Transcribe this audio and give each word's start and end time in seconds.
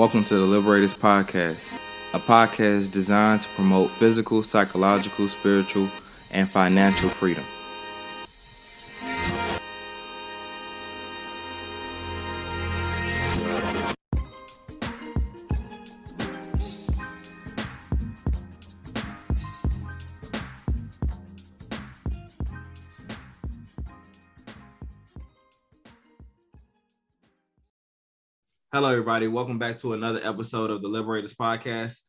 Welcome 0.00 0.24
to 0.24 0.38
the 0.38 0.46
Liberators 0.46 0.94
Podcast, 0.94 1.70
a 2.14 2.18
podcast 2.18 2.90
designed 2.90 3.42
to 3.42 3.48
promote 3.50 3.90
physical, 3.90 4.42
psychological, 4.42 5.28
spiritual, 5.28 5.90
and 6.30 6.48
financial 6.48 7.10
freedom. 7.10 7.44
Everybody. 29.00 29.28
Welcome 29.28 29.58
back 29.58 29.78
to 29.78 29.94
another 29.94 30.20
episode 30.22 30.70
of 30.70 30.82
the 30.82 30.88
Liberators 30.88 31.32
Podcast. 31.32 32.00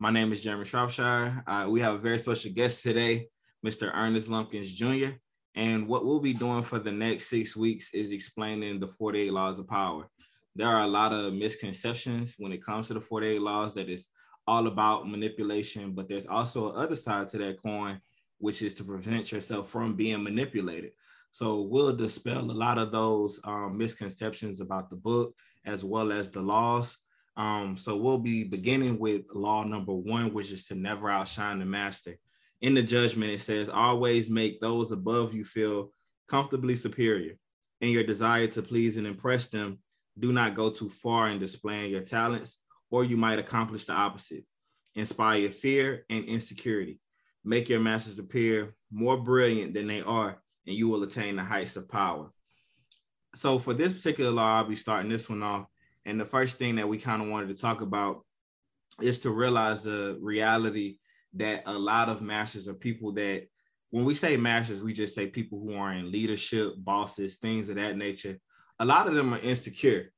My 0.00 0.10
name 0.10 0.32
is 0.32 0.42
Jeremy 0.42 0.64
Shropshire. 0.64 1.44
Uh, 1.46 1.68
we 1.70 1.80
have 1.80 1.94
a 1.94 1.98
very 1.98 2.18
special 2.18 2.50
guest 2.50 2.82
today, 2.82 3.28
Mr. 3.64 3.88
Ernest 3.94 4.28
Lumpkins 4.28 4.72
Jr. 4.72 5.10
And 5.54 5.86
what 5.86 6.04
we'll 6.04 6.18
be 6.18 6.34
doing 6.34 6.62
for 6.62 6.80
the 6.80 6.90
next 6.90 7.28
six 7.28 7.54
weeks 7.54 7.94
is 7.94 8.10
explaining 8.10 8.80
the 8.80 8.88
48 8.88 9.32
laws 9.32 9.60
of 9.60 9.68
power. 9.68 10.08
There 10.56 10.66
are 10.66 10.82
a 10.82 10.88
lot 10.88 11.12
of 11.12 11.34
misconceptions 11.34 12.34
when 12.36 12.50
it 12.50 12.64
comes 12.64 12.88
to 12.88 12.94
the 12.94 13.00
48 13.00 13.40
laws 13.40 13.72
that 13.74 13.88
is 13.88 14.08
all 14.48 14.66
about 14.66 15.08
manipulation, 15.08 15.92
but 15.92 16.08
there's 16.08 16.26
also 16.26 16.72
another 16.72 16.96
side 16.96 17.28
to 17.28 17.38
that 17.38 17.62
coin, 17.62 18.00
which 18.38 18.60
is 18.60 18.74
to 18.74 18.82
prevent 18.82 19.30
yourself 19.30 19.68
from 19.68 19.94
being 19.94 20.24
manipulated. 20.24 20.90
So 21.30 21.60
we'll 21.60 21.94
dispel 21.94 22.40
a 22.40 22.50
lot 22.50 22.76
of 22.76 22.90
those 22.90 23.38
um, 23.44 23.78
misconceptions 23.78 24.60
about 24.60 24.90
the 24.90 24.96
book 24.96 25.32
as 25.64 25.84
well 25.84 26.12
as 26.12 26.30
the 26.30 26.40
laws. 26.40 26.96
Um, 27.36 27.76
so 27.76 27.96
we'll 27.96 28.18
be 28.18 28.44
beginning 28.44 28.98
with 28.98 29.26
law 29.34 29.64
number 29.64 29.94
one, 29.94 30.32
which 30.32 30.50
is 30.50 30.64
to 30.66 30.74
never 30.74 31.10
outshine 31.10 31.58
the 31.58 31.64
master. 31.64 32.16
In 32.60 32.74
the 32.74 32.82
judgment, 32.82 33.30
it 33.30 33.40
says, 33.40 33.68
always 33.68 34.28
make 34.28 34.60
those 34.60 34.92
above 34.92 35.32
you 35.32 35.44
feel 35.44 35.92
comfortably 36.28 36.76
superior. 36.76 37.34
In 37.80 37.88
your 37.90 38.02
desire 38.02 38.46
to 38.48 38.62
please 38.62 38.98
and 38.98 39.06
impress 39.06 39.48
them, 39.48 39.78
do 40.18 40.32
not 40.32 40.54
go 40.54 40.68
too 40.68 40.90
far 40.90 41.28
in 41.28 41.38
displaying 41.38 41.90
your 41.90 42.02
talents, 42.02 42.58
or 42.90 43.04
you 43.04 43.16
might 43.16 43.38
accomplish 43.38 43.86
the 43.86 43.92
opposite. 43.92 44.44
Inspire 44.94 45.48
fear 45.48 46.04
and 46.10 46.24
insecurity. 46.24 47.00
Make 47.42 47.70
your 47.70 47.80
masters 47.80 48.18
appear 48.18 48.74
more 48.90 49.16
brilliant 49.16 49.72
than 49.72 49.86
they 49.86 50.02
are, 50.02 50.42
and 50.66 50.76
you 50.76 50.88
will 50.88 51.02
attain 51.04 51.36
the 51.36 51.44
heights 51.44 51.76
of 51.76 51.88
power 51.88 52.30
so 53.34 53.58
for 53.58 53.74
this 53.74 53.92
particular 53.92 54.30
law, 54.30 54.58
I'll 54.58 54.64
be 54.64 54.74
starting 54.74 55.10
this 55.10 55.28
one 55.28 55.42
off. 55.42 55.66
And 56.04 56.20
the 56.20 56.24
first 56.24 56.58
thing 56.58 56.76
that 56.76 56.88
we 56.88 56.98
kind 56.98 57.22
of 57.22 57.28
wanted 57.28 57.48
to 57.48 57.60
talk 57.60 57.80
about 57.80 58.24
is 59.00 59.20
to 59.20 59.30
realize 59.30 59.82
the 59.82 60.18
reality 60.20 60.98
that 61.34 61.62
a 61.66 61.72
lot 61.72 62.08
of 62.08 62.22
masters 62.22 62.68
are 62.68 62.74
people 62.74 63.12
that 63.12 63.46
when 63.90 64.04
we 64.04 64.14
say 64.14 64.36
masters, 64.36 64.82
we 64.82 64.92
just 64.92 65.14
say 65.14 65.26
people 65.26 65.60
who 65.60 65.74
are 65.74 65.92
in 65.92 66.10
leadership, 66.10 66.74
bosses, 66.78 67.36
things 67.36 67.68
of 67.68 67.76
that 67.76 67.96
nature. 67.96 68.38
A 68.78 68.84
lot 68.84 69.08
of 69.08 69.14
them 69.14 69.34
are 69.34 69.40
insecure. 69.40 70.12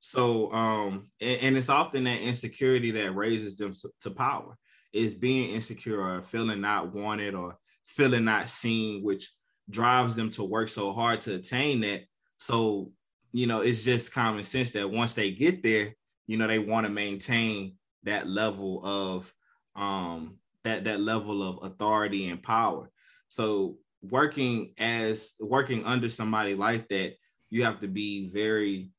So, 0.00 0.50
um, 0.52 1.10
and, 1.20 1.40
and 1.42 1.56
it's 1.56 1.68
often 1.68 2.04
that 2.04 2.20
insecurity 2.20 2.90
that 2.92 3.14
raises 3.14 3.56
them 3.56 3.72
to 4.00 4.10
power 4.10 4.56
is 4.92 5.14
being 5.14 5.50
insecure 5.50 6.00
or 6.00 6.22
feeling 6.22 6.60
not 6.60 6.94
wanted 6.94 7.34
or 7.34 7.58
feeling 7.86 8.24
not 8.24 8.48
seen, 8.48 9.02
which 9.02 9.30
drives 9.68 10.14
them 10.14 10.30
to 10.30 10.44
work 10.44 10.68
so 10.68 10.92
hard 10.92 11.20
to 11.22 11.34
attain 11.34 11.80
that 11.80 12.02
so, 12.38 12.92
you 13.32 13.46
know, 13.46 13.60
it's 13.60 13.82
just 13.82 14.12
common 14.12 14.44
sense 14.44 14.70
that 14.70 14.90
once 14.90 15.12
they 15.12 15.30
get 15.30 15.62
there, 15.62 15.94
you 16.26 16.36
know, 16.36 16.46
they 16.46 16.58
want 16.58 16.86
to 16.86 16.92
maintain 16.92 17.74
that 18.04 18.26
level 18.26 18.80
of 18.84 19.32
um 19.76 20.38
that 20.64 20.84
that 20.84 21.00
level 21.00 21.42
of 21.42 21.58
authority 21.62 22.28
and 22.28 22.42
power. 22.42 22.90
So 23.28 23.78
working 24.02 24.72
as 24.78 25.34
working 25.40 25.84
under 25.84 26.08
somebody 26.08 26.54
like 26.54 26.88
that, 26.88 27.14
you 27.50 27.64
have 27.64 27.80
to 27.80 27.88
be 27.88 28.28
very 28.28 28.92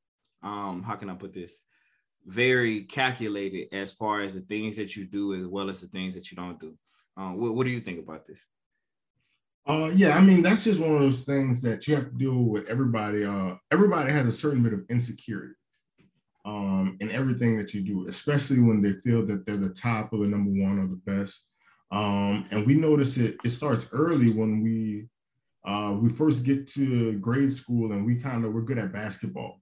um 0.44 0.84
how 0.84 0.96
can 0.96 1.10
I 1.10 1.16
put 1.16 1.34
this? 1.34 1.60
Very 2.26 2.82
calculated 2.82 3.74
as 3.74 3.94
far 3.94 4.20
as 4.20 4.34
the 4.34 4.42
things 4.42 4.76
that 4.76 4.96
you 4.96 5.06
do 5.06 5.34
as 5.34 5.48
well 5.48 5.70
as 5.70 5.82
the 5.82 5.88
things 5.88 6.14
that 6.14 6.30
you 6.30 6.38
don't 6.38 6.60
do. 6.60 6.78
Um, 7.18 7.38
what, 7.38 7.56
what 7.56 7.64
do 7.66 7.72
you 7.72 7.82
think 7.82 8.00
about 8.00 8.28
this? 8.28 8.46
Uh, 9.68 9.92
yeah, 9.94 10.18
I 10.18 10.22
mean 10.22 10.42
that's 10.42 10.64
just 10.64 10.82
one 10.82 10.96
of 10.96 11.00
those 11.02 11.22
things 11.22 11.62
that 11.62 11.88
you 11.88 11.96
have 11.96 12.06
to 12.06 12.18
deal 12.18 12.38
with. 12.38 12.70
Everybody, 12.70 13.24
uh, 13.24 13.56
everybody 13.72 14.12
has 14.12 14.26
a 14.26 14.32
certain 14.32 14.64
bit 14.64 14.74
of 14.74 14.84
insecurity 14.90 15.54
um, 16.46 16.98
in 17.00 17.12
everything 17.12 17.58
that 17.58 17.74
you 17.74 17.82
do, 17.82 18.08
especially 18.08 18.60
when 18.62 18.82
they 18.82 18.94
feel 18.94 19.26
that 19.28 19.46
they're 19.46 19.58
the 19.58 19.70
top 19.70 20.12
or 20.12 20.20
the 20.20 20.28
number 20.28 20.52
one 20.52 20.80
or 20.80 20.88
the 20.88 21.02
best. 21.06 21.50
Um, 21.92 22.46
and 22.52 22.66
we 22.66 22.76
notice 22.76 23.18
it. 23.18 23.38
It 23.44 23.50
starts 23.50 23.88
early 23.92 24.32
when 24.32 24.62
we 24.62 25.08
uh, 25.66 25.96
we 26.00 26.10
first 26.10 26.46
get 26.46 26.68
to 26.68 27.20
grade 27.20 27.54
school 27.54 27.92
and 27.92 28.06
we 28.06 28.16
kind 28.16 28.46
of 28.46 28.54
we're 28.54 28.62
good 28.62 28.80
at 28.80 28.94
basketball. 28.94 29.62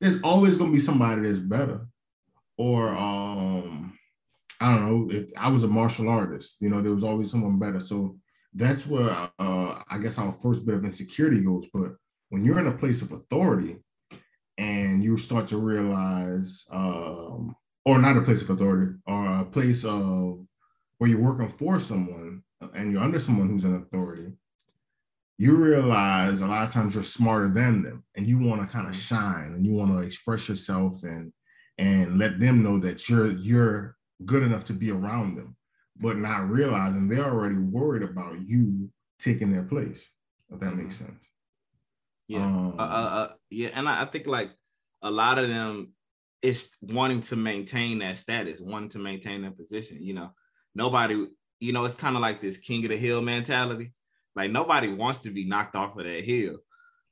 There's 0.00 0.22
always 0.22 0.56
going 0.56 0.70
to 0.70 0.74
be 0.74 0.80
somebody 0.80 1.22
that's 1.22 1.38
better, 1.38 1.86
or 2.58 2.88
um, 2.88 3.96
I 4.60 4.74
don't 4.74 5.08
know. 5.08 5.14
If 5.14 5.28
I 5.36 5.48
was 5.48 5.64
a 5.64 5.68
martial 5.68 6.08
artist, 6.08 6.58
you 6.60 6.68
know, 6.68 6.82
there 6.82 6.92
was 6.92 7.04
always 7.04 7.30
someone 7.30 7.58
better. 7.58 7.80
So 7.80 8.18
that's 8.54 8.86
where 8.86 9.10
uh, 9.38 9.82
I 9.88 9.98
guess 10.02 10.18
our 10.18 10.32
first 10.32 10.66
bit 10.66 10.74
of 10.74 10.84
insecurity 10.84 11.44
goes. 11.44 11.68
But 11.72 11.92
when 12.30 12.44
you're 12.44 12.58
in 12.58 12.66
a 12.66 12.76
place 12.76 13.02
of 13.02 13.12
authority 13.12 13.76
and 14.58 15.02
you 15.02 15.16
start 15.16 15.46
to 15.48 15.58
realize, 15.58 16.64
um, 16.70 17.54
or 17.84 17.98
not 17.98 18.16
a 18.16 18.22
place 18.22 18.42
of 18.42 18.50
authority, 18.50 18.96
or 19.06 19.40
a 19.40 19.44
place 19.44 19.84
of 19.84 20.46
where 20.98 21.08
you're 21.08 21.20
working 21.20 21.48
for 21.48 21.78
someone 21.78 22.42
and 22.74 22.92
you're 22.92 23.02
under 23.02 23.20
someone 23.20 23.48
who's 23.48 23.64
in 23.64 23.76
authority, 23.76 24.32
you 25.38 25.56
realize 25.56 26.42
a 26.42 26.46
lot 26.46 26.66
of 26.66 26.70
times 26.70 26.94
you're 26.94 27.02
smarter 27.02 27.48
than 27.48 27.82
them 27.82 28.04
and 28.14 28.26
you 28.26 28.38
want 28.38 28.60
to 28.60 28.66
kind 28.66 28.86
of 28.86 28.92
mm-hmm. 28.92 29.16
shine 29.16 29.52
and 29.54 29.64
you 29.64 29.72
want 29.72 29.90
to 29.90 30.00
express 30.00 30.48
yourself 30.48 31.02
and 31.02 31.32
and 31.78 32.18
let 32.18 32.38
them 32.38 32.62
know 32.62 32.78
that 32.78 33.08
you're 33.08 33.30
you're 33.30 33.96
good 34.26 34.42
enough 34.42 34.66
to 34.66 34.74
be 34.74 34.90
around 34.90 35.36
them 35.36 35.56
but 35.96 36.16
not 36.16 36.48
realizing 36.48 37.08
they're 37.08 37.24
already 37.24 37.56
worried 37.56 38.02
about 38.02 38.40
you 38.46 38.90
taking 39.18 39.52
their 39.52 39.64
place. 39.64 40.08
If 40.52 40.60
that 40.60 40.74
makes 40.74 40.96
mm-hmm. 40.96 41.06
sense. 41.06 41.24
Yeah, 42.26 42.44
um, 42.44 42.74
uh, 42.78 42.82
uh, 42.82 42.84
uh, 42.84 43.32
yeah, 43.50 43.70
and 43.74 43.88
I, 43.88 44.02
I 44.02 44.04
think 44.04 44.26
like 44.26 44.50
a 45.02 45.10
lot 45.10 45.38
of 45.38 45.48
them 45.48 45.92
is 46.42 46.70
wanting 46.80 47.20
to 47.22 47.36
maintain 47.36 47.98
that 47.98 48.18
status, 48.18 48.60
wanting 48.60 48.90
to 48.90 48.98
maintain 48.98 49.42
that 49.42 49.56
position. 49.56 49.98
You 50.00 50.14
know, 50.14 50.30
nobody, 50.74 51.26
you 51.58 51.72
know, 51.72 51.84
it's 51.84 51.94
kind 51.94 52.16
of 52.16 52.22
like 52.22 52.40
this 52.40 52.56
king 52.56 52.84
of 52.84 52.90
the 52.90 52.96
hill 52.96 53.20
mentality. 53.20 53.92
Like 54.36 54.50
nobody 54.50 54.92
wants 54.92 55.18
to 55.20 55.30
be 55.30 55.44
knocked 55.44 55.74
off 55.74 55.98
of 55.98 56.04
that 56.04 56.24
hill. 56.24 56.58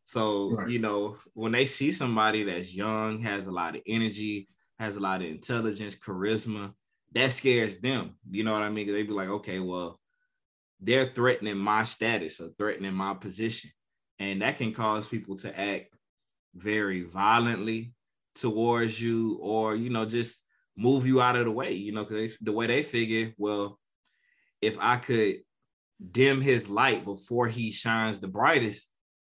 So, 0.06 0.52
right. 0.52 0.68
you 0.68 0.78
know, 0.78 1.16
when 1.34 1.52
they 1.52 1.66
see 1.66 1.92
somebody 1.92 2.44
that's 2.44 2.74
young, 2.74 3.18
has 3.18 3.46
a 3.46 3.52
lot 3.52 3.76
of 3.76 3.82
energy, 3.86 4.48
has 4.78 4.96
a 4.96 5.00
lot 5.00 5.20
of 5.20 5.26
intelligence, 5.26 5.96
charisma, 5.96 6.72
that 7.12 7.32
scares 7.32 7.80
them. 7.80 8.16
You 8.30 8.44
know 8.44 8.52
what 8.52 8.62
I 8.62 8.70
mean? 8.70 8.86
They'd 8.86 9.02
be 9.02 9.12
like, 9.12 9.28
okay, 9.28 9.60
well, 9.60 10.00
they're 10.80 11.06
threatening 11.06 11.58
my 11.58 11.84
status 11.84 12.40
or 12.40 12.50
threatening 12.58 12.94
my 12.94 13.14
position. 13.14 13.70
And 14.18 14.42
that 14.42 14.58
can 14.58 14.72
cause 14.72 15.06
people 15.06 15.36
to 15.38 15.58
act 15.58 15.94
very 16.54 17.02
violently 17.02 17.92
towards 18.34 19.00
you 19.00 19.38
or, 19.40 19.74
you 19.74 19.90
know, 19.90 20.04
just 20.04 20.42
move 20.76 21.06
you 21.06 21.20
out 21.20 21.36
of 21.36 21.44
the 21.44 21.50
way, 21.50 21.72
you 21.72 21.92
know, 21.92 22.04
because 22.04 22.36
the 22.40 22.52
way 22.52 22.66
they 22.66 22.82
figure, 22.82 23.32
well, 23.36 23.78
if 24.60 24.76
I 24.80 24.96
could 24.96 25.36
dim 26.12 26.40
his 26.40 26.68
light 26.68 27.04
before 27.04 27.46
he 27.46 27.72
shines 27.72 28.20
the 28.20 28.28
brightest, 28.28 28.88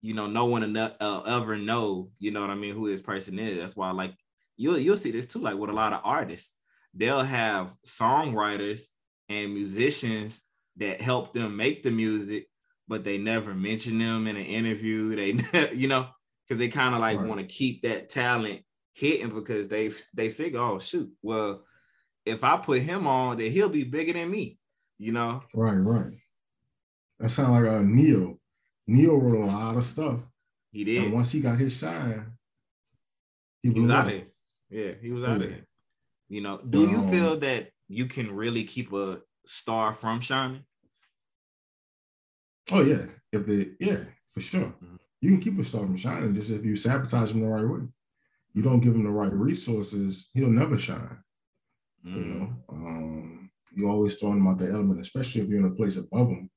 you 0.03 0.15
know, 0.15 0.27
no 0.27 0.47
one 0.47 0.77
uh, 0.77 1.23
ever 1.27 1.57
know, 1.57 2.11
you 2.19 2.31
know 2.31 2.41
what 2.41 2.51
I 2.51 2.55
mean, 2.55 2.75
who 2.75 2.91
this 2.91 3.03
person 3.03 3.39
is. 3.39 3.59
That's 3.59 3.77
why, 3.77 3.91
like, 3.91 4.15
you'll 4.57 4.79
you'll 4.79 4.97
see 4.97 5.11
this 5.11 5.27
too, 5.27 5.41
like 5.41 5.57
with 5.57 5.71
a 5.71 5.75
lot 5.75 5.93
of 5.93 6.01
artists 6.05 6.55
they'll 6.95 7.23
have 7.23 7.75
songwriters 7.87 8.83
and 9.29 9.55
musicians 9.55 10.43
that 10.77 11.01
help 11.01 11.33
them 11.33 11.57
make 11.57 11.83
the 11.83 11.91
music, 11.91 12.47
but 12.89 13.05
they 13.05 13.19
never 13.19 13.55
mention 13.55 13.99
them 13.99 14.27
in 14.27 14.37
an 14.37 14.45
interview. 14.45 15.15
They, 15.15 15.71
you 15.75 15.89
know, 15.89 16.09
because 16.47 16.59
they 16.59 16.69
kind 16.69 16.95
of 16.95 17.01
like 17.01 17.19
right. 17.19 17.29
want 17.29 17.41
to 17.41 17.47
keep 17.47 17.83
that 17.83 18.09
talent 18.09 18.63
hidden 18.95 19.31
because 19.31 19.69
they 19.69 19.91
they 20.15 20.31
figure, 20.31 20.61
oh 20.61 20.79
shoot, 20.79 21.11
well, 21.23 21.65
if 22.27 22.45
I 22.45 22.57
put 22.57 22.83
him 22.83 23.07
on, 23.07 23.39
then 23.39 23.51
he'll 23.51 23.69
be 23.69 23.85
bigger 23.85 24.13
than 24.13 24.31
me. 24.31 24.59
You 24.99 25.13
know. 25.13 25.43
Right, 25.55 25.77
right. 25.77 26.13
That 27.19 27.31
sounds 27.31 27.51
like 27.51 27.65
a 27.65 27.77
uh, 27.77 27.83
Ne-Yo. 27.83 28.39
Ne-Yo 28.87 29.17
wrote 29.17 29.45
a 29.45 29.47
lot 29.47 29.77
of 29.77 29.85
stuff. 29.85 30.21
He 30.73 30.85
did. 30.85 31.05
And 31.05 31.13
once 31.13 31.33
he 31.33 31.41
got 31.41 31.59
his 31.59 31.77
shine, 31.77 32.33
he, 33.63 33.73
he 33.73 33.81
was 33.81 33.91
out 33.91 34.07
of 34.07 34.13
here. 34.13 34.27
Yeah, 34.71 34.93
he 35.01 35.11
was 35.11 35.25
out 35.25 35.43
of 35.43 35.49
here. 35.49 35.67
You 36.31 36.41
know, 36.41 36.59
do 36.59 36.89
you 36.89 37.03
feel 37.03 37.37
that 37.39 37.71
you 37.89 38.07
can 38.07 38.33
really 38.35 38.65
keep 38.65 38.93
a 38.93 39.21
star 39.47 39.93
from 39.93 40.21
shining? 40.21 40.65
Oh 42.71 42.83
yeah, 42.83 43.07
if 43.33 43.49
it 43.49 43.73
yeah, 43.81 44.05
for 44.33 44.41
sure. 44.41 44.67
Mm-hmm. 44.83 44.97
You 45.23 45.31
can 45.33 45.41
keep 45.41 45.59
a 45.59 45.65
star 45.65 45.83
from 45.85 45.97
shining 45.97 46.35
just 46.35 46.51
if 46.51 46.65
you 46.65 46.77
sabotage 46.77 47.33
them 47.33 47.41
the 47.43 47.49
right 47.49 47.67
way. 47.69 47.87
you 48.55 48.63
don't 48.63 48.81
give 48.81 48.95
him 48.95 49.05
the 49.05 49.11
right 49.11 49.33
resources, 49.33 50.29
he'll 50.35 50.51
never 50.51 50.79
shine. 50.79 51.19
Mm. 52.07 52.17
You 52.17 52.25
know, 52.25 52.53
um, 52.69 53.51
you 53.75 53.89
always 53.89 54.17
throwing 54.17 54.39
him 54.39 54.47
out 54.49 54.59
the 54.59 54.71
element, 54.71 55.01
especially 55.01 55.43
if 55.43 55.49
you're 55.49 55.59
in 55.61 55.67
a 55.73 55.75
place 55.75 55.97
above 55.97 56.29
him. 56.29 56.51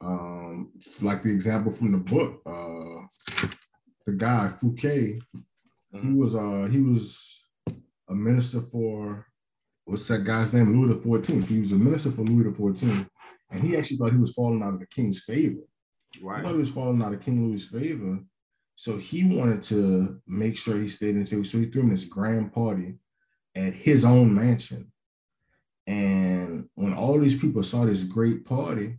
Um, 0.00 0.72
like 1.02 1.22
the 1.22 1.30
example 1.32 1.70
from 1.72 1.92
the 1.92 1.98
book, 1.98 2.40
uh, 2.46 3.06
the 4.06 4.12
guy 4.16 4.48
Fouquet, 4.48 5.20
he 5.92 5.98
Mhm. 5.98 6.16
was 6.16 6.34
uh 6.34 6.66
he 6.70 6.80
was 6.80 7.39
a 8.10 8.14
minister 8.14 8.60
for 8.60 9.26
what's 9.84 10.08
that 10.08 10.24
guy's 10.24 10.52
name? 10.52 10.78
Louis 10.78 10.94
the 10.94 11.00
Fourteenth. 11.00 11.48
He 11.48 11.60
was 11.60 11.72
a 11.72 11.76
minister 11.76 12.10
for 12.10 12.22
Louis 12.22 12.44
the 12.44 12.52
Fourteenth, 12.52 13.08
and 13.50 13.62
he 13.62 13.76
actually 13.76 13.96
thought 13.96 14.12
he 14.12 14.18
was 14.18 14.34
falling 14.34 14.62
out 14.62 14.74
of 14.74 14.80
the 14.80 14.86
king's 14.86 15.22
favor. 15.22 15.62
He 16.12 16.20
thought 16.20 16.54
he 16.54 16.60
was 16.60 16.70
falling 16.70 17.02
out 17.02 17.14
of 17.14 17.22
King 17.22 17.46
Louis' 17.46 17.68
favor. 17.68 18.18
So 18.74 18.96
he 18.98 19.24
wanted 19.24 19.62
to 19.64 20.20
make 20.26 20.56
sure 20.56 20.76
he 20.76 20.88
stayed 20.88 21.14
in 21.14 21.26
favor. 21.26 21.44
So 21.44 21.58
he 21.58 21.66
threw 21.66 21.82
him 21.82 21.90
this 21.90 22.04
grand 22.04 22.52
party 22.52 22.94
at 23.54 23.74
his 23.74 24.04
own 24.04 24.34
mansion. 24.34 24.90
And 25.86 26.68
when 26.74 26.94
all 26.94 27.18
these 27.18 27.38
people 27.38 27.62
saw 27.62 27.84
this 27.84 28.04
great 28.04 28.44
party, 28.44 28.98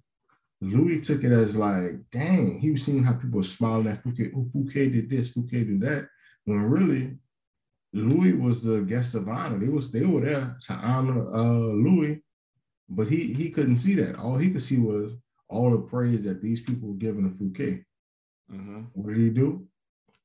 Louis 0.62 1.02
took 1.02 1.24
it 1.24 1.32
as 1.32 1.58
like, 1.58 1.94
dang, 2.12 2.60
he 2.60 2.72
was 2.72 2.84
seeing 2.84 3.04
how 3.04 3.14
people 3.14 3.38
were 3.38 3.44
smiling 3.44 3.88
at 3.88 4.04
Fouquet. 4.04 4.32
Oh, 4.36 4.48
Fouquet 4.54 4.90
did 4.90 5.10
this, 5.10 5.32
Fouquet 5.32 5.64
did 5.64 5.82
that. 5.82 6.08
When 6.46 6.62
really, 6.62 7.18
Louis 7.94 8.34
was 8.34 8.64
the 8.64 8.82
guest 8.82 9.16
of 9.16 9.28
honor. 9.28 9.60
They 9.60 9.68
was 9.68 9.92
they 9.92 10.06
were 10.06 10.22
there 10.22 10.56
to 10.68 10.74
honor 10.74 11.34
uh, 11.36 11.44
Louis, 11.88 12.22
but 12.90 13.08
he 13.08 13.34
he 13.34 13.50
couldn't 13.52 13.78
see 13.80 13.96
that. 13.96 14.16
All 14.18 14.38
he 14.38 14.50
could 14.52 14.62
see 14.62 14.78
was 14.80 15.18
all 15.50 15.72
the 15.72 15.78
praise 15.80 16.24
that 16.24 16.42
these 16.42 16.62
people 16.62 16.90
were 16.90 16.96
giving 16.96 17.30
to 17.30 17.36
Fouquet. 17.36 17.84
Mhm. 18.52 18.88
What 18.94 19.14
did 19.14 19.24
he 19.24 19.30
do? 19.30 19.68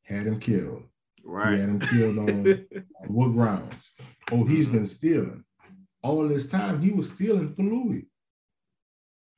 Had 0.05 0.27
him 0.27 0.39
killed. 0.39 0.85
He 1.17 1.23
Right. 1.29 1.59
had 1.59 1.69
him 1.69 1.81
killed 1.81 2.19
on, 2.19 2.47
on 3.01 3.09
what 3.15 3.29
grounds? 3.33 3.91
Oh, 4.31 4.45
he's 4.45 4.69
been 4.69 4.87
stealing. 4.87 5.43
All 6.03 6.29
this 6.29 6.49
time 6.49 6.81
he 6.81 6.93
was 6.93 7.11
stealing 7.11 7.53
for 7.53 7.63
Louis. 7.65 8.07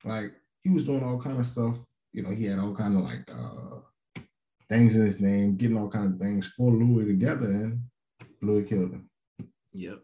Like 0.05 0.33
he 0.63 0.69
was 0.69 0.85
doing 0.85 1.03
all 1.03 1.19
kind 1.19 1.39
of 1.39 1.45
stuff. 1.47 1.83
You 2.13 2.23
know, 2.23 2.29
he 2.29 2.45
had 2.45 2.59
all 2.59 2.75
kind 2.75 2.95
of 2.97 3.03
like 3.03 3.27
uh 3.31 3.79
things 4.69 4.95
in 4.95 5.03
his 5.03 5.19
name, 5.19 5.55
getting 5.55 5.77
all 5.77 5.89
kind 5.89 6.13
of 6.13 6.19
things 6.19 6.47
for 6.49 6.71
Louis 6.71 7.05
together, 7.05 7.49
and 7.49 7.79
Louis 8.41 8.63
killed 8.63 8.91
him. 8.91 9.09
Yep. 9.73 9.99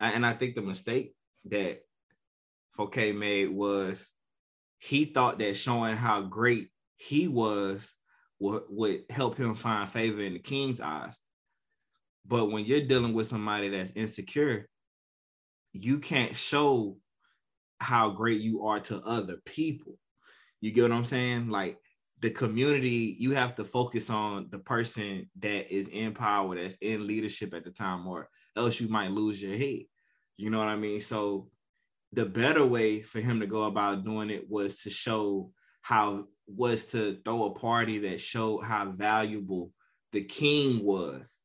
And 0.00 0.24
I 0.24 0.32
think 0.32 0.54
the 0.54 0.62
mistake 0.62 1.14
that 1.46 1.80
Fouquet 2.72 3.12
made 3.12 3.50
was 3.50 4.12
he 4.78 5.06
thought 5.06 5.38
that 5.38 5.56
showing 5.56 5.96
how 5.96 6.22
great 6.22 6.68
he 6.96 7.28
was 7.28 7.94
would, 8.38 8.62
would 8.68 9.04
help 9.10 9.36
him 9.36 9.54
find 9.54 9.88
favor 9.88 10.20
in 10.20 10.34
the 10.34 10.38
king's 10.38 10.80
eyes. 10.80 11.18
But 12.26 12.50
when 12.52 12.64
you're 12.64 12.86
dealing 12.86 13.14
with 13.14 13.26
somebody 13.26 13.70
that's 13.70 13.92
insecure, 13.92 14.68
you 15.72 15.98
can't 15.98 16.36
show 16.36 16.98
how 17.80 18.10
great 18.10 18.40
you 18.40 18.64
are 18.66 18.80
to 18.80 19.00
other 19.00 19.38
people. 19.44 19.98
You 20.60 20.72
get 20.72 20.82
what 20.82 20.92
I'm 20.92 21.04
saying? 21.04 21.48
Like 21.48 21.78
the 22.20 22.30
community, 22.30 23.16
you 23.18 23.32
have 23.32 23.54
to 23.56 23.64
focus 23.64 24.10
on 24.10 24.48
the 24.50 24.58
person 24.58 25.30
that 25.38 25.72
is 25.72 25.88
in 25.88 26.12
power, 26.12 26.56
that's 26.56 26.76
in 26.76 27.06
leadership 27.06 27.54
at 27.54 27.64
the 27.64 27.70
time, 27.70 28.06
or 28.06 28.28
else 28.56 28.80
you 28.80 28.88
might 28.88 29.10
lose 29.10 29.42
your 29.42 29.56
head. 29.56 29.82
You 30.36 30.50
know 30.50 30.58
what 30.58 30.68
I 30.68 30.76
mean? 30.76 31.00
So 31.00 31.48
the 32.12 32.26
better 32.26 32.64
way 32.64 33.02
for 33.02 33.20
him 33.20 33.40
to 33.40 33.46
go 33.46 33.64
about 33.64 34.04
doing 34.04 34.30
it 34.30 34.48
was 34.48 34.82
to 34.82 34.90
show 34.90 35.52
how 35.82 36.26
was 36.46 36.86
to 36.88 37.18
throw 37.24 37.44
a 37.44 37.50
party 37.50 37.98
that 37.98 38.20
showed 38.20 38.60
how 38.60 38.90
valuable 38.90 39.70
the 40.12 40.22
king 40.22 40.82
was. 40.82 41.40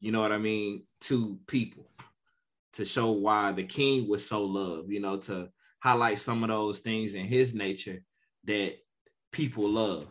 You 0.00 0.12
know 0.12 0.20
what 0.20 0.32
I 0.32 0.38
mean? 0.38 0.84
To 1.02 1.38
people 1.46 1.90
to 2.74 2.84
show 2.84 3.10
why 3.10 3.52
the 3.52 3.64
king 3.64 4.08
was 4.08 4.26
so 4.26 4.44
loved, 4.44 4.90
you 4.90 5.00
know, 5.00 5.16
to 5.18 5.50
highlight 5.80 6.18
some 6.18 6.42
of 6.42 6.50
those 6.50 6.80
things 6.80 7.14
in 7.14 7.26
his 7.26 7.54
nature 7.54 8.02
that 8.44 8.76
people 9.32 9.68
loved. 9.68 10.08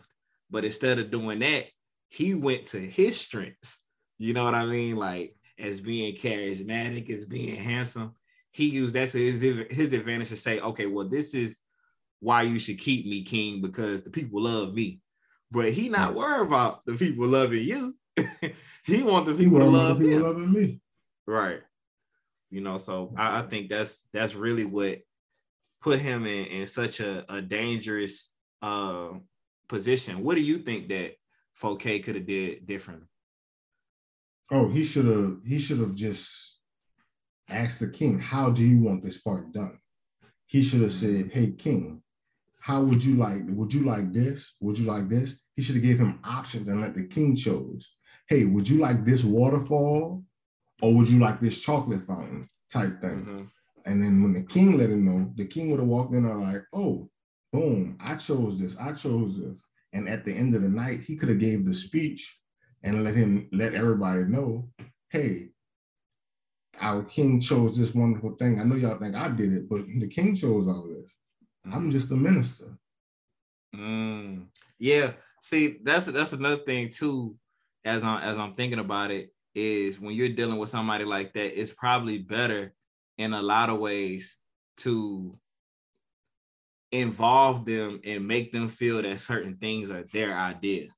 But 0.50 0.64
instead 0.64 0.98
of 0.98 1.10
doing 1.10 1.40
that, 1.40 1.66
he 2.08 2.34
went 2.34 2.66
to 2.66 2.78
his 2.80 3.18
strengths. 3.18 3.78
You 4.18 4.34
know 4.34 4.44
what 4.44 4.54
I 4.54 4.66
mean? 4.66 4.96
Like 4.96 5.36
as 5.58 5.80
being 5.80 6.16
charismatic, 6.16 7.10
as 7.10 7.24
being 7.24 7.56
handsome. 7.56 8.14
He 8.52 8.66
used 8.66 8.94
that 8.94 9.10
to 9.10 9.18
his, 9.18 9.40
his 9.70 9.92
advantage 9.92 10.30
to 10.30 10.36
say, 10.36 10.60
okay, 10.60 10.86
well, 10.86 11.08
this 11.08 11.34
is 11.34 11.60
why 12.18 12.42
you 12.42 12.58
should 12.58 12.78
keep 12.78 13.06
me 13.06 13.22
king 13.22 13.60
because 13.60 14.02
the 14.02 14.10
people 14.10 14.42
love 14.42 14.74
me. 14.74 15.00
But 15.50 15.72
he 15.72 15.88
not 15.88 16.14
worried 16.14 16.46
about 16.46 16.84
the 16.84 16.94
people 16.94 17.26
loving 17.26 17.64
you. 17.64 17.96
he 18.84 19.02
want 19.02 19.26
the 19.26 19.34
He 19.44 19.44
people 19.44 19.58
to 19.60 19.64
love 19.66 19.98
people 19.98 20.18
him. 20.18 20.22
loving 20.22 20.52
me. 20.52 20.80
Right. 21.26 21.60
You 22.50 22.60
know, 22.60 22.78
so 22.78 23.14
I, 23.16 23.40
I 23.40 23.42
think 23.42 23.70
that's 23.70 24.04
that's 24.12 24.34
really 24.34 24.64
what 24.64 24.98
put 25.80 25.98
him 26.00 26.26
in, 26.26 26.46
in 26.46 26.66
such 26.66 27.00
a, 27.00 27.24
a 27.32 27.40
dangerous 27.40 28.29
uh 28.62 29.12
position. 29.68 30.22
What 30.22 30.34
do 30.36 30.42
you 30.42 30.58
think 30.58 30.88
that 30.88 31.14
Fouquet 31.54 32.00
could 32.00 32.16
have 32.16 32.26
did 32.26 32.66
differently? 32.66 33.06
Oh, 34.50 34.68
he 34.68 34.84
should 34.84 35.06
have. 35.06 35.38
He 35.44 35.58
should 35.58 35.78
have 35.78 35.94
just 35.94 36.60
asked 37.48 37.80
the 37.80 37.90
king, 37.90 38.18
"How 38.18 38.50
do 38.50 38.66
you 38.66 38.82
want 38.82 39.02
this 39.04 39.20
part 39.20 39.52
done?" 39.52 39.78
He 40.46 40.62
should 40.62 40.80
have 40.82 40.92
said, 40.92 41.30
"Hey, 41.32 41.52
king, 41.52 42.02
how 42.60 42.82
would 42.84 43.04
you 43.04 43.14
like? 43.16 43.42
Would 43.48 43.72
you 43.72 43.84
like 43.84 44.12
this? 44.12 44.54
Would 44.60 44.78
you 44.78 44.86
like 44.86 45.08
this?" 45.08 45.42
He 45.56 45.62
should 45.62 45.76
have 45.76 45.84
gave 45.84 45.98
him 46.00 46.20
options 46.24 46.68
and 46.68 46.80
let 46.80 46.94
the 46.94 47.06
king 47.06 47.36
chose. 47.36 47.96
Hey, 48.28 48.44
would 48.46 48.68
you 48.68 48.78
like 48.78 49.04
this 49.04 49.24
waterfall, 49.24 50.24
or 50.82 50.94
would 50.94 51.08
you 51.08 51.18
like 51.18 51.40
this 51.40 51.60
chocolate 51.60 52.02
fountain 52.02 52.48
type 52.68 53.00
thing? 53.00 53.24
Mhm. 53.24 53.50
And 53.86 54.02
then 54.02 54.22
when 54.22 54.32
the 54.32 54.42
king 54.42 54.76
let 54.78 54.90
him 54.90 55.04
know, 55.04 55.32
the 55.36 55.46
king 55.46 55.70
would 55.70 55.80
have 55.80 55.88
walked 55.88 56.14
in 56.14 56.24
and 56.24 56.40
like, 56.40 56.64
"Oh, 56.72 57.09
boom, 57.52 57.96
I 58.00 58.16
chose 58.16 58.60
this. 58.60 58.76
I 58.76 58.92
chose 58.92 59.38
this." 59.38 59.60
And 59.92 60.08
at 60.08 60.24
the 60.24 60.32
end 60.32 60.54
of 60.54 60.62
the 60.62 60.68
night, 60.68 61.02
he 61.02 61.16
could 61.16 61.28
have 61.28 61.38
gave 61.38 61.64
the 61.64 61.74
speech 61.74 62.38
and 62.82 63.04
let 63.04 63.14
him 63.14 63.48
let 63.52 63.74
everybody 63.74 64.24
know, 64.24 64.68
hey, 65.10 65.48
our 66.80 67.02
king 67.02 67.40
chose 67.40 67.76
this 67.76 67.94
wonderful 67.94 68.36
thing. 68.36 68.58
I 68.58 68.64
know 68.64 68.76
y'all 68.76 68.98
think 68.98 69.14
I 69.14 69.28
did 69.28 69.52
it, 69.52 69.68
but 69.68 69.84
the 69.86 70.06
king 70.06 70.34
chose 70.34 70.66
all 70.66 70.86
this. 70.88 71.10
I'm 71.72 71.90
just 71.90 72.10
a 72.10 72.16
minister. 72.16 72.78
Mm. 73.74 74.46
Yeah. 74.78 75.12
See, 75.42 75.78
that's 75.82 76.06
that's 76.06 76.32
another 76.32 76.62
thing 76.64 76.88
too. 76.88 77.36
As 77.84 78.04
I'm 78.04 78.22
as 78.22 78.38
I'm 78.38 78.54
thinking 78.54 78.78
about 78.78 79.10
it, 79.10 79.32
is 79.54 80.00
when 80.00 80.14
you're 80.14 80.28
dealing 80.28 80.58
with 80.58 80.70
somebody 80.70 81.04
like 81.04 81.32
that, 81.34 81.58
it's 81.58 81.72
probably 81.72 82.18
better 82.18 82.72
in 83.18 83.34
a 83.34 83.42
lot 83.42 83.68
of 83.68 83.78
ways 83.78 84.38
to 84.78 85.38
involve 86.92 87.64
them 87.64 88.00
and 88.04 88.26
make 88.26 88.52
them 88.52 88.68
feel 88.68 89.00
that 89.02 89.20
certain 89.20 89.56
things 89.56 89.90
are 89.90 90.04
their 90.12 90.34
idea, 90.34 90.88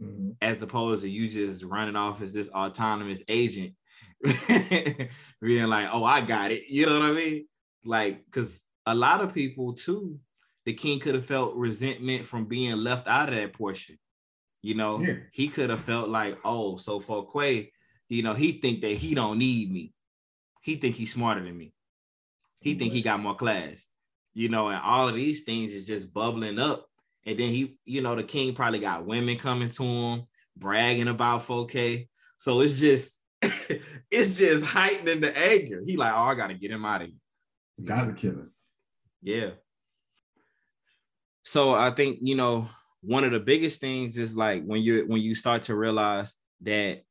Mhm. 0.00 0.36
as 0.40 0.62
opposed 0.62 1.02
to 1.02 1.08
you 1.08 1.28
just 1.28 1.62
running 1.62 1.96
off 1.96 2.20
as 2.20 2.32
this 2.32 2.48
autonomous 2.50 3.22
agent, 3.28 3.74
being 5.40 5.68
like, 5.68 5.88
"Oh, 5.92 6.04
I 6.04 6.20
got 6.20 6.50
it." 6.50 6.68
You 6.68 6.86
know 6.86 6.98
what 7.00 7.10
I 7.10 7.12
mean? 7.12 7.48
Like, 7.84 8.24
because 8.24 8.60
a 8.86 8.94
lot 8.94 9.20
of 9.20 9.34
people 9.34 9.72
too 9.74 10.18
the 10.64 10.72
king 10.72 10.98
could 10.98 11.14
have 11.14 11.26
felt 11.26 11.54
resentment 11.56 12.24
from 12.24 12.46
being 12.46 12.74
left 12.76 13.06
out 13.06 13.28
of 13.28 13.34
that 13.34 13.52
portion. 13.52 13.98
You 14.62 14.74
know, 14.74 14.98
Yeah. 14.98 15.18
he 15.30 15.48
could 15.48 15.68
have 15.68 15.82
felt 15.82 16.08
like, 16.08 16.38
oh, 16.42 16.76
so 16.78 17.00
Fouquet, 17.00 17.70
you 18.08 18.22
know, 18.22 18.32
he 18.32 18.52
think 18.60 18.80
that 18.80 18.96
he 18.96 19.14
don't 19.14 19.36
need 19.38 19.70
me. 19.70 19.92
He 20.62 20.76
think 20.76 20.96
he's 20.96 21.12
smarter 21.12 21.42
than 21.44 21.54
me. 21.58 21.74
He 22.60 22.74
think 22.76 22.94
he 22.94 23.02
got 23.02 23.20
more 23.20 23.34
class. 23.34 23.86
You 24.34 24.48
know, 24.48 24.68
and 24.68 24.80
all 24.82 25.08
of 25.08 25.14
these 25.14 25.44
things 25.44 25.72
is 25.72 25.86
just 25.86 26.12
bubbling 26.12 26.58
up. 26.58 26.86
And 27.24 27.38
then 27.38 27.48
he, 27.48 27.78
you 27.84 28.02
know, 28.02 28.16
the 28.16 28.24
king 28.24 28.54
probably 28.54 28.80
got 28.80 29.06
women 29.06 29.38
coming 29.38 29.68
to 29.68 29.82
him, 29.82 30.22
bragging 30.56 31.08
about 31.08 31.42
Fouquet. 31.42 32.08
So 32.38 32.60
it's 32.60 32.78
just, 32.78 33.18
it's 34.10 34.38
just 34.38 34.64
heightening 34.64 35.20
the 35.20 35.36
anger. 35.36 35.82
He 35.86 35.96
like, 35.96 36.12
oh, 36.12 36.24
I 36.24 36.34
gotta 36.34 36.54
get 36.54 36.70
him 36.70 36.84
out 36.84 37.02
of 37.02 37.08
here. 37.08 37.16
Got 37.82 38.04
to 38.06 38.12
kill 38.12 38.32
him. 38.32 38.52
Yeah. 39.22 39.50
So 41.42 41.74
I 41.74 41.90
think 41.90 42.18
you 42.22 42.36
know 42.36 42.68
one 43.00 43.24
of 43.24 43.32
the 43.32 43.40
biggest 43.40 43.80
things 43.80 44.16
is 44.16 44.36
like 44.36 44.64
when 44.64 44.82
you 44.82 45.04
when 45.06 45.20
you 45.20 45.34
start 45.34 45.62
to 45.62 45.74
realize 45.74 46.34
that 46.62 47.02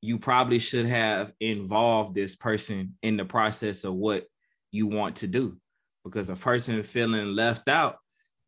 you 0.00 0.18
probably 0.18 0.58
should 0.58 0.86
have 0.86 1.32
involved 1.40 2.14
this 2.14 2.36
person 2.36 2.94
in 3.02 3.16
the 3.16 3.24
process 3.24 3.84
of 3.84 3.94
what 3.94 4.26
you 4.70 4.86
want 4.86 5.16
to 5.16 5.26
do 5.26 5.56
because 6.06 6.30
a 6.30 6.36
person 6.36 6.82
feeling 6.82 7.34
left 7.34 7.68
out 7.68 7.98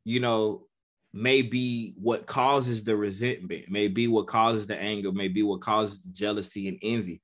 you 0.04 0.20
know 0.20 0.64
may 1.12 1.42
be 1.42 1.94
what 2.00 2.26
causes 2.26 2.84
the 2.84 2.96
resentment 2.96 3.70
may 3.70 3.88
be 3.88 4.08
what 4.08 4.26
causes 4.26 4.66
the 4.66 4.76
anger 4.76 5.12
may 5.12 5.28
be 5.28 5.42
what 5.42 5.60
causes 5.60 6.02
the 6.02 6.12
jealousy 6.12 6.68
and 6.68 6.78
envy 6.82 7.20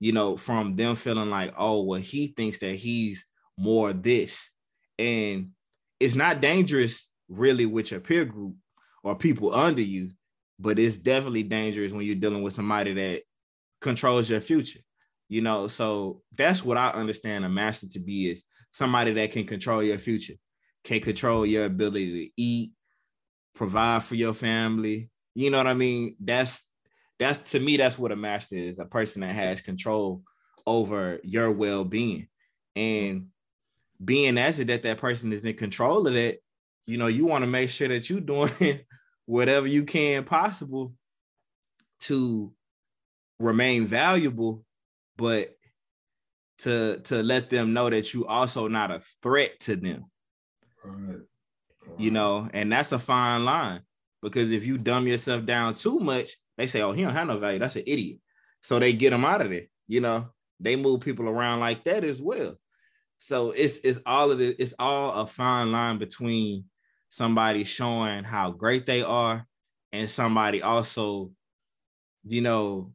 you 0.00 0.12
know 0.12 0.36
from 0.36 0.76
them 0.76 0.94
feeling 0.94 1.30
like 1.30 1.52
oh 1.56 1.82
well 1.82 2.00
he 2.00 2.28
thinks 2.28 2.58
that 2.58 2.74
he's 2.74 3.26
more 3.58 3.92
this 3.92 4.50
and 4.98 5.50
it's 6.00 6.14
not 6.14 6.40
dangerous 6.40 7.10
really 7.28 7.66
with 7.66 7.90
your 7.90 8.00
peer 8.00 8.24
group 8.24 8.54
or 9.02 9.14
people 9.14 9.54
under 9.54 9.82
you 9.82 10.10
but 10.58 10.78
it's 10.78 10.98
definitely 10.98 11.42
dangerous 11.42 11.92
when 11.92 12.04
you're 12.04 12.14
dealing 12.14 12.42
with 12.42 12.52
somebody 12.52 12.94
that 12.94 13.22
controls 13.80 14.30
your 14.30 14.40
future. 14.40 14.80
You 15.28 15.40
know, 15.40 15.68
so 15.68 16.22
that's 16.36 16.64
what 16.64 16.76
I 16.76 16.90
understand 16.90 17.44
a 17.44 17.48
master 17.48 17.88
to 17.88 18.00
be 18.00 18.30
is 18.30 18.44
somebody 18.74 19.12
that 19.12 19.30
can 19.30 19.46
control 19.46 19.84
your 19.84 19.98
future, 19.98 20.34
can 20.82 21.00
control 21.00 21.46
your 21.46 21.64
ability 21.64 22.26
to 22.26 22.32
eat, 22.36 22.72
provide 23.54 24.02
for 24.02 24.16
your 24.16 24.34
family. 24.34 25.08
You 25.36 25.50
know 25.50 25.58
what 25.58 25.68
I 25.68 25.74
mean? 25.74 26.16
That's 26.18 26.64
that's 27.20 27.52
to 27.52 27.60
me, 27.60 27.76
that's 27.76 27.96
what 27.96 28.10
a 28.10 28.16
master 28.16 28.56
is, 28.56 28.80
a 28.80 28.84
person 28.84 29.20
that 29.20 29.32
has 29.32 29.60
control 29.60 30.22
over 30.66 31.20
your 31.22 31.52
well-being. 31.52 32.26
And 32.74 33.28
being 34.04 34.36
as 34.38 34.58
it 34.58 34.66
that 34.66 34.82
that 34.82 34.98
person 34.98 35.32
is 35.32 35.44
in 35.44 35.54
control 35.54 36.08
of 36.08 36.14
that, 36.14 36.38
you 36.84 36.98
know, 36.98 37.06
you 37.06 37.26
want 37.26 37.44
to 37.44 37.50
make 37.50 37.70
sure 37.70 37.86
that 37.86 38.10
you're 38.10 38.20
doing 38.20 38.80
whatever 39.26 39.68
you 39.68 39.84
can 39.84 40.24
possible 40.24 40.94
to 42.00 42.52
remain 43.38 43.86
valuable, 43.86 44.64
but 45.16 45.54
to 46.58 47.00
to 47.04 47.22
let 47.22 47.50
them 47.50 47.72
know 47.72 47.90
that 47.90 48.14
you 48.14 48.26
also 48.26 48.68
not 48.68 48.90
a 48.90 49.00
threat 49.22 49.58
to 49.60 49.76
them. 49.76 50.04
Right. 50.84 51.18
You 51.98 52.10
know, 52.10 52.48
and 52.52 52.70
that's 52.72 52.92
a 52.92 52.98
fine 52.98 53.44
line 53.44 53.82
because 54.22 54.50
if 54.50 54.64
you 54.64 54.78
dumb 54.78 55.06
yourself 55.06 55.44
down 55.44 55.74
too 55.74 55.98
much, 55.98 56.30
they 56.56 56.66
say, 56.66 56.82
"Oh, 56.82 56.92
he 56.92 57.02
don't 57.02 57.12
have 57.12 57.26
no 57.26 57.38
value. 57.38 57.58
That's 57.58 57.76
an 57.76 57.84
idiot." 57.86 58.18
So 58.60 58.78
they 58.78 58.92
get 58.92 59.10
them 59.10 59.24
out 59.24 59.42
of 59.42 59.50
there. 59.50 59.66
You 59.86 60.00
know, 60.00 60.30
they 60.60 60.76
move 60.76 61.00
people 61.00 61.28
around 61.28 61.60
like 61.60 61.84
that 61.84 62.04
as 62.04 62.20
well. 62.20 62.58
So 63.18 63.50
it's 63.50 63.78
it's 63.78 64.00
all 64.06 64.30
of 64.30 64.40
it. 64.40 64.56
It's 64.58 64.74
all 64.78 65.12
a 65.12 65.26
fine 65.26 65.72
line 65.72 65.98
between 65.98 66.64
somebody 67.10 67.64
showing 67.64 68.24
how 68.24 68.50
great 68.50 68.86
they 68.86 69.02
are 69.02 69.46
and 69.92 70.10
somebody 70.10 70.62
also, 70.62 71.30
you 72.24 72.40
know, 72.40 72.92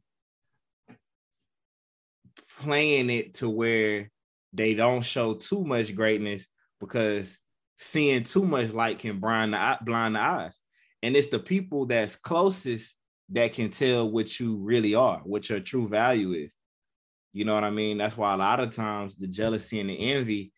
playing 2.60 3.10
it 3.10 3.36
to 3.36 3.50
where 3.50 4.10
they 4.54 4.74
don't 4.74 5.02
show 5.04 5.34
too 5.34 5.64
much 5.64 5.96
greatness 5.96 6.48
because 6.80 7.38
seeing 7.78 8.24
too 8.24 8.44
much 8.44 8.72
light 8.72 9.00
can 9.00 9.20
blind 9.20 9.54
the, 9.54 9.78
blind 9.82 10.16
the 10.16 10.20
eyes. 10.20 10.60
And 11.02 11.16
it's 11.16 11.28
the 11.28 11.40
people 11.40 11.86
that's 11.86 12.16
closest 12.16 12.96
that 13.30 13.54
can 13.54 13.70
tell 13.70 14.12
what 14.12 14.40
you 14.40 14.58
really 14.58 14.96
are, 14.96 15.20
what 15.24 15.50
your 15.50 15.60
true 15.60 15.88
value 15.88 16.34
is. 16.34 16.56
You 17.32 17.46
know 17.46 17.54
what 17.54 17.64
I 17.64 17.70
mean? 17.70 17.98
That's 17.98 18.18
why 18.18 18.34
a 18.34 18.38
lot 18.38 18.60
of 18.60 18.76
times 18.76 19.18
the 19.18 19.28
jealousy 19.28 19.80
and 19.80 19.90
the 19.90 20.12
envy 20.14 20.52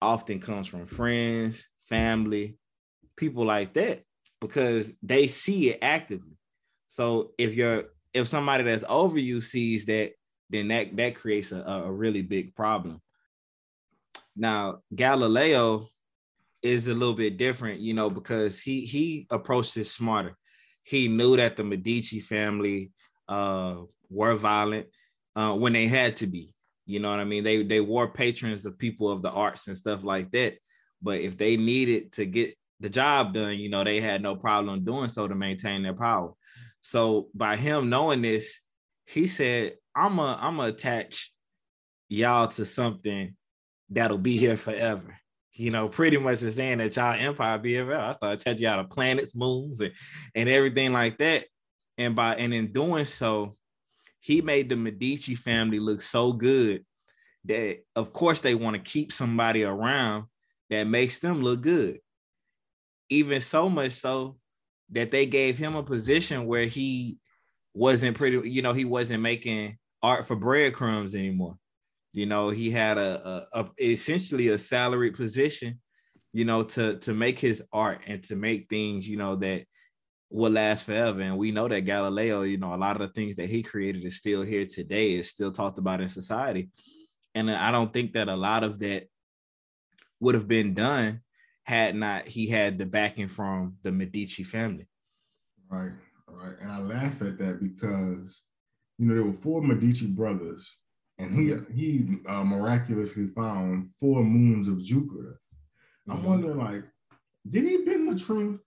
often 0.00 0.40
comes 0.40 0.66
from 0.66 0.86
friends, 0.86 1.68
family, 1.82 2.56
people 3.16 3.44
like 3.44 3.74
that, 3.74 4.00
because 4.40 4.92
they 5.02 5.26
see 5.26 5.70
it 5.70 5.78
actively. 5.82 6.36
So 6.88 7.32
if 7.38 7.54
you're 7.54 7.84
if 8.14 8.26
somebody 8.26 8.64
that's 8.64 8.84
over 8.88 9.18
you 9.18 9.40
sees 9.42 9.84
that, 9.86 10.12
then 10.50 10.68
that 10.68 10.96
that 10.96 11.14
creates 11.14 11.52
a, 11.52 11.62
a 11.62 11.90
really 11.90 12.22
big 12.22 12.54
problem. 12.54 13.00
Now 14.36 14.78
Galileo 14.94 15.88
is 16.62 16.88
a 16.88 16.94
little 16.94 17.14
bit 17.14 17.36
different, 17.36 17.80
you 17.80 17.94
know, 17.94 18.10
because 18.10 18.60
he 18.60 18.80
he 18.80 19.26
approached 19.30 19.74
this 19.74 19.92
smarter. 19.92 20.36
He 20.82 21.08
knew 21.08 21.36
that 21.36 21.56
the 21.56 21.64
Medici 21.64 22.20
family 22.20 22.92
uh, 23.28 23.76
were 24.10 24.34
violent 24.34 24.86
uh, 25.36 25.52
when 25.52 25.72
they 25.72 25.86
had 25.86 26.16
to 26.18 26.26
be. 26.26 26.54
You 26.86 27.00
know 27.00 27.10
what 27.10 27.20
I 27.20 27.24
mean? 27.24 27.44
They 27.44 27.62
they 27.62 27.80
were 27.80 28.08
patrons 28.08 28.64
of 28.64 28.78
people 28.78 29.10
of 29.10 29.22
the 29.22 29.30
arts 29.30 29.68
and 29.68 29.76
stuff 29.76 30.02
like 30.02 30.30
that. 30.32 30.54
But 31.02 31.20
if 31.20 31.36
they 31.36 31.56
needed 31.56 32.12
to 32.12 32.24
get 32.24 32.54
the 32.80 32.88
job 32.88 33.34
done, 33.34 33.58
you 33.58 33.68
know, 33.68 33.84
they 33.84 34.00
had 34.00 34.22
no 34.22 34.34
problem 34.36 34.84
doing 34.84 35.08
so 35.08 35.28
to 35.28 35.34
maintain 35.34 35.82
their 35.82 35.94
power. 35.94 36.32
So 36.80 37.28
by 37.34 37.56
him 37.56 37.90
knowing 37.90 38.22
this, 38.22 38.60
he 39.08 39.26
said, 39.26 39.74
I'm 39.94 40.18
a 40.18 40.38
I'm 40.40 40.56
gonna 40.56 40.68
attach 40.68 41.32
y'all 42.08 42.48
to 42.48 42.64
something 42.64 43.34
that'll 43.90 44.18
be 44.18 44.36
here 44.36 44.56
forever. 44.56 45.16
You 45.54 45.70
know, 45.70 45.88
pretty 45.88 46.18
much 46.18 46.40
the 46.40 46.52
saying 46.52 46.78
that 46.78 46.94
y'all 46.94 47.18
empire 47.18 47.58
be 47.58 47.72
here 47.72 47.92
I 47.94 48.12
started 48.12 48.40
attaching 48.40 48.62
y'all 48.62 48.82
to 48.82 48.88
planets, 48.88 49.34
moons, 49.34 49.80
and, 49.80 49.92
and 50.34 50.48
everything 50.48 50.92
like 50.92 51.18
that. 51.18 51.46
And 51.96 52.14
by 52.14 52.36
and 52.36 52.52
in 52.52 52.72
doing 52.72 53.06
so, 53.06 53.56
he 54.20 54.42
made 54.42 54.68
the 54.68 54.76
Medici 54.76 55.34
family 55.34 55.80
look 55.80 56.02
so 56.02 56.32
good 56.32 56.84
that 57.46 57.78
of 57.96 58.12
course 58.12 58.40
they 58.40 58.54
want 58.54 58.76
to 58.76 58.82
keep 58.90 59.10
somebody 59.10 59.64
around 59.64 60.24
that 60.68 60.84
makes 60.84 61.18
them 61.18 61.42
look 61.42 61.62
good. 61.62 61.98
Even 63.08 63.40
so 63.40 63.70
much 63.70 63.92
so 63.92 64.36
that 64.90 65.08
they 65.08 65.24
gave 65.24 65.56
him 65.56 65.76
a 65.76 65.82
position 65.82 66.46
where 66.46 66.66
he 66.66 67.16
wasn't 67.78 68.16
pretty, 68.16 68.50
you 68.50 68.62
know, 68.62 68.72
he 68.72 68.84
wasn't 68.84 69.22
making 69.22 69.78
art 70.02 70.26
for 70.26 70.36
breadcrumbs 70.36 71.14
anymore. 71.14 71.56
You 72.12 72.26
know, 72.26 72.50
he 72.50 72.70
had 72.70 72.98
a, 72.98 73.46
a, 73.52 73.60
a 73.60 73.90
essentially 73.92 74.48
a 74.48 74.58
salaried 74.58 75.14
position, 75.14 75.80
you 76.32 76.44
know, 76.44 76.64
to 76.64 76.98
to 76.98 77.14
make 77.14 77.38
his 77.38 77.62
art 77.72 78.00
and 78.06 78.22
to 78.24 78.36
make 78.36 78.68
things, 78.68 79.08
you 79.08 79.16
know, 79.16 79.36
that 79.36 79.64
will 80.30 80.50
last 80.50 80.84
forever. 80.84 81.20
And 81.20 81.38
we 81.38 81.52
know 81.52 81.68
that 81.68 81.82
Galileo, 81.82 82.42
you 82.42 82.58
know, 82.58 82.74
a 82.74 82.76
lot 82.76 83.00
of 83.00 83.06
the 83.06 83.14
things 83.14 83.36
that 83.36 83.48
he 83.48 83.62
created 83.62 84.04
is 84.04 84.16
still 84.16 84.42
here 84.42 84.66
today, 84.66 85.12
is 85.12 85.30
still 85.30 85.52
talked 85.52 85.78
about 85.78 86.00
in 86.00 86.08
society. 86.08 86.70
And 87.34 87.50
I 87.50 87.70
don't 87.70 87.92
think 87.92 88.14
that 88.14 88.28
a 88.28 88.36
lot 88.36 88.64
of 88.64 88.80
that 88.80 89.04
would 90.20 90.34
have 90.34 90.48
been 90.48 90.74
done 90.74 91.20
had 91.62 91.94
not 91.94 92.26
he 92.26 92.48
had 92.48 92.78
the 92.78 92.86
backing 92.86 93.28
from 93.28 93.76
the 93.82 93.92
Medici 93.92 94.42
family. 94.42 94.88
Right, 95.70 95.92
right. 96.36 96.56
And 96.60 96.70
I 96.70 96.78
laugh 96.78 97.22
at 97.22 97.38
that 97.38 97.60
because 97.60 98.42
you 98.98 99.06
know 99.06 99.14
there 99.14 99.24
were 99.24 99.32
four 99.32 99.62
Medici 99.62 100.06
brothers, 100.06 100.76
and 101.18 101.34
he 101.34 101.54
he 101.74 102.18
uh, 102.28 102.44
miraculously 102.44 103.26
found 103.26 103.88
four 104.00 104.22
moons 104.24 104.68
of 104.68 104.82
Jupiter. 104.82 105.40
Mm-hmm. 106.08 106.12
I'm 106.12 106.24
wondering, 106.24 106.58
like, 106.58 106.84
did 107.48 107.64
he 107.64 107.84
bend 107.84 108.08
the 108.08 108.18
truth? 108.18 108.60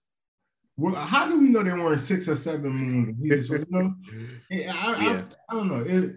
Well, 0.76 0.94
how 0.94 1.28
do 1.28 1.38
we 1.38 1.48
know 1.48 1.62
there 1.62 1.76
weren't 1.76 2.00
six 2.00 2.28
or 2.28 2.36
seven 2.36 2.70
moons? 2.72 3.16
you 3.20 3.66
know, 3.70 3.94
I, 4.52 4.54
yeah. 4.54 4.72
I, 4.74 5.24
I, 5.50 5.54
don't 5.54 5.68
know. 5.68 5.80
It, 5.80 6.16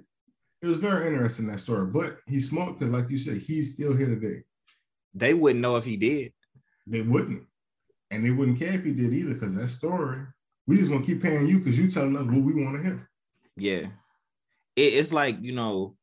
it 0.62 0.68
was 0.68 0.78
very 0.78 1.08
interesting 1.08 1.48
that 1.48 1.60
story, 1.60 1.86
but 1.88 2.20
he's 2.26 2.50
smart 2.50 2.80
because, 2.80 2.94
like 2.94 3.10
you 3.10 3.18
said, 3.18 3.38
he's 3.38 3.74
still 3.74 3.96
here 3.96 4.08
today. 4.08 4.44
They 5.14 5.34
wouldn't 5.34 5.62
know 5.62 5.76
if 5.76 5.86
he 5.86 5.98
did. 5.98 6.34
They 6.88 7.02
wouldn't, 7.02 7.44
and 8.12 8.26
they 8.26 8.32
wouldn't 8.32 8.60
care 8.60 8.74
if 8.74 8.84
he 8.84 8.94
did 8.94 9.14
either, 9.14 9.34
because 9.34 9.56
that 9.56 9.70
story, 9.70 10.22
we 10.68 10.78
just 10.78 10.92
gonna 10.92 11.06
keep 11.06 11.22
paying 11.22 11.48
you 11.48 11.60
because 11.60 11.78
you 11.78 11.90
telling 11.90 12.16
us 12.16 12.26
what 12.26 12.44
we 12.44 12.64
want 12.64 12.78
to 12.78 12.84
hear. 12.84 13.10
Yeah, 13.58 13.88
it, 14.76 14.94
it's 14.94 15.14
like 15.14 15.38
you 15.42 15.54
know, 15.54 15.96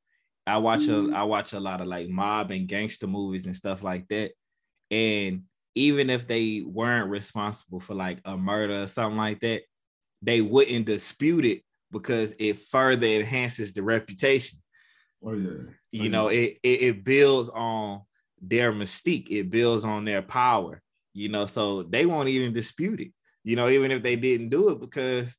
I 0.46 0.58
watch 0.58 0.86
a 0.86 0.92
mm-hmm. 0.92 1.14
I 1.14 1.24
watch 1.24 1.52
a 1.52 1.60
lot 1.60 1.80
of 1.80 1.86
like 1.86 2.08
mob 2.08 2.50
and 2.50 2.68
gangster 2.68 3.06
movies 3.06 3.46
and 3.46 3.56
stuff 3.56 3.82
like 3.82 4.08
that, 4.08 4.32
and 4.90 5.42
even 5.74 6.10
if 6.10 6.26
they 6.26 6.62
weren't 6.64 7.10
responsible 7.10 7.80
for 7.80 7.94
like 7.94 8.20
a 8.24 8.36
murder 8.36 8.82
or 8.82 8.86
something 8.86 9.16
like 9.16 9.40
that, 9.40 9.62
they 10.20 10.40
wouldn't 10.40 10.86
dispute 10.86 11.44
it 11.44 11.62
because 11.90 12.34
it 12.38 12.58
further 12.58 13.06
enhances 13.06 13.72
the 13.72 13.82
reputation. 13.82 14.58
Oh 15.24 15.32
yeah. 15.32 15.50
Oh, 15.50 15.68
you 15.90 16.08
know, 16.08 16.28
it, 16.28 16.58
it 16.62 16.82
it 16.82 17.04
builds 17.04 17.48
on 17.48 18.02
their 18.40 18.72
mystique, 18.72 19.30
it 19.30 19.50
builds 19.50 19.84
on 19.84 20.04
their 20.04 20.22
power, 20.22 20.82
you 21.12 21.28
know, 21.28 21.46
so 21.46 21.84
they 21.84 22.06
won't 22.06 22.28
even 22.28 22.52
dispute 22.52 23.00
it, 23.00 23.12
you 23.44 23.56
know, 23.56 23.68
even 23.68 23.90
if 23.90 24.02
they 24.02 24.16
didn't 24.16 24.50
do 24.50 24.70
it 24.70 24.80
because 24.80 25.36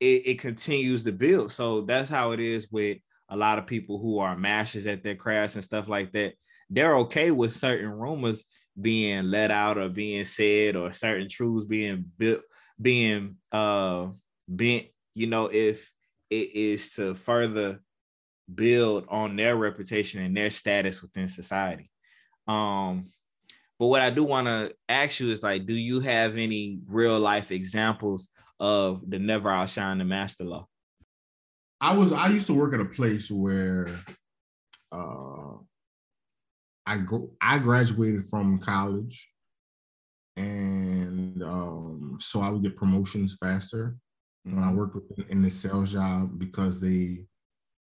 it, 0.00 0.26
it 0.26 0.38
continues 0.38 1.02
to 1.04 1.12
build. 1.12 1.52
So 1.52 1.82
that's 1.82 2.10
how 2.10 2.32
it 2.32 2.40
is 2.40 2.68
with 2.70 2.98
a 3.28 3.36
lot 3.36 3.58
of 3.58 3.66
people 3.66 3.98
who 3.98 4.18
are 4.18 4.36
masters 4.36 4.86
at 4.86 5.02
their 5.02 5.16
crafts 5.16 5.54
and 5.54 5.64
stuff 5.64 5.88
like 5.88 6.12
that. 6.12 6.34
They're 6.70 6.96
okay 6.98 7.30
with 7.30 7.52
certain 7.52 7.90
rumors 7.90 8.44
being 8.80 9.24
let 9.24 9.50
out 9.50 9.78
or 9.78 9.88
being 9.88 10.24
said 10.24 10.76
or 10.76 10.92
certain 10.92 11.28
truths 11.28 11.64
being 11.64 12.04
built 12.16 12.42
being 12.80 13.36
uh 13.52 14.08
bent 14.48 14.86
you 15.14 15.26
know 15.26 15.46
if 15.52 15.92
it 16.30 16.54
is 16.54 16.94
to 16.94 17.14
further 17.14 17.80
build 18.52 19.04
on 19.08 19.36
their 19.36 19.56
reputation 19.56 20.22
and 20.22 20.36
their 20.36 20.50
status 20.50 21.02
within 21.02 21.28
society 21.28 21.90
um 22.48 23.04
but 23.78 23.86
what 23.86 24.02
i 24.02 24.10
do 24.10 24.22
want 24.24 24.46
to 24.46 24.72
ask 24.88 25.20
you 25.20 25.30
is 25.30 25.42
like 25.42 25.66
do 25.66 25.74
you 25.74 26.00
have 26.00 26.36
any 26.36 26.78
real 26.86 27.18
life 27.18 27.50
examples 27.50 28.28
of 28.60 29.02
the 29.08 29.18
never 29.18 29.50
outshine 29.50 29.98
the 29.98 30.04
master 30.04 30.44
law 30.44 30.66
i 31.80 31.94
was 31.94 32.12
i 32.12 32.28
used 32.28 32.46
to 32.46 32.54
work 32.54 32.74
at 32.74 32.80
a 32.80 32.84
place 32.84 33.30
where 33.30 33.86
uh 34.92 35.42
I 36.86 36.98
go 36.98 37.30
I 37.40 37.58
graduated 37.58 38.28
from 38.28 38.58
college, 38.58 39.28
and 40.36 41.42
um, 41.42 42.16
so 42.20 42.40
I 42.40 42.50
would 42.50 42.62
get 42.62 42.76
promotions 42.76 43.36
faster 43.40 43.96
mm-hmm. 44.46 44.56
when 44.56 44.64
I 44.64 44.72
worked 44.72 44.94
with, 44.94 45.28
in 45.28 45.42
the 45.42 45.50
sales 45.50 45.92
job 45.92 46.38
because 46.38 46.80
they 46.80 47.24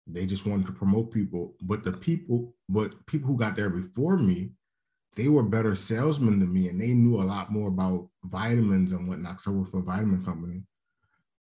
they 0.06 0.24
just 0.24 0.46
wanted 0.46 0.66
to 0.66 0.72
promote 0.72 1.12
people. 1.12 1.54
But 1.62 1.82
the 1.82 1.92
people, 1.92 2.54
but 2.68 2.94
people 3.06 3.28
who 3.28 3.36
got 3.36 3.56
there 3.56 3.70
before 3.70 4.16
me, 4.16 4.52
they 5.16 5.28
were 5.28 5.42
better 5.42 5.74
salesmen 5.74 6.38
than 6.38 6.52
me, 6.52 6.68
and 6.68 6.80
they 6.80 6.92
knew 6.92 7.20
a 7.20 7.24
lot 7.24 7.50
more 7.50 7.68
about 7.68 8.08
vitamins 8.24 8.92
and 8.92 9.08
whatnot. 9.08 9.40
So 9.40 9.50
I 9.50 9.54
worked 9.54 9.70
for 9.70 9.78
a 9.78 9.82
vitamin 9.82 10.22
company. 10.22 10.62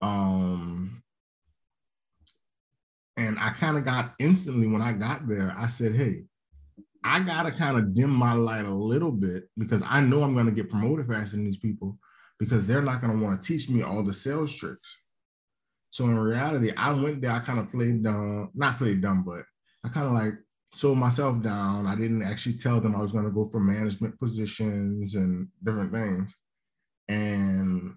Um, 0.01 1.01
and 3.17 3.37
I 3.39 3.51
kind 3.51 3.77
of 3.77 3.85
got 3.85 4.13
instantly 4.19 4.67
when 4.67 4.81
I 4.81 4.93
got 4.93 5.27
there, 5.27 5.55
I 5.57 5.67
said, 5.67 5.95
hey, 5.95 6.23
I 7.03 7.19
gotta 7.21 7.51
kind 7.51 7.77
of 7.77 7.95
dim 7.95 8.09
my 8.09 8.33
light 8.33 8.65
a 8.65 8.73
little 8.73 9.11
bit 9.11 9.49
because 9.57 9.83
I 9.87 10.01
know 10.01 10.23
I'm 10.23 10.35
gonna 10.35 10.51
get 10.51 10.69
promoted 10.69 11.07
faster 11.07 11.35
than 11.35 11.45
these 11.45 11.57
people 11.57 11.97
because 12.39 12.65
they're 12.65 12.81
not 12.81 13.01
gonna 13.01 13.23
want 13.23 13.41
to 13.41 13.47
teach 13.47 13.69
me 13.69 13.81
all 13.81 14.03
the 14.03 14.13
sales 14.13 14.53
tricks. 14.53 14.99
So 15.91 16.05
in 16.05 16.17
reality, 16.17 16.71
I 16.75 16.91
went 16.91 17.21
there, 17.21 17.31
I 17.31 17.39
kind 17.39 17.59
of 17.59 17.71
played 17.71 18.03
dumb, 18.03 18.49
not 18.53 18.77
played 18.77 19.01
dumb, 19.01 19.23
but 19.23 19.43
I 19.83 19.89
kind 19.89 20.07
of 20.07 20.13
like 20.13 20.33
sold 20.73 20.97
myself 20.97 21.41
down. 21.41 21.85
I 21.85 21.95
didn't 21.95 22.23
actually 22.23 22.57
tell 22.57 22.79
them 22.79 22.95
I 22.95 23.01
was 23.01 23.11
gonna 23.11 23.31
go 23.31 23.45
for 23.45 23.59
management 23.59 24.19
positions 24.19 25.15
and 25.15 25.47
different 25.63 25.91
things. 25.91 26.35
And 27.07 27.95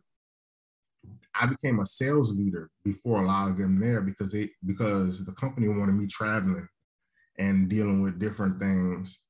I 1.34 1.46
became 1.46 1.80
a 1.80 1.86
sales 1.86 2.34
leader 2.36 2.70
before 2.84 3.22
a 3.22 3.26
lot 3.26 3.48
of 3.48 3.58
them 3.58 3.78
there 3.80 4.00
because 4.00 4.32
they 4.32 4.50
because 4.66 5.24
the 5.24 5.32
company 5.32 5.68
wanted 5.68 5.92
me 5.94 6.06
traveling 6.06 6.68
and 7.38 7.68
dealing 7.68 8.02
with 8.02 8.18
different 8.18 8.58
things. 8.58 9.20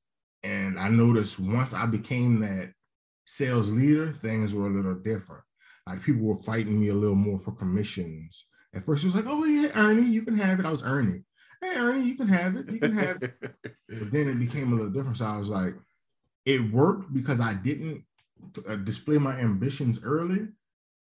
And 0.43 0.79
I 0.79 0.89
noticed 0.89 1.39
once 1.39 1.73
I 1.73 1.85
became 1.87 2.39
that 2.41 2.71
sales 3.25 3.71
leader, 3.71 4.13
things 4.13 4.53
were 4.53 4.67
a 4.67 4.73
little 4.73 4.95
different. 4.95 5.43
Like 5.87 6.03
people 6.03 6.23
were 6.23 6.35
fighting 6.35 6.79
me 6.79 6.89
a 6.89 6.95
little 6.95 7.15
more 7.15 7.39
for 7.39 7.51
commissions. 7.51 8.45
At 8.73 8.83
first, 8.83 9.03
it 9.03 9.07
was 9.07 9.15
like, 9.15 9.25
"Oh 9.27 9.43
yeah, 9.45 9.69
Ernie, 9.75 10.03
you 10.03 10.23
can 10.23 10.37
have 10.37 10.59
it." 10.59 10.65
I 10.65 10.71
was 10.71 10.83
Ernie. 10.83 11.23
Hey, 11.65 11.79
Ernie, 11.79 12.05
you 12.05 12.15
can 12.15 12.27
have 12.27 12.55
it. 12.55 12.69
You 12.69 12.79
can 12.79 12.95
have 12.97 13.23
it. 13.23 13.33
but 13.41 14.11
then 14.11 14.27
it 14.27 14.39
became 14.39 14.71
a 14.71 14.75
little 14.75 14.91
different. 14.91 15.17
So 15.17 15.25
I 15.25 15.37
was 15.37 15.49
like, 15.49 15.73
it 16.45 16.71
worked 16.71 17.13
because 17.13 17.41
I 17.41 17.53
didn't 17.53 18.03
uh, 18.67 18.75
display 18.75 19.17
my 19.17 19.39
ambitions 19.39 19.99
early. 20.03 20.47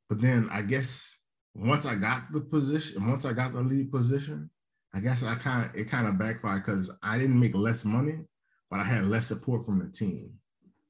But 0.08 0.22
then 0.22 0.48
I 0.52 0.62
guess 0.62 1.14
once 1.54 1.86
I 1.86 1.96
got 1.96 2.32
the 2.32 2.42
position, 2.42 3.10
once 3.10 3.26
I 3.26 3.34
got 3.34 3.54
the 3.54 3.62
lead 3.62 3.92
position, 3.92 4.50
I 4.94 5.00
guess 5.00 5.24
I 5.24 5.36
kind 5.36 5.66
of 5.66 5.76
it 5.76 5.90
kind 5.90 6.08
of 6.08 6.18
backfired 6.18 6.64
because 6.66 6.90
I 7.04 7.18
didn't 7.18 7.40
make 7.40 7.56
less 7.56 7.84
money, 7.84 8.20
but 8.72 8.80
I 8.80 8.84
had 8.84 9.06
less 9.06 9.28
support 9.28 9.66
from 9.66 9.80
the 9.80 9.92
team. 9.92 10.32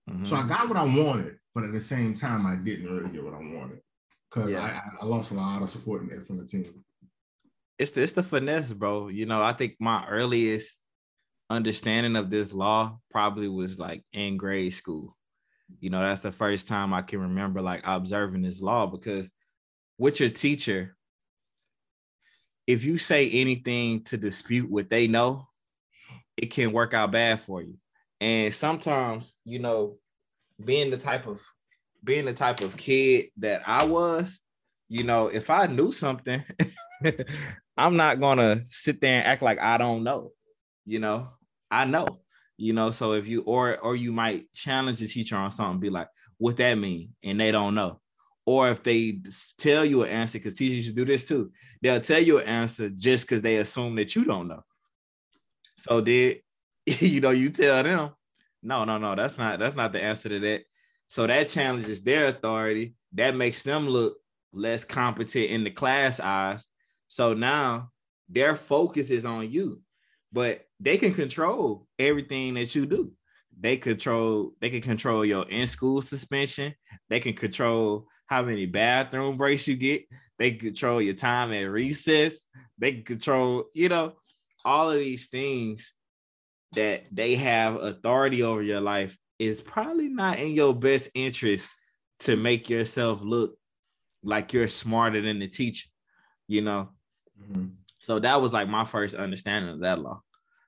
Mm-hmm. 0.10 0.26
So 0.26 0.36
I 0.36 0.40
mm-hmm. 0.40 0.50
got 0.50 0.68
what 0.70 0.78
I 0.78 0.84
wanted, 0.84 1.38
but 1.56 1.64
at 1.64 1.74
the 1.74 1.82
same 1.82 2.14
time, 2.14 2.46
I 2.46 2.56
didn't 2.56 2.86
really 2.86 3.10
get 3.10 3.24
what 3.24 3.34
I 3.34 3.38
wanted 3.38 3.80
because 4.30 4.52
yeah. 4.52 4.82
I, 5.02 5.04
I, 5.04 5.06
lost 5.06 5.32
a 5.32 5.36
lot 5.36 5.64
of 5.64 5.70
support 5.70 6.04
in 6.04 6.22
from 6.22 6.38
the 6.38 6.46
team. 6.46 6.66
It's 7.78 7.92
the, 7.92 8.04
it's 8.04 8.14
the 8.14 8.24
finesse, 8.24 8.72
bro. 8.72 9.10
You 9.10 9.26
know, 9.26 9.42
I 9.42 9.54
think 9.54 9.76
my 9.80 10.08
earliest 10.08 10.80
understanding 11.50 12.16
of 12.16 12.30
this 12.30 12.54
law 12.54 13.00
probably 13.12 13.48
was 13.48 13.78
like 13.78 14.04
in 14.14 14.38
grade 14.38 14.74
school. 14.74 15.16
You 15.80 15.90
know, 15.90 16.00
that's 16.00 16.22
the 16.22 16.32
first 16.32 16.68
time 16.68 16.94
I 16.94 17.02
can 17.02 17.20
remember 17.20 17.62
like 17.62 17.82
observing 17.84 18.42
this 18.42 18.62
law 18.62 18.86
because 18.86 19.30
with 19.98 20.20
your 20.20 20.30
teacher, 20.30 20.96
if 22.68 22.84
you 22.84 22.98
say 22.98 23.30
anything 23.30 24.04
to 24.06 24.18
dispute 24.18 24.70
what 24.70 24.90
they 24.90 25.08
know, 25.08 25.48
it 26.38 26.48
can 26.48 26.72
work 26.72 26.94
out 26.94 27.12
bad 27.12 27.40
for 27.40 27.62
you. 27.62 27.78
And 28.22 28.54
sometimes, 28.54 29.36
you 29.44 29.60
know, 29.60 29.98
being 30.64 30.90
the 30.90 30.98
type 30.98 31.28
of 31.28 31.42
being 32.04 32.26
the 32.26 32.34
type 32.34 32.62
of 32.62 32.78
kid 32.78 33.26
that 33.38 33.62
I 33.66 33.86
was, 33.86 34.40
you 34.88 35.04
know, 35.04 35.28
if 35.28 35.50
I 35.50 35.66
knew 35.66 35.92
something, 35.92 36.44
I'm 37.78 37.98
not 37.98 38.20
gonna 38.20 38.62
sit 38.70 39.02
there 39.02 39.20
and 39.20 39.28
act 39.28 39.42
like 39.42 39.60
I 39.60 39.78
don't 39.78 40.04
know. 40.04 40.32
You 40.86 41.00
know, 41.00 41.30
I 41.70 41.86
know. 41.86 42.20
You 42.58 42.74
know, 42.74 42.92
so 42.92 43.14
if 43.14 43.28
you 43.28 43.42
or 43.42 43.78
or 43.80 43.96
you 43.96 44.12
might 44.12 44.52
challenge 44.54 45.00
the 45.00 45.08
teacher 45.08 45.36
on 45.36 45.52
something, 45.52 45.80
be 45.80 45.90
like, 45.90 46.08
"What 46.38 46.58
that 46.58 46.76
mean?" 46.76 47.14
and 47.24 47.40
they 47.40 47.52
don't 47.52 47.76
know 47.76 48.00
or 48.46 48.70
if 48.70 48.84
they 48.84 49.20
tell 49.58 49.84
you 49.84 50.04
an 50.04 50.10
answer, 50.10 50.38
because 50.38 50.56
teachers 50.56 50.94
do 50.94 51.04
this 51.04 51.24
too, 51.24 51.52
they'll 51.82 52.00
tell 52.00 52.20
you 52.20 52.40
an 52.40 52.48
answer 52.48 52.90
just 52.90 53.26
because 53.26 53.42
they 53.42 53.58
assume 53.58 53.96
that 53.96 54.16
you 54.16 54.24
don't 54.24 54.48
know. 54.48 54.64
So 55.78 56.02
did 56.02 56.42
you 56.86 57.22
know 57.22 57.32
you 57.32 57.50
tell 57.50 57.84
them, 57.84 58.12
no, 58.62 58.86
no, 58.86 58.98
no, 58.98 59.16
that's 59.16 59.38
not 59.38 59.60
that's 59.60 59.76
not 59.76 59.92
the 59.92 60.02
answer 60.02 60.30
to 60.30 60.40
that. 60.40 60.64
So 61.08 61.28
that 61.28 61.50
challenges 61.50 62.02
their 62.02 62.28
authority. 62.28 62.96
That 63.14 63.36
makes 63.36 63.64
them 63.64 63.88
look 63.88 64.18
less 64.54 64.84
competent 64.84 65.50
in 65.50 65.64
the 65.64 65.72
class 65.72 66.20
eyes. 66.20 66.68
So 67.08 67.34
now 67.34 67.92
their 68.30 68.56
focus 68.56 69.10
is 69.10 69.26
on 69.26 69.50
you, 69.50 69.82
but 70.32 70.66
they 70.80 70.98
can 70.98 71.14
control 71.14 71.88
everything 71.98 72.56
that 72.56 72.74
you 72.76 72.86
do. 72.86 73.12
They 73.58 73.78
control, 73.78 74.52
they 74.60 74.70
can 74.70 74.82
control 74.82 75.24
your 75.24 75.48
in-school 75.48 76.02
suspension. 76.02 76.76
They 77.10 77.20
can 77.20 77.34
control 77.34 78.08
how 78.28 78.42
many 78.42 78.66
bathroom 78.66 79.38
breaks 79.38 79.68
you 79.68 79.76
get. 79.76 80.04
They 80.38 80.52
control 80.52 81.02
your 81.02 81.14
time 81.14 81.54
at 81.54 81.70
recess. 81.70 82.46
They 82.78 83.02
control, 83.02 83.66
you 83.74 83.88
know, 83.88 84.14
all 84.66 84.92
of 84.92 84.98
these 84.98 85.28
things 85.28 85.94
that 86.74 87.06
they 87.12 87.36
have 87.36 87.76
authority 87.76 88.44
over 88.44 88.62
your 88.62 88.82
life 88.82 89.18
is 89.40 89.62
probably 89.62 90.10
not 90.10 90.40
in 90.40 90.52
your 90.52 90.74
best 90.74 91.10
interest 91.14 91.70
to 92.20 92.36
make 92.36 92.70
yourself 92.70 93.22
look 93.22 93.56
like 94.24 94.52
you're 94.52 94.68
smarter 94.68 95.22
than 95.22 95.40
the 95.40 95.48
teacher, 95.48 95.88
you 96.48 96.62
know. 96.62 96.90
Mm-hmm. 97.42 97.68
So 98.00 98.20
that 98.20 98.42
was 98.42 98.54
like 98.54 98.68
my 98.68 98.86
first 98.86 99.16
understanding 99.16 99.72
of 99.72 99.80
that 99.82 100.00
law. 100.00 100.22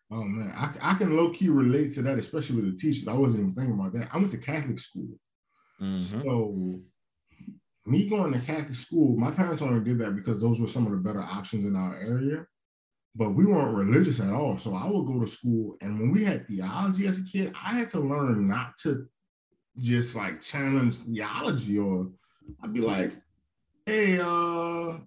Oh 0.10 0.23
man, 0.23 0.53
I, 0.56 0.71
I 0.82 0.93
can 0.95 1.17
low 1.17 1.32
key 1.32 1.49
relate 1.49 1.91
to 1.93 2.01
that, 2.03 2.17
especially 2.17 2.62
with 2.62 2.71
the 2.71 2.77
teachers. 2.77 3.08
I 3.08 3.13
wasn't 3.13 3.41
even 3.41 3.51
thinking 3.51 3.73
about 3.73 3.93
that. 3.93 4.10
I 4.12 4.17
went 4.17 4.32
to 4.32 4.38
Catholic 4.38 4.80
school, 4.80 5.19
mm-hmm. 5.82 6.01
so 6.01 6.82
me 7.88 8.10
going 8.10 8.34
to 8.34 8.39
Catholic 8.39 8.75
school, 8.75 9.17
my 9.17 9.32
parents 9.32 9.62
only 9.62 9.84
did 9.84 9.97
that 9.99 10.15
because 10.15 10.41
those 10.41 10.60
were 10.60 10.67
some 10.67 10.86
of 10.86 10.91
the 10.91 10.97
better 10.97 11.21
options 11.21 11.65
in 11.65 11.75
our 11.75 11.95
area. 11.97 12.45
But 13.15 13.32
we 13.32 13.45
weren't 13.45 13.75
religious 13.75 14.19
at 14.19 14.34
all. 14.34 14.58
So 14.58 14.75
I 14.75 14.86
would 14.86 15.08
go 15.08 15.19
to 15.19 15.25
school. 15.25 15.77
And 15.82 15.99
when 15.99 16.12
we 16.12 16.23
had 16.23 16.45
theology 16.47 17.08
as 17.08 17.19
a 17.19 17.23
kid, 17.23 17.53
I 17.56 17.73
had 17.73 17.89
to 17.91 17.99
learn 17.99 18.47
not 18.47 18.77
to 18.84 19.08
just 19.80 20.15
like 20.15 20.41
challenge 20.41 20.97
theology 20.97 21.80
or 21.80 22.12
I'd 22.62 22.73
be 22.73 22.82
like, 22.82 23.13
hey, 23.86 24.19
uh, 24.19 24.97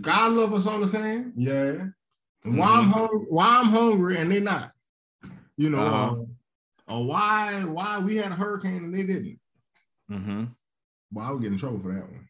God 0.00 0.32
love 0.32 0.54
us 0.54 0.66
all 0.66 0.80
the 0.80 0.88
same. 0.88 1.32
Yeah. 1.36 1.52
Mm-hmm. 2.44 2.56
Why 2.56 2.66
I'm 2.66 2.90
hungry, 2.90 3.26
why 3.28 3.46
I'm 3.46 3.66
hungry 3.66 4.16
and 4.18 4.30
they 4.32 4.40
not. 4.40 4.72
You 5.56 5.70
know, 5.70 5.86
uh-huh. 5.86 6.92
uh, 6.92 6.96
or 6.96 7.04
why 7.04 7.64
why 7.64 7.98
we 7.98 8.16
had 8.16 8.32
a 8.32 8.34
hurricane 8.34 8.84
and 8.84 8.94
they 8.94 9.04
didn't. 9.04 9.38
Mm-hmm. 10.10 10.44
Well, 11.12 11.26
I 11.26 11.30
would 11.30 11.42
get 11.42 11.52
in 11.52 11.58
trouble 11.58 11.78
for 11.78 11.92
that 11.92 12.02
one. 12.02 12.28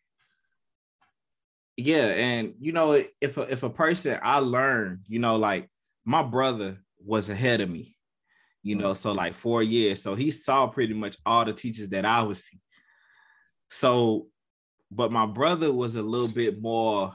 Yeah, 1.77 2.07
and 2.07 2.55
you 2.61 2.73
know, 2.73 3.03
if 3.21 3.39
a, 3.39 3.43
if 3.51 3.63
a 3.63 3.71
person 3.71 4.19
I 4.23 4.39
learned, 4.39 5.05
you 5.09 5.19
know, 5.19 5.37
like 5.37 5.71
my 6.05 6.23
brother 6.23 6.77
was 6.99 7.29
ahead 7.31 7.61
of 7.61 7.71
me, 7.71 7.97
you 8.63 8.75
know, 8.75 8.93
so 8.93 9.13
like 9.13 9.35
four 9.35 9.63
years, 9.63 10.03
so 10.03 10.15
he 10.15 10.31
saw 10.31 10.67
pretty 10.67 10.95
much 10.95 11.17
all 11.25 11.45
the 11.45 11.53
teachers 11.53 11.89
that 11.91 12.05
I 12.05 12.23
was 12.23 12.45
see. 12.45 12.61
So, 13.71 14.27
but 14.91 15.11
my 15.11 15.25
brother 15.25 15.73
was 15.73 15.97
a 15.97 16.03
little 16.03 16.29
bit 16.29 16.61
more 16.61 17.15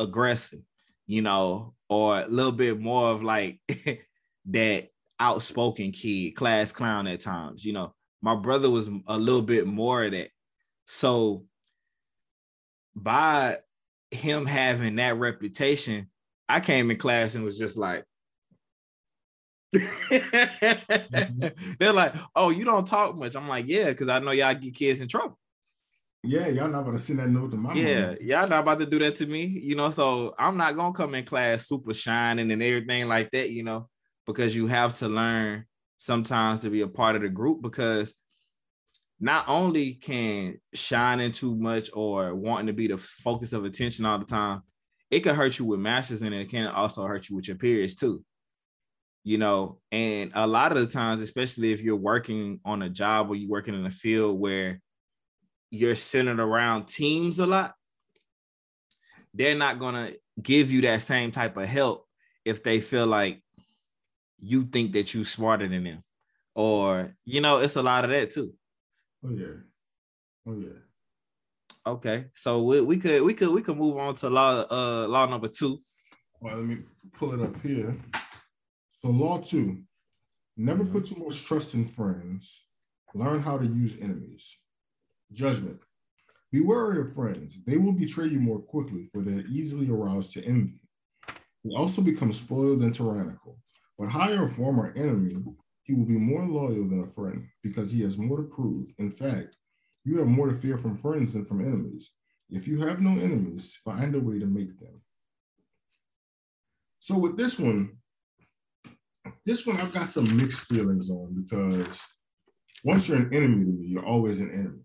aggressive, 0.00 0.60
you 1.06 1.22
know, 1.22 1.74
or 1.88 2.20
a 2.20 2.26
little 2.26 2.52
bit 2.52 2.80
more 2.80 3.10
of 3.10 3.22
like 3.22 3.60
that 4.46 4.88
outspoken 5.18 5.92
kid, 5.92 6.32
class 6.32 6.72
clown 6.72 7.06
at 7.06 7.20
times, 7.20 7.64
you 7.64 7.72
know. 7.72 7.94
My 8.22 8.34
brother 8.34 8.68
was 8.68 8.90
a 9.06 9.18
little 9.18 9.42
bit 9.42 9.66
more 9.66 10.04
of 10.04 10.12
that. 10.12 10.28
So 10.86 11.44
by 12.94 13.58
him 14.10 14.44
having 14.44 14.96
that 14.96 15.16
reputation, 15.16 16.10
I 16.48 16.60
came 16.60 16.90
in 16.90 16.98
class 16.98 17.34
and 17.34 17.44
was 17.44 17.58
just 17.58 17.78
like, 17.78 18.04
mm-hmm. 19.74 21.46
they're 21.78 21.92
like, 21.92 22.14
oh, 22.34 22.50
you 22.50 22.64
don't 22.64 22.86
talk 22.86 23.16
much. 23.16 23.36
I'm 23.36 23.48
like, 23.48 23.68
yeah, 23.68 23.88
because 23.88 24.08
I 24.08 24.18
know 24.18 24.32
y'all 24.32 24.52
get 24.54 24.74
kids 24.74 25.00
in 25.00 25.08
trouble. 25.08 25.38
Yeah, 26.22 26.48
y'all 26.48 26.68
not 26.68 26.82
about 26.82 26.92
to 26.92 26.98
send 26.98 27.18
that 27.18 27.30
note 27.30 27.50
to 27.52 27.56
my 27.56 27.74
Yeah, 27.74 28.10
mom. 28.10 28.16
y'all 28.20 28.48
not 28.48 28.60
about 28.60 28.78
to 28.80 28.86
do 28.86 28.98
that 28.98 29.14
to 29.16 29.26
me, 29.26 29.46
you 29.46 29.74
know. 29.74 29.90
So 29.90 30.34
I'm 30.38 30.56
not 30.56 30.76
gonna 30.76 30.92
come 30.92 31.14
in 31.14 31.24
class 31.24 31.66
super 31.66 31.94
shining 31.94 32.50
and 32.50 32.62
everything 32.62 33.08
like 33.08 33.30
that, 33.30 33.50
you 33.50 33.62
know, 33.62 33.88
because 34.26 34.54
you 34.54 34.66
have 34.66 34.98
to 34.98 35.08
learn 35.08 35.64
sometimes 35.96 36.60
to 36.60 36.70
be 36.70 36.82
a 36.82 36.88
part 36.88 37.16
of 37.16 37.22
the 37.22 37.28
group 37.28 37.62
because 37.62 38.14
not 39.18 39.48
only 39.48 39.94
can 39.94 40.58
shining 40.74 41.32
too 41.32 41.54
much 41.54 41.90
or 41.94 42.34
wanting 42.34 42.66
to 42.66 42.72
be 42.72 42.86
the 42.86 42.98
focus 42.98 43.52
of 43.52 43.64
attention 43.64 44.04
all 44.04 44.18
the 44.18 44.24
time, 44.24 44.62
it 45.10 45.20
can 45.20 45.34
hurt 45.34 45.58
you 45.58 45.64
with 45.64 45.80
masters 45.80 46.22
and 46.22 46.34
it 46.34 46.48
can 46.50 46.66
also 46.66 47.04
hurt 47.04 47.28
you 47.28 47.36
with 47.36 47.48
your 47.48 47.56
peers 47.56 47.94
too. 47.94 48.24
You 49.24 49.38
know, 49.38 49.80
and 49.92 50.32
a 50.34 50.46
lot 50.46 50.72
of 50.72 50.78
the 50.78 50.86
times, 50.86 51.20
especially 51.20 51.72
if 51.72 51.82
you're 51.82 51.96
working 51.96 52.60
on 52.64 52.82
a 52.82 52.88
job 52.90 53.30
or 53.30 53.34
you're 53.36 53.50
working 53.50 53.74
in 53.74 53.84
a 53.86 53.90
field 53.90 54.40
where 54.40 54.80
you're 55.70 55.96
centered 55.96 56.40
around 56.40 56.86
teams 56.86 57.38
a 57.38 57.46
lot, 57.46 57.74
they're 59.32 59.54
not 59.54 59.78
gonna 59.78 60.10
give 60.40 60.70
you 60.70 60.80
that 60.82 61.02
same 61.02 61.30
type 61.30 61.56
of 61.56 61.66
help 61.66 62.06
if 62.44 62.62
they 62.62 62.80
feel 62.80 63.06
like 63.06 63.42
you 64.38 64.62
think 64.62 64.92
that 64.92 65.12
you're 65.14 65.24
smarter 65.24 65.68
than 65.68 65.84
them. 65.84 66.02
Or, 66.54 67.14
you 67.24 67.40
know, 67.40 67.58
it's 67.58 67.76
a 67.76 67.82
lot 67.82 68.04
of 68.04 68.10
that 68.10 68.30
too. 68.30 68.52
Oh 69.24 69.30
yeah. 69.30 69.46
Oh 70.46 70.54
yeah. 70.54 70.78
Okay, 71.86 72.26
so 72.34 72.62
we, 72.62 72.80
we 72.80 72.96
could 72.98 73.22
we 73.22 73.32
could 73.34 73.48
we 73.50 73.62
could 73.62 73.76
move 73.76 73.96
on 73.96 74.14
to 74.16 74.28
law 74.28 74.66
uh 74.70 75.06
law 75.08 75.26
number 75.26 75.48
two. 75.48 75.78
Well, 76.40 76.56
let 76.56 76.66
me 76.66 76.78
pull 77.14 77.32
it 77.34 77.40
up 77.40 77.60
here. 77.62 77.96
So 79.02 79.08
law 79.08 79.38
two, 79.38 79.82
never 80.56 80.84
put 80.84 81.06
too 81.06 81.22
much 81.22 81.44
trust 81.44 81.74
in 81.74 81.86
friends. 81.86 82.66
Learn 83.14 83.40
how 83.40 83.58
to 83.58 83.66
use 83.66 83.96
enemies. 84.00 84.58
Judgment. 85.32 85.78
Be 86.52 86.60
wary 86.60 87.00
of 87.00 87.14
friends. 87.14 87.56
They 87.66 87.76
will 87.76 87.92
betray 87.92 88.26
you 88.26 88.40
more 88.40 88.58
quickly, 88.58 89.08
for 89.12 89.22
they're 89.22 89.46
easily 89.46 89.88
aroused 89.88 90.32
to 90.32 90.44
envy. 90.44 90.80
They 91.64 91.74
also 91.76 92.02
become 92.02 92.32
spoiled 92.32 92.82
and 92.82 92.94
tyrannical. 92.94 93.58
But 93.98 94.08
hire 94.08 94.44
a 94.44 94.48
former 94.48 94.92
enemy, 94.96 95.36
he 95.82 95.94
will 95.94 96.06
be 96.06 96.18
more 96.18 96.46
loyal 96.46 96.88
than 96.88 97.04
a 97.04 97.06
friend 97.06 97.46
because 97.62 97.90
he 97.90 98.02
has 98.02 98.18
more 98.18 98.38
to 98.38 98.42
prove. 98.44 98.88
In 98.98 99.10
fact, 99.10 99.56
you 100.04 100.18
have 100.18 100.26
more 100.26 100.48
to 100.48 100.54
fear 100.54 100.78
from 100.78 100.96
friends 100.96 101.34
than 101.34 101.44
from 101.44 101.60
enemies. 101.60 102.10
If 102.48 102.66
you 102.66 102.80
have 102.86 103.00
no 103.00 103.10
enemies, 103.10 103.78
find 103.84 104.14
a 104.14 104.20
way 104.20 104.38
to 104.38 104.46
make 104.46 104.78
them. 104.80 105.02
So 106.98 107.18
with 107.18 107.36
this 107.36 107.58
one, 107.58 107.98
this 109.44 109.66
one 109.66 109.76
I've 109.76 109.94
got 109.94 110.08
some 110.08 110.36
mixed 110.36 110.66
feelings 110.66 111.10
on 111.10 111.34
because 111.44 112.02
once 112.84 113.08
you're 113.08 113.18
an 113.18 113.34
enemy 113.34 113.64
to 113.64 113.70
me, 113.70 113.86
you're 113.86 114.04
always 114.04 114.40
an 114.40 114.50
enemy, 114.50 114.82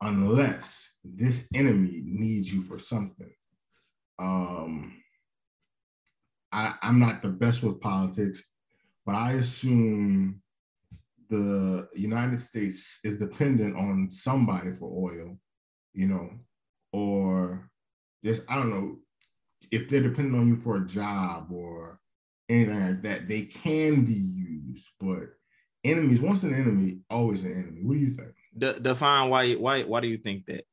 unless 0.00 0.98
this 1.04 1.48
enemy 1.54 2.02
needs 2.04 2.52
you 2.52 2.62
for 2.62 2.78
something. 2.78 3.32
Um, 4.18 5.00
I, 6.52 6.74
I'm 6.82 7.00
not 7.00 7.22
the 7.22 7.28
best 7.28 7.62
with 7.62 7.80
politics, 7.80 8.42
but 9.04 9.14
I 9.14 9.32
assume 9.32 10.40
the 11.28 11.88
United 11.94 12.40
States 12.40 13.00
is 13.04 13.18
dependent 13.18 13.76
on 13.76 14.10
somebody 14.10 14.72
for 14.74 15.10
oil, 15.10 15.38
you 15.92 16.08
know, 16.08 16.30
or 16.92 17.70
just 18.24 18.48
I 18.50 18.56
don't 18.56 18.70
know 18.70 18.98
if 19.70 19.88
they're 19.88 20.02
dependent 20.02 20.36
on 20.36 20.48
you 20.48 20.56
for 20.56 20.76
a 20.76 20.86
job 20.86 21.50
or 21.50 21.98
anything 22.48 22.80
like 22.80 23.02
that, 23.02 23.28
they 23.28 23.42
can 23.42 24.04
be 24.04 24.14
used. 24.14 24.88
But 25.00 25.30
enemies, 25.82 26.20
once 26.20 26.42
an 26.44 26.54
enemy, 26.54 27.00
always 27.10 27.44
an 27.44 27.52
enemy. 27.52 27.82
What 27.82 27.94
do 27.94 28.00
you 28.00 28.14
think? 28.14 28.34
De- 28.56 28.78
define 28.80 29.30
why 29.30 29.54
why 29.54 29.82
why 29.82 30.00
do 30.00 30.08
you 30.08 30.18
think 30.18 30.46
that? 30.46 30.64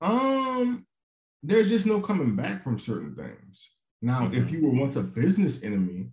Um, 0.00 0.86
there's 1.42 1.68
just 1.68 1.86
no 1.86 2.00
coming 2.00 2.36
back 2.36 2.62
from 2.62 2.78
certain 2.78 3.14
things. 3.14 3.70
Now, 4.00 4.22
mm-hmm. 4.22 4.40
if 4.40 4.52
you 4.52 4.64
were 4.64 4.80
once 4.80 4.96
a 4.96 5.02
business 5.02 5.64
enemy, 5.64 6.10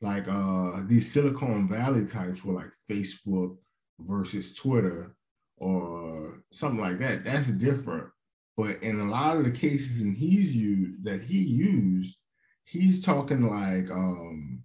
like 0.00 0.26
uh 0.28 0.80
these 0.86 1.10
Silicon 1.10 1.68
Valley 1.68 2.06
types 2.06 2.44
were 2.44 2.54
like 2.54 2.72
Facebook 2.88 3.56
versus 4.00 4.54
Twitter 4.54 5.14
or 5.56 6.42
something 6.50 6.80
like 6.80 6.98
that, 7.00 7.24
that's 7.24 7.48
different. 7.48 8.08
But 8.56 8.82
in 8.82 9.00
a 9.00 9.10
lot 9.10 9.36
of 9.36 9.44
the 9.44 9.50
cases 9.50 10.02
and 10.02 10.16
he's 10.16 10.56
used 10.56 11.04
that 11.04 11.22
he 11.22 11.38
used, 11.38 12.18
he's 12.64 13.02
talking 13.02 13.42
like 13.48 13.90
um 13.90 14.62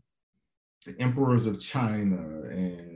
the 0.85 0.95
emperors 0.99 1.45
of 1.45 1.59
China 1.59 2.43
and 2.49 2.94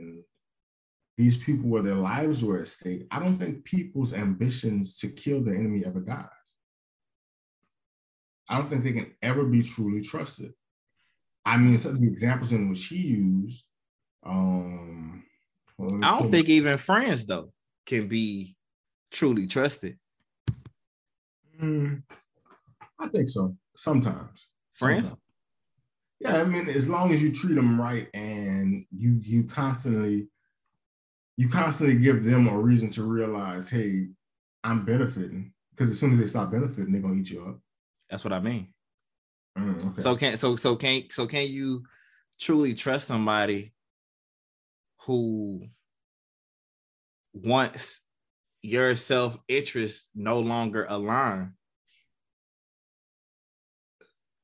these 1.20 1.36
people 1.36 1.68
where 1.68 1.82
their 1.82 1.96
lives 1.96 2.42
were 2.42 2.60
at 2.60 2.68
stake. 2.68 3.06
I 3.10 3.18
don't 3.18 3.36
think 3.36 3.62
people's 3.64 4.14
ambitions 4.14 4.96
to 5.00 5.08
kill 5.08 5.44
the 5.44 5.50
enemy 5.50 5.84
ever 5.84 6.00
dies. 6.00 6.24
I 8.48 8.56
don't 8.56 8.70
think 8.70 8.84
they 8.84 8.94
can 8.94 9.14
ever 9.20 9.44
be 9.44 9.62
truly 9.62 10.00
trusted. 10.00 10.54
I 11.44 11.58
mean, 11.58 11.76
some 11.76 11.92
of 11.92 12.00
the 12.00 12.08
examples 12.08 12.52
in 12.52 12.70
which 12.70 12.86
he 12.86 12.96
used. 12.96 13.66
Um, 14.24 15.24
well, 15.76 16.02
I 16.02 16.18
don't 16.18 16.30
think 16.30 16.48
even 16.48 16.78
friends 16.78 17.26
though 17.26 17.52
can 17.84 18.08
be 18.08 18.56
truly 19.10 19.46
trusted. 19.46 19.98
Mm, 21.60 22.02
I 22.98 23.08
think 23.08 23.28
so. 23.28 23.56
Sometimes 23.76 24.48
friends. 24.72 25.08
Sometimes. 25.08 25.22
Yeah, 26.20 26.36
I 26.40 26.44
mean, 26.44 26.68
as 26.70 26.88
long 26.88 27.12
as 27.12 27.22
you 27.22 27.32
treat 27.32 27.54
them 27.54 27.78
right 27.78 28.08
and 28.14 28.86
you 28.90 29.20
you 29.22 29.44
constantly 29.44 30.28
you 31.40 31.48
constantly 31.48 31.96
give 31.96 32.22
them 32.22 32.46
a 32.48 32.54
reason 32.54 32.90
to 32.90 33.02
realize, 33.02 33.70
hey, 33.70 34.08
I'm 34.62 34.84
benefiting. 34.84 35.54
Because 35.70 35.90
as 35.90 35.98
soon 35.98 36.12
as 36.12 36.18
they 36.18 36.26
stop 36.26 36.52
benefiting, 36.52 36.92
they're 36.92 37.00
gonna 37.00 37.14
eat 37.14 37.30
you 37.30 37.42
up. 37.42 37.58
That's 38.10 38.24
what 38.24 38.34
I 38.34 38.40
mean. 38.40 38.74
Mm, 39.56 39.92
okay. 39.92 40.02
So 40.02 40.16
can 40.16 40.36
so 40.36 40.54
so 40.56 40.76
can 40.76 41.04
so 41.08 41.26
can 41.26 41.48
you 41.48 41.84
truly 42.38 42.74
trust 42.74 43.06
somebody 43.06 43.72
who 45.06 45.66
wants 47.32 48.02
your 48.60 48.94
self 48.94 49.38
interest 49.48 50.10
no 50.14 50.40
longer 50.40 50.84
align? 50.90 51.54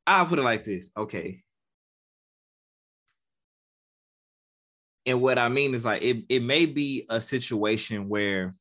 I'll 0.06 0.24
put 0.24 0.38
it 0.38 0.44
like 0.44 0.64
this. 0.64 0.88
Okay. 0.96 1.42
And 5.06 5.22
what 5.22 5.38
I 5.38 5.48
mean 5.48 5.74
is 5.74 5.84
like 5.84 6.02
it, 6.02 6.24
it 6.28 6.42
may 6.42 6.66
be 6.66 7.06
a 7.08 7.20
situation 7.20 8.08
where 8.08 8.54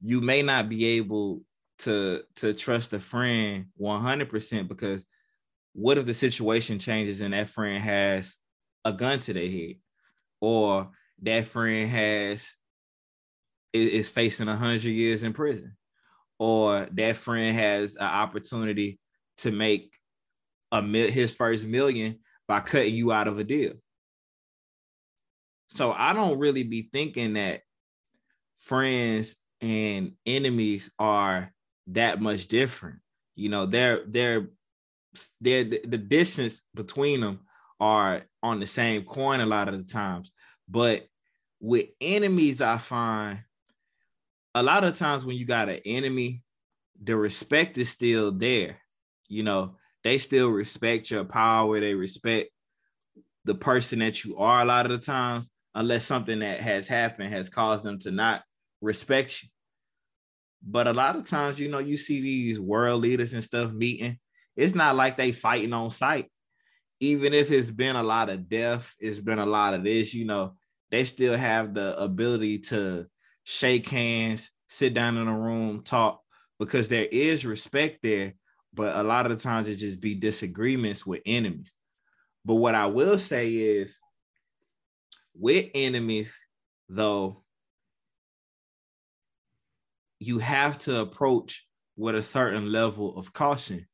you 0.00 0.20
may 0.20 0.42
not 0.42 0.68
be 0.68 0.84
able 0.96 1.42
to 1.80 2.22
to 2.36 2.52
trust 2.52 2.92
a 2.92 2.98
friend 2.98 3.66
100% 3.80 4.68
because 4.68 5.04
what 5.72 5.98
if 5.98 6.04
the 6.04 6.14
situation 6.14 6.78
changes 6.78 7.20
and 7.20 7.32
that 7.32 7.48
friend 7.48 7.82
has 7.82 8.36
a 8.84 8.92
gun 8.92 9.18
to 9.20 9.32
their 9.32 9.48
head 9.48 9.74
or 10.40 10.90
that 11.22 11.44
friend 11.44 11.88
has 11.88 12.52
is 13.72 14.08
facing 14.08 14.48
100 14.48 14.84
years 14.84 15.22
in 15.22 15.32
prison 15.32 15.76
or 16.38 16.88
that 16.92 17.16
friend 17.16 17.56
has 17.56 17.96
an 17.96 18.02
opportunity 18.02 18.98
to 19.38 19.50
make 19.50 19.92
a 20.72 20.82
his 20.82 21.32
first 21.32 21.64
million 21.64 22.18
by 22.48 22.60
cutting 22.60 22.94
you 22.94 23.12
out 23.12 23.28
of 23.28 23.38
a 23.38 23.44
deal 23.44 23.72
so 25.72 25.92
i 25.92 26.12
don't 26.12 26.38
really 26.38 26.62
be 26.62 26.88
thinking 26.92 27.34
that 27.34 27.62
friends 28.56 29.36
and 29.60 30.12
enemies 30.26 30.90
are 30.98 31.52
that 31.88 32.20
much 32.20 32.46
different. 32.48 32.98
You 33.34 33.48
know, 33.48 33.66
they're 33.66 34.02
they're 34.06 34.48
they're 35.40 35.64
the 35.64 35.98
distance 35.98 36.62
between 36.74 37.20
them 37.20 37.40
are 37.80 38.22
on 38.42 38.60
the 38.60 38.66
same 38.66 39.04
coin 39.04 39.40
a 39.40 39.46
lot 39.46 39.68
of 39.68 39.78
the 39.78 39.90
times. 39.90 40.32
But 40.68 41.06
with 41.60 41.86
enemies, 42.00 42.60
I 42.60 42.78
find 42.78 43.40
a 44.54 44.62
lot 44.62 44.84
of 44.84 44.96
times 44.96 45.24
when 45.24 45.36
you 45.36 45.46
got 45.46 45.68
an 45.68 45.80
enemy, 45.84 46.42
the 47.02 47.16
respect 47.16 47.78
is 47.78 47.88
still 47.88 48.32
there. 48.32 48.78
You 49.28 49.42
know, 49.42 49.76
they 50.04 50.18
still 50.18 50.48
respect 50.50 51.10
your 51.10 51.24
power, 51.24 51.80
they 51.80 51.94
respect 51.94 52.50
the 53.44 53.54
person 53.54 54.00
that 54.00 54.24
you 54.24 54.36
are 54.36 54.60
a 54.60 54.64
lot 54.64 54.86
of 54.86 54.92
the 54.92 55.04
times, 55.04 55.50
unless 55.74 56.04
something 56.04 56.40
that 56.40 56.60
has 56.60 56.86
happened 56.86 57.32
has 57.32 57.48
caused 57.48 57.84
them 57.84 57.98
to 58.00 58.10
not 58.10 58.42
respect 58.80 59.42
you. 59.42 59.48
But 60.64 60.86
a 60.86 60.92
lot 60.92 61.16
of 61.16 61.28
times, 61.28 61.58
you 61.58 61.68
know, 61.68 61.78
you 61.78 61.96
see 61.96 62.20
these 62.20 62.60
world 62.60 63.02
leaders 63.02 63.32
and 63.32 63.42
stuff 63.42 63.72
meeting. 63.72 64.18
It's 64.56 64.74
not 64.74 64.96
like 64.96 65.16
they 65.16 65.32
fighting 65.32 65.72
on 65.72 65.90
sight. 65.90 66.26
Even 67.00 67.34
if 67.34 67.50
it's 67.50 67.70
been 67.70 67.96
a 67.96 68.02
lot 68.02 68.28
of 68.28 68.48
death, 68.48 68.94
it's 69.00 69.18
been 69.18 69.40
a 69.40 69.46
lot 69.46 69.74
of 69.74 69.82
this, 69.82 70.14
you 70.14 70.24
know, 70.24 70.54
they 70.90 71.02
still 71.04 71.36
have 71.36 71.74
the 71.74 72.00
ability 72.00 72.58
to 72.58 73.06
shake 73.44 73.88
hands, 73.88 74.50
sit 74.68 74.94
down 74.94 75.16
in 75.16 75.26
a 75.26 75.36
room, 75.36 75.80
talk, 75.82 76.20
because 76.60 76.88
there 76.88 77.06
is 77.10 77.44
respect 77.44 77.98
there. 78.02 78.34
But 78.74 78.96
a 78.96 79.02
lot 79.02 79.26
of 79.26 79.36
the 79.36 79.42
times 79.42 79.66
it 79.68 79.76
just 79.76 80.00
be 80.00 80.14
disagreements 80.14 81.04
with 81.04 81.22
enemies. 81.26 81.76
But 82.44 82.54
what 82.56 82.74
I 82.74 82.86
will 82.86 83.18
say 83.18 83.52
is 83.52 83.98
with 85.34 85.70
enemies, 85.74 86.46
though, 86.88 87.42
you 90.18 90.38
have 90.38 90.78
to 90.78 91.00
approach 91.00 91.66
with 91.96 92.14
a 92.14 92.22
certain 92.22 92.70
level 92.70 93.16
of 93.16 93.32
caution 93.32 93.86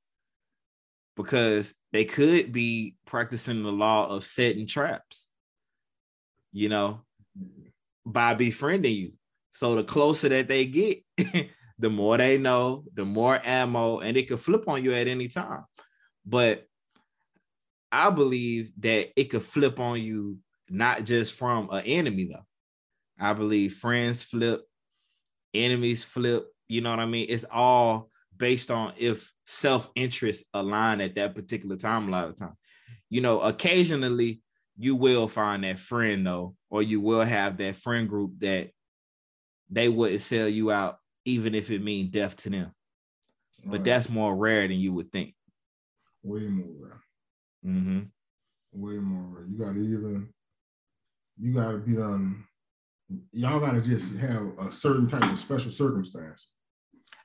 because 1.17 1.75
they 1.93 2.05
could 2.05 2.53
be 2.53 2.97
practicing 3.07 3.63
the 3.63 3.73
law 3.73 4.09
of 4.09 4.25
setting 4.25 4.67
traps, 4.67 5.29
you 6.53 6.69
know, 6.69 7.01
by 8.05 8.35
befriending 8.35 8.95
you. 8.95 9.13
So 9.53 9.75
the 9.75 9.85
closer 9.85 10.29
that 10.29 10.49
they 10.49 10.67
get, 10.67 10.99
the 11.79 11.91
more 11.91 12.17
they 12.19 12.39
know, 12.39 12.85
the 12.95 13.05
more 13.05 13.41
ammo, 13.45 13.99
and 14.01 14.17
it 14.17 14.29
could 14.29 14.41
flip 14.41 14.69
on 14.69 14.85
you 14.85 14.93
at 14.93 15.09
any 15.09 15.29
time. 15.29 15.65
But 16.25 16.67
I 17.91 18.11
believe 18.11 18.71
that 18.81 19.09
it 19.17 19.25
could 19.31 19.43
flip 19.43 19.81
on 19.81 20.01
you 20.01 20.39
not 20.71 21.05
just 21.05 21.35
from 21.35 21.71
an 21.71 21.83
enemy, 21.85 22.25
though. 22.25 22.47
I 23.19 23.33
believe 23.33 23.75
friends 23.75 24.23
flip, 24.23 24.63
enemies 25.55 26.05
flip. 26.05 26.47
You 26.69 26.81
know 26.81 26.91
what 26.91 27.01
I 27.01 27.07
mean? 27.07 27.27
It's 27.29 27.45
all 27.51 28.11
based 28.37 28.71
on 28.71 28.93
if 28.97 29.33
self-interest 29.47 30.45
align 30.55 31.01
at 31.01 31.17
that 31.17 31.35
particular 31.35 31.77
time 31.77 32.09
a 32.09 32.11
lot 32.11 32.29
of 32.29 32.37
time. 32.37 32.55
You 33.11 33.21
know, 33.21 33.41
occasionally 33.41 34.43
you 34.77 34.95
will 34.95 35.27
find 35.27 35.65
that 35.65 35.79
friend 35.79 36.27
though, 36.27 36.55
or 36.71 36.83
you 36.83 37.01
will 37.01 37.23
have 37.23 37.57
that 37.59 37.77
friend 37.77 38.09
group 38.09 38.33
that 38.39 38.71
they 39.71 39.89
wouldn't 39.89 40.21
sell 40.21 40.49
you 40.49 40.71
out 40.71 40.99
even 41.25 41.55
if 41.55 41.71
it 41.71 41.83
means 41.83 42.11
death 42.11 42.37
to 42.37 42.51
them. 42.51 42.73
But 43.65 43.79
right. 43.79 43.85
that's 43.85 44.09
more 44.09 44.35
rare 44.37 44.69
than 44.69 44.79
you 44.79 44.93
would 44.93 45.11
think. 45.11 45.35
Way 46.23 46.47
more 46.47 46.75
rare. 46.79 47.01
Mm-hmm. 47.67 48.01
Way 48.73 48.99
more 48.99 49.25
rare. 49.35 49.47
You 49.47 49.59
gotta 49.59 49.81
even 49.81 50.29
you 51.41 51.53
gotta 51.53 51.79
be 51.79 51.95
done. 51.95 52.45
Y'all 53.33 53.61
gotta 53.61 53.81
just 53.81 54.17
have 54.19 54.49
a 54.59 54.73
certain 54.73 55.09
type 55.09 55.31
of 55.31 55.39
special 55.39 55.71
circumstance. 55.71 56.51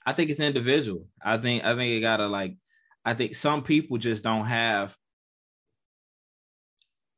I 0.05 0.13
think 0.13 0.29
it's 0.29 0.39
individual. 0.39 1.07
I 1.21 1.37
think 1.37 1.63
I 1.63 1.75
think 1.75 1.93
it 1.93 2.01
gotta 2.01 2.27
like 2.27 2.55
I 3.05 3.13
think 3.13 3.35
some 3.35 3.63
people 3.63 3.97
just 3.97 4.23
don't 4.23 4.45
have 4.45 4.95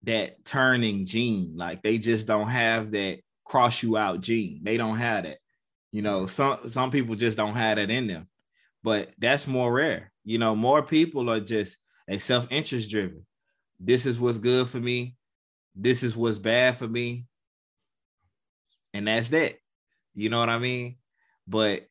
that 0.03 0.45
turning 0.45 1.05
gene. 1.05 1.53
Like 1.55 1.83
they 1.83 1.97
just 1.97 2.27
don't 2.27 2.47
have 2.47 2.91
that 2.91 3.19
cross 3.43 3.83
you 3.83 3.97
out 3.97 4.21
gene. 4.21 4.61
They 4.63 4.77
don't 4.77 4.97
have 4.97 5.23
that. 5.23 5.37
You 5.91 6.01
know, 6.01 6.27
some 6.27 6.67
some 6.67 6.91
people 6.91 7.15
just 7.15 7.37
don't 7.37 7.55
have 7.55 7.77
that 7.77 7.89
in 7.89 8.07
them. 8.07 8.27
But 8.83 9.11
that's 9.17 9.47
more 9.47 9.71
rare. 9.71 10.11
You 10.23 10.37
know, 10.37 10.55
more 10.55 10.83
people 10.83 11.29
are 11.29 11.39
just 11.39 11.77
a 12.07 12.19
self-interest 12.19 12.89
driven. 12.89 13.25
This 13.79 14.05
is 14.05 14.19
what's 14.19 14.37
good 14.37 14.67
for 14.67 14.79
me. 14.79 15.15
This 15.75 16.03
is 16.03 16.15
what's 16.15 16.39
bad 16.39 16.77
for 16.77 16.87
me. 16.87 17.25
And 18.93 19.07
that's 19.07 19.29
that. 19.29 19.55
You 20.13 20.29
know 20.29 20.39
what 20.39 20.49
I 20.49 20.57
mean? 20.57 20.97
But 21.47 21.87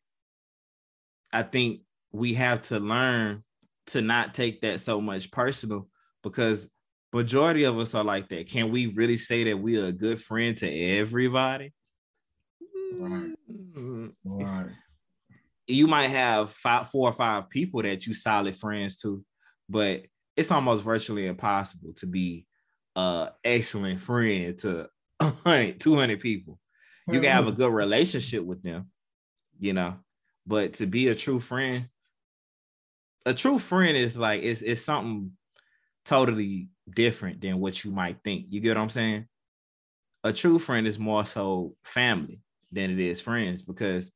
I 1.32 1.42
think 1.42 1.82
we 2.12 2.34
have 2.34 2.62
to 2.62 2.80
learn 2.80 3.44
to 3.88 4.00
not 4.00 4.34
take 4.34 4.62
that 4.62 4.80
so 4.80 5.00
much 5.00 5.30
personal 5.30 5.88
because 6.22 6.68
majority 7.12 7.64
of 7.64 7.78
us 7.78 7.94
are 7.94 8.04
like 8.04 8.28
that. 8.30 8.48
Can 8.48 8.70
we 8.70 8.86
really 8.86 9.18
say 9.18 9.44
that 9.44 9.58
we 9.58 9.78
are 9.78 9.86
a 9.86 9.92
good 9.92 10.20
friend 10.20 10.56
to 10.58 10.68
everybody? 10.68 11.72
Right. 12.98 13.34
Right. 14.24 14.70
You 15.66 15.86
might 15.86 16.08
have 16.08 16.50
five, 16.50 16.88
four 16.88 17.08
or 17.08 17.12
five 17.12 17.48
people 17.50 17.82
that 17.82 18.06
you 18.06 18.14
solid 18.14 18.56
friends 18.56 18.96
to, 18.98 19.24
but 19.68 20.02
it's 20.36 20.50
almost 20.50 20.84
virtually 20.84 21.26
impossible 21.26 21.92
to 21.96 22.06
be 22.06 22.46
a 22.96 23.30
excellent 23.42 24.00
friend 24.00 24.57
to 24.59 24.88
100, 25.18 25.80
200 25.80 26.20
people. 26.20 26.59
You 27.07 27.20
can 27.20 27.30
have 27.30 27.48
a 27.48 27.52
good 27.52 27.72
relationship 27.72 28.44
with 28.44 28.62
them, 28.62 28.90
you 29.59 29.74
know, 29.74 29.96
but 30.46 30.74
to 30.74 30.87
be 30.87 31.09
a 31.09 31.14
true 31.14 31.38
friend, 31.38 31.87
a 33.26 33.35
true 33.35 33.59
friend 33.59 33.96
is 33.96 34.16
like 34.16 34.42
it's 34.42 34.62
it's 34.62 34.80
something 34.80 35.33
totally 36.04 36.68
different 36.88 37.40
than 37.40 37.61
what 37.61 37.85
you 37.85 37.90
might 37.90 38.18
think. 38.24 38.46
You 38.48 38.61
get 38.61 38.76
what 38.76 38.83
I'm 38.83 38.90
saying? 38.90 39.26
A 40.22 40.33
true 40.33 40.59
friend 40.59 40.87
is 40.87 40.98
more 40.98 41.26
so 41.26 41.76
family 41.85 42.40
than 42.72 42.90
it 42.90 42.98
is 42.98 43.20
friends 43.20 43.62
because 43.62 44.11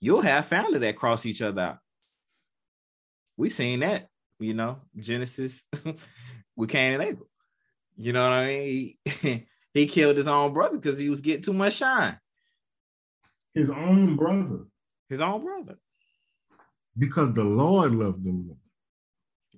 you'll 0.00 0.22
have 0.22 0.46
family 0.46 0.78
that 0.80 0.96
cross 0.96 1.26
each 1.26 1.42
other 1.42 1.62
out. 1.62 1.78
We 3.36 3.50
seen 3.50 3.80
that, 3.80 4.08
you 4.38 4.54
know, 4.54 4.78
Genesis 4.98 5.64
with 6.56 6.70
Cain 6.70 6.94
and 6.94 7.02
Abel. 7.02 7.29
You 8.00 8.14
know 8.14 8.22
what 8.22 8.32
I 8.32 8.46
mean? 8.46 8.94
He, 9.04 9.46
he 9.74 9.86
killed 9.86 10.16
his 10.16 10.26
own 10.26 10.54
brother 10.54 10.78
because 10.78 10.98
he 10.98 11.10
was 11.10 11.20
getting 11.20 11.42
too 11.42 11.52
much 11.52 11.74
shine. 11.74 12.18
His 13.52 13.68
own 13.68 14.16
brother. 14.16 14.60
His 15.10 15.20
own 15.20 15.44
brother. 15.44 15.76
Because 16.96 17.34
the 17.34 17.44
Lord 17.44 17.94
loved 17.94 18.24
him. 18.24 18.56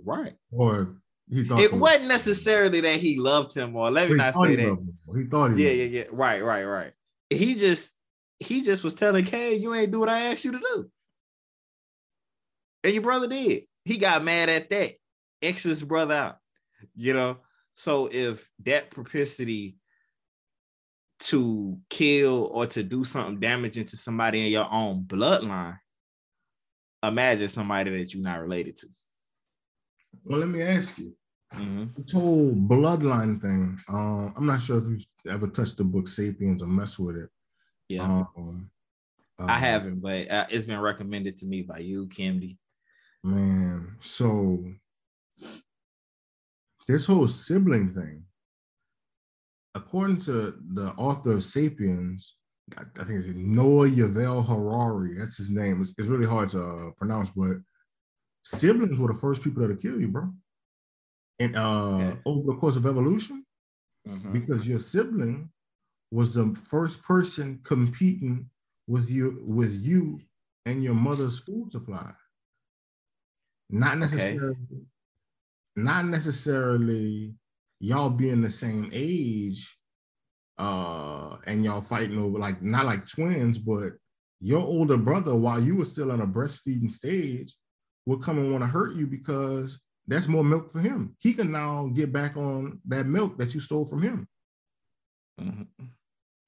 Right. 0.05 0.35
Or 0.51 0.97
he 1.31 1.45
thought 1.45 1.61
it 1.61 1.73
wasn't 1.73 2.07
necessarily 2.07 2.81
that 2.81 2.99
he 2.99 3.17
loved 3.17 3.57
him, 3.57 3.77
or 3.77 3.91
let 3.93 4.11
me 4.11 4.17
not 4.17 4.35
say 4.35 4.57
that. 4.57 4.79
He 5.17 5.25
thought 5.25 5.53
he 5.53 5.65
Yeah, 5.65 5.71
yeah, 5.71 6.01
yeah. 6.01 6.05
Right, 6.11 6.45
right, 6.45 6.65
right. 6.65 6.93
He 7.31 7.55
just 7.55 7.93
he 8.41 8.63
just 8.63 8.83
was 8.83 8.95
telling 8.95 9.25
Kay, 9.25 9.55
you 9.55 9.73
ain't 9.73 9.93
do 9.93 10.01
what 10.01 10.09
I 10.09 10.33
asked 10.33 10.45
you 10.45 10.53
to 10.53 10.59
do. 10.59 10.91
And 12.83 12.93
your 12.93 13.03
brother 13.03 13.29
did. 13.29 13.63
He 13.85 13.99
got 13.99 14.25
mad 14.25 14.49
at 14.49 14.69
that. 14.71 14.95
X 15.41 15.63
his 15.63 15.83
brother 15.83 16.15
out. 16.15 16.39
You 16.97 17.15
know, 17.15 17.39
so 17.75 18.09
if 18.11 18.49
that 18.65 18.91
propensity 18.91 19.77
to 21.21 21.79
kill 21.89 22.51
or 22.53 22.67
to 22.67 22.83
do 22.83 23.05
something 23.05 23.39
damaging 23.39 23.85
to 23.85 23.97
somebody 23.97 24.47
in 24.47 24.53
your 24.53 24.69
own 24.71 25.05
bloodline, 25.05 25.79
imagine 27.03 27.49
somebody 27.49 27.97
that 27.97 28.13
you're 28.13 28.23
not 28.23 28.41
related 28.41 28.77
to. 28.79 28.89
Well, 30.25 30.41
let 30.41 30.49
me 30.49 30.63
ask 30.63 30.99
you. 30.99 31.17
Mm-hmm. 31.55 31.85
This 31.97 32.13
whole 32.13 32.53
bloodline 32.53 33.41
thing. 33.41 33.79
Uh, 33.89 34.31
I'm 34.37 34.47
not 34.47 34.63
sure 34.63 34.79
if 34.79 34.85
you've 34.85 35.35
ever 35.35 35.47
touched 35.47 35.77
the 35.77 35.85
book 35.85 36.09
*Sapiens* 36.09 36.63
or 36.63 36.67
mess 36.67 36.99
with 36.99 37.17
it. 37.17 37.29
Yeah, 37.89 38.05
um, 38.37 38.71
uh, 39.39 39.47
I 39.47 39.59
haven't, 39.59 40.01
but 40.01 40.31
uh, 40.31 40.47
it's 40.49 40.65
been 40.65 40.81
recommended 40.81 41.37
to 41.37 41.47
me 41.47 41.63
by 41.63 41.79
you, 41.79 42.07
Kimdy. 42.07 42.57
Man, 43.23 43.97
so 44.01 44.65
this 46.93 47.07
whole 47.07 47.27
sibling 47.27 47.89
thing, 47.89 48.25
according 49.75 50.19
to 50.19 50.55
the 50.75 50.89
author 50.99 51.33
of 51.33 51.45
*Sapiens*, 51.45 52.37
I 52.77 53.05
think 53.05 53.25
it's 53.25 53.35
Noah 53.35 53.89
Yuval 53.89 54.47
Harari. 54.47 55.19
That's 55.19 55.39
his 55.39 55.51
name. 55.51 55.81
It's, 55.81 55.95
it's 55.99 56.09
really 56.09 56.27
hard 56.27 56.51
to 56.51 56.63
uh, 56.63 56.91
pronounce, 56.97 57.31
but 57.31 57.57
siblings 58.45 58.99
were 58.99 59.13
the 59.13 59.19
first 59.19 59.43
people 59.43 59.63
that'll 59.63 59.77
kill 59.77 60.01
you, 60.01 60.09
bro. 60.09 60.31
And 61.39 61.57
uh, 61.57 62.15
over 62.25 62.53
the 62.53 62.59
course 62.59 62.77
of 62.77 62.87
evolution, 62.87 63.45
mm-hmm. 64.07 64.33
because 64.33 64.69
your 64.69 64.79
sibling 64.79 65.51
was 66.11 66.35
the 66.35 66.55
first 66.69 67.03
person 67.03 67.61
competing 67.65 68.49
with 68.87 69.11
you 69.11 69.43
with 69.47 69.73
you 69.73 70.21
and 70.67 70.85
your 70.85 70.95
mother's 70.95 71.41
food 71.41 71.73
supply. 71.73 72.13
Not 73.71 73.99
necessarily, 73.99 74.57
okay. 74.73 74.83
Not 75.77 76.07
necessarily 76.07 77.35
y'all 77.81 78.11
being 78.11 78.43
the 78.43 78.51
same 78.51 78.91
age, 78.93 79.77
uh, 80.59 81.37
and 81.47 81.65
y'all 81.65 81.81
fighting 81.81 82.19
over 82.19 82.39
like 82.39 82.63
not 82.63 82.87
like 82.87 83.07
twins, 83.07 83.59
but 83.59 83.93
your 84.41 84.61
older 84.61 84.97
brother, 84.97 85.35
while 85.35 85.63
you 85.63 85.77
were 85.77 85.85
still 85.85 86.13
on 86.13 86.21
a 86.21 86.27
breastfeeding 86.27 86.91
stage, 86.91 87.55
would 88.07 88.23
come 88.23 88.39
and 88.39 88.51
want 88.51 88.63
to 88.63 88.69
hurt 88.69 88.97
you 88.97 89.07
because 89.07 89.81
that's 90.07 90.29
more 90.29 90.45
milk 90.45 90.71
for 90.73 90.81
him. 90.81 91.17
He 91.19 91.33
can 91.33 91.53
now 91.53 91.91
get 91.95 92.13
back 92.13 92.37
on 92.37 92.81
that 92.89 93.07
milk 93.07 93.39
that 93.39 93.55
you 93.55 93.61
stole 93.61 93.87
from 93.87 94.03
him. 94.03 94.29
Mm-hmm. 95.41 95.85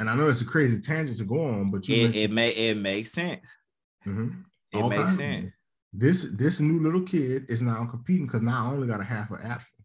And 0.01 0.11
I 0.11 0.15
know 0.15 0.29
it's 0.29 0.41
a 0.41 0.47
crazy 0.47 0.81
tangent 0.81 1.19
to 1.19 1.25
go 1.25 1.45
on, 1.45 1.71
but 1.71 1.89
it, 1.89 2.17
it 2.17 2.31
may 2.31 2.51
it 2.51 2.77
makes 2.77 3.13
sense. 3.13 3.57
Mm-hmm. 4.07 4.41
It 4.73 4.83
All 4.83 4.91
makes 4.91 5.17
sense. 5.17 5.53
This 5.97 6.25
this 6.33 6.59
new 6.59 6.83
little 6.83 7.03
kid 7.03 7.47
is 7.49 7.63
now 7.63 7.87
competing 7.87 8.27
because 8.27 8.43
now 8.43 8.67
I 8.67 8.73
only 8.73 8.89
got 8.89 9.01
a 9.01 9.05
half 9.05 9.31
an 9.31 9.39
apple. 9.43 9.85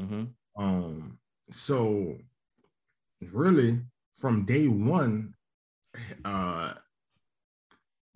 Mm-hmm. 0.00 0.62
Um, 0.62 1.18
so 1.50 2.16
really 3.20 3.80
from 4.20 4.44
day 4.44 4.66
one, 4.66 5.34
uh, 6.24 6.74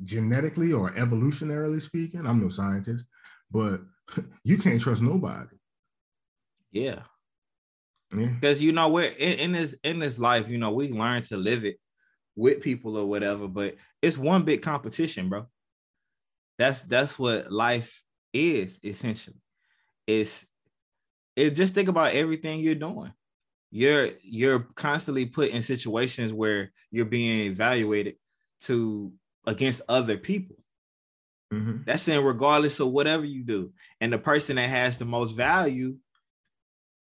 genetically 0.03 0.73
or 0.73 0.91
evolutionarily 0.93 1.81
speaking, 1.81 2.27
I'm 2.27 2.43
no 2.43 2.49
scientist, 2.49 3.07
but 3.51 3.81
you 4.45 4.59
can't 4.59 4.81
trust 4.81 5.01
nobody. 5.01 5.57
Yeah. 6.73 7.03
Because 8.11 8.61
yeah. 8.61 8.67
you 8.67 8.73
know 8.73 8.89
we're 8.89 9.13
in, 9.13 9.39
in, 9.39 9.53
this 9.53 9.77
in 9.85 9.99
this 9.99 10.19
life, 10.19 10.49
you 10.49 10.59
know, 10.59 10.73
we 10.73 10.91
learn 10.91 11.23
to 11.23 11.37
live 11.37 11.65
it 11.65 11.77
with 12.35 12.63
people 12.63 12.97
or 12.97 13.07
whatever, 13.07 13.47
but 13.47 13.77
it's 14.01 14.19
one 14.19 14.43
big 14.43 14.61
competition, 14.63 15.29
bro. 15.29 15.47
That's 16.59 16.83
that's 16.83 17.19
what 17.19 17.51
life 17.51 18.03
is 18.33 18.79
essentially. 18.83 19.41
It's 20.07 20.47
it 21.37 21.51
just 21.51 21.75
think 21.75 21.89
about 21.89 22.13
everything 22.13 22.61
you're 22.61 22.75
doing. 22.75 23.13
You're 23.71 24.11
you're 24.23 24.61
constantly 24.75 25.27
put 25.27 25.51
in 25.51 25.63
situations 25.63 26.33
where 26.33 26.73
you're 26.91 27.07
being 27.07 27.51
evaluated 27.51 28.17
to 28.63 29.13
against 29.47 29.83
other 29.89 30.17
people. 30.17 30.57
Mm-hmm. 31.53 31.83
That's 31.85 32.03
saying 32.03 32.25
regardless 32.25 32.81
of 32.81 32.89
whatever 32.89 33.25
you 33.25 33.45
do. 33.45 33.73
And 34.01 34.13
the 34.13 34.19
person 34.19 34.57
that 34.57 34.69
has 34.69 34.99
the 34.99 35.05
most 35.05 35.33
value 35.33 35.97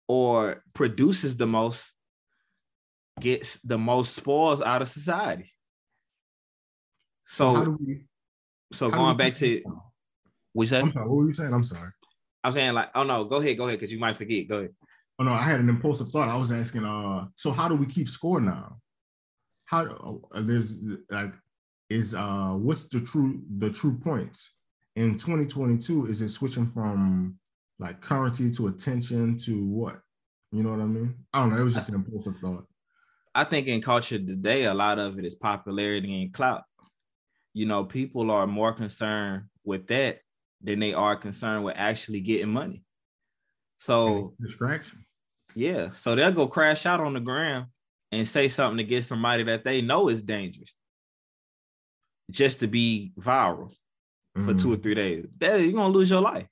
or 0.08 0.63
produces 0.73 1.38
the 1.38 1.47
most 1.47 1.93
gets 3.19 3.60
the 3.62 3.78
most 3.78 4.15
spoils 4.15 4.62
out 4.62 4.82
of 4.82 4.88
society. 4.88 5.54
So, 7.25 7.63
so, 7.63 7.78
we, 7.80 8.02
so 8.71 8.89
going 8.89 9.17
back 9.17 9.36
to 9.36 9.62
what 10.53 10.63
you 10.63 10.67
said? 10.67 10.82
I'm 10.82 10.93
sorry, 10.93 11.08
what 11.08 11.15
were 11.15 11.27
you 11.27 11.34
saying? 11.34 11.53
I'm 11.53 11.63
sorry. 11.63 11.91
I'm 12.43 12.51
saying 12.51 12.73
like, 12.73 12.89
oh 12.95 13.03
no, 13.03 13.25
go 13.25 13.38
ahead, 13.38 13.58
go 13.58 13.67
ahead, 13.67 13.79
because 13.79 13.91
you 13.91 13.99
might 13.99 14.15
forget. 14.15 14.47
Go 14.47 14.60
ahead. 14.60 14.73
Oh 15.19 15.23
no, 15.23 15.34
I 15.34 15.43
had 15.43 15.60
an 15.60 15.69
impulsive 15.69 16.10
thought. 16.10 16.29
I 16.29 16.38
was 16.38 16.51
asking, 16.51 16.86
uh, 16.86 17.25
so 17.36 17.51
how 17.51 17.67
do 17.67 17.75
we 17.75 17.86
keep 17.86 18.08
score 18.08 18.39
now? 18.39 18.77
How 19.65 20.21
uh, 20.34 20.41
there's 20.41 20.75
like 21.10 21.34
is 21.89 22.13
uh 22.13 22.51
what's 22.51 22.86
the 22.86 23.01
true 23.01 23.41
the 23.58 23.69
true 23.69 23.97
points 23.97 24.51
in 24.95 25.17
2022 25.17 26.08
is 26.08 26.21
it 26.21 26.29
switching 26.29 26.67
from 26.67 27.36
like 27.79 28.01
currency 28.01 28.51
to 28.51 28.67
attention 28.67 29.38
to 29.38 29.65
what 29.65 29.99
you 30.51 30.63
know 30.63 30.71
what 30.71 30.79
i 30.79 30.86
mean 30.86 31.15
i 31.34 31.39
don't 31.39 31.49
know 31.49 31.60
it 31.60 31.63
was 31.63 31.73
just 31.73 31.89
an 31.89 31.95
impulsive 31.95 32.36
thought 32.38 32.65
i 33.34 33.43
think 33.43 33.67
in 33.67 33.82
culture 33.82 34.19
today 34.19 34.65
a 34.65 34.73
lot 34.73 34.99
of 34.99 35.17
it 35.17 35.25
is 35.25 35.36
popularity 35.36 36.21
and 36.21 36.34
clout 36.34 36.63
you 37.53 37.65
know, 37.65 37.83
people 37.83 38.31
are 38.31 38.47
more 38.47 38.73
concerned 38.73 39.43
with 39.63 39.88
that 39.88 40.19
than 40.62 40.79
they 40.79 40.93
are 40.93 41.15
concerned 41.15 41.63
with 41.63 41.75
actually 41.77 42.21
getting 42.21 42.51
money. 42.51 42.83
So 43.79 44.33
distraction. 44.39 45.05
Yeah. 45.55 45.91
So 45.93 46.15
they'll 46.15 46.31
go 46.31 46.47
crash 46.47 46.85
out 46.85 46.99
on 46.99 47.13
the 47.13 47.19
ground 47.19 47.67
and 48.12 48.27
say 48.27 48.47
something 48.47 48.77
to 48.77 48.83
get 48.83 49.05
somebody 49.05 49.43
that 49.43 49.63
they 49.63 49.81
know 49.81 50.09
is 50.09 50.21
dangerous 50.21 50.77
just 52.29 52.59
to 52.59 52.67
be 52.67 53.13
viral 53.19 53.71
mm-hmm. 54.38 54.45
for 54.45 54.53
two 54.53 54.71
or 54.71 54.75
mm-hmm. 54.75 54.83
three 54.83 54.95
days. 54.95 55.25
That 55.38 55.62
you're 55.62 55.71
gonna 55.71 55.93
lose 55.93 56.09
your 56.09 56.21
life. 56.21 56.47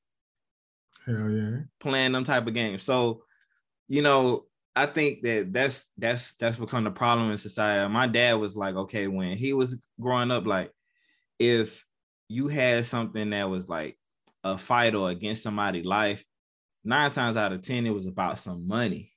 Hell 1.05 1.29
yeah. 1.29 1.59
Playing 1.79 2.13
them 2.13 2.23
type 2.23 2.47
of 2.47 2.53
games. 2.53 2.83
So, 2.83 3.23
you 3.87 4.01
know, 4.01 4.45
I 4.75 4.85
think 4.85 5.21
that 5.23 5.51
that's 5.51 5.87
that's 5.97 6.33
that's 6.35 6.57
become 6.57 6.83
the 6.83 6.91
problem 6.91 7.31
in 7.31 7.37
society. 7.37 7.91
My 7.91 8.07
dad 8.07 8.33
was 8.33 8.55
like, 8.55 8.75
okay, 8.75 9.07
when 9.07 9.37
he 9.37 9.53
was 9.53 9.83
growing 9.99 10.31
up, 10.31 10.45
like 10.45 10.71
if 11.39 11.85
you 12.29 12.47
had 12.47 12.85
something 12.85 13.29
that 13.31 13.49
was 13.49 13.69
like 13.69 13.97
a 14.43 14.57
fight 14.57 14.95
or 14.95 15.09
against 15.09 15.43
somebody's 15.43 15.85
life, 15.85 16.23
nine 16.83 17.11
times 17.11 17.37
out 17.37 17.53
of 17.53 17.61
ten, 17.61 17.85
it 17.85 17.93
was 17.93 18.05
about 18.05 18.39
some 18.39 18.67
money 18.67 19.11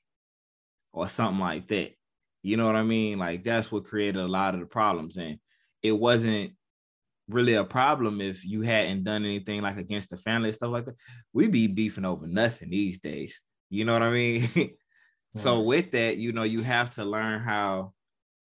or 0.92 1.08
something 1.08 1.40
like 1.40 1.68
that. 1.68 1.92
You 2.42 2.56
know 2.56 2.66
what 2.66 2.76
I 2.76 2.82
mean? 2.82 3.18
Like 3.18 3.44
that's 3.44 3.70
what 3.70 3.84
created 3.84 4.20
a 4.20 4.28
lot 4.28 4.54
of 4.54 4.60
the 4.60 4.66
problems. 4.66 5.16
And 5.16 5.38
it 5.82 5.92
wasn't 5.92 6.52
really 7.28 7.54
a 7.54 7.64
problem 7.64 8.20
if 8.20 8.44
you 8.44 8.62
hadn't 8.62 9.04
done 9.04 9.24
anything 9.24 9.62
like 9.62 9.76
against 9.76 10.10
the 10.10 10.16
family 10.16 10.48
and 10.48 10.54
stuff 10.54 10.70
like 10.70 10.86
that. 10.86 10.96
We 11.32 11.48
be 11.48 11.66
beefing 11.66 12.04
over 12.04 12.26
nothing 12.26 12.70
these 12.70 12.98
days. 12.98 13.40
You 13.68 13.84
know 13.84 13.92
what 13.92 14.02
I 14.02 14.10
mean? 14.10 14.48
so 15.36 15.60
with 15.60 15.92
that, 15.92 16.16
you 16.16 16.32
know, 16.32 16.42
you 16.42 16.62
have 16.62 16.90
to 16.90 17.04
learn 17.04 17.40
how 17.40 17.92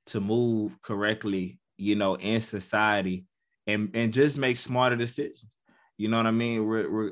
to 0.07 0.19
move 0.19 0.79
correctly, 0.81 1.59
you 1.77 1.95
know, 1.95 2.15
in 2.15 2.41
society 2.41 3.25
and 3.67 3.89
and 3.93 4.13
just 4.13 4.37
make 4.37 4.57
smarter 4.57 4.95
decisions. 4.95 5.57
You 5.97 6.09
know 6.09 6.17
what 6.17 6.27
I 6.27 6.31
mean? 6.31 6.61
Re- 6.61 6.85
re- 6.85 7.11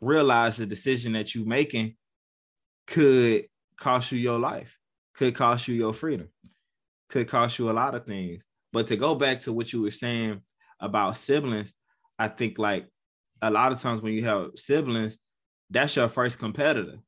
realize 0.00 0.56
the 0.56 0.66
decision 0.66 1.12
that 1.12 1.34
you're 1.34 1.46
making 1.46 1.96
could 2.86 3.46
cost 3.76 4.12
you 4.12 4.18
your 4.18 4.38
life, 4.38 4.76
could 5.14 5.34
cost 5.34 5.68
you 5.68 5.74
your 5.74 5.92
freedom, 5.92 6.28
could 7.08 7.28
cost 7.28 7.58
you 7.58 7.70
a 7.70 7.72
lot 7.72 7.94
of 7.94 8.04
things. 8.04 8.44
But 8.72 8.86
to 8.88 8.96
go 8.96 9.14
back 9.14 9.40
to 9.40 9.52
what 9.52 9.72
you 9.72 9.82
were 9.82 9.90
saying 9.90 10.40
about 10.80 11.16
siblings, 11.16 11.72
I 12.18 12.28
think 12.28 12.58
like 12.58 12.86
a 13.42 13.50
lot 13.50 13.72
of 13.72 13.80
times 13.80 14.00
when 14.00 14.12
you 14.12 14.24
have 14.24 14.50
siblings, 14.56 15.16
that's 15.70 15.96
your 15.96 16.08
first 16.08 16.38
competitor. 16.38 16.98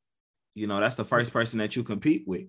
You 0.55 0.67
know, 0.67 0.81
that's 0.81 0.97
the 0.97 1.05
first 1.05 1.33
person 1.33 1.59
that 1.59 1.77
you 1.77 1.83
compete 1.83 2.25
with 2.27 2.47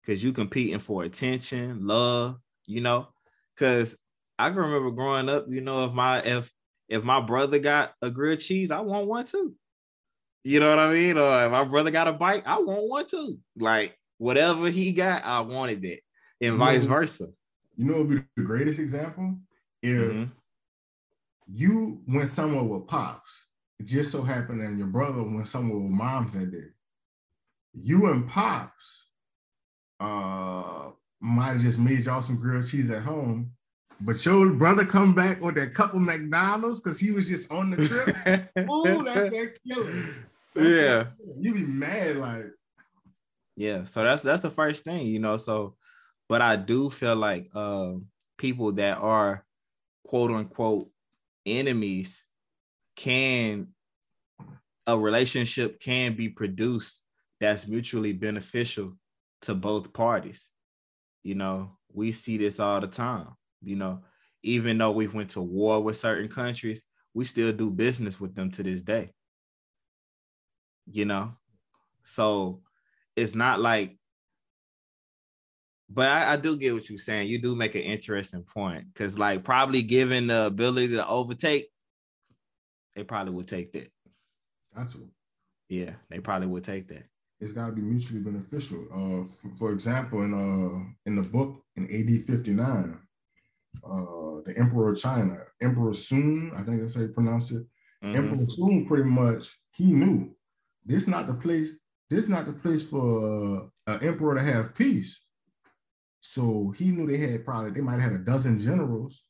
because 0.00 0.22
you 0.22 0.32
competing 0.32 0.78
for 0.78 1.04
attention, 1.04 1.86
love, 1.86 2.38
you 2.66 2.80
know. 2.80 3.08
Cause 3.56 3.96
I 4.38 4.50
can 4.50 4.58
remember 4.58 4.90
growing 4.90 5.28
up, 5.28 5.46
you 5.48 5.60
know, 5.60 5.86
if 5.86 5.92
my 5.92 6.20
if 6.20 6.52
if 6.88 7.04
my 7.04 7.20
brother 7.20 7.58
got 7.58 7.94
a 8.02 8.10
grilled 8.10 8.40
cheese, 8.40 8.70
I 8.70 8.80
want 8.80 9.06
one 9.06 9.24
too. 9.24 9.54
You 10.44 10.60
know 10.60 10.70
what 10.70 10.78
I 10.78 10.92
mean? 10.92 11.18
Or 11.18 11.44
if 11.44 11.50
my 11.50 11.64
brother 11.64 11.90
got 11.90 12.08
a 12.08 12.12
bike, 12.12 12.44
I 12.46 12.58
want 12.58 12.88
one 12.88 13.06
too. 13.06 13.38
Like 13.56 13.98
whatever 14.18 14.70
he 14.70 14.92
got, 14.92 15.24
I 15.24 15.40
wanted 15.40 15.84
it, 15.84 16.00
and 16.40 16.52
you 16.52 16.58
vice 16.58 16.82
know, 16.84 16.88
versa. 16.90 17.28
You 17.76 17.84
know, 17.86 18.02
would 18.02 18.10
be 18.10 18.22
the 18.36 18.42
greatest 18.42 18.78
example 18.78 19.38
if 19.82 19.90
mm-hmm. 19.90 20.24
you 21.52 22.02
went 22.06 22.30
somewhere 22.30 22.62
with 22.62 22.86
pops. 22.86 23.46
It 23.78 23.86
just 23.86 24.12
so 24.12 24.22
happened, 24.22 24.62
and 24.62 24.78
your 24.78 24.88
brother 24.88 25.22
went 25.22 25.48
somewhere 25.48 25.78
with 25.78 25.90
moms 25.90 26.34
that 26.34 26.50
day. 26.50 26.68
You 27.74 28.10
and 28.10 28.28
pops 28.28 29.06
uh 29.98 30.90
might 31.20 31.54
have 31.54 31.62
just 31.62 31.78
made 31.78 32.04
y'all 32.04 32.22
some 32.22 32.36
grilled 32.36 32.68
cheese 32.68 32.90
at 32.90 33.02
home, 33.02 33.55
but 34.00 34.24
your 34.24 34.50
brother 34.52 34.84
come 34.84 35.14
back 35.14 35.40
with 35.40 35.54
that 35.54 35.74
couple 35.74 36.00
McDonald's 36.00 36.80
because 36.80 37.00
he 37.00 37.12
was 37.12 37.26
just 37.26 37.50
on 37.50 37.70
the 37.70 37.88
trip. 37.88 38.50
oh, 38.68 39.02
that's 39.02 39.30
that 39.30 39.58
killer. 39.66 39.92
That's 40.54 40.68
yeah. 40.68 40.96
That 40.98 41.16
killer. 41.16 41.34
You 41.40 41.54
be 41.54 41.60
mad 41.62 42.16
like. 42.16 42.46
Yeah, 43.56 43.84
so 43.84 44.02
that's 44.02 44.22
that's 44.22 44.42
the 44.42 44.50
first 44.50 44.84
thing, 44.84 45.06
you 45.06 45.18
know. 45.18 45.38
So, 45.38 45.76
but 46.28 46.42
I 46.42 46.56
do 46.56 46.90
feel 46.90 47.16
like 47.16 47.48
uh, 47.54 47.92
people 48.36 48.72
that 48.72 48.98
are 48.98 49.44
quote 50.04 50.30
unquote 50.30 50.90
enemies 51.46 52.26
can 52.96 53.68
a 54.86 54.98
relationship 54.98 55.80
can 55.80 56.14
be 56.14 56.28
produced 56.28 57.02
that's 57.40 57.66
mutually 57.66 58.12
beneficial 58.12 58.92
to 59.42 59.54
both 59.54 59.92
parties. 59.92 60.50
You 61.22 61.34
know, 61.34 61.78
we 61.92 62.12
see 62.12 62.36
this 62.36 62.60
all 62.60 62.80
the 62.80 62.86
time 62.86 63.28
you 63.66 63.76
know, 63.76 64.04
even 64.42 64.78
though 64.78 64.92
we 64.92 65.08
went 65.08 65.30
to 65.30 65.42
war 65.42 65.82
with 65.82 65.96
certain 65.96 66.28
countries, 66.28 66.82
we 67.12 67.24
still 67.24 67.52
do 67.52 67.70
business 67.70 68.20
with 68.20 68.34
them 68.34 68.50
to 68.52 68.62
this 68.62 68.80
day. 68.80 69.10
You 70.90 71.04
know, 71.04 71.32
so 72.04 72.62
it's 73.16 73.34
not 73.34 73.60
like, 73.60 73.98
but 75.90 76.08
I, 76.08 76.34
I 76.34 76.36
do 76.36 76.56
get 76.56 76.74
what 76.74 76.88
you're 76.88 76.98
saying. 76.98 77.28
You 77.28 77.40
do 77.40 77.56
make 77.56 77.74
an 77.74 77.82
interesting 77.82 78.44
point 78.44 78.84
because, 78.92 79.18
like, 79.18 79.42
probably 79.42 79.82
given 79.82 80.28
the 80.28 80.46
ability 80.46 80.94
to 80.94 81.06
overtake, 81.06 81.68
they 82.94 83.02
probably 83.02 83.34
would 83.34 83.48
take 83.48 83.72
that. 83.72 83.90
That's 84.74 84.94
what. 84.94 85.08
Yeah, 85.68 85.92
they 86.08 86.20
probably 86.20 86.46
would 86.46 86.64
take 86.64 86.86
that. 86.88 87.04
It's 87.40 87.52
got 87.52 87.66
to 87.66 87.72
be 87.72 87.82
mutually 87.82 88.20
beneficial. 88.20 88.84
Uh, 88.92 89.26
for, 89.40 89.54
for 89.56 89.72
example, 89.72 90.22
in 90.22 90.32
uh 90.32 90.84
in 91.04 91.16
the 91.16 91.22
book 91.22 91.62
in 91.74 91.84
AD 91.84 92.24
59, 92.24 92.98
uh, 93.84 94.42
the 94.44 94.54
Emperor 94.56 94.92
of 94.92 95.00
China, 95.00 95.38
Emperor 95.60 95.94
Sun, 95.94 96.52
I 96.56 96.62
think 96.62 96.80
that's 96.80 96.94
how 96.94 97.02
you 97.02 97.08
pronounce 97.08 97.50
it. 97.50 97.64
Mm-hmm. 98.04 98.16
Emperor 98.16 98.46
Sun 98.48 98.86
pretty 98.86 99.04
much 99.04 99.48
he 99.72 99.92
knew 99.92 100.34
this 100.84 101.08
not 101.08 101.26
the 101.26 101.34
place. 101.34 101.74
This 102.08 102.20
is 102.20 102.28
not 102.28 102.46
the 102.46 102.52
place 102.52 102.84
for 102.88 103.70
an 103.86 104.02
emperor 104.02 104.36
to 104.36 104.42
have 104.42 104.74
peace. 104.74 105.20
So 106.20 106.72
he 106.76 106.86
knew 106.86 107.06
they 107.06 107.18
had 107.18 107.44
probably 107.44 107.72
they 107.72 107.80
might 107.80 108.00
have 108.00 108.12
had 108.12 108.20
a 108.20 108.24
dozen 108.24 108.60
generals, 108.60 109.22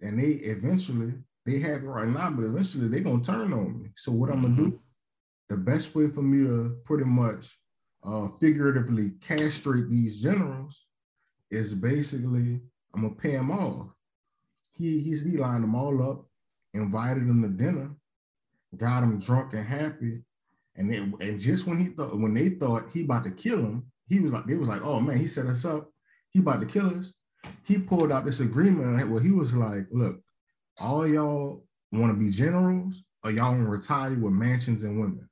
and 0.00 0.18
they 0.18 0.32
eventually 0.32 1.14
they 1.46 1.58
have 1.60 1.82
it 1.82 1.86
right 1.86 2.08
now, 2.08 2.30
but 2.30 2.44
eventually 2.44 2.88
they're 2.88 3.00
gonna 3.00 3.22
turn 3.22 3.52
on 3.52 3.82
me. 3.82 3.90
So 3.96 4.12
what 4.12 4.30
mm-hmm. 4.30 4.44
I'm 4.44 4.56
gonna 4.56 4.70
do? 4.70 4.80
The 5.48 5.56
best 5.56 5.94
way 5.94 6.08
for 6.08 6.22
me 6.22 6.46
to 6.46 6.78
pretty 6.84 7.04
much 7.04 7.58
uh, 8.04 8.28
figuratively 8.40 9.12
castrate 9.20 9.90
these 9.90 10.20
generals 10.20 10.86
is 11.50 11.74
basically 11.74 12.60
I'm 12.94 13.02
gonna 13.02 13.14
pay 13.14 13.32
him 13.32 13.50
off. 13.50 13.88
He 14.76 15.00
he's 15.00 15.24
he 15.24 15.36
lined 15.36 15.64
them 15.64 15.74
all 15.74 16.10
up, 16.10 16.26
invited 16.74 17.28
them 17.28 17.42
to 17.42 17.48
dinner, 17.48 17.90
got 18.76 19.00
them 19.00 19.18
drunk 19.18 19.52
and 19.52 19.66
happy, 19.66 20.22
and 20.76 20.92
then 20.92 21.14
and 21.20 21.40
just 21.40 21.66
when 21.66 21.78
he 21.78 21.86
thought 21.86 22.18
when 22.18 22.34
they 22.34 22.50
thought 22.50 22.90
he 22.92 23.02
about 23.02 23.24
to 23.24 23.30
kill 23.30 23.58
him, 23.58 23.90
he 24.08 24.20
was 24.20 24.32
like 24.32 24.46
they 24.46 24.56
was 24.56 24.68
like, 24.68 24.82
oh 24.82 25.00
man, 25.00 25.18
he 25.18 25.26
set 25.26 25.46
us 25.46 25.64
up. 25.64 25.90
He 26.30 26.40
about 26.40 26.60
to 26.60 26.66
kill 26.66 26.98
us. 26.98 27.14
He 27.64 27.78
pulled 27.78 28.12
out 28.12 28.24
this 28.24 28.40
agreement 28.40 29.08
where 29.10 29.20
he 29.20 29.30
was 29.30 29.54
like, 29.54 29.86
look, 29.90 30.20
all 30.78 31.08
y'all 31.08 31.64
want 31.92 32.12
to 32.12 32.18
be 32.18 32.30
generals, 32.30 33.02
or 33.24 33.30
y'all 33.30 33.52
want 33.52 33.64
to 33.64 33.68
retire 33.68 34.14
with 34.14 34.32
mansions 34.32 34.84
and 34.84 35.00
women. 35.00 35.28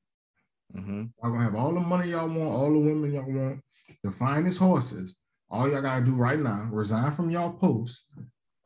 Mm-hmm. 0.77 1.05
Y'all 1.23 1.33
gonna 1.33 1.45
have 1.45 1.55
all 1.55 1.73
the 1.73 1.81
money 1.81 2.11
y'all 2.11 2.29
want, 2.29 2.51
all 2.51 2.73
the 2.73 2.79
women 2.79 3.13
y'all 3.13 3.31
want, 3.31 3.61
the 4.03 4.11
finest 4.11 4.59
horses, 4.59 5.17
all 5.51 5.69
y'all 5.69 5.83
gotta 5.83 6.05
do 6.05 6.15
right 6.15 6.39
now, 6.39 6.69
resign 6.71 7.11
from 7.11 7.31
y'all 7.31 7.53
posts 7.53 8.05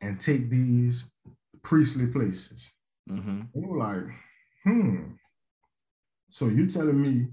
and 0.01 0.19
take 0.19 0.49
these 0.49 1.05
priestly 1.63 2.07
places. 2.07 2.69
Mm-hmm. 3.09 3.41
They 3.53 3.65
were 3.65 3.77
like, 3.77 4.03
hmm. 4.63 5.13
So 6.29 6.47
you 6.47 6.67
telling 6.67 7.01
me 7.01 7.27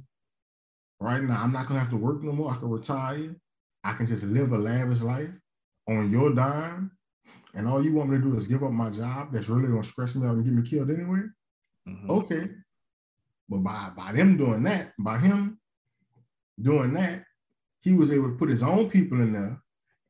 right 1.01 1.23
now 1.23 1.43
I'm 1.43 1.53
not 1.53 1.67
gonna 1.67 1.81
have 1.81 1.91
to 1.91 1.97
work 1.97 2.23
no 2.23 2.33
more. 2.33 2.53
I 2.53 2.57
can 2.57 2.69
retire. 2.69 3.35
I 3.83 3.95
can 3.95 4.07
just 4.07 4.25
live 4.25 4.53
a 4.53 4.59
lavish 4.59 5.01
life 5.01 5.35
on 5.89 6.11
your 6.11 6.33
dime. 6.35 6.93
And 7.55 7.67
all 7.67 7.83
you 7.83 7.95
want 7.95 8.11
me 8.11 8.19
to 8.19 8.23
do 8.23 8.37
is 8.37 8.47
give 8.47 8.63
up 8.63 8.71
my 8.71 8.91
job 8.91 9.33
that's 9.33 9.49
really 9.49 9.69
gonna 9.69 9.83
stress 9.83 10.15
me 10.15 10.27
out 10.27 10.35
and 10.35 10.45
get 10.45 10.53
me 10.53 10.69
killed 10.69 10.91
anyway. 10.91 11.23
Mm-hmm. 11.89 12.11
Okay. 12.11 12.51
But 13.49 13.59
by, 13.59 13.91
by 13.97 14.13
them 14.13 14.37
doing 14.37 14.63
that, 14.65 14.93
by 14.99 15.19
him 15.19 15.59
doing 16.61 16.93
that, 16.93 17.25
he 17.81 17.93
was 17.93 18.13
able 18.13 18.31
to 18.31 18.37
put 18.37 18.49
his 18.49 18.63
own 18.63 18.91
people 18.91 19.21
in 19.21 19.33
there 19.33 19.61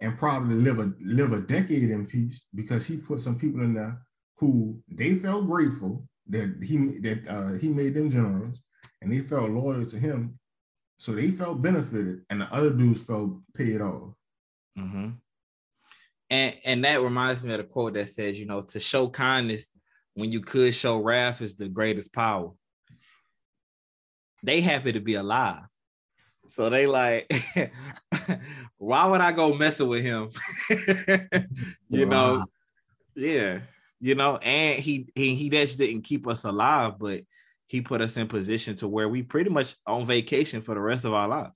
and 0.01 0.19
probably 0.19 0.57
live 0.57 0.79
a 0.79 0.93
live 1.03 1.33
a 1.33 1.41
decade 1.41 1.91
in 1.91 2.07
peace 2.07 2.45
because 2.55 2.87
he 2.87 2.97
put 2.97 3.21
some 3.21 3.39
people 3.39 3.63
in 3.63 3.75
there 3.75 4.01
who 4.37 4.81
they 4.89 5.15
felt 5.15 5.47
grateful 5.47 6.07
that 6.29 6.57
he 6.63 6.77
that 7.01 7.27
uh, 7.29 7.59
he 7.59 7.69
made 7.69 7.95
them 7.95 8.11
generals 8.11 8.61
and 9.03 9.13
they 9.13 9.21
felt 9.21 9.51
loyal 9.51 9.87
to 9.87 9.99
him, 9.99 10.39
so 10.99 11.13
they 11.13 11.31
felt 11.31 11.63
benefited, 11.63 12.23
and 12.31 12.41
the 12.41 12.53
other 12.53 12.71
dudes 12.71 13.05
felt 13.05 13.33
paid 13.55 13.81
off. 13.81 14.13
Mm-hmm. 14.79 15.11
And 16.31 16.55
and 16.65 16.85
that 16.85 17.03
reminds 17.03 17.43
me 17.43 17.53
of 17.53 17.59
the 17.59 17.65
quote 17.65 17.95
that 17.95 18.09
says, 18.09 18.39
you 18.39 18.47
know, 18.47 18.63
to 18.63 18.81
show 18.81 19.09
kindness 19.09 19.71
when 20.15 20.33
you 20.33 20.41
could 20.41 20.75
show 20.75 20.99
wrath 20.99 21.41
is 21.41 21.57
the 21.57 21.69
greatest 21.69 22.13
power. 22.13 22.53
They 24.43 24.61
happy 24.61 24.93
to 24.93 25.01
be 25.01 25.15
alive. 25.15 25.65
So 26.51 26.69
they 26.69 26.87
like, 26.87 27.31
why 28.79 29.07
would 29.07 29.21
I 29.21 29.33
go 29.33 29.55
messing 29.55 29.89
with 29.89 30.03
him? 30.03 30.31
you 31.89 32.07
wow. 32.07 32.37
know, 32.37 32.47
yeah. 33.15 33.61
you 34.01 34.15
know, 34.15 34.37
and 34.39 34.79
he 34.79 35.09
he 35.15 35.35
he 35.35 35.49
just 35.49 35.79
didn't 35.79 36.03
keep 36.03 36.27
us 36.27 36.45
alive, 36.45 36.95
but 36.99 37.23
he 37.67 37.81
put 37.81 38.01
us 38.01 38.17
in 38.17 38.27
position 38.27 38.75
to 38.77 38.89
where 38.89 39.09
we 39.09 39.23
pretty 39.23 39.51
much 39.51 39.77
on 39.87 40.05
vacation 40.05 40.61
for 40.61 40.75
the 40.75 40.81
rest 40.81 41.05
of 41.05 41.15
our 41.15 41.29
lives. 41.29 41.55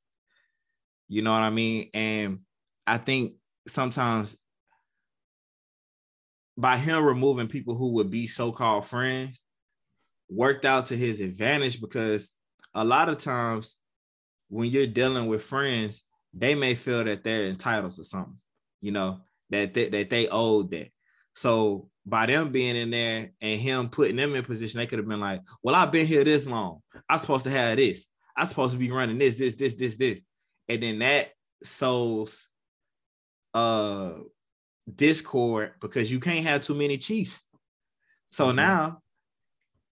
You 1.09 1.23
know 1.23 1.33
what 1.33 1.43
I 1.43 1.51
mean? 1.51 1.91
And 1.93 2.41
I 2.87 2.99
think 2.99 3.35
sometimes 3.67 4.37
by 6.57 6.77
him 6.77 7.05
removing 7.05 7.49
people 7.49 7.75
who 7.75 7.95
would 7.95 8.11
be 8.11 8.29
so-called 8.29 8.87
friends 8.87 9.43
worked 10.29 10.65
out 10.65 10.87
to 10.87 10.97
his 10.97 11.21
advantage 11.21 11.81
because 11.81 12.33
a 12.75 12.85
lot 12.85 13.09
of 13.09 13.19
times 13.19 13.77
when 14.49 14.71
you're 14.71 14.87
dealing 14.87 15.27
with 15.27 15.43
friends, 15.43 16.03
they 16.33 16.55
may 16.55 16.75
feel 16.75 17.05
that 17.05 17.25
they're 17.25 17.47
entitled 17.47 17.95
to 17.97 18.05
something, 18.05 18.39
you 18.81 18.93
know, 18.93 19.21
that 19.51 19.75
they, 19.75 19.89
that 19.89 20.11
they 20.11 20.29
owed 20.29 20.71
that. 20.73 20.89
So 21.35 21.89
by 22.07 22.27
them 22.27 22.51
being 22.51 22.77
in 22.77 22.91
there 22.91 23.31
and 23.41 23.61
him 23.61 23.89
putting 23.89 24.17
them 24.17 24.35
in 24.35 24.45
position, 24.45 24.79
they 24.79 24.87
could 24.87 24.99
have 24.99 25.09
been 25.09 25.21
like, 25.21 25.41
"Well, 25.63 25.75
I've 25.75 25.93
been 25.93 26.07
here 26.07 26.25
this 26.25 26.47
long. 26.47 26.81
I'm 27.09 27.19
supposed 27.19 27.45
to 27.45 27.51
have 27.51 27.77
this. 27.77 28.07
I'm 28.37 28.47
supposed 28.47 28.73
to 28.73 28.79
be 28.79 28.91
running 28.91 29.19
this, 29.19 29.37
this, 29.37 29.55
this, 29.55 29.75
this, 29.75 29.97
this," 29.97 30.21
and 30.69 30.83
then 30.83 30.99
that 31.01 31.31
sows 31.63 32.47
uh 33.55 34.11
discord 34.93 35.73
because 35.81 36.11
you 36.13 36.21
can't 36.21 36.45
have 36.45 36.61
too 36.61 36.75
many 36.75 36.99
chiefs. 36.99 37.43
So 38.31 38.49
mm-hmm. 38.49 38.57
now 38.57 38.99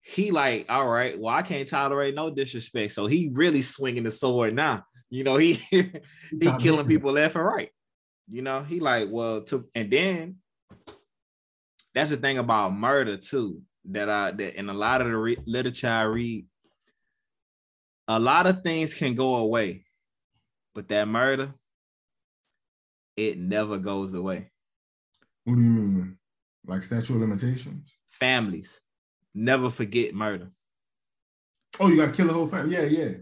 he 0.03 0.32
like, 0.32 0.66
all 0.68 0.88
right, 0.88 1.18
well, 1.18 1.34
I 1.34 1.42
can't 1.42 1.68
tolerate 1.68 2.14
no 2.14 2.28
disrespect. 2.28 2.92
So 2.92 3.07
he 3.07 3.30
really 3.32 3.62
swinging 3.62 4.03
the 4.03 4.11
sword 4.11 4.55
now. 4.55 4.84
You 5.09 5.24
know, 5.24 5.36
he 5.36 5.55
he 5.70 6.53
killing 6.59 6.86
people 6.86 7.12
left 7.12 7.36
and 7.36 7.44
right. 7.44 7.70
You 8.28 8.42
know, 8.42 8.62
he 8.62 8.80
like, 8.80 9.09
well, 9.11 9.42
to 9.44 9.68
and 9.74 9.90
then 9.90 10.36
that's 11.94 12.11
the 12.11 12.16
thing 12.16 12.38
about 12.38 12.74
murder 12.74 13.16
too. 13.16 13.62
That 13.86 14.09
I 14.09 14.30
that 14.32 14.59
in 14.59 14.68
a 14.68 14.74
lot 14.74 15.00
of 15.00 15.09
the 15.09 15.16
re- 15.16 15.36
literature 15.46 15.88
I 15.88 16.03
read, 16.03 16.46
a 18.09 18.18
lot 18.18 18.46
of 18.46 18.62
things 18.62 18.94
can 18.94 19.14
go 19.14 19.36
away, 19.36 19.84
but 20.74 20.88
that 20.88 21.07
murder, 21.07 21.55
it 23.16 23.38
never 23.38 23.78
goes 23.78 24.14
away. 24.14 24.50
What 25.44 25.57
do 25.57 25.62
you 25.62 25.68
mean? 25.68 26.18
Like 26.64 26.82
statute 26.84 27.14
of 27.14 27.20
limitations? 27.20 27.92
Families 28.09 28.80
never 29.35 29.70
forget 29.70 30.14
murder. 30.14 30.49
Oh, 31.80 31.89
you 31.89 31.97
gotta 31.97 32.12
kill 32.12 32.26
the 32.26 32.35
whole 32.35 32.47
family. 32.47 32.74
Yeah, 32.74 32.85
yeah. 32.85 33.12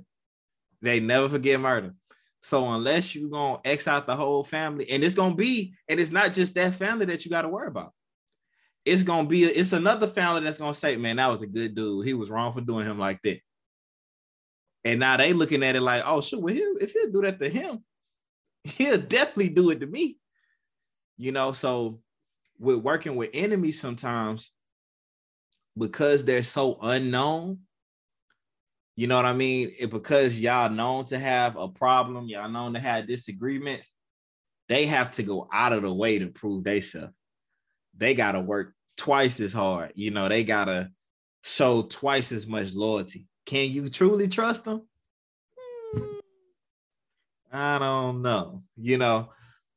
They 0.82 1.00
never 1.00 1.28
forget 1.28 1.60
murder. 1.60 1.94
So 2.42 2.70
unless 2.72 3.14
you're 3.14 3.30
gonna 3.30 3.60
X 3.64 3.86
out 3.86 4.06
the 4.06 4.16
whole 4.16 4.42
family, 4.42 4.90
and 4.90 5.04
it's 5.04 5.14
gonna 5.14 5.34
be, 5.34 5.74
and 5.88 6.00
it's 6.00 6.10
not 6.10 6.32
just 6.32 6.54
that 6.54 6.74
family 6.74 7.06
that 7.06 7.24
you 7.24 7.30
got 7.30 7.42
to 7.42 7.48
worry 7.48 7.68
about. 7.68 7.92
It's 8.84 9.02
gonna 9.02 9.28
be, 9.28 9.44
it's 9.44 9.74
another 9.74 10.06
family 10.06 10.42
that's 10.42 10.58
gonna 10.58 10.74
say, 10.74 10.96
"Man, 10.96 11.16
that 11.16 11.30
was 11.30 11.42
a 11.42 11.46
good 11.46 11.74
dude. 11.74 12.06
He 12.06 12.14
was 12.14 12.30
wrong 12.30 12.52
for 12.52 12.62
doing 12.62 12.86
him 12.86 12.98
like 12.98 13.20
that." 13.22 13.40
And 14.84 15.00
now 15.00 15.18
they 15.18 15.34
looking 15.34 15.62
at 15.62 15.76
it 15.76 15.82
like, 15.82 16.02
"Oh, 16.06 16.22
sure, 16.22 16.40
well, 16.40 16.54
he'll, 16.54 16.76
if 16.80 16.92
he'll 16.92 17.10
do 17.10 17.20
that 17.22 17.38
to 17.40 17.48
him, 17.50 17.84
he'll 18.64 18.98
definitely 18.98 19.50
do 19.50 19.70
it 19.70 19.80
to 19.80 19.86
me." 19.86 20.18
You 21.18 21.32
know, 21.32 21.52
so 21.52 22.00
with 22.58 22.78
working 22.78 23.16
with 23.16 23.30
enemies 23.34 23.78
sometimes 23.78 24.50
because 25.78 26.24
they're 26.24 26.42
so 26.42 26.78
unknown 26.82 27.58
you 28.96 29.06
know 29.06 29.16
what 29.16 29.24
i 29.24 29.32
mean? 29.32 29.72
It, 29.78 29.90
because 29.90 30.40
y'all 30.40 30.70
known 30.70 31.04
to 31.06 31.18
have 31.18 31.56
a 31.56 31.68
problem 31.68 32.28
y'all 32.28 32.48
known 32.48 32.74
to 32.74 32.80
have 32.80 33.06
disagreements 33.06 33.92
they 34.68 34.86
have 34.86 35.12
to 35.12 35.22
go 35.22 35.48
out 35.52 35.72
of 35.72 35.82
the 35.82 35.92
way 35.92 36.18
to 36.18 36.28
prove 36.28 36.64
themselves 36.64 37.12
they 37.96 38.14
got 38.14 38.32
to 38.32 38.40
work 38.40 38.74
twice 38.96 39.40
as 39.40 39.52
hard 39.52 39.92
you 39.94 40.10
know 40.10 40.28
they 40.28 40.44
got 40.44 40.66
to 40.66 40.90
show 41.42 41.80
twice 41.80 42.32
as 42.32 42.46
much 42.46 42.74
loyalty. 42.74 43.26
Can 43.46 43.70
you 43.70 43.88
truly 43.88 44.28
trust 44.28 44.66
them? 44.66 44.86
Hmm. 45.94 46.18
i 47.50 47.78
don't 47.78 48.22
know 48.22 48.62
you 48.76 48.98
know 48.98 49.30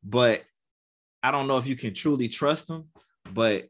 but 0.03 0.43
I 1.21 1.31
don't 1.31 1.47
know 1.47 1.57
if 1.57 1.67
you 1.67 1.75
can 1.75 1.93
truly 1.93 2.27
trust 2.27 2.67
them, 2.67 2.89
but 3.31 3.69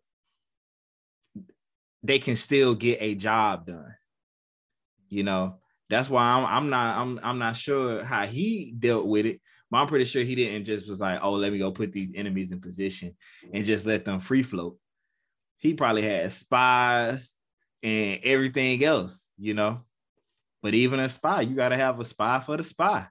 they 2.04 2.20
can 2.20 2.36
still 2.36 2.76
get 2.76 3.02
a 3.02 3.16
job 3.16 3.66
done. 3.66 3.96
You 5.10 5.24
know, 5.24 5.60
that's 5.90 6.10
why 6.10 6.24
I'm 6.24 6.46
I'm 6.46 6.70
not 6.70 6.98
I'm 6.98 7.20
I'm 7.24 7.40
not 7.40 7.56
sure 7.56 8.04
how 8.04 8.26
he 8.26 8.74
dealt 8.78 9.08
with 9.08 9.26
it, 9.26 9.42
but 9.72 9.78
I'm 9.78 9.88
pretty 9.88 10.06
sure 10.06 10.24
he 10.24 10.36
didn't 10.36 10.66
just 10.66 10.88
was 10.88 11.00
like, 11.00 11.20
oh, 11.24 11.32
let 11.34 11.52
me 11.52 11.60
go 11.60 11.72
put 11.72 11.92
these 11.92 12.12
enemies 12.16 12.52
in 12.52 12.62
position 12.62 13.16
and 13.54 13.66
just 13.66 13.86
let 13.86 14.06
them 14.06 14.20
free 14.20 14.44
float. 14.44 14.78
He 15.58 15.74
probably 15.74 16.02
had 16.02 16.32
spies 16.32 17.34
and 17.82 18.20
everything 18.24 18.84
else, 18.84 19.30
you 19.38 19.54
know. 19.54 19.78
But 20.62 20.74
even 20.74 21.00
a 21.00 21.10
spy, 21.10 21.42
you 21.42 21.56
got 21.56 21.70
to 21.70 21.78
have 21.78 22.00
a 22.00 22.06
spy 22.06 22.40
for 22.40 22.58
the 22.58 22.64
spy 22.64 23.08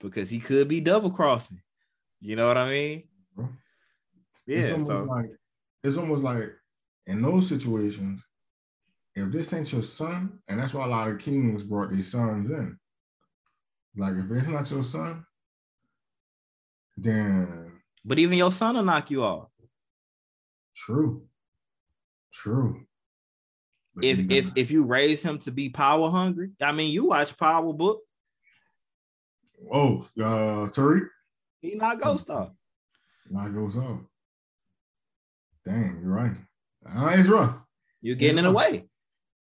because 0.00 0.28
he 0.28 0.40
could 0.40 0.68
be 0.68 0.80
double 0.80 1.10
crossing. 1.10 1.60
You 2.20 2.36
know 2.36 2.48
what 2.48 2.56
I 2.56 2.68
mean? 2.68 3.02
Yeah, 4.46 4.58
it's 4.58 4.72
almost 4.72 4.88
so. 4.88 5.02
like 5.04 5.30
it's 5.84 5.96
almost 5.96 6.22
like 6.22 6.50
in 7.06 7.22
those 7.22 7.48
situations, 7.48 8.24
if 9.14 9.30
this 9.30 9.52
ain't 9.52 9.72
your 9.72 9.82
son, 9.82 10.38
and 10.48 10.58
that's 10.58 10.74
why 10.74 10.84
a 10.84 10.88
lot 10.88 11.08
of 11.08 11.18
kings 11.18 11.64
brought 11.64 11.90
their 11.90 12.02
sons 12.02 12.50
in. 12.50 12.78
Like 13.96 14.14
if 14.14 14.30
it's 14.30 14.48
not 14.48 14.70
your 14.70 14.82
son, 14.82 15.24
then 16.96 17.72
but 18.04 18.18
even 18.18 18.38
your 18.38 18.52
son 18.52 18.76
will 18.76 18.82
knock 18.82 19.10
you 19.10 19.22
off. 19.22 19.48
True. 20.74 21.24
True. 22.32 22.86
But 23.94 24.04
if 24.04 24.30
if 24.30 24.50
if 24.56 24.70
you 24.70 24.84
raise 24.84 25.22
him 25.22 25.38
to 25.40 25.50
be 25.50 25.68
power 25.68 26.10
hungry, 26.10 26.52
I 26.60 26.72
mean, 26.72 26.90
you 26.90 27.06
watch 27.06 27.36
Power 27.36 27.72
Book. 27.72 28.00
Oh, 29.70 30.06
uh, 30.18 30.68
Tariq. 30.70 31.06
He 31.60 31.74
not 31.74 32.00
ghost 32.00 32.30
off. 32.30 32.50
Not 33.30 33.54
ghost 33.54 33.76
off. 33.76 34.00
Dang, 35.64 36.00
you're 36.02 36.12
right. 36.12 36.36
Uh, 36.86 37.14
it's 37.14 37.28
rough. 37.28 37.62
You're 38.00 38.16
getting 38.16 38.38
it's 38.38 38.46
in 38.46 38.52
the 38.52 38.56
way. 38.56 38.86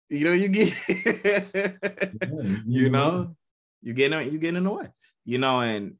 You 0.09 0.25
know, 0.25 0.33
you 0.33 0.47
get 0.47 0.73
yeah, 0.89 1.71
you 2.65 2.89
know, 2.89 3.35
you 3.81 3.93
getting 3.93 4.31
you 4.31 4.39
getting 4.39 4.57
in 4.57 4.63
the 4.63 4.71
way. 4.71 4.87
You 5.23 5.37
know, 5.37 5.61
and 5.61 5.95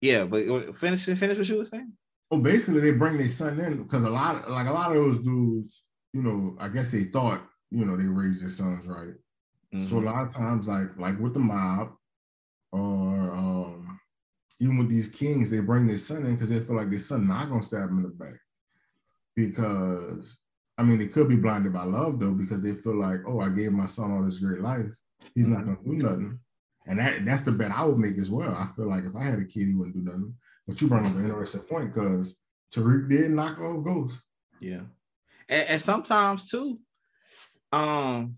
yeah, 0.00 0.24
but 0.24 0.74
finish 0.76 1.04
finish 1.04 1.38
what 1.38 1.48
you 1.48 1.58
were 1.58 1.64
saying. 1.64 1.92
Well, 2.30 2.40
basically 2.40 2.80
they 2.80 2.92
bring 2.92 3.18
their 3.18 3.28
son 3.28 3.60
in 3.60 3.84
because 3.84 4.04
a 4.04 4.10
lot 4.10 4.44
of 4.44 4.50
like 4.50 4.66
a 4.66 4.72
lot 4.72 4.90
of 4.90 4.96
those 4.96 5.18
dudes, 5.20 5.84
you 6.12 6.22
know, 6.22 6.56
I 6.58 6.68
guess 6.68 6.90
they 6.90 7.04
thought, 7.04 7.46
you 7.70 7.84
know, 7.84 7.96
they 7.96 8.06
raised 8.06 8.42
their 8.42 8.48
sons 8.48 8.86
right. 8.86 9.14
Mm-hmm. 9.72 9.80
So 9.80 9.96
a 9.96 10.00
mm-hmm. 10.00 10.08
lot 10.08 10.26
of 10.26 10.34
times, 10.34 10.66
like 10.66 10.98
like 10.98 11.20
with 11.20 11.34
the 11.34 11.40
mob, 11.40 11.92
or 12.72 13.30
um, 13.30 14.00
even 14.58 14.76
with 14.78 14.88
these 14.88 15.08
kings, 15.08 15.50
they 15.50 15.60
bring 15.60 15.86
their 15.86 15.98
son 15.98 16.26
in 16.26 16.34
because 16.34 16.50
they 16.50 16.60
feel 16.60 16.76
like 16.76 16.90
their 16.90 16.98
son 16.98 17.28
not 17.28 17.48
gonna 17.48 17.62
stab 17.62 17.90
him 17.90 17.98
in 17.98 18.02
the 18.02 18.08
back 18.08 18.40
because 19.36 20.38
I 20.78 20.82
mean, 20.82 20.98
they 20.98 21.06
could 21.08 21.28
be 21.28 21.36
blinded 21.36 21.72
by 21.72 21.84
love 21.84 22.18
though, 22.18 22.32
because 22.32 22.60
they 22.60 22.72
feel 22.72 22.96
like, 22.96 23.20
oh, 23.26 23.40
I 23.40 23.48
gave 23.48 23.72
my 23.72 23.86
son 23.86 24.12
all 24.12 24.24
this 24.24 24.38
great 24.38 24.60
life. 24.60 24.86
He's 25.34 25.46
not 25.46 25.64
gonna 25.64 25.78
do 25.84 25.92
nothing. 25.92 26.40
And 26.86 26.98
that 26.98 27.24
that's 27.24 27.42
the 27.42 27.52
bet 27.52 27.70
I 27.70 27.84
would 27.84 27.98
make 27.98 28.18
as 28.18 28.30
well. 28.30 28.54
I 28.54 28.66
feel 28.74 28.88
like 28.88 29.04
if 29.04 29.14
I 29.16 29.24
had 29.24 29.38
a 29.38 29.44
kid, 29.44 29.68
he 29.68 29.74
wouldn't 29.74 29.96
do 29.96 30.02
nothing. 30.02 30.34
But 30.66 30.80
you 30.80 30.88
bring 30.88 31.06
up 31.06 31.14
an 31.14 31.24
interesting 31.24 31.62
point 31.62 31.94
because 31.94 32.36
Tariq 32.74 33.08
did 33.08 33.30
knock 33.30 33.58
off 33.58 33.84
Ghost. 33.84 34.18
Yeah. 34.60 34.82
And, 35.48 35.68
and 35.68 35.80
sometimes 35.80 36.50
too, 36.50 36.80
um, 37.72 38.34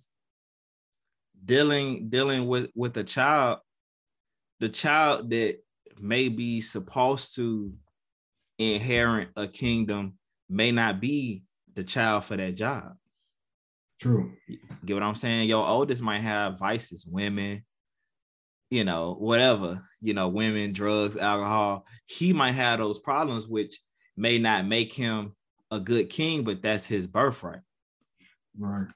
dealing 1.44 2.09
dealing 2.09 2.46
with 2.46 2.70
with 2.74 2.96
a 2.96 3.05
child, 3.05 3.61
the 4.61 4.68
child 4.68 5.30
that 5.30 5.59
may 6.01 6.28
be 6.28 6.61
supposed 6.61 7.34
to 7.36 7.72
inherit 8.59 9.28
a 9.36 9.46
kingdom 9.46 10.17
may 10.49 10.72
not 10.72 11.01
be 11.01 11.42
the 11.74 11.84
child 11.84 12.24
for 12.24 12.36
that 12.36 12.55
job. 12.55 12.94
True. 14.01 14.32
Get 14.84 14.94
what 14.94 15.03
I'm 15.03 15.14
saying? 15.14 15.49
Your 15.49 15.66
oldest 15.66 16.03
might 16.03 16.20
have 16.20 16.59
vices, 16.59 17.07
women, 17.07 17.64
you 18.70 18.84
know, 18.84 19.16
whatever, 19.18 19.82
you 20.01 20.14
know, 20.14 20.28
women, 20.28 20.72
drugs, 20.72 21.16
alcohol. 21.16 21.84
He 22.07 22.32
might 22.32 22.53
have 22.53 22.78
those 22.78 22.99
problems, 22.99 23.49
which 23.49 23.80
may 24.16 24.38
not 24.38 24.66
make 24.66 24.92
him 24.92 25.34
a 25.70 25.80
good 25.80 26.11
king, 26.11 26.44
but 26.44 26.62
that's 26.62 26.86
his 26.86 27.07
birthright. 27.07 27.61
Right. 28.57 28.88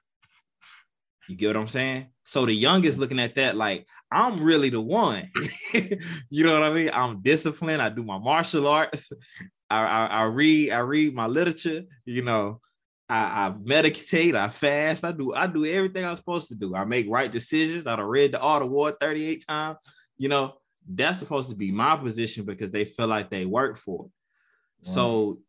You 1.27 1.35
get 1.35 1.47
what 1.47 1.57
I'm 1.57 1.67
saying? 1.67 2.07
So 2.25 2.45
the 2.45 2.53
youngest 2.53 2.97
looking 2.97 3.19
at 3.19 3.35
that 3.35 3.55
like 3.55 3.87
I'm 4.11 4.43
really 4.43 4.69
the 4.69 4.81
one. 4.81 5.29
you 6.29 6.43
know 6.45 6.59
what 6.59 6.69
I 6.69 6.73
mean? 6.73 6.91
I'm 6.93 7.21
disciplined. 7.21 7.81
I 7.81 7.89
do 7.89 8.03
my 8.03 8.17
martial 8.17 8.67
arts. 8.67 9.11
I, 9.73 9.85
I, 9.85 10.05
I 10.05 10.23
read 10.23 10.71
I 10.71 10.79
read 10.79 11.13
my 11.13 11.27
literature. 11.27 11.83
You 12.05 12.21
know, 12.21 12.61
I, 13.09 13.47
I, 13.47 13.55
meditate. 13.63 14.35
I 14.35 14.49
fast. 14.49 15.03
I 15.03 15.11
do 15.11 15.33
I 15.33 15.47
do 15.47 15.65
everything 15.65 16.05
I'm 16.05 16.15
supposed 16.15 16.49
to 16.49 16.55
do. 16.55 16.75
I 16.75 16.85
make 16.85 17.09
right 17.09 17.31
decisions. 17.31 17.87
I've 17.87 17.99
read 17.99 18.33
the 18.33 18.41
Art 18.41 18.63
of 18.63 18.69
War 18.69 18.91
38 18.99 19.45
times. 19.47 19.77
You 20.17 20.29
know, 20.29 20.53
that's 20.87 21.19
supposed 21.19 21.49
to 21.49 21.55
be 21.55 21.71
my 21.71 21.95
position 21.95 22.45
because 22.45 22.71
they 22.71 22.85
feel 22.85 23.07
like 23.07 23.29
they 23.29 23.45
work 23.45 23.77
for 23.77 24.05
it. 24.05 24.11
So 24.85 25.39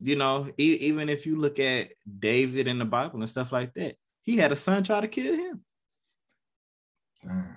you 0.00 0.16
know, 0.16 0.48
e- 0.58 0.78
even 0.80 1.08
if 1.08 1.26
you 1.26 1.36
look 1.36 1.58
at 1.58 1.90
David 2.18 2.66
in 2.66 2.78
the 2.78 2.84
Bible 2.84 3.20
and 3.20 3.28
stuff 3.28 3.52
like 3.52 3.74
that, 3.74 3.96
he 4.22 4.36
had 4.36 4.52
a 4.52 4.56
son 4.56 4.82
try 4.82 5.00
to 5.00 5.08
kill 5.08 5.34
him. 5.34 5.60
Damn. 7.22 7.56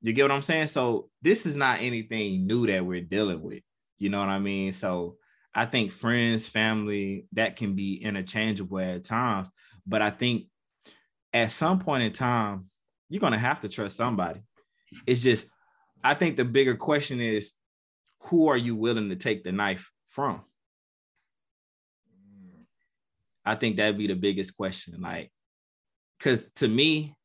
You 0.00 0.12
get 0.12 0.22
what 0.22 0.32
I'm 0.32 0.42
saying? 0.42 0.66
So 0.66 1.10
this 1.20 1.46
is 1.46 1.54
not 1.54 1.80
anything 1.80 2.46
new 2.46 2.66
that 2.66 2.84
we're 2.84 3.02
dealing 3.02 3.40
with. 3.40 3.62
You 3.98 4.08
know 4.08 4.18
what 4.18 4.30
I 4.30 4.40
mean? 4.40 4.72
So 4.72 5.16
I 5.54 5.66
think 5.66 5.92
friends, 5.92 6.46
family, 6.46 7.26
that 7.32 7.56
can 7.56 7.74
be 7.74 8.02
interchangeable 8.02 8.78
at 8.78 9.04
times. 9.04 9.50
But 9.86 10.02
I 10.02 10.10
think 10.10 10.46
at 11.32 11.50
some 11.50 11.78
point 11.78 12.04
in 12.04 12.12
time, 12.12 12.66
you're 13.08 13.20
gonna 13.20 13.38
have 13.38 13.60
to 13.60 13.68
trust 13.68 13.96
somebody. 13.96 14.40
It's 15.06 15.22
just, 15.22 15.46
I 16.02 16.14
think 16.14 16.36
the 16.36 16.44
bigger 16.44 16.76
question 16.76 17.20
is, 17.20 17.52
who 18.20 18.48
are 18.48 18.56
you 18.56 18.76
willing 18.76 19.08
to 19.10 19.16
take 19.16 19.44
the 19.44 19.52
knife 19.52 19.90
from? 20.08 20.42
I 23.44 23.56
think 23.56 23.76
that'd 23.76 23.98
be 23.98 24.06
the 24.06 24.14
biggest 24.14 24.56
question. 24.56 25.00
Like, 25.00 25.32
because 26.18 26.46
to 26.56 26.68
me, 26.68 27.16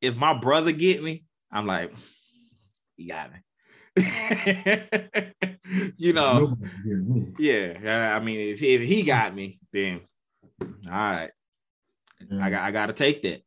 if 0.00 0.16
my 0.16 0.32
brother 0.32 0.72
get 0.72 1.02
me, 1.02 1.24
I'm 1.52 1.66
like, 1.66 1.92
he 2.96 3.06
got 3.06 3.30
me. 3.32 3.38
you 5.96 6.12
know, 6.12 6.40
Nobody 6.40 6.70
get 6.84 7.06
me. 7.06 7.26
yeah. 7.38 8.16
I 8.20 8.24
mean, 8.24 8.40
if, 8.40 8.62
if 8.62 8.80
he 8.82 9.02
got 9.02 9.34
me, 9.34 9.58
then 9.72 10.00
all 10.60 10.68
right, 10.90 11.30
Yeah. 12.30 12.44
I 12.44 12.50
got 12.50 12.62
I 12.62 12.70
got 12.70 12.86
to 12.86 12.92
take 12.92 13.22
that. 13.22 13.42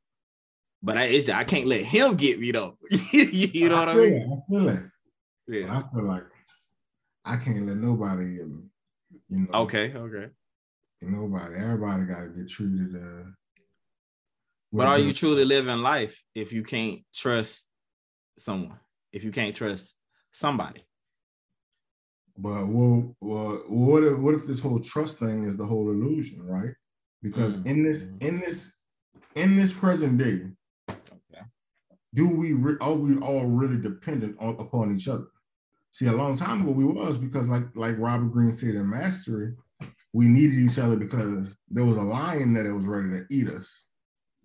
But 0.81 0.97
I 0.97 1.03
it's, 1.05 1.29
I 1.29 1.43
can't 1.45 1.67
let 1.67 1.81
him 1.83 2.15
get 2.15 2.39
me 2.39 2.51
though. 2.51 2.77
you 3.11 3.69
know 3.69 3.79
what 3.79 3.89
I 3.89 3.95
mean? 3.95 4.13
it, 4.13 4.27
I 4.27 4.37
feel 4.51 4.69
it. 4.69 4.83
Yeah. 5.47 5.77
I 5.77 5.83
feel 5.93 6.05
like 6.07 6.23
I 7.25 7.37
can't 7.37 7.65
let 7.65 7.77
nobody 7.77 8.35
get 8.35 8.47
me. 8.49 8.63
You 9.29 9.39
know, 9.39 9.59
Okay. 9.61 9.93
Okay. 9.93 10.27
nobody. 11.01 11.55
Everybody 11.55 12.05
got 12.05 12.21
to 12.21 12.29
get 12.29 12.49
treated. 12.49 12.95
Uh, 12.95 13.29
But 14.73 14.87
are 14.87 14.99
you 14.99 15.13
truly 15.13 15.45
living 15.45 15.79
life 15.79 16.21
if 16.35 16.51
you 16.51 16.63
can't 16.63 16.99
trust 17.13 17.65
someone? 18.37 18.79
If 19.13 19.23
you 19.23 19.31
can't 19.31 19.55
trust 19.55 19.95
somebody? 20.33 20.83
But 22.37 22.67
well, 22.67 23.15
well, 23.21 23.63
what 23.67 24.03
if 24.03 24.17
what 24.17 24.33
if 24.33 24.47
this 24.47 24.59
whole 24.61 24.79
trust 24.79 25.17
thing 25.19 25.43
is 25.45 25.55
the 25.55 25.65
whole 25.65 25.89
illusion, 25.91 26.41
right? 26.45 26.73
Because 27.21 27.57
Mm. 27.57 27.65
in 27.67 27.83
this 27.83 28.11
in 28.19 28.39
this 28.39 28.75
in 29.35 29.55
this 29.55 29.71
present 29.71 30.17
day, 30.17 30.47
Okay. 30.89 31.43
do 32.13 32.27
we 32.29 32.53
re- 32.53 32.77
are 32.81 32.93
we 32.93 33.17
all 33.17 33.45
really 33.45 33.77
dependent 33.79 34.35
on, 34.39 34.55
upon 34.59 34.95
each 34.95 35.07
other? 35.07 35.27
See, 35.91 36.07
a 36.07 36.11
long 36.11 36.35
time 36.35 36.61
ago 36.63 36.71
we 36.71 36.85
was 36.85 37.17
because 37.19 37.47
like 37.49 37.65
like 37.75 37.97
Robert 37.99 38.31
Greene 38.31 38.55
said 38.55 38.73
in 38.75 38.89
Mastery, 38.89 39.53
we 40.11 40.27
needed 40.27 40.57
each 40.57 40.79
other 40.79 40.95
because 40.95 41.55
there 41.69 41.85
was 41.85 41.97
a 41.97 42.01
lion 42.01 42.53
that 42.53 42.65
was 42.73 42.85
ready 42.85 43.09
to 43.11 43.25
eat 43.29 43.47
us. 43.47 43.85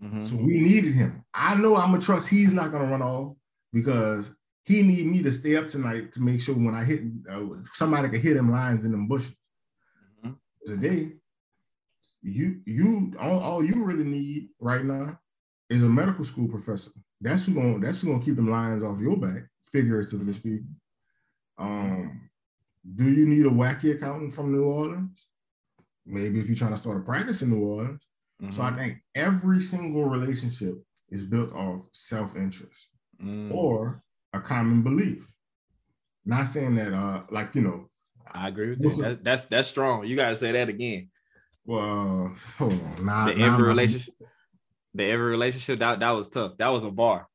Mhm. 0.03 0.27
So 0.27 0.37
we 0.37 0.61
needed 0.61 0.93
him. 0.93 1.25
I 1.33 1.55
know 1.55 1.77
I'm 1.77 1.93
gonna 1.93 2.03
trust 2.03 2.29
he's 2.29 2.53
not 2.53 2.71
gonna 2.71 2.91
run 2.91 3.03
off 3.03 3.35
because 3.73 4.35
he 4.69 4.83
need 4.83 5.07
me 5.07 5.23
to 5.23 5.33
stay 5.33 5.57
up 5.57 5.69
tonight 5.69 6.13
to 6.13 6.21
make 6.21 6.41
sure 6.41 6.55
when 6.55 6.75
I 6.75 6.85
hit 6.85 7.03
uh, 7.31 7.43
somebody 7.73 8.09
could 8.11 8.21
hit 8.21 8.37
him 8.37 8.51
lines 8.53 8.85
in 8.85 8.93
them 8.93 9.09
bushes. 9.09 9.35
Mhm. 10.25 10.37
Today, 10.67 11.13
you 12.23 12.61
you 12.67 13.15
all, 13.19 13.41
all 13.41 13.65
you 13.65 13.85
really 13.85 14.05
need 14.05 14.51
right 14.61 14.85
now 14.85 15.19
is 15.71 15.83
a 15.83 15.89
medical 15.89 16.25
school 16.25 16.49
professor. 16.49 16.91
That's 17.21 17.47
who 17.47 17.55
gonna 17.55 17.79
that's 17.79 18.01
who 18.03 18.09
gonna 18.13 18.23
keep 18.25 18.37
them 18.37 18.51
lines 18.51 18.83
off 18.83 19.01
your 19.01 19.17
back, 19.17 19.49
figuratively 19.73 20.33
speaking. 20.35 20.77
Um, 21.57 22.29
do 22.95 23.05
you 23.11 23.27
need 23.27 23.47
a 23.47 23.51
wacky 23.51 23.95
accountant 23.95 24.35
from 24.35 24.53
New 24.53 24.65
Orleans? 24.65 25.27
Maybe 26.07 26.41
if 26.41 26.47
you're 26.47 26.57
trying 26.57 26.73
to 26.73 26.79
start 26.79 26.99
a 26.99 27.01
practice 27.01 27.43
in 27.43 27.51
New 27.51 27.65
Orleans. 27.65 28.03
So 28.51 28.63
I 28.63 28.71
Mhm. 28.71 28.77
think 28.77 28.99
every 29.15 29.61
single 29.61 30.05
relationship 30.05 30.77
is 31.09 31.25
built 31.25 31.53
off 31.53 31.89
self-interest 31.93 32.89
Mm. 33.21 33.51
or 33.53 34.03
a 34.33 34.41
common 34.41 34.83
belief. 34.83 35.27
Not 36.25 36.47
saying 36.47 36.75
that 36.77 36.93
uh 36.93 37.23
like 37.31 37.55
you 37.55 37.63
know, 37.63 37.89
I 38.33 38.49
agree 38.49 38.71
with 38.71 38.81
that. 38.81 38.89
up? 38.89 39.01
That's, 39.01 39.23
that's 39.23 39.45
that's 39.47 39.69
strong. 39.69 40.07
You 40.07 40.17
gotta 40.17 40.37
say 40.37 40.53
that 40.53 40.69
again. 40.69 41.11
well 41.65 42.35
hold 42.59 42.73
on. 42.73 43.07
Nah, 43.07 43.27
The 43.27 43.35
nah, 43.35 43.47
every 43.47 43.63
nah. 43.63 43.69
relationship, 43.69 44.15
the 44.95 45.05
every 45.05 45.31
relationship 45.31 45.79
that 45.81 46.01
that 46.01 46.11
was 46.11 46.29
tough. 46.29 46.57
That 46.59 46.69
was 46.69 46.85
a 46.85 46.91
bar. 46.91 47.27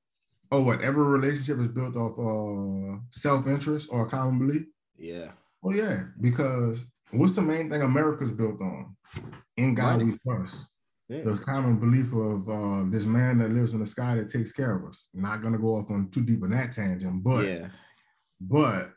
Oh, 0.52 0.62
whatever 0.62 1.04
relationship 1.04 1.60
is 1.60 1.68
built 1.70 1.96
off 1.96 2.20
uh 2.20 3.00
self-interest 3.12 3.90
or 3.92 4.06
a 4.06 4.10
common 4.10 4.38
belief? 4.40 4.66
Yeah. 4.98 5.32
Well, 5.62 5.76
yeah, 5.76 6.04
because 6.22 6.86
what's 7.12 7.34
the 7.34 7.42
main 7.42 7.70
thing 7.70 7.82
America's 7.82 8.32
built 8.32 8.62
on? 8.62 8.96
In 9.58 9.74
God 9.74 10.04
we 10.04 10.18
trust. 10.28 10.68
The 11.10 11.38
common 11.38 11.78
belief 11.80 12.14
of 12.14 12.50
uh, 12.50 12.90
this 12.90 13.06
man 13.06 13.38
that 13.40 13.52
lives 13.52 13.74
in 13.74 13.80
the 13.80 13.86
sky 13.86 14.16
that 14.16 14.30
takes 14.30 14.52
care 14.52 14.76
of 14.76 14.90
us. 14.90 15.08
Not 15.14 15.42
gonna 15.42 15.60
go 15.60 15.76
off 15.76 15.92
on 15.92 16.10
too 16.10 16.22
deep 16.24 16.44
in 16.44 16.52
that 16.52 16.72
tangent, 16.72 17.24
but 17.24 17.46
yeah. 17.46 17.68
but 18.40 18.92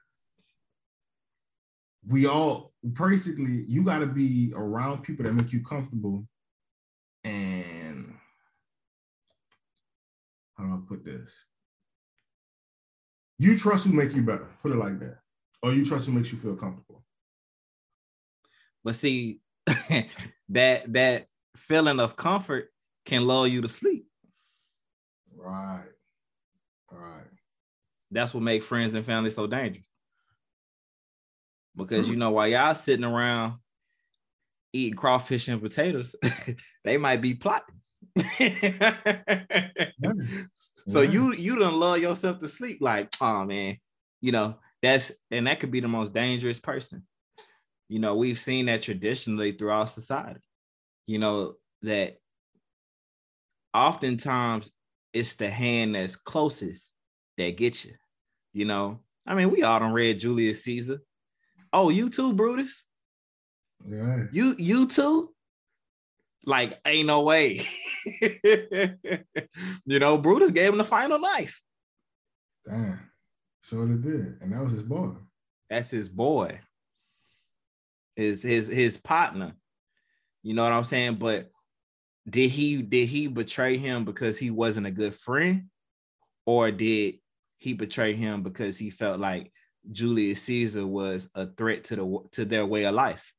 we 2.06 2.26
all 2.26 2.72
basically 2.92 3.64
you 3.68 3.82
got 3.82 3.98
to 3.98 4.06
be 4.06 4.52
around 4.54 5.02
people 5.02 5.24
that 5.24 5.32
make 5.32 5.52
you 5.52 5.60
comfortable 5.62 6.24
and 7.24 8.14
how 10.56 10.64
do 10.64 10.72
i 10.72 10.78
put 10.88 11.04
this 11.04 11.46
you 13.38 13.58
trust 13.58 13.86
who 13.86 13.92
make 13.92 14.14
you 14.14 14.22
better 14.22 14.46
put 14.62 14.70
it 14.70 14.76
like 14.76 15.00
that 15.00 15.18
or 15.64 15.72
you 15.72 15.84
trust 15.84 16.06
who 16.06 16.12
makes 16.12 16.30
you 16.30 16.38
feel 16.38 16.54
comfortable 16.54 17.04
But 18.86 18.94
see, 18.94 19.40
that 19.66 20.92
that 20.92 21.26
feeling 21.56 22.00
of 22.00 22.16
comfort 22.16 22.70
can 23.04 23.24
lull 23.26 23.46
you 23.46 23.60
to 23.62 23.68
sleep. 23.68 24.06
right 25.36 25.84
right 26.90 27.24
That's 28.10 28.34
what 28.34 28.42
makes 28.42 28.66
friends 28.66 28.94
and 28.94 29.04
family 29.04 29.30
so 29.30 29.46
dangerous. 29.46 29.88
Because 31.76 32.08
you 32.08 32.16
know, 32.16 32.30
while 32.30 32.48
y'all 32.48 32.74
sitting 32.74 33.04
around 33.04 33.54
eating 34.72 34.96
crawfish 34.96 35.48
and 35.48 35.60
potatoes, 35.60 36.16
they 36.84 36.96
might 36.96 37.20
be 37.20 37.34
plotting. 37.34 37.80
so 40.88 41.00
Yeah. 41.00 41.02
you 41.02 41.32
you 41.34 41.56
don't 41.56 41.76
lull 41.76 41.96
yourself 41.98 42.38
to 42.40 42.48
sleep, 42.48 42.78
like, 42.80 43.10
oh 43.20 43.44
man, 43.44 43.76
you 44.20 44.32
know, 44.32 44.56
that's 44.82 45.12
and 45.30 45.46
that 45.46 45.60
could 45.60 45.70
be 45.70 45.80
the 45.80 45.88
most 45.88 46.12
dangerous 46.14 46.60
person. 46.60 47.06
You 47.88 47.98
know, 48.00 48.16
we've 48.16 48.38
seen 48.38 48.66
that 48.66 48.82
traditionally 48.82 49.52
throughout 49.52 49.90
society. 49.90 50.40
You 51.06 51.18
know, 51.18 51.54
that 51.82 52.16
oftentimes 53.72 54.70
it's 55.12 55.36
the 55.36 55.48
hand 55.48 55.94
that's 55.94 56.16
closest 56.16 56.92
that 57.38 57.56
gets 57.56 57.84
you. 57.84 57.94
You 58.52 58.64
know, 58.64 59.00
I 59.26 59.34
mean, 59.34 59.50
we 59.50 59.62
all 59.62 59.80
done 59.80 59.92
read 59.92 60.18
Julius 60.18 60.64
Caesar. 60.64 61.00
Oh, 61.72 61.90
you 61.90 62.08
too, 62.08 62.32
Brutus? 62.32 62.82
yeah 63.86 64.24
You 64.32 64.54
you 64.58 64.86
too? 64.86 65.32
Like, 66.44 66.78
ain't 66.86 67.08
no 67.08 67.22
way. 67.22 67.66
you 68.22 69.98
know, 69.98 70.16
Brutus 70.16 70.52
gave 70.52 70.72
him 70.72 70.78
the 70.78 70.84
final 70.84 71.18
knife. 71.18 71.60
damn 72.66 73.00
so 73.62 73.84
they 73.84 73.94
did 73.94 74.38
and 74.40 74.52
that 74.52 74.62
was 74.62 74.72
his 74.72 74.84
boy 74.84 75.10
That's 75.68 75.90
his 75.90 76.08
boy. 76.08 76.60
His 78.14 78.42
his 78.42 78.68
his 78.68 78.96
partner. 78.96 79.54
You 80.46 80.54
know 80.54 80.62
what 80.62 80.72
I'm 80.72 80.84
saying? 80.84 81.16
But 81.16 81.50
did 82.30 82.52
he 82.52 82.80
did 82.80 83.08
he 83.08 83.26
betray 83.26 83.78
him 83.78 84.04
because 84.04 84.38
he 84.38 84.52
wasn't 84.52 84.86
a 84.86 84.92
good 84.92 85.12
friend? 85.12 85.64
Or 86.44 86.70
did 86.70 87.16
he 87.56 87.72
betray 87.72 88.14
him 88.14 88.44
because 88.44 88.78
he 88.78 88.90
felt 88.90 89.18
like 89.18 89.52
Julius 89.90 90.42
Caesar 90.42 90.86
was 90.86 91.28
a 91.34 91.48
threat 91.48 91.82
to 91.84 91.96
the 91.96 92.18
to 92.30 92.44
their 92.44 92.64
way 92.64 92.84
of 92.84 92.94
life? 92.94 93.34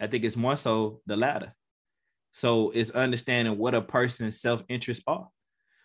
I 0.00 0.06
think 0.06 0.24
it's 0.24 0.34
more 0.34 0.56
so 0.56 1.02
the 1.04 1.14
latter. 1.14 1.54
So 2.32 2.70
it's 2.70 2.88
understanding 2.88 3.58
what 3.58 3.74
a 3.74 3.82
person's 3.82 4.40
self-interest 4.40 5.02
are. 5.06 5.28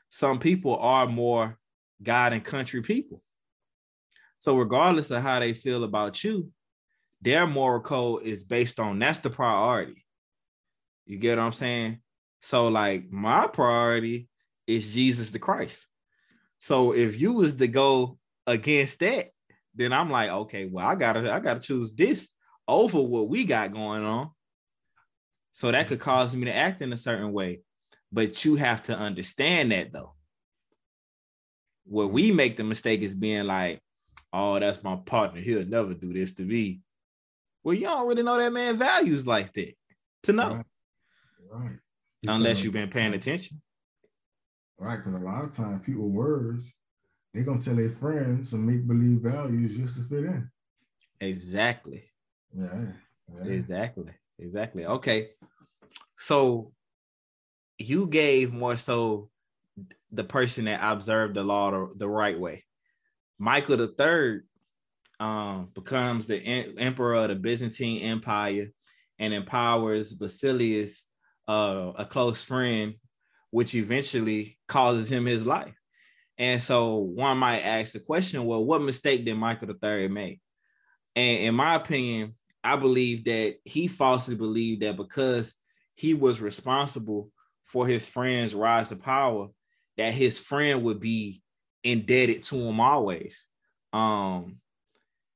Some 0.09 0.39
people 0.39 0.77
are 0.77 1.05
more 1.05 1.59
God 2.01 2.31
and 2.31 2.45
country 2.45 2.81
people. 2.81 3.21
So 4.37 4.55
regardless 4.55 5.11
of 5.11 5.21
how 5.21 5.41
they 5.41 5.53
feel 5.53 5.83
about 5.83 6.23
you, 6.23 6.49
their 7.21 7.47
moral 7.47 7.81
code 7.81 8.23
is 8.23 8.43
based 8.43 8.79
on 8.79 8.99
that's 8.99 9.19
the 9.19 9.29
priority. 9.29 10.05
You 11.05 11.17
get 11.17 11.37
what 11.37 11.45
I'm 11.45 11.53
saying? 11.53 11.99
So 12.41 12.67
like 12.67 13.09
my 13.11 13.47
priority 13.47 14.27
is 14.67 14.93
Jesus 14.93 15.31
the 15.31 15.39
Christ. 15.39 15.87
So 16.59 16.93
if 16.93 17.19
you 17.19 17.33
was 17.33 17.55
to 17.55 17.67
go 17.67 18.17
against 18.45 18.99
that, 18.99 19.27
then 19.73 19.93
I'm 19.93 20.09
like, 20.09 20.29
okay, 20.29 20.65
well, 20.65 20.87
I 20.87 20.95
gotta 20.95 21.31
I 21.33 21.39
gotta 21.39 21.59
choose 21.59 21.93
this 21.93 22.29
over 22.67 23.01
what 23.01 23.29
we 23.29 23.45
got 23.45 23.73
going 23.73 24.03
on. 24.03 24.31
So 25.53 25.71
that 25.71 25.87
could 25.87 25.99
cause 25.99 26.35
me 26.35 26.45
to 26.45 26.55
act 26.55 26.81
in 26.81 26.93
a 26.93 26.97
certain 26.97 27.31
way. 27.31 27.61
But 28.11 28.45
you 28.45 28.55
have 28.55 28.83
to 28.83 28.97
understand 28.97 29.71
that 29.71 29.91
though. 29.91 30.13
Where 31.85 32.07
we 32.07 32.31
make 32.31 32.57
the 32.57 32.63
mistake 32.63 33.01
is 33.01 33.15
being 33.15 33.45
like, 33.45 33.79
oh, 34.33 34.59
that's 34.59 34.83
my 34.83 34.97
partner. 34.97 35.41
He'll 35.41 35.65
never 35.65 35.93
do 35.93 36.13
this 36.13 36.33
to 36.33 36.43
me. 36.43 36.81
Well, 37.67 37.75
you 37.75 37.81
don't 37.81 38.07
really 38.07 38.23
know 38.23 38.37
that 38.37 38.53
man 38.53 38.77
values 38.77 39.27
like 39.27 39.51
that 39.51 39.73
to 40.23 40.31
know. 40.31 40.53
Right. 40.53 40.65
right. 41.51 41.79
Unless 42.25 42.63
you've 42.63 42.71
been 42.71 42.89
paying 42.89 43.13
attention. 43.13 43.61
Right, 44.77 44.95
because 44.95 45.15
a 45.15 45.25
lot 45.25 45.43
of 45.43 45.51
times 45.51 45.81
people 45.85 46.07
words, 46.07 46.63
they're 47.33 47.43
gonna 47.43 47.61
tell 47.61 47.75
their 47.75 47.89
friends 47.89 48.51
some 48.51 48.65
make 48.65 48.87
believe 48.87 49.19
values 49.19 49.75
just 49.75 49.97
to 49.97 50.03
fit 50.03 50.23
in. 50.23 50.49
Exactly. 51.19 52.05
Yeah, 52.57 52.85
yeah. 53.35 53.51
Exactly. 53.51 54.13
Exactly. 54.39 54.85
Okay. 54.85 55.31
So 56.15 56.71
you 57.77 58.07
gave 58.07 58.53
more 58.53 58.77
so 58.77 59.29
the 60.09 60.23
person 60.23 60.63
that 60.65 60.79
observed 60.81 61.35
the 61.35 61.43
law 61.43 61.71
the, 61.71 61.91
the 61.97 62.07
right 62.07 62.39
way. 62.39 62.63
Michael 63.37 63.75
the 63.75 63.89
third 63.89 64.47
um, 65.19 65.69
becomes 65.73 66.27
the 66.27 66.37
emperor 66.37 67.15
of 67.15 67.29
the 67.29 67.35
Byzantine 67.35 68.01
Empire 68.01 68.69
and 69.19 69.33
empowers 69.33 70.13
Basilius, 70.13 71.05
uh, 71.47 71.93
a 71.97 72.05
close 72.05 72.43
friend, 72.43 72.95
which 73.51 73.73
eventually 73.75 74.57
causes 74.67 75.11
him 75.11 75.25
his 75.25 75.45
life. 75.45 75.75
And 76.37 76.61
so 76.61 76.97
one 76.97 77.37
might 77.37 77.61
ask 77.61 77.93
the 77.93 77.99
question, 77.99 78.45
well, 78.45 78.63
what 78.63 78.81
mistake 78.81 79.25
did 79.25 79.35
Michael 79.35 79.73
III 79.83 80.07
make? 80.07 80.39
And 81.15 81.39
in 81.39 81.55
my 81.55 81.75
opinion, 81.75 82.35
I 82.63 82.75
believe 82.75 83.25
that 83.25 83.55
he 83.63 83.87
falsely 83.87 84.35
believed 84.35 84.83
that 84.83 84.97
because 84.97 85.55
he 85.95 86.13
was 86.13 86.41
responsible 86.41 87.31
for 87.65 87.87
his 87.87 88.07
friend's 88.07 88.53
rise 88.53 88.89
to 88.89 88.95
power, 88.95 89.47
that 89.97 90.13
his 90.13 90.37
friend 90.37 90.83
would 90.83 90.99
be 90.99 91.41
indebted 91.83 92.43
to 92.43 92.55
him 92.55 92.79
always. 92.79 93.47
Um, 93.93 94.57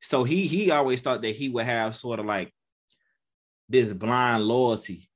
so 0.02 0.24
he 0.24 0.48
he 0.48 0.72
always 0.72 1.02
thought 1.02 1.22
that 1.22 1.36
he 1.36 1.50
would 1.50 1.66
have 1.66 1.96
sort 1.96 2.20
of 2.20 2.26
like 2.26 2.54
this 3.70 3.94
blind 3.94 4.44
loyalty 4.44 5.10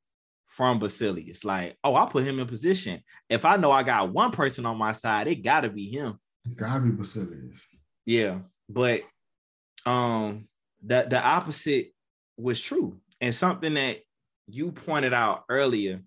from 0.48 0.80
Basilius. 0.80 1.44
Like, 1.44 1.76
oh, 1.84 1.96
I 1.96 2.06
put 2.06 2.24
him 2.24 2.40
in 2.40 2.48
position. 2.48 3.02
If 3.30 3.44
I 3.44 3.58
know 3.58 3.72
I 3.72 3.84
got 3.84 4.14
one 4.14 4.32
person 4.32 4.66
on 4.66 4.78
my 4.78 4.94
side, 4.94 5.28
it 5.28 5.44
gotta 5.44 5.70
be 5.70 5.90
him. 5.90 6.18
It's 6.46 6.56
gotta 6.56 6.80
be 6.80 6.92
Basilius. 6.92 7.60
Yeah, 8.06 8.40
but 8.70 9.02
um, 9.86 10.48
the 10.84 11.06
the 11.10 11.22
opposite 11.22 11.88
was 12.38 12.62
true, 12.62 13.00
and 13.20 13.34
something 13.34 13.74
that 13.74 14.00
you 14.48 14.72
pointed 14.72 15.14
out 15.14 15.44
earlier. 15.50 16.02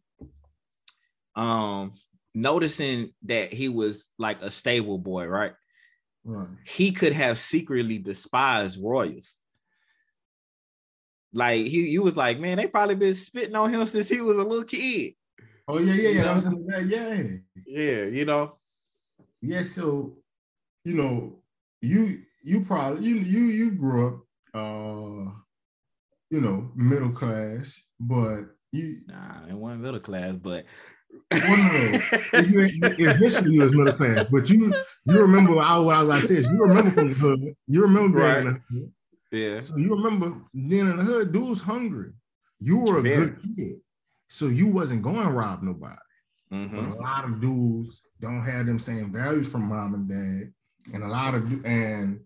Um, 1.36 1.92
noticing 2.34 3.10
that 3.24 3.52
he 3.52 3.68
was 3.68 4.08
like 4.18 4.42
a 4.42 4.50
stable 4.50 4.98
boy, 4.98 5.26
right? 5.26 5.52
Right. 6.28 6.46
He 6.66 6.92
could 6.92 7.14
have 7.14 7.38
secretly 7.38 7.96
despised 7.96 8.78
royals. 8.82 9.38
Like 11.32 11.64
he, 11.64 11.88
you 11.88 12.02
was 12.02 12.18
like, 12.18 12.38
man, 12.38 12.58
they 12.58 12.66
probably 12.66 12.96
been 12.96 13.14
spitting 13.14 13.56
on 13.56 13.72
him 13.72 13.86
since 13.86 14.10
he 14.10 14.20
was 14.20 14.36
a 14.36 14.44
little 14.44 14.64
kid. 14.64 15.14
Oh 15.66 15.78
yeah, 15.78 15.94
yeah, 15.94 16.08
yeah. 16.10 16.22
That 16.24 16.34
was 16.34 16.44
in 16.44 16.66
yeah. 16.86 17.22
Yeah, 17.66 18.04
you 18.04 18.26
know. 18.26 18.52
Yeah, 19.40 19.62
so 19.62 20.18
you 20.84 20.92
know, 20.92 21.38
you 21.80 22.20
you 22.44 22.60
probably 22.60 23.08
you 23.08 23.16
you 23.16 23.44
you 23.44 23.70
grew 23.70 24.08
up 24.08 24.20
uh 24.54 25.32
you 26.30 26.42
know, 26.42 26.70
middle 26.74 27.12
class, 27.12 27.80
but 27.98 28.40
you 28.70 29.00
nah, 29.06 29.46
it 29.48 29.54
wasn't 29.54 29.80
middle 29.80 30.00
class, 30.00 30.34
but 30.34 30.66
no, 31.30 32.00
eventually 32.32 33.52
you 33.52 33.62
was 33.62 33.74
middle 33.74 33.92
class, 33.92 34.24
but 34.30 34.48
you 34.48 34.72
you 35.04 35.20
remember 35.20 35.54
what 35.54 35.66
I, 35.66 35.78
what 35.78 35.94
I 35.94 36.02
was 36.02 36.30
like 36.30 36.46
You 36.46 36.62
remember 36.62 36.90
from 36.90 37.08
the 37.08 37.14
hood. 37.14 37.54
You 37.66 37.82
remember 37.82 38.18
right. 38.18 38.44
the 38.44 38.60
hood. 38.70 38.92
Yeah. 39.30 39.58
So 39.58 39.76
you 39.76 39.94
remember 39.94 40.34
being 40.54 40.90
in 40.90 40.96
the 40.96 41.04
hood, 41.04 41.32
dude's 41.32 41.60
hungry. 41.60 42.12
You 42.60 42.78
were 42.80 42.98
a 42.98 43.02
Very. 43.02 43.16
good 43.16 43.38
kid, 43.56 43.76
so 44.28 44.46
you 44.46 44.68
wasn't 44.68 45.02
going 45.02 45.26
to 45.26 45.32
rob 45.32 45.62
nobody. 45.62 45.96
Mm-hmm. 46.50 46.92
a 46.92 46.96
lot 46.96 47.24
of 47.24 47.42
dudes 47.42 48.00
don't 48.20 48.40
have 48.40 48.64
them 48.64 48.78
same 48.78 49.12
values 49.12 49.46
from 49.50 49.68
mom 49.68 49.92
and 49.92 50.08
dad, 50.08 50.94
and 50.94 51.04
a 51.04 51.08
lot 51.08 51.34
of 51.34 51.64
and 51.66 52.20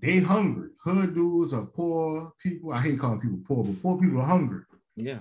they 0.00 0.20
hungry. 0.20 0.70
Hood 0.82 1.14
dudes 1.14 1.52
are 1.52 1.66
poor 1.66 2.32
people. 2.42 2.72
I 2.72 2.80
hate 2.80 2.98
calling 2.98 3.20
people 3.20 3.40
poor, 3.46 3.64
but 3.64 3.82
poor 3.82 3.98
people 3.98 4.20
are 4.20 4.26
hungry. 4.26 4.62
Yeah. 4.96 5.18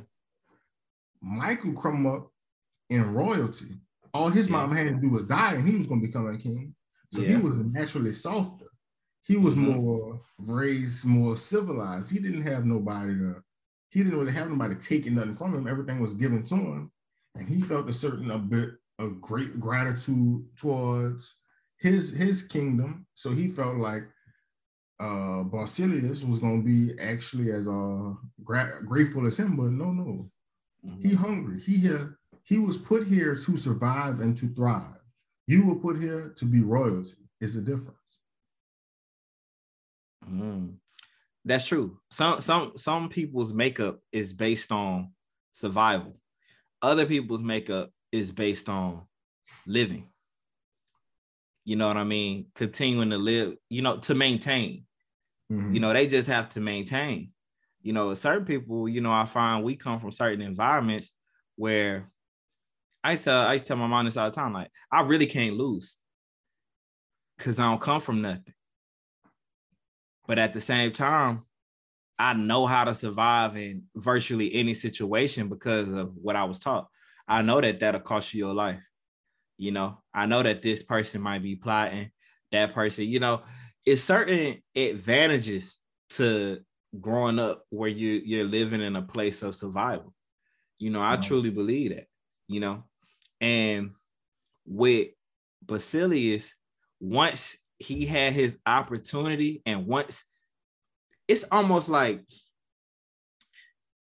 Michael 1.21 1.73
come 1.73 2.05
up 2.05 2.32
in 2.93 3.13
royalty. 3.13 3.79
All 4.13 4.29
his 4.29 4.47
yeah. 4.47 4.57
mom 4.57 4.75
had 4.75 4.87
to 4.87 4.93
do 4.93 5.09
was 5.09 5.23
die, 5.23 5.53
and 5.53 5.67
he 5.67 5.75
was 5.75 5.87
going 5.87 6.01
to 6.01 6.07
become 6.07 6.27
a 6.27 6.37
king. 6.37 6.75
So 7.11 7.21
yeah. 7.21 7.29
he 7.29 7.35
was 7.37 7.55
naturally 7.65 8.13
softer. 8.13 8.67
He 9.23 9.37
was 9.37 9.55
mm-hmm. 9.55 9.75
more 9.75 10.21
raised, 10.37 11.05
more 11.05 11.37
civilized. 11.37 12.11
He 12.11 12.19
didn't 12.19 12.43
have 12.43 12.65
nobody 12.65 13.13
to. 13.15 13.43
He 13.89 14.03
didn't 14.03 14.19
really 14.19 14.33
have 14.33 14.49
nobody 14.49 14.75
taking 14.75 15.15
nothing 15.15 15.35
from 15.35 15.55
him. 15.55 15.67
Everything 15.67 15.99
was 15.99 16.13
given 16.13 16.43
to 16.43 16.55
him, 16.55 16.91
and 17.35 17.47
he 17.47 17.61
felt 17.61 17.89
a 17.89 17.93
certain 17.93 18.31
a 18.31 18.37
bit 18.37 18.71
of 18.99 19.21
great 19.21 19.59
gratitude 19.59 20.45
towards 20.57 21.35
his 21.77 22.15
his 22.15 22.43
kingdom. 22.43 23.05
So 23.15 23.31
he 23.31 23.49
felt 23.49 23.77
like 23.77 24.03
uh 24.99 25.43
Basilius 25.43 26.23
was 26.23 26.39
going 26.39 26.61
to 26.61 26.67
be 26.67 26.99
actually 26.99 27.51
as 27.51 27.67
uh 27.67 28.13
gra- 28.43 28.81
grateful 28.85 29.25
as 29.25 29.39
him, 29.39 29.55
but 29.55 29.71
no, 29.71 29.91
no, 29.91 30.29
mm-hmm. 30.85 31.07
he 31.07 31.15
hungry. 31.15 31.59
He 31.61 31.77
here 31.77 32.17
he 32.43 32.59
was 32.59 32.77
put 32.77 33.07
here 33.07 33.35
to 33.35 33.57
survive 33.57 34.19
and 34.19 34.37
to 34.37 34.47
thrive. 34.47 34.99
You 35.47 35.67
were 35.67 35.75
put 35.75 35.99
here 35.99 36.33
to 36.37 36.45
be 36.45 36.61
royalty. 36.61 37.29
It's 37.39 37.55
a 37.55 37.61
difference. 37.61 37.97
Mm. 40.29 40.75
That's 41.45 41.65
true. 41.65 41.99
Some 42.09 42.39
some 42.39 42.73
some 42.77 43.09
people's 43.09 43.53
makeup 43.53 43.99
is 44.11 44.33
based 44.33 44.71
on 44.71 45.11
survival. 45.51 46.17
Other 46.81 47.05
people's 47.05 47.41
makeup 47.41 47.89
is 48.11 48.31
based 48.31 48.69
on 48.69 49.01
living. 49.67 50.07
You 51.65 51.75
know 51.75 51.87
what 51.87 51.97
I 51.97 52.03
mean? 52.03 52.47
Continuing 52.55 53.09
to 53.09 53.17
live, 53.17 53.55
you 53.69 53.81
know, 53.81 53.97
to 53.97 54.13
maintain. 54.13 54.85
Mm-hmm. 55.51 55.73
You 55.73 55.79
know, 55.79 55.93
they 55.93 56.07
just 56.07 56.27
have 56.27 56.49
to 56.49 56.59
maintain. 56.59 57.31
You 57.81 57.93
know, 57.93 58.13
certain 58.13 58.45
people, 58.45 58.87
you 58.87 59.01
know, 59.01 59.11
I 59.11 59.25
find 59.25 59.63
we 59.63 59.75
come 59.75 59.99
from 59.99 60.11
certain 60.11 60.41
environments 60.41 61.11
where 61.55 62.09
I 63.03 63.15
tell 63.15 63.47
I 63.47 63.57
tell 63.57 63.77
my 63.77 63.87
mom 63.87 64.05
this 64.05 64.17
all 64.17 64.29
the 64.29 64.35
time. 64.35 64.53
Like, 64.53 64.71
I 64.91 65.01
really 65.01 65.25
can't 65.25 65.57
lose 65.57 65.97
because 67.37 67.59
I 67.59 67.63
don't 67.63 67.81
come 67.81 67.99
from 67.99 68.21
nothing. 68.21 68.53
But 70.27 70.39
at 70.39 70.53
the 70.53 70.61
same 70.61 70.93
time, 70.93 71.43
I 72.17 72.33
know 72.33 72.65
how 72.65 72.85
to 72.85 72.95
survive 72.95 73.57
in 73.57 73.83
virtually 73.95 74.53
any 74.53 74.73
situation 74.73 75.49
because 75.49 75.91
of 75.91 76.15
what 76.15 76.35
I 76.35 76.45
was 76.45 76.59
taught. 76.59 76.87
I 77.27 77.41
know 77.41 77.59
that 77.59 77.79
that'll 77.79 78.01
cost 78.01 78.33
you 78.33 78.45
your 78.45 78.53
life. 78.53 78.81
You 79.57 79.71
know, 79.71 80.01
I 80.13 80.25
know 80.25 80.41
that 80.43 80.61
this 80.61 80.83
person 80.83 81.21
might 81.21 81.43
be 81.43 81.55
plotting, 81.55 82.11
that 82.51 82.73
person, 82.73 83.05
you 83.05 83.19
know, 83.19 83.41
it's 83.85 84.01
certain 84.01 84.61
advantages 84.75 85.79
to 86.11 86.59
growing 86.99 87.39
up 87.39 87.63
where 87.69 87.89
you 87.89 88.21
you're 88.23 88.45
living 88.45 88.81
in 88.81 88.95
a 88.95 89.01
place 89.01 89.41
of 89.41 89.55
survival. 89.55 90.13
You 90.79 90.89
know, 90.89 91.01
I 91.01 91.17
truly 91.17 91.49
believe 91.49 91.95
that, 91.95 92.07
you 92.47 92.59
know. 92.59 92.83
And 93.43 93.91
with 94.65 95.09
Basilius, 95.61 96.55
once 97.01 97.57
he 97.77 98.05
had 98.05 98.31
his 98.31 98.57
opportunity, 98.65 99.61
and 99.65 99.85
once 99.85 100.23
it's 101.27 101.43
almost 101.51 101.89
like 101.89 102.21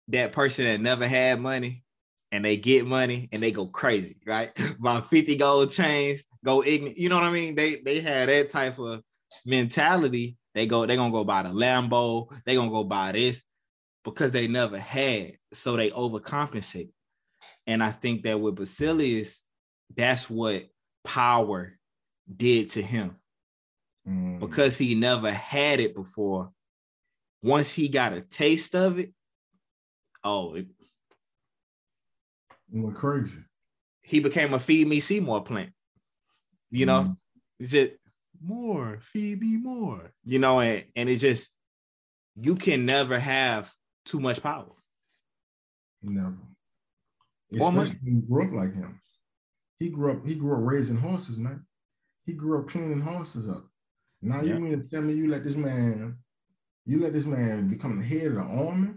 that 0.09 0.32
person 0.32 0.66
that 0.66 0.80
never 0.80 1.09
had 1.09 1.40
money 1.40 1.82
and 2.30 2.45
they 2.45 2.57
get 2.57 2.86
money 2.86 3.28
and 3.32 3.43
they 3.43 3.51
go 3.51 3.66
crazy, 3.66 4.16
right? 4.24 4.53
About 4.78 5.11
50 5.11 5.34
gold 5.34 5.70
chains, 5.70 6.22
go 6.45 6.62
ignorant. 6.62 6.97
You 6.97 7.09
know 7.09 7.16
what 7.16 7.24
I 7.24 7.32
mean? 7.32 7.57
They 7.57 7.76
they 7.84 8.01
had 8.01 8.28
that 8.28 8.49
type 8.49 8.78
of 8.78 9.03
mentality. 9.45 10.36
They 10.55 10.66
go, 10.66 10.86
they're 10.86 10.97
gonna 10.97 11.11
go 11.11 11.24
buy 11.24 11.43
the 11.43 11.49
Lambo, 11.49 12.28
they're 12.47 12.55
gonna 12.55 12.70
go 12.70 12.84
buy 12.84 13.11
this 13.11 13.43
because 14.05 14.30
they 14.30 14.47
never 14.47 14.78
had. 14.78 15.32
So 15.53 15.76
they 15.76 15.90
overcompensate. 15.90 16.90
And 17.67 17.83
I 17.83 17.91
think 17.91 18.23
that 18.23 18.41
with 18.41 18.57
Basilius, 18.57 19.45
that's 19.95 20.29
what 20.29 20.65
power 21.05 21.79
did 22.35 22.71
to 22.71 22.83
him. 22.83 23.17
Mm. 24.09 24.41
Because 24.41 24.79
he 24.79 24.95
never 24.95 25.31
had 25.31 25.81
it 25.81 25.95
before. 25.95 26.51
Once 27.43 27.73
he 27.73 27.89
got 27.89 28.13
a 28.13 28.21
taste 28.21 28.75
of 28.75 28.99
it, 28.99 29.13
oh, 30.25 30.55
it, 30.55 30.67
it 32.73 32.79
went 32.79 32.97
crazy. 32.97 33.39
He 34.03 34.21
became 34.21 34.55
a 34.55 34.59
feed 34.59 34.89
me 34.89 35.01
Seymour 35.01 35.43
plant. 35.43 35.71
You 36.71 36.87
know, 36.87 37.15
mm. 37.61 37.69
just 37.69 37.93
more, 38.45 38.99
feed 39.01 39.41
me 39.41 39.57
more. 39.57 40.13
You 40.25 40.39
know, 40.39 40.61
and, 40.61 40.85
and 40.97 41.09
it 41.09 41.17
just 41.17 41.51
you 42.35 42.57
can 42.57 42.87
never 42.87 43.19
have 43.19 43.73
too 44.05 44.21
much 44.21 44.43
power. 44.43 44.67
Never. 46.03 46.37
Especially 47.53 47.99
when 48.03 48.17
you 48.17 48.23
grew 48.23 48.45
up 48.47 48.53
like 48.53 48.75
him. 48.75 49.01
He 49.79 49.89
grew 49.89 50.13
up, 50.13 50.27
he 50.27 50.35
grew 50.35 50.55
up 50.57 50.63
raising 50.63 50.97
horses, 50.97 51.39
man. 51.39 51.67
He 52.25 52.33
grew 52.33 52.61
up 52.61 52.69
cleaning 52.69 53.01
horses 53.01 53.49
up. 53.49 53.67
Now 54.21 54.41
yeah. 54.41 54.55
you 54.55 54.61
mean 54.61 54.81
to 54.81 54.89
tell 54.89 55.03
me 55.03 55.15
you 55.15 55.29
let 55.29 55.45
this 55.45 55.57
man 55.57 56.17
You 56.85 57.01
let 57.01 57.13
this 57.13 57.27
man 57.27 57.69
become 57.69 57.99
the 57.99 58.05
head 58.05 58.29
of 58.29 58.35
the 58.35 58.41
army. 58.43 58.95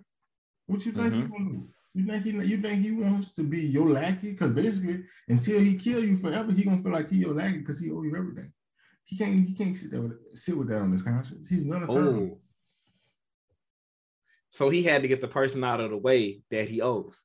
What 0.67 0.85
you 0.85 0.91
think 0.91 1.13
mm-hmm. 1.13 1.21
he 1.21 1.27
gonna 1.27 1.49
do? 1.51 1.69
You 1.93 2.05
think 2.05 2.23
he 2.25 2.31
you 2.31 2.57
think 2.57 2.81
he 2.81 2.91
wants 2.91 3.33
to 3.35 3.43
be 3.43 3.61
your 3.61 3.89
lackey? 3.89 4.31
Because 4.31 4.51
basically, 4.51 5.03
until 5.27 5.59
he 5.59 5.77
kill 5.77 6.03
you 6.03 6.17
forever, 6.17 6.51
he 6.51 6.63
gonna 6.63 6.81
feel 6.81 6.91
like 6.91 7.09
he 7.09 7.17
your 7.17 7.33
lackey 7.33 7.59
because 7.59 7.79
he 7.79 7.91
owe 7.91 8.03
you 8.03 8.15
everything. 8.15 8.51
He 9.05 9.17
can't 9.17 9.47
he 9.47 9.53
can't 9.53 9.77
sit 9.77 9.91
there 9.91 10.01
with, 10.01 10.17
sit 10.33 10.57
with 10.57 10.67
that 10.69 10.81
on 10.81 10.91
his 10.91 11.03
conscience. 11.03 11.47
He's 11.47 11.63
gonna 11.63 11.87
turn. 11.87 12.31
Oh. 12.31 12.39
So 14.49 14.69
he 14.69 14.83
had 14.83 15.03
to 15.03 15.07
get 15.07 15.21
the 15.21 15.27
person 15.27 15.63
out 15.63 15.79
of 15.79 15.91
the 15.91 15.97
way 15.97 16.41
that 16.49 16.69
he 16.69 16.81
owes. 16.81 17.23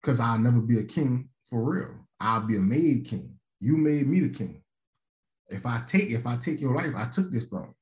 Because 0.00 0.20
I'll 0.20 0.38
never 0.38 0.60
be 0.60 0.78
a 0.78 0.84
king 0.84 1.28
for 1.48 1.62
real. 1.62 2.06
I'll 2.20 2.46
be 2.46 2.56
a 2.56 2.60
made 2.60 3.06
king. 3.06 3.34
You 3.60 3.76
made 3.76 4.06
me 4.06 4.20
the 4.20 4.30
king. 4.30 4.62
If 5.48 5.66
I 5.66 5.82
take 5.86 6.10
if 6.10 6.26
I 6.26 6.36
take 6.36 6.60
your 6.60 6.74
life, 6.74 6.94
I 6.96 7.06
took 7.06 7.30
this 7.30 7.44
throne. 7.44 7.74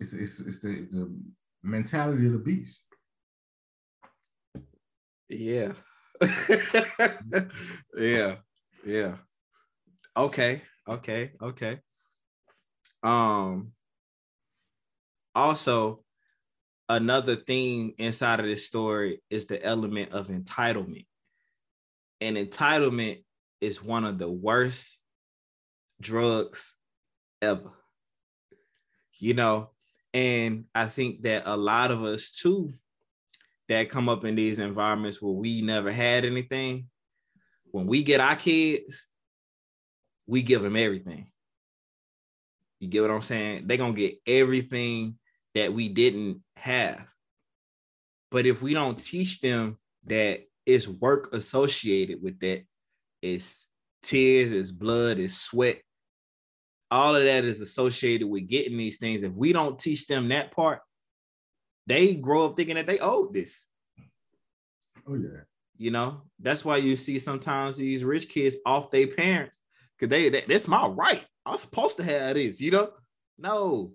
It's 0.00 0.12
it's 0.12 0.40
it's 0.40 0.60
the, 0.60 0.88
the 0.90 1.16
mentality 1.62 2.26
of 2.26 2.32
the 2.32 2.38
beast. 2.38 2.80
Yeah. 5.28 5.72
yeah. 7.96 8.36
Yeah. 8.84 9.16
Okay. 10.16 10.62
Okay. 10.88 11.32
Okay. 11.42 11.80
Um 13.02 13.72
also 15.34 16.02
another 16.88 17.36
theme 17.36 17.92
inside 17.98 18.40
of 18.40 18.46
this 18.46 18.66
story 18.66 19.22
is 19.30 19.46
the 19.46 19.62
element 19.62 20.12
of 20.12 20.28
entitlement. 20.28 21.06
And 22.20 22.36
entitlement 22.36 23.24
is 23.60 23.82
one 23.82 24.04
of 24.04 24.18
the 24.18 24.30
worst 24.30 24.98
drugs 26.00 26.74
ever. 27.42 27.72
You 29.18 29.34
know, 29.34 29.70
and 30.12 30.64
I 30.74 30.86
think 30.86 31.22
that 31.22 31.44
a 31.46 31.56
lot 31.56 31.90
of 31.90 32.04
us 32.04 32.30
too 32.30 32.72
that 33.68 33.90
come 33.90 34.08
up 34.08 34.24
in 34.24 34.34
these 34.34 34.58
environments 34.58 35.20
where 35.20 35.32
we 35.32 35.60
never 35.60 35.90
had 35.90 36.24
anything, 36.24 36.88
when 37.70 37.86
we 37.86 38.02
get 38.02 38.20
our 38.20 38.36
kids, 38.36 39.08
we 40.26 40.42
give 40.42 40.62
them 40.62 40.76
everything. 40.76 41.30
You 42.80 42.88
get 42.88 43.02
what 43.02 43.10
I'm 43.10 43.22
saying? 43.22 43.66
They're 43.66 43.76
gonna 43.76 43.94
get 43.94 44.18
everything 44.26 45.18
that 45.54 45.72
we 45.72 45.88
didn't 45.88 46.42
have. 46.56 47.06
But 48.30 48.46
if 48.46 48.60
we 48.60 48.74
don't 48.74 48.98
teach 48.98 49.40
them 49.40 49.78
that 50.04 50.46
it's 50.66 50.88
work 50.88 51.32
associated 51.32 52.20
with 52.22 52.38
that, 52.40 52.64
it's 53.22 53.66
tears, 54.02 54.52
it's 54.52 54.72
blood, 54.72 55.18
it's 55.18 55.34
sweat, 55.34 55.80
all 56.90 57.16
of 57.16 57.24
that 57.24 57.44
is 57.44 57.60
associated 57.60 58.28
with 58.28 58.48
getting 58.48 58.76
these 58.76 58.98
things. 58.98 59.22
If 59.22 59.32
we 59.32 59.52
don't 59.52 59.78
teach 59.78 60.06
them 60.06 60.28
that 60.28 60.52
part, 60.52 60.80
they 61.86 62.14
grow 62.14 62.46
up 62.46 62.56
thinking 62.56 62.76
that 62.76 62.86
they 62.86 62.98
owe 62.98 63.30
this. 63.32 63.64
Oh 65.06 65.14
yeah. 65.14 65.42
You 65.78 65.90
know, 65.90 66.22
that's 66.40 66.64
why 66.64 66.78
you 66.78 66.96
see 66.96 67.18
sometimes 67.18 67.76
these 67.76 68.02
rich 68.02 68.28
kids 68.28 68.56
off 68.64 68.90
their 68.90 69.06
parents 69.06 69.60
because 69.96 70.10
they 70.10 70.28
that, 70.30 70.46
that's 70.46 70.68
my 70.68 70.86
right. 70.86 71.24
I'm 71.44 71.58
supposed 71.58 71.98
to 71.98 72.02
have 72.02 72.34
this, 72.34 72.60
you 72.60 72.70
know. 72.70 72.90
No, 73.38 73.92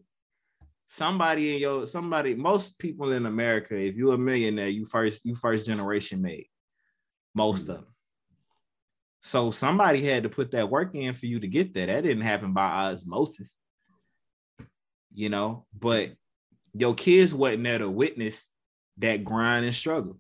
somebody 0.88 1.55
in 1.55 1.59
your 1.59 1.88
somebody, 1.88 2.36
most 2.36 2.78
people 2.78 3.11
in 3.13 3.26
America, 3.26 3.76
if 3.76 3.95
you're 3.95 4.13
a 4.13 4.17
millionaire, 4.17 4.67
you 4.67 4.86
first 4.86 5.26
you 5.26 5.34
first 5.34 5.65
generation 5.65 6.22
made 6.22 6.51
most 7.34 7.64
mm-hmm. 7.64 7.72
of 7.72 7.78
them. 7.78 7.88
So 9.22 9.52
somebody 9.52 10.04
had 10.04 10.24
to 10.24 10.30
put 10.30 10.52
that 10.52 10.70
work 10.70 10.96
in 10.96 11.14
for 11.14 11.28
you 11.28 11.40
to 11.40 11.48
get 11.48 11.74
there. 11.74 11.88
That 11.88 12.04
didn't 12.04 12.24
happen 12.24 12.54
by 12.54 12.90
osmosis, 12.90 13.56
you 15.14 15.30
know. 15.30 15.66
But 15.78 16.12
your 16.74 16.96
kids 16.96 17.34
wasn't 17.34 17.64
there 17.64 17.78
to 17.78 17.90
witness 17.90 18.50
that 18.98 19.24
grind 19.24 19.66
and 19.66 19.76
struggle. 19.76 20.18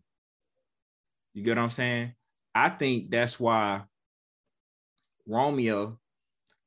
You 1.33 1.43
get 1.43 1.57
what 1.57 1.63
I'm 1.63 1.69
saying? 1.71 2.13
I 2.53 2.69
think 2.69 3.09
that's 3.09 3.39
why 3.39 3.83
Romeo 5.25 5.97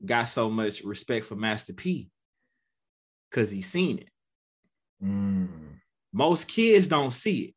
got 0.05 0.25
so 0.25 0.51
much 0.51 0.83
respect 0.83 1.27
for 1.27 1.37
Master 1.37 1.73
P 1.73 2.11
because 3.31 3.51
he 3.51 3.63
seen 3.63 3.99
it. 3.99 4.09
Mm. 5.03 5.49
Most 6.13 6.49
kids 6.49 6.87
don't 6.87 7.13
see 7.13 7.41
it. 7.41 7.54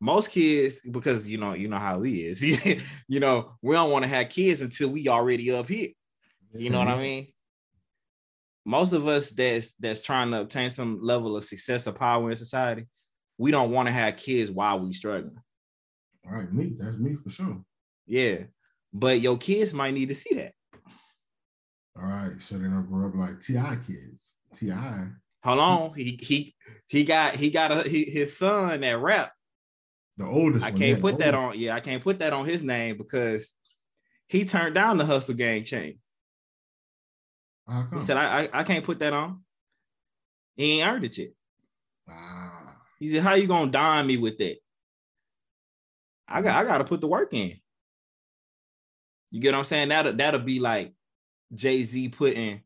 Most 0.00 0.30
kids, 0.30 0.80
because 0.90 1.28
you 1.28 1.38
know, 1.38 1.54
you 1.54 1.68
know 1.68 1.78
how 1.78 2.02
he 2.02 2.22
is. 2.22 2.42
you 3.08 3.20
know, 3.20 3.52
we 3.62 3.74
don't 3.74 3.90
want 3.90 4.04
to 4.04 4.08
have 4.08 4.28
kids 4.28 4.60
until 4.60 4.90
we 4.90 5.08
already 5.08 5.50
up 5.50 5.68
here. 5.68 5.88
You 6.54 6.70
know 6.70 6.78
mm-hmm. 6.78 6.86
what 6.86 6.88
I 6.88 6.94
mm-hmm. 6.94 7.02
mean? 7.02 7.26
Most 8.64 8.92
of 8.92 9.06
us 9.06 9.30
that's 9.30 9.72
that's 9.78 10.02
trying 10.02 10.30
to 10.32 10.40
obtain 10.40 10.70
some 10.70 11.00
level 11.00 11.36
of 11.36 11.44
success 11.44 11.86
or 11.86 11.92
power 11.92 12.30
in 12.30 12.36
society, 12.36 12.86
we 13.38 13.50
don't 13.50 13.70
want 13.70 13.88
to 13.88 13.92
have 13.92 14.16
kids 14.16 14.50
while 14.50 14.80
we 14.80 14.92
struggling. 14.92 15.38
All 16.26 16.32
right, 16.32 16.52
me. 16.52 16.74
That's 16.78 16.96
me 16.96 17.14
for 17.14 17.30
sure. 17.30 17.62
Yeah. 18.06 18.44
But 18.92 19.20
your 19.20 19.36
kids 19.36 19.74
might 19.74 19.94
need 19.94 20.08
to 20.08 20.14
see 20.14 20.34
that. 20.36 20.52
All 21.96 22.08
right. 22.08 22.40
So 22.40 22.58
they 22.58 22.68
don't 22.68 22.86
grow 22.86 23.08
up 23.08 23.14
like 23.14 23.40
T.I. 23.40 23.76
kids. 23.86 24.36
T.I. 24.54 25.08
Hold 25.44 25.58
on. 25.58 25.94
He 25.94 26.18
he 26.20 26.54
he 26.88 27.04
got 27.04 27.36
he 27.36 27.50
got 27.50 27.70
a 27.72 27.88
he, 27.88 28.04
his 28.04 28.36
son 28.36 28.80
that 28.80 28.98
rap. 28.98 29.32
The 30.16 30.24
oldest. 30.24 30.64
I 30.64 30.70
can't 30.70 31.00
put 31.00 31.18
that 31.18 31.34
on. 31.34 31.58
Yeah, 31.58 31.74
I 31.74 31.80
can't 31.80 32.02
put 32.02 32.18
that 32.20 32.32
on 32.32 32.46
his 32.46 32.62
name 32.62 32.96
because 32.96 33.52
he 34.28 34.44
turned 34.44 34.74
down 34.74 34.96
the 34.96 35.04
hustle 35.04 35.34
gang 35.34 35.64
chain. 35.64 35.98
He 37.92 38.00
said, 38.00 38.16
I, 38.16 38.42
I, 38.42 38.48
I 38.60 38.62
can't 38.62 38.84
put 38.84 39.00
that 39.00 39.12
on. 39.12 39.42
He 40.56 40.80
ain't 40.80 40.88
earned 40.88 41.04
it 41.04 41.18
yet. 41.18 41.30
Ah. 42.08 42.76
He 42.98 43.10
said, 43.10 43.22
How 43.22 43.34
you 43.34 43.46
gonna 43.46 43.70
dime 43.70 44.06
me 44.06 44.16
with 44.16 44.38
that? 44.38 44.56
I 46.28 46.42
got 46.42 46.56
I 46.56 46.64
gotta 46.66 46.84
put 46.84 47.00
the 47.00 47.08
work 47.08 47.32
in. 47.32 47.54
You 49.30 49.40
get 49.40 49.52
what 49.52 49.58
I'm 49.58 49.64
saying? 49.64 49.88
That'll 49.88 50.14
that'll 50.14 50.40
be 50.40 50.60
like 50.60 50.94
Jay-Z 51.54 52.08
putting 52.10 52.62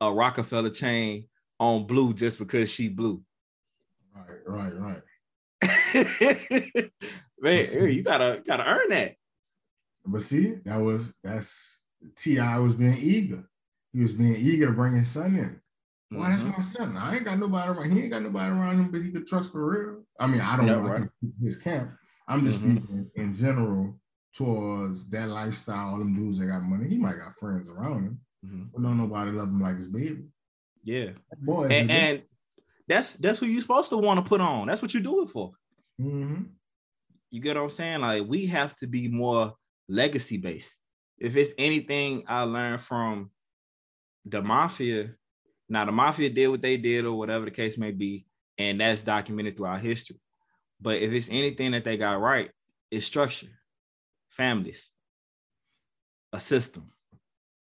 a 0.00 0.12
Rockefeller 0.12 0.70
chain 0.70 1.26
on 1.60 1.86
blue 1.86 2.12
just 2.14 2.38
because 2.38 2.70
she 2.70 2.88
blue. 2.88 3.22
Right, 4.14 4.38
right, 4.46 4.74
right. 4.74 5.02
Man, 7.40 7.64
you 7.90 8.02
gotta 8.02 8.42
gotta 8.46 8.64
earn 8.66 8.88
that. 8.90 9.14
But 10.04 10.22
see, 10.22 10.54
that 10.64 10.80
was 10.80 11.14
that's 11.22 11.82
T.I. 12.16 12.58
was 12.58 12.74
being 12.74 12.96
eager. 12.98 13.44
He 13.92 14.00
was 14.00 14.12
being 14.12 14.36
eager 14.36 14.66
to 14.66 14.72
bring 14.72 14.94
his 14.94 15.10
son 15.10 15.36
in. 15.36 15.60
Well, 16.10 16.22
mm-hmm. 16.22 16.30
that's 16.30 16.44
my 16.44 16.62
son. 16.62 16.96
I 16.96 17.16
ain't 17.16 17.24
got 17.24 17.38
nobody 17.38 17.70
around. 17.70 17.92
He 17.92 18.02
ain't 18.02 18.12
got 18.12 18.22
nobody 18.22 18.50
around 18.50 18.78
him, 18.78 18.90
but 18.90 19.02
he 19.02 19.12
could 19.12 19.26
trust 19.26 19.52
for 19.52 19.66
real. 19.66 20.04
I 20.18 20.26
mean, 20.26 20.40
I 20.40 20.56
don't 20.56 20.66
yeah, 20.66 20.72
know 20.74 20.80
right. 20.80 21.08
his 21.42 21.56
camp. 21.56 21.90
I'm 22.26 22.44
just 22.44 22.60
mm-hmm. 22.60 22.76
speaking 22.78 23.10
in 23.14 23.36
general 23.36 23.98
towards 24.34 25.08
that 25.10 25.28
lifestyle. 25.28 25.90
All 25.90 25.98
them 25.98 26.14
dudes 26.14 26.38
that 26.38 26.46
got 26.46 26.62
money, 26.62 26.88
he 26.88 26.98
might 26.98 27.18
got 27.18 27.34
friends 27.34 27.68
around 27.68 28.04
him, 28.04 28.20
mm-hmm. 28.44 28.62
but 28.72 28.82
don't 28.82 28.98
nobody 28.98 29.32
love 29.32 29.48
him 29.48 29.60
like 29.60 29.76
his 29.76 29.88
baby. 29.88 30.24
Yeah, 30.82 31.10
boy, 31.38 31.68
and, 31.70 31.90
and, 31.90 32.22
that's 32.86 33.16
that's 33.16 33.40
who 33.40 33.46
you're 33.46 33.60
supposed 33.60 33.90
to 33.90 33.98
want 33.98 34.24
to 34.24 34.28
put 34.28 34.40
on. 34.40 34.68
That's 34.68 34.80
what 34.80 34.94
you 34.94 35.00
do 35.00 35.22
it 35.22 35.28
for. 35.28 35.52
Mm-hmm. 36.00 36.42
You 37.30 37.40
get 37.40 37.56
what 37.56 37.62
I'm 37.62 37.70
saying? 37.70 38.00
Like 38.00 38.26
we 38.26 38.46
have 38.46 38.74
to 38.76 38.86
be 38.86 39.08
more 39.08 39.54
legacy 39.88 40.36
based. 40.38 40.78
If 41.18 41.36
it's 41.36 41.52
anything 41.58 42.24
I 42.28 42.42
learned 42.42 42.80
from 42.80 43.30
the 44.24 44.42
mafia, 44.42 45.10
now 45.68 45.84
the 45.84 45.92
mafia 45.92 46.30
did 46.30 46.48
what 46.48 46.62
they 46.62 46.76
did 46.76 47.04
or 47.04 47.18
whatever 47.18 47.44
the 47.44 47.50
case 47.50 47.76
may 47.76 47.90
be, 47.90 48.26
and 48.56 48.80
that's 48.80 49.02
documented 49.02 49.56
throughout 49.56 49.80
history. 49.80 50.20
But 50.80 51.02
if 51.02 51.12
it's 51.12 51.28
anything 51.30 51.72
that 51.72 51.84
they 51.84 51.96
got 51.96 52.20
right, 52.20 52.50
it's 52.90 53.04
structure, 53.04 53.48
families, 54.30 54.90
a 56.32 56.40
system 56.40 56.90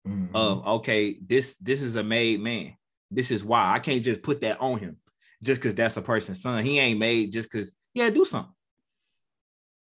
mm-hmm. 0.06 0.34
of 0.34 0.66
okay, 0.66 1.18
this 1.26 1.56
this 1.60 1.82
is 1.82 1.96
a 1.96 2.04
made 2.04 2.40
man. 2.40 2.76
This 3.10 3.30
is 3.30 3.44
why 3.44 3.72
I 3.72 3.78
can't 3.78 4.02
just 4.02 4.22
put 4.22 4.40
that 4.42 4.60
on 4.60 4.78
him 4.78 4.96
just 5.42 5.60
because 5.60 5.74
that's 5.74 5.96
a 5.96 6.02
person's 6.02 6.40
son. 6.40 6.64
He 6.64 6.78
ain't 6.78 6.98
made 6.98 7.32
just 7.32 7.50
because 7.50 7.74
yeah, 7.94 8.10
do 8.10 8.24
something. 8.24 8.52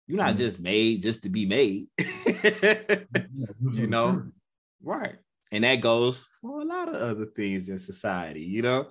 You're 0.06 0.18
not 0.18 0.30
mm-hmm. 0.30 0.38
just 0.38 0.60
made 0.60 1.02
just 1.02 1.22
to 1.22 1.28
be 1.28 1.46
made. 1.46 1.88
you 3.72 3.86
know, 3.86 4.24
right? 4.82 5.16
And 5.52 5.64
that 5.64 5.80
goes 5.80 6.26
for 6.40 6.62
a 6.62 6.64
lot 6.64 6.88
of 6.88 6.96
other 6.96 7.26
things 7.26 7.68
in 7.68 7.78
society. 7.78 8.42
You 8.42 8.62
know, 8.62 8.88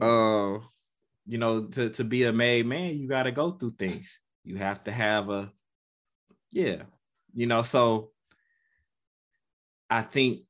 uh, 0.00 0.58
you 1.26 1.38
know, 1.38 1.64
to, 1.64 1.90
to 1.90 2.04
be 2.04 2.24
a 2.24 2.32
made 2.32 2.66
man, 2.66 2.96
you 2.96 3.08
got 3.08 3.24
to 3.24 3.32
go 3.32 3.50
through 3.50 3.70
things. 3.70 4.20
You 4.44 4.56
have 4.56 4.84
to 4.84 4.92
have 4.92 5.30
a, 5.30 5.52
yeah, 6.50 6.82
you 7.34 7.46
know, 7.46 7.62
so 7.62 8.10
I 9.88 10.02
think 10.02 10.42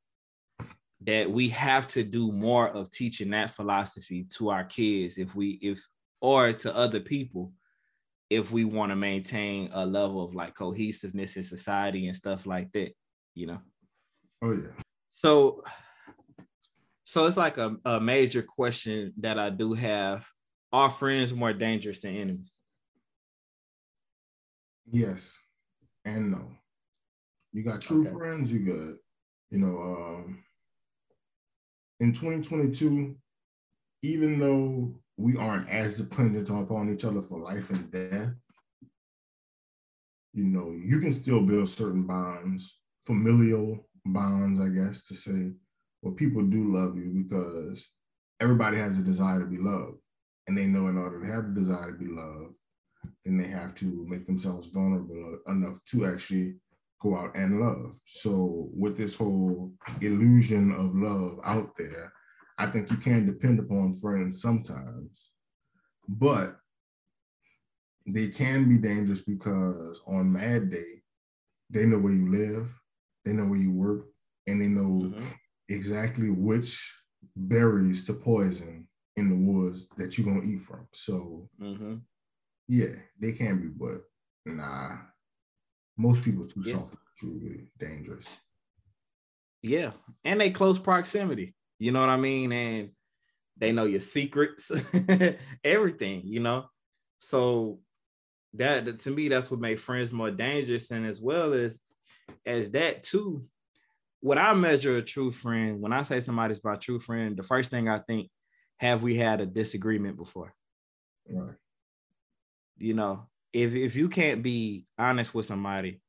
that 1.03 1.31
we 1.31 1.49
have 1.51 1.87
to 1.89 2.03
do 2.03 2.33
more 2.33 2.69
of 2.69 2.91
teaching 2.91 3.31
that 3.31 3.51
philosophy 3.51 4.27
to 4.37 4.51
our 4.51 4.65
kids 4.65 5.19
if 5.19 5.35
we, 5.35 5.59
if, 5.61 5.87
or 6.21 6.53
to 6.53 6.75
other 6.75 7.01
people, 7.01 7.53
if 8.35 8.51
we 8.51 8.65
want 8.65 8.91
to 8.91 8.97
maintain 8.97 9.71
a 9.73 9.87
level 9.87 10.25
of 10.25 10.35
like 10.35 10.55
cohesiveness 10.55 11.37
in 11.37 11.45
society 11.45 12.09
and 12.09 12.17
stuff 12.17 12.47
like 12.47 12.71
that, 12.73 12.93
you 13.35 13.47
know? 13.47 13.61
Oh, 14.43 14.53
yeah. 14.53 14.73
So, 15.11 15.63
so 17.03 17.27
it's 17.27 17.37
like 17.37 17.59
a, 17.59 17.77
a 17.85 18.01
major 18.01 18.43
question 18.43 19.13
that 19.19 19.39
I 19.39 19.51
do 19.51 19.73
have 19.75 20.27
are 20.73 20.91
friends 20.91 21.33
more 21.33 21.53
dangerous 21.53 22.01
than 22.01 22.17
enemies? 22.17 22.53
Yes 24.91 25.39
and 26.05 26.31
no. 26.31 26.51
You 27.53 27.63
got 27.63 27.81
true 27.81 28.03
Okay. 28.03 28.11
friends, 28.11 28.53
you 28.53 28.61
good. 28.61 28.97
You 29.51 29.59
know, 29.59 29.79
um, 29.79 30.45
in 32.01 32.13
2022, 32.13 33.17
even 34.03 34.39
though 34.39 34.93
we 35.17 35.37
aren't 35.37 35.69
as 35.69 35.97
dependent 35.97 36.51
upon 36.51 36.93
each 36.93 37.05
other 37.05 37.23
for 37.23 37.39
life 37.39 37.71
and 37.71 37.91
death, 37.91 38.35
you 40.33 40.45
know, 40.45 40.75
you 40.83 41.01
can 41.01 41.13
still 41.13 41.43
build 41.43 41.69
certain 41.69 42.03
bonds, 42.03 42.81
familial 43.07 43.89
bonds, 44.05 44.61
I 44.61 44.69
guess, 44.69 45.07
to 45.07 45.15
say, 45.15 45.53
well, 46.03 46.15
people 46.15 46.43
do 46.43 46.75
love 46.77 46.97
you 46.97 47.25
because 47.27 47.89
everybody 48.41 48.77
has 48.79 48.99
a 48.99 49.03
desire 49.03 49.41
to 49.41 49.47
be 49.47 49.59
loved. 49.59 49.99
And 50.47 50.59
they 50.59 50.67
know 50.67 50.89
in 50.89 50.99
order 50.99 51.21
to 51.21 51.33
have 51.33 51.47
the 51.47 51.61
desire 51.61 51.93
to 51.93 51.99
be 51.99 52.09
loved, 52.09 52.55
then 53.25 53.39
they 53.39 53.49
have 53.49 53.75
to 53.77 54.07
make 54.09 54.27
themselves 54.27 54.69
vulnerable 54.69 55.39
enough 55.47 55.79
to 55.87 56.07
actually 56.07 56.57
go 57.01 57.17
out 57.17 57.37
and 57.37 57.61
love. 57.61 57.99
So, 58.07 58.69
with 58.75 58.97
this 58.97 59.17
whole 59.17 59.73
illusion 60.01 60.73
of 60.73 60.95
love 60.95 61.39
out 61.45 61.77
there, 61.79 62.13
I 62.59 62.67
think 62.67 62.91
you 62.91 62.97
can 62.97 63.27
depend 63.27 63.59
upon 63.59 63.95
friends 63.95 64.41
sometimes, 64.41 65.31
but 66.09 66.57
they 68.07 68.29
can 68.29 68.69
be 68.69 68.79
dangerous 68.79 69.23
because 69.23 70.01
on 70.07 70.33
Mad 70.33 70.71
Day, 70.71 71.03
they 71.71 71.87
know 71.87 71.99
where 71.99 72.13
you 72.13 72.31
live, 72.31 72.73
they 73.25 73.33
know 73.33 73.47
where 73.47 73.59
you 73.59 73.73
work, 73.73 74.07
and 74.47 74.61
they 74.61 74.69
know 74.69 75.01
Mhm. 75.11 75.35
exactly 75.69 76.31
which 76.31 76.95
berries 77.37 78.05
to 78.07 78.13
poison 78.15 78.87
in 79.17 79.29
the 79.31 79.37
woods 79.37 79.89
that 79.97 80.17
you're 80.17 80.27
gonna 80.27 80.45
eat 80.47 80.61
from. 80.61 80.87
So 80.93 81.49
Mhm. 81.59 82.03
yeah, 82.69 82.95
they 83.19 83.33
can 83.33 83.61
be, 83.61 83.69
but 83.69 84.03
nah. 84.45 84.99
Most 85.97 86.25
people 86.25 86.47
too 86.49 86.63
Yeah. 86.65 86.73
soft, 86.75 86.97
truly 87.17 87.71
dangerous. 87.79 88.27
Yeah, 89.63 89.93
and 90.25 90.41
they 90.41 90.51
close 90.51 90.79
proximity. 90.79 91.55
You 91.79 91.93
know 91.93 92.01
what 92.01 92.09
I 92.09 92.17
mean? 92.17 92.53
And 92.53 92.91
they 93.57 93.73
know 93.73 93.85
your 93.85 94.01
secrets, 94.01 94.71
everything. 95.65 96.23
You 96.25 96.41
know, 96.41 96.67
so 97.19 97.81
that 98.55 98.99
to 99.01 99.11
me, 99.11 99.29
that's 99.29 99.51
what 99.51 99.61
made 99.61 99.81
friends 99.81 100.13
more 100.13 100.31
dangerous. 100.31 100.91
And 100.91 101.07
as 101.07 101.21
well 101.21 101.53
as 101.53 101.81
as 102.47 102.71
that 102.71 103.03
too, 103.03 103.45
what 104.21 104.39
I 104.39 104.55
measure 104.55 104.97
a 104.97 105.03
true 105.03 105.31
friend 105.31 105.81
when 105.81 105.93
I 105.93 106.03
say 106.03 106.21
somebody's 106.21 106.65
my 106.65 106.77
true 106.77 106.99
friend, 107.01 107.37
the 107.37 107.43
first 107.43 107.71
thing 107.71 107.89
I 107.89 107.99
think, 107.99 108.31
have 108.79 109.03
we 109.03 109.17
had 109.17 109.41
a 109.41 109.47
disagreement 109.47 110.17
before? 110.17 110.55
Right. 111.31 111.55
you 112.77 112.93
know 112.95 113.27
if 113.53 113.75
if 113.75 113.97
you 113.97 114.09
can't 114.09 114.43
be 114.43 114.85
honest 114.99 115.33
with 115.33 115.47
somebody 115.47 116.01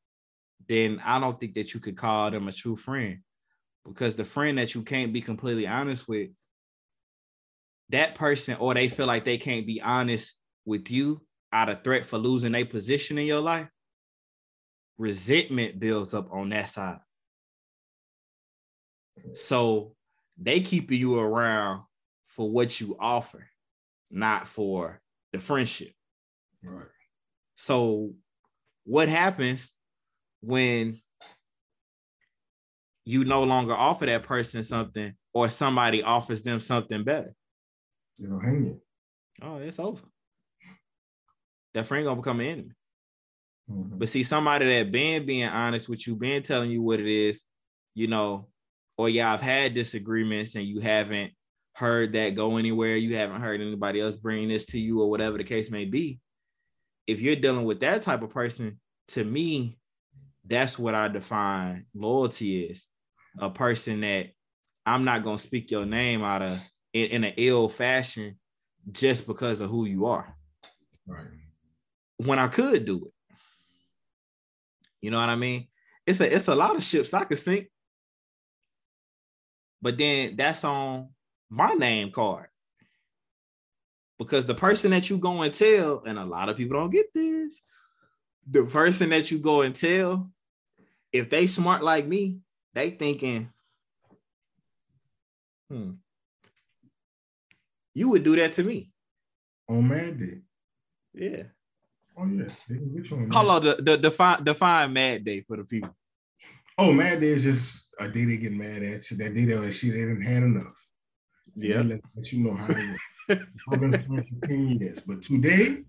then 0.68 1.02
i 1.06 1.20
don't 1.20 1.40
think 1.40 1.54
that 1.54 1.74
you 1.74 1.80
could 1.80 1.96
call 1.96 2.32
them 2.32 2.48
a 2.50 2.52
true 2.52 2.76
friend 2.76 3.20
because 3.86 4.16
the 4.16 4.26
friend 4.26 4.58
that 4.58 4.74
you 4.74 4.82
can't 4.82 5.14
be 5.14 5.22
completely 5.22 5.68
honest 5.68 6.08
with 6.08 6.30
that 7.90 8.16
person 8.16 8.56
or 8.58 8.74
they 8.74 8.88
feel 8.88 9.06
like 9.06 9.24
they 9.24 9.38
can't 9.38 9.68
be 9.68 9.82
honest 9.82 10.38
with 10.66 10.90
you 10.90 11.22
out 11.54 11.70
of 11.70 11.84
threat 11.84 12.06
for 12.06 12.18
losing 12.18 12.52
their 12.52 12.66
position 12.66 13.18
in 13.18 13.26
your 13.26 13.42
life 13.42 13.70
resentment 14.98 15.80
builds 15.80 16.14
up 16.14 16.32
on 16.32 16.50
that 16.50 16.70
side 16.70 17.00
so 19.36 19.96
they 20.38 20.62
keep 20.62 20.92
you 20.92 21.20
around 21.20 21.84
for 22.28 22.50
what 22.50 22.80
you 22.82 22.98
offer 23.00 23.48
not 24.10 24.48
for 24.48 25.02
the 25.32 25.40
friendship 25.40 25.92
Right. 26.64 26.88
so, 27.56 28.16
what 28.86 29.08
happens 29.08 29.74
when 30.42 31.00
you 33.06 33.24
no 33.24 33.44
longer 33.44 33.74
offer 33.74 34.06
that 34.08 34.24
person 34.24 34.64
something 34.64 35.14
or 35.34 35.50
somebody 35.50 36.04
offers 36.04 36.42
them 36.42 36.60
something 36.60 37.04
better? 37.04 37.34
They'll 38.20 38.40
hang 38.40 38.66
you. 38.66 38.82
Oh, 39.42 39.58
it's 39.58 39.80
over. 39.80 40.02
That 41.74 41.88
friend 41.88 42.06
gonna 42.06 42.16
become 42.16 42.40
an 42.40 42.46
enemy. 42.46 42.72
Mhm. 43.70 44.00
But 44.00 44.10
see, 44.10 44.24
somebody 44.24 44.66
that 44.66 44.92
been 44.92 45.26
being 45.26 45.48
honest 45.48 45.90
with 45.90 46.06
you, 46.08 46.16
been 46.16 46.44
telling 46.44 46.72
you 46.72 46.82
what 46.82 47.00
it 47.00 47.08
is, 47.08 47.44
you 47.94 48.08
know, 48.08 48.50
or 48.98 49.10
yeah, 49.10 49.34
I've 49.34 49.42
had 49.42 49.74
disagreements 49.74 50.56
and 50.56 50.66
you 50.66 50.80
haven't 50.80 51.34
heard 51.74 52.14
that 52.14 52.36
go 52.36 52.58
anywhere. 52.58 52.96
You 52.96 53.16
haven't 53.16 53.42
heard 53.42 53.60
anybody 53.60 54.00
else 54.00 54.16
bring 54.16 54.48
this 54.48 54.66
to 54.68 54.80
you 54.80 55.02
or 55.02 55.10
whatever 55.10 55.38
the 55.38 55.44
case 55.44 55.70
may 55.70 55.86
be. 55.86 56.20
If 57.08 57.20
you're 57.20 57.36
dealing 57.36 57.66
with 57.66 57.82
that 57.82 58.02
type 58.02 58.22
of 58.22 58.30
person, 58.30 58.80
to 59.10 59.24
me, 59.24 59.78
that's 60.46 60.80
what 60.80 60.96
I 60.96 61.08
define 61.08 61.86
loyalty 61.94 62.64
is 62.66 62.88
a 63.40 63.50
person 63.50 64.02
that 64.02 64.28
I'm 64.86 65.04
not 65.04 65.24
gonna 65.24 65.38
speak 65.38 65.72
your 65.72 65.86
name 65.86 66.24
out 66.24 66.42
of 66.42 66.60
in, 66.94 67.08
in 67.08 67.24
an 67.24 67.34
ill 67.38 67.70
fashion 67.70 68.40
just 68.92 69.28
because 69.28 69.62
of 69.62 69.70
who 69.70 69.86
you 69.86 70.06
are 70.06 70.36
Right. 71.08 71.28
when 72.18 72.40
I 72.40 72.48
could 72.48 72.86
do 72.86 73.06
it. 73.06 73.38
You 75.02 75.12
know 75.12 75.20
what 75.20 75.30
I 75.30 75.36
mean? 75.36 75.68
It's 76.06 76.20
a 76.20 76.34
it's 76.36 76.48
a 76.48 76.56
lot 76.56 76.76
of 76.76 76.84
ships 76.84 77.14
I 77.14 77.24
could 77.26 77.40
sink. 77.40 77.68
But 79.82 79.98
then 79.98 80.36
that's 80.36 80.64
on 80.64 81.10
my 81.50 81.74
name 81.74 82.12
card. 82.12 82.48
Because 84.18 84.46
the 84.46 84.56
person 84.56 84.92
that 84.92 85.10
you 85.10 85.18
go 85.18 85.42
and 85.42 85.54
tell, 85.54 86.04
and 86.06 86.18
a 86.18 86.26
lot 86.26 86.48
of 86.50 86.56
people 86.58 86.80
don't 86.80 86.90
get 86.90 87.14
this, 87.14 87.62
the 88.50 88.64
person 88.64 89.10
that 89.10 89.30
you 89.30 89.40
go 89.40 89.62
and 89.62 89.76
tell, 89.76 90.32
if 91.12 91.30
they 91.30 91.48
smart 91.48 91.84
like 91.84 92.08
me, 92.08 92.40
they 92.76 92.92
thinking, 92.92 93.50
hmm, 95.70 95.92
you 97.94 98.10
would 98.10 98.24
do 98.24 98.36
that 98.36 98.52
to 98.54 98.64
me. 98.64 98.92
On 99.68 99.88
Mad 99.88 100.20
Day. 100.20 100.42
Yeah. 101.14 101.44
Oh 102.18 102.26
yeah. 102.28 102.50
They 102.70 102.76
can 102.76 102.96
get 102.96 103.10
you 103.10 103.18
on 103.18 103.30
Mad- 103.30 103.36
on, 103.38 103.64
the, 103.64 103.76
the 103.82 103.98
define 103.98 104.44
define 104.44 104.94
mad 104.94 105.26
day 105.26 105.42
for 105.42 105.58
the 105.58 105.64
people. 105.64 105.96
Oh, 106.78 106.92
Mad 106.92 107.22
Day 107.22 107.30
is 107.30 107.44
just 107.44 107.90
a 107.98 108.10
day 108.10 108.26
they 108.26 108.38
get 108.38 108.52
mad 108.52 108.84
at 108.84 109.10
you. 109.10 109.18
That 109.18 109.34
day 109.34 109.46
they 109.46 109.56
like 109.56 109.74
shit 109.74 109.94
they 109.94 110.00
didn't 110.00 110.22
had 110.22 110.44
enough. 110.44 110.76
Yeah, 111.56 111.82
let, 111.82 112.02
let 112.14 112.32
you 112.34 112.44
know 112.44 112.56
how 112.56 112.68
it. 112.68 113.40
I've 113.72 113.80
been 113.80 113.98
friends 113.98 114.28
for 114.28 114.48
10 114.48 114.68
years. 114.80 115.00
But 115.00 115.24
today, 115.24 115.84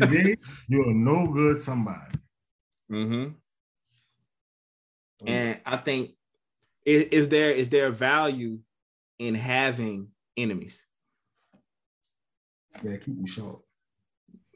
today, 0.00 0.34
you're 0.68 0.92
no 0.92 1.28
good 1.28 1.60
somebody. 1.60 2.18
Mm-hmm. 2.90 3.34
And 5.26 5.60
I 5.64 5.76
think 5.76 6.10
is, 6.84 7.02
is 7.04 7.28
there 7.28 7.50
is 7.50 7.68
there 7.70 7.90
value 7.90 8.58
in 9.18 9.34
having 9.34 10.08
enemies? 10.36 10.84
yeah, 12.82 12.96
keep 12.96 13.16
you 13.20 13.26
sharp. 13.26 13.60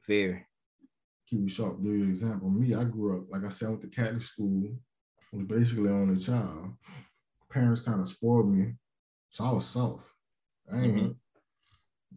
Very. 0.07 0.45
keep 1.29 1.41
it 1.45 1.51
sharp. 1.51 1.83
Give 1.83 1.95
you 1.95 2.05
an 2.05 2.11
example. 2.11 2.51
Me, 2.51 2.75
I 2.75 2.85
grew 2.85 3.19
up, 3.19 3.27
like 3.31 3.45
I 3.45 3.51
said, 3.51 3.67
I 3.67 3.71
went 3.71 3.83
to 3.83 3.89
Catholic 3.89 4.23
school, 4.23 4.77
was 5.33 5.47
basically 5.47 5.91
only 5.91 6.17
a 6.17 6.25
child. 6.25 6.73
Parents 7.51 7.81
kind 7.81 8.01
of 8.01 8.09
spoiled 8.09 8.49
me, 8.53 8.75
so 9.31 9.45
I 9.45 9.53
was 9.53 9.67
soft. 9.67 10.07
I 10.73 10.81
ain't, 10.83 10.97
Mhm. 10.97 11.17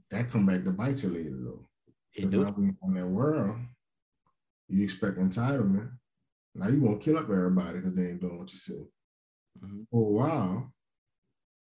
That 0.10 0.30
come 0.30 0.46
back 0.46 0.64
to 0.64 0.72
bite 0.72 1.04
you 1.04 1.10
later, 1.10 1.38
though. 1.44 1.68
It 2.14 2.32
do. 2.32 2.42
when 2.44 2.64
you're 2.64 2.76
in 2.84 2.94
that 2.96 3.08
world, 3.08 3.58
you 4.68 4.84
expect 4.84 5.18
entitlement. 5.18 5.92
Now 6.54 6.68
you 6.68 6.82
want 6.82 7.02
to 7.02 7.06
kill 7.06 7.18
up 7.18 7.30
everybody 7.30 7.80
because 7.80 7.96
they 7.96 8.10
ain't 8.10 8.22
doing 8.22 8.38
what 8.38 8.52
you. 8.54 8.92
Mhm. 9.60 9.88
For 9.90 10.08
a 10.08 10.12
while, 10.12 10.74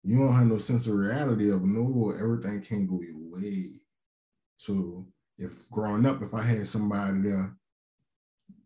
you 0.03 0.17
don't 0.17 0.33
have 0.33 0.47
no 0.47 0.57
sense 0.57 0.87
of 0.87 0.95
reality 0.95 1.49
of 1.49 1.63
no, 1.63 2.11
everything 2.11 2.61
can't 2.61 2.87
go 2.89 3.01
your 3.01 3.17
way. 3.17 3.81
So 4.57 5.07
if 5.37 5.69
growing 5.69 6.05
up, 6.05 6.21
if 6.21 6.33
I 6.33 6.41
had 6.41 6.67
somebody 6.67 7.21
there, 7.21 7.57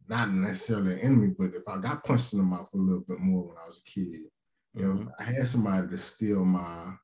not 0.08 0.32
necessarily 0.32 0.94
an 0.94 1.00
enemy, 1.00 1.36
but 1.38 1.54
if 1.54 1.68
I 1.68 1.78
got 1.80 2.04
punched 2.04 2.34
in 2.34 2.40
the 2.40 2.46
mouth 2.46 2.74
a 2.74 2.78
little 2.78 3.02
bit 3.02 3.20
more 3.20 3.48
when 3.50 3.58
I 3.58 3.66
was 3.68 3.80
a 3.80 3.84
kid, 3.90 4.32
you 4.74 4.82
know, 4.82 4.94
Mhm. 4.96 5.12
I 5.20 5.24
had 5.24 5.48
somebody 5.48 5.88
to 5.90 5.98
steal 5.98 6.46
my 6.46 6.98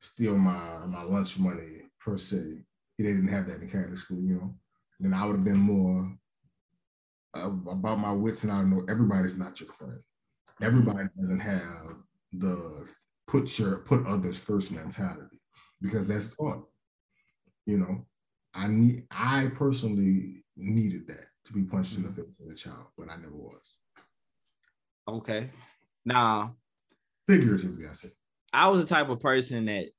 steal 0.00 0.38
my 0.38 0.86
my 0.86 1.02
lunch 1.02 1.38
money 1.40 1.82
per 2.00 2.16
se. 2.16 2.64
They 2.96 3.04
didn't 3.04 3.28
have 3.28 3.46
that 3.48 3.60
in 3.62 3.68
Catholic 3.68 3.98
school, 3.98 4.20
you 4.20 4.36
know. 4.36 4.58
Then 5.00 5.12
I 5.14 5.24
would 5.26 5.36
have 5.36 5.44
been 5.44 5.58
more 5.58 6.16
about 7.34 7.98
my 7.98 8.12
wits, 8.12 8.42
and 8.42 8.52
I 8.52 8.62
know 8.62 8.84
everybody's 8.88 9.38
not 9.38 9.60
your 9.60 9.68
friend. 9.70 10.00
Everybody 10.62 11.08
doesn't 11.18 11.40
have 11.40 11.96
the 12.32 12.86
put 13.26 13.58
your 13.58 13.78
put 13.78 14.06
others 14.06 14.38
first 14.38 14.72
mentality 14.72 15.40
because 15.80 16.08
that's 16.08 16.36
taught. 16.36 16.68
You 17.66 17.78
know, 17.78 18.06
I 18.54 18.68
need 18.68 19.04
I 19.10 19.50
personally 19.54 20.44
needed 20.56 21.06
that 21.08 21.26
to 21.46 21.52
be 21.52 21.62
punched 21.62 21.96
in 21.96 22.02
the 22.02 22.10
face 22.10 22.40
as 22.42 22.50
a 22.50 22.54
child, 22.54 22.86
but 22.96 23.10
I 23.10 23.16
never 23.16 23.36
was. 23.36 23.76
Okay. 25.06 25.50
Now, 26.04 26.56
Figuratively, 27.28 27.86
I 27.86 27.92
said. 27.92 28.12
I 28.54 28.68
was 28.68 28.80
the 28.80 28.86
type 28.88 29.10
of 29.10 29.20
person 29.20 29.66
that 29.66 29.90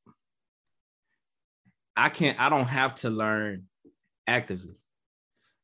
I 1.96 2.10
can't, 2.10 2.42
I 2.42 2.50
don't 2.50 2.66
have 2.66 2.96
to 2.96 3.12
learn 3.12 3.66
actively. 4.26 4.74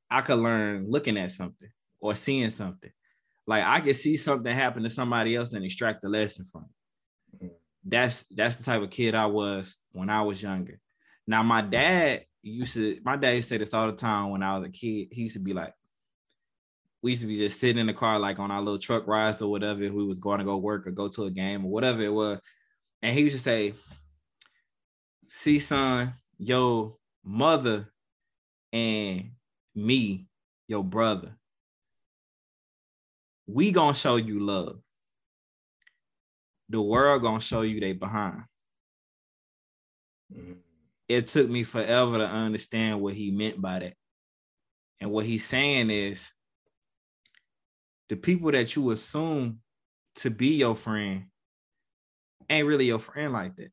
I 0.10 0.22
could 0.22 0.40
learn 0.40 0.90
looking 0.90 1.18
at 1.18 1.32
something 1.32 1.70
or 2.00 2.16
seeing 2.16 2.50
something. 2.50 2.92
Like 3.48 3.64
I 3.66 3.82
could 3.82 3.96
see 3.96 4.18
something 4.18 4.54
happen 4.54 4.84
to 4.84 4.90
somebody 4.90 5.36
else 5.36 5.54
and 5.54 5.64
extract 5.64 6.02
the 6.02 6.10
lesson 6.10 6.46
from 6.52 6.66
it. 6.66 7.46
Mm-hmm. 7.46 7.54
That's 7.86 8.26
that's 8.36 8.56
the 8.56 8.64
type 8.64 8.82
of 8.82 8.90
kid 8.90 9.16
I 9.16 9.26
was 9.28 9.78
when 9.92 10.10
I 10.10 10.22
was 10.22 10.42
younger. 10.42 10.80
Now 11.28 11.44
my 11.44 11.62
dad 11.62 12.26
used 12.42 12.74
to 12.76 13.00
my 13.04 13.16
dad 13.16 13.32
used 13.32 13.50
to 13.50 13.56
say 13.56 13.58
this 13.58 13.74
all 13.74 13.88
the 13.88 13.94
time 13.94 14.30
when 14.30 14.44
I 14.44 14.58
was 14.58 14.68
a 14.68 14.72
kid. 14.72 15.10
He 15.12 15.22
used 15.22 15.36
to 15.36 15.40
be 15.40 15.54
like, 15.54 15.74
we 17.02 17.12
used 17.12 17.22
to 17.22 17.28
be 17.28 17.38
just 17.38 17.60
sitting 17.60 17.80
in 17.80 17.88
the 17.88 17.94
car 17.94 18.20
like 18.20 18.40
on 18.40 18.52
our 18.52 18.62
little 18.62 18.80
truck 18.80 19.08
rides 19.08 19.42
or 19.42 19.52
whatever. 19.52 19.84
If 19.84 19.94
we 19.94 20.06
was 20.06 20.20
going 20.20 20.40
to 20.40 20.46
go 20.46 20.58
work 20.58 20.88
or 20.88 20.92
go 20.92 21.08
to 21.10 21.26
a 21.26 21.32
game 21.32 21.66
or 21.66 21.72
whatever 21.72 22.02
it 22.02 22.14
was. 22.14 22.40
And 23.02 23.16
he 23.16 23.22
used 23.22 23.36
to 23.36 23.42
say, 23.42 23.74
see, 25.28 25.60
son, 25.60 26.16
your 26.40 26.98
mother 27.24 27.88
and 28.74 29.32
me, 29.76 30.28
your 30.68 30.84
brother, 30.84 31.38
we 33.48 33.72
gonna 33.72 33.94
show 33.94 34.16
you 34.16 34.40
love. 34.40 34.80
The 36.70 36.82
world 36.82 37.22
gonna 37.22 37.42
show 37.42 37.62
you 37.62 37.80
they 37.80 37.94
behind. 37.94 38.44
Mm-hmm. 40.34 40.54
It 41.08 41.28
took 41.28 41.50
me 41.50 41.64
forever 41.64 42.18
to 42.18 42.26
understand 42.26 43.00
what 43.02 43.14
he 43.14 43.30
meant 43.30 43.62
by 43.62 43.80
that. 43.80 43.94
And 45.00 45.12
what 45.12 45.26
he's 45.26 45.46
saying 45.46 45.92
is 45.92 46.32
the 48.10 48.16
people 48.16 48.52
that 48.52 48.76
you 48.76 48.90
assume 48.92 49.60
to 50.16 50.30
be 50.30 50.56
your 50.56 50.76
friend 50.76 51.26
ain't 52.50 52.68
really 52.68 52.86
your 52.86 53.00
friend 53.00 53.34
like 53.34 53.56
that. 53.58 53.72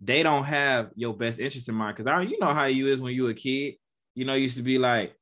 They 0.00 0.22
don't 0.22 0.44
have 0.44 0.90
your 0.94 1.14
best 1.14 1.38
interest 1.38 1.68
in 1.68 1.74
mind. 1.74 1.96
Cause 1.96 2.06
I 2.06 2.22
you 2.22 2.38
know 2.38 2.54
how 2.54 2.64
you 2.64 2.88
is 2.88 3.00
when 3.00 3.14
you 3.14 3.28
a 3.28 3.34
kid. 3.34 3.74
You 4.14 4.24
know, 4.24 4.34
used 4.34 4.56
to 4.56 4.62
be 4.62 4.78
like, 4.78 5.14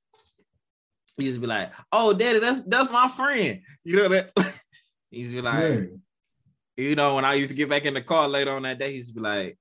he 1.20 1.26
used 1.26 1.36
to 1.36 1.40
be 1.40 1.46
like, 1.46 1.72
"Oh, 1.92 2.12
daddy, 2.12 2.38
that's 2.38 2.60
that's 2.66 2.90
my 2.90 3.08
friend." 3.08 3.60
You 3.84 3.96
know 3.96 4.08
that. 4.08 4.32
he 5.10 5.20
used 5.20 5.30
to 5.30 5.36
be 5.36 5.42
like, 5.42 5.62
yeah. 6.76 6.84
you 6.84 6.94
know, 6.96 7.14
when 7.14 7.24
I 7.24 7.34
used 7.34 7.50
to 7.50 7.56
get 7.56 7.68
back 7.68 7.84
in 7.84 7.94
the 7.94 8.02
car 8.02 8.28
later 8.28 8.52
on 8.52 8.62
that 8.62 8.78
day, 8.78 8.90
he 8.90 8.96
used 8.96 9.08
to 9.08 9.14
be 9.14 9.20
like, 9.20 9.58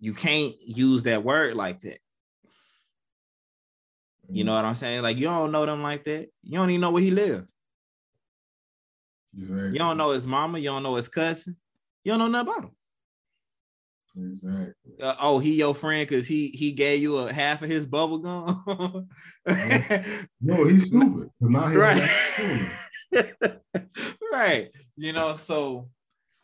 "You 0.00 0.14
can't 0.14 0.54
use 0.60 1.04
that 1.04 1.22
word 1.24 1.56
like 1.56 1.80
that." 1.80 1.98
You 4.30 4.42
mm. 4.42 4.46
know 4.46 4.54
what 4.54 4.64
I'm 4.64 4.74
saying? 4.74 5.02
Like 5.02 5.16
you 5.16 5.24
don't 5.24 5.52
know 5.52 5.66
them 5.66 5.82
like 5.82 6.04
that. 6.04 6.28
You 6.42 6.58
don't 6.58 6.70
even 6.70 6.80
know 6.80 6.90
where 6.90 7.02
he 7.02 7.10
lives. 7.10 7.50
Exactly. 9.36 9.72
You 9.72 9.78
don't 9.78 9.96
know 9.96 10.10
his 10.10 10.26
mama. 10.26 10.58
You 10.58 10.70
don't 10.70 10.82
know 10.82 10.94
his 10.94 11.08
cousins. 11.08 11.60
You 12.04 12.12
don't 12.12 12.18
know 12.20 12.28
nothing 12.28 12.52
about 12.52 12.64
him. 12.64 12.76
Exactly. 14.16 14.92
Uh, 15.02 15.14
oh, 15.20 15.38
he 15.40 15.54
your 15.54 15.74
friend 15.74 16.06
because 16.08 16.26
he 16.26 16.48
he 16.48 16.72
gave 16.72 17.02
you 17.02 17.18
a 17.18 17.32
half 17.32 17.62
of 17.62 17.68
his 17.68 17.84
bubble 17.84 18.18
gum. 18.18 19.08
no, 20.40 20.66
he's 20.66 20.86
stupid. 20.86 21.30
right. 21.40 22.08
right. 24.32 24.70
You 24.96 25.12
know, 25.12 25.36
so 25.36 25.88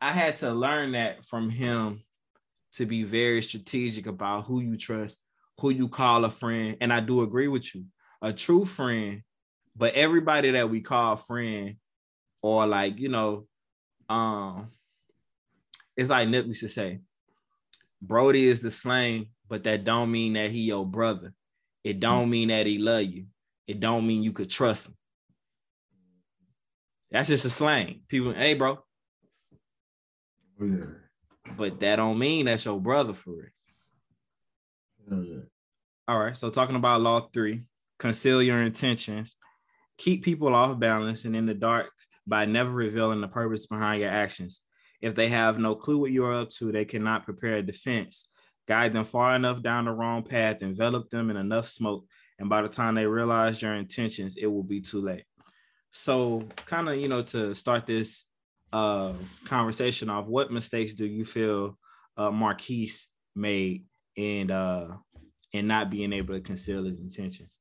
I 0.01 0.13
had 0.13 0.37
to 0.39 0.53
learn 0.53 0.93
that 0.93 1.25
from 1.25 1.49
him 1.49 2.03
to 2.73 2.87
be 2.87 3.05
very 3.05 3.43
strategic 3.43 4.07
about 4.07 4.47
who 4.47 4.61
you 4.61 4.77
trust, 4.77 5.23
who 5.59 5.71
you 5.71 5.89
call 5.89 6.25
a 6.25 6.31
friend. 6.31 6.77
And 6.81 6.93
I 6.93 7.01
do 7.01 7.23
agree 7.23 7.49
with 7.49 7.73
you. 7.75 7.85
A 8.23 8.33
true 8.33 8.65
friend, 8.65 9.23
but 9.77 9.95
everybody 9.95 10.51
that 10.53 10.69
we 10.71 10.81
call 10.81 11.17
friend, 11.17 11.77
or 12.43 12.67
like, 12.67 12.99
you 12.99 13.09
know, 13.09 13.47
um, 14.09 14.71
it's 15.97 16.11
like 16.11 16.29
Nip 16.29 16.47
used 16.47 16.61
to 16.61 16.69
say, 16.69 17.01
Brody 18.03 18.47
is 18.47 18.63
the 18.63 18.71
slang, 18.71 19.29
but 19.49 19.65
that 19.65 19.85
don't 19.85 20.11
mean 20.11 20.35
that 20.35 20.51
he 20.51 20.61
your 20.61 20.87
brother. 20.87 21.33
It 21.85 22.01
don't 22.01 22.31
mean 22.31 22.49
that 22.49 22.67
he 22.67 22.79
love 22.79 23.05
you. 23.05 23.27
It 23.67 23.81
don't 23.81 24.07
mean 24.07 24.23
you 24.23 24.33
could 24.33 24.51
trust 24.51 24.89
him. 24.89 24.97
That's 27.11 27.29
just 27.29 27.45
a 27.45 27.51
slang. 27.51 28.03
People, 28.09 28.33
hey, 28.33 28.55
bro. 28.55 28.79
Yeah. 30.61 30.85
But 31.57 31.81
that 31.81 31.97
don't 31.97 32.19
mean 32.19 32.47
that's 32.47 32.65
your 32.65 32.81
brother 32.81 33.15
for 33.15 33.45
it. 33.45 33.53
Oh, 35.11 35.23
yeah. 35.23 35.41
All 36.07 36.19
right. 36.19 36.37
So 36.37 36.51
talking 36.51 36.77
about 36.77 37.01
law 37.01 37.29
three, 37.33 37.63
conceal 37.99 38.43
your 38.43 38.63
intentions, 38.63 39.37
keep 39.99 40.25
people 40.25 40.55
off 40.55 40.79
balance 40.79 41.25
and 41.25 41.35
in 41.35 41.47
the 41.47 41.55
dark 41.55 41.91
by 42.27 42.45
never 42.45 42.71
revealing 42.71 43.21
the 43.21 43.29
purpose 43.29 43.67
behind 43.67 44.03
your 44.03 44.11
actions. 44.11 44.61
If 45.01 45.15
they 45.15 45.29
have 45.29 45.59
no 45.59 45.75
clue 45.75 45.99
what 45.99 46.11
you 46.11 46.25
are 46.25 46.35
up 46.35 46.51
to, 46.51 46.73
they 46.73 46.85
cannot 46.85 47.25
prepare 47.25 47.55
a 47.55 47.63
defense. 47.63 48.25
Guide 48.69 48.93
them 48.93 49.05
far 49.05 49.35
enough 49.35 49.63
down 49.63 49.87
the 49.87 49.93
wrong 49.93 50.23
path, 50.23 50.63
envelop 50.63 51.11
them 51.11 51.31
in 51.31 51.37
enough 51.37 51.67
smoke, 51.67 52.05
and 52.39 52.49
by 52.49 52.63
the 52.63 52.69
time 52.69 52.95
they 52.95 53.07
realize 53.07 53.61
your 53.61 53.75
intentions, 53.75 54.37
it 54.37 54.47
will 54.47 54.63
be 54.63 54.81
too 54.81 55.01
late. 55.01 55.25
So, 55.93 56.45
kind 56.67 56.89
of, 56.89 56.97
you 56.97 57.09
know, 57.09 57.23
to 57.23 57.55
start 57.55 57.87
this 57.87 58.27
uh, 58.73 59.13
conversation 59.45 60.09
off, 60.09 60.27
what 60.27 60.53
mistakes 60.53 60.95
do 60.95 61.07
you 61.07 61.25
feel 61.25 61.79
uh, 62.17 62.31
Marquise 62.31 63.09
made 63.35 63.87
in 64.17 64.51
uh, 64.51 64.97
in 65.53 65.67
not 65.67 65.91
being 65.91 66.13
able 66.13 66.35
to 66.35 66.41
conceal 66.41 66.85
his 66.85 67.01
intentions? 67.01 67.59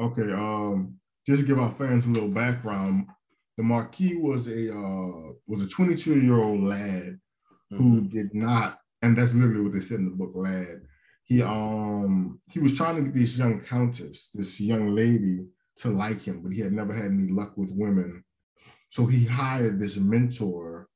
Okay, 0.00 0.32
um, 0.32 0.96
just 1.26 1.42
to 1.42 1.46
give 1.46 1.58
our 1.58 1.70
fans 1.70 2.06
a 2.06 2.10
little 2.10 2.28
background, 2.28 3.06
the 3.56 3.62
Marquis 3.62 4.16
was 4.16 4.48
a 4.48 4.74
uh, 4.74 5.32
was 5.46 5.62
a 5.62 5.68
22 5.68 6.20
year 6.20 6.40
old 6.40 6.64
lad 6.64 7.18
mm-hmm. 7.72 7.76
who 7.76 8.00
did 8.02 8.34
not, 8.34 8.78
and 9.02 9.16
that's 9.16 9.34
literally 9.34 9.62
what 9.62 9.72
they 9.72 9.80
said 9.80 10.00
in 10.00 10.06
the 10.06 10.10
book, 10.10 10.32
lad. 10.34 10.82
He 11.24 11.42
um 11.42 12.40
he 12.50 12.58
was 12.58 12.76
trying 12.76 12.96
to 12.96 13.02
get 13.02 13.14
this 13.14 13.38
young 13.38 13.60
countess, 13.60 14.30
this 14.34 14.60
young 14.60 14.94
lady, 14.94 15.46
to 15.76 15.88
like 15.88 16.22
him, 16.22 16.42
but 16.42 16.52
he 16.52 16.60
had 16.60 16.72
never 16.72 16.92
had 16.92 17.06
any 17.06 17.28
luck 17.28 17.56
with 17.56 17.70
women. 17.70 18.24
So 18.90 19.06
he 19.06 19.24
hired 19.24 19.80
this 19.80 19.96
mentor, 19.96 20.88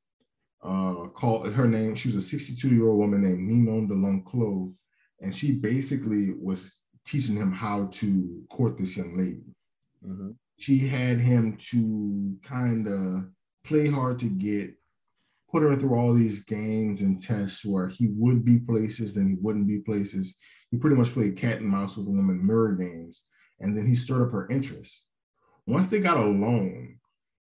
uh, 0.62 1.08
called 1.14 1.52
her 1.52 1.66
name. 1.66 1.94
She 1.94 2.08
was 2.08 2.16
a 2.16 2.22
62 2.22 2.68
year 2.68 2.88
old 2.88 2.98
woman 2.98 3.22
named 3.22 3.48
Ninon 3.48 3.88
de 3.88 3.94
L'Enclos, 3.94 4.72
and 5.20 5.34
she 5.34 5.52
basically 5.52 6.34
was 6.34 6.82
teaching 7.06 7.36
him 7.36 7.52
how 7.52 7.86
to 7.92 8.42
court 8.50 8.76
this 8.78 8.96
young 8.96 9.16
lady. 9.16 9.44
Mm-hmm 10.04 10.30
she 10.58 10.78
had 10.78 11.20
him 11.20 11.56
to 11.56 12.36
kind 12.42 12.86
of 12.88 13.26
play 13.64 13.88
hard 13.88 14.18
to 14.18 14.28
get, 14.28 14.74
put 15.50 15.62
her 15.62 15.76
through 15.76 15.94
all 15.94 16.12
these 16.12 16.44
games 16.44 17.00
and 17.00 17.20
tests 17.20 17.64
where 17.64 17.88
he 17.88 18.08
would 18.10 18.44
be 18.44 18.58
places 18.58 19.16
and 19.16 19.28
he 19.28 19.36
wouldn't 19.40 19.68
be 19.68 19.78
places. 19.78 20.34
He 20.70 20.76
pretty 20.76 20.96
much 20.96 21.12
played 21.12 21.36
cat 21.36 21.60
and 21.60 21.68
mouse 21.68 21.96
with 21.96 22.06
the 22.06 22.12
woman 22.12 22.44
mirror 22.44 22.74
games. 22.74 23.22
And 23.60 23.76
then 23.76 23.86
he 23.86 23.94
stirred 23.94 24.26
up 24.26 24.32
her 24.32 24.48
interest. 24.50 25.04
Once 25.66 25.88
they 25.88 26.00
got 26.00 26.16
alone, 26.16 26.98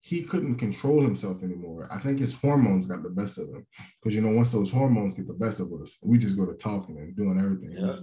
he 0.01 0.23
couldn't 0.23 0.55
control 0.55 1.01
himself 1.01 1.43
anymore. 1.43 1.87
I 1.91 1.97
think 1.97 2.19
his 2.19 2.35
hormones 2.35 2.87
got 2.87 3.03
the 3.03 3.09
best 3.09 3.37
of 3.37 3.47
him. 3.47 3.65
Because 4.01 4.15
you 4.15 4.21
know, 4.21 4.35
once 4.35 4.51
those 4.51 4.71
hormones 4.71 5.15
get 5.15 5.27
the 5.27 5.33
best 5.33 5.59
of 5.59 5.71
us, 5.81 5.97
we 6.01 6.17
just 6.17 6.37
go 6.37 6.45
to 6.45 6.53
talking 6.53 6.97
and 6.97 7.15
doing 7.15 7.39
everything. 7.39 7.71
Yeah. 7.77 7.93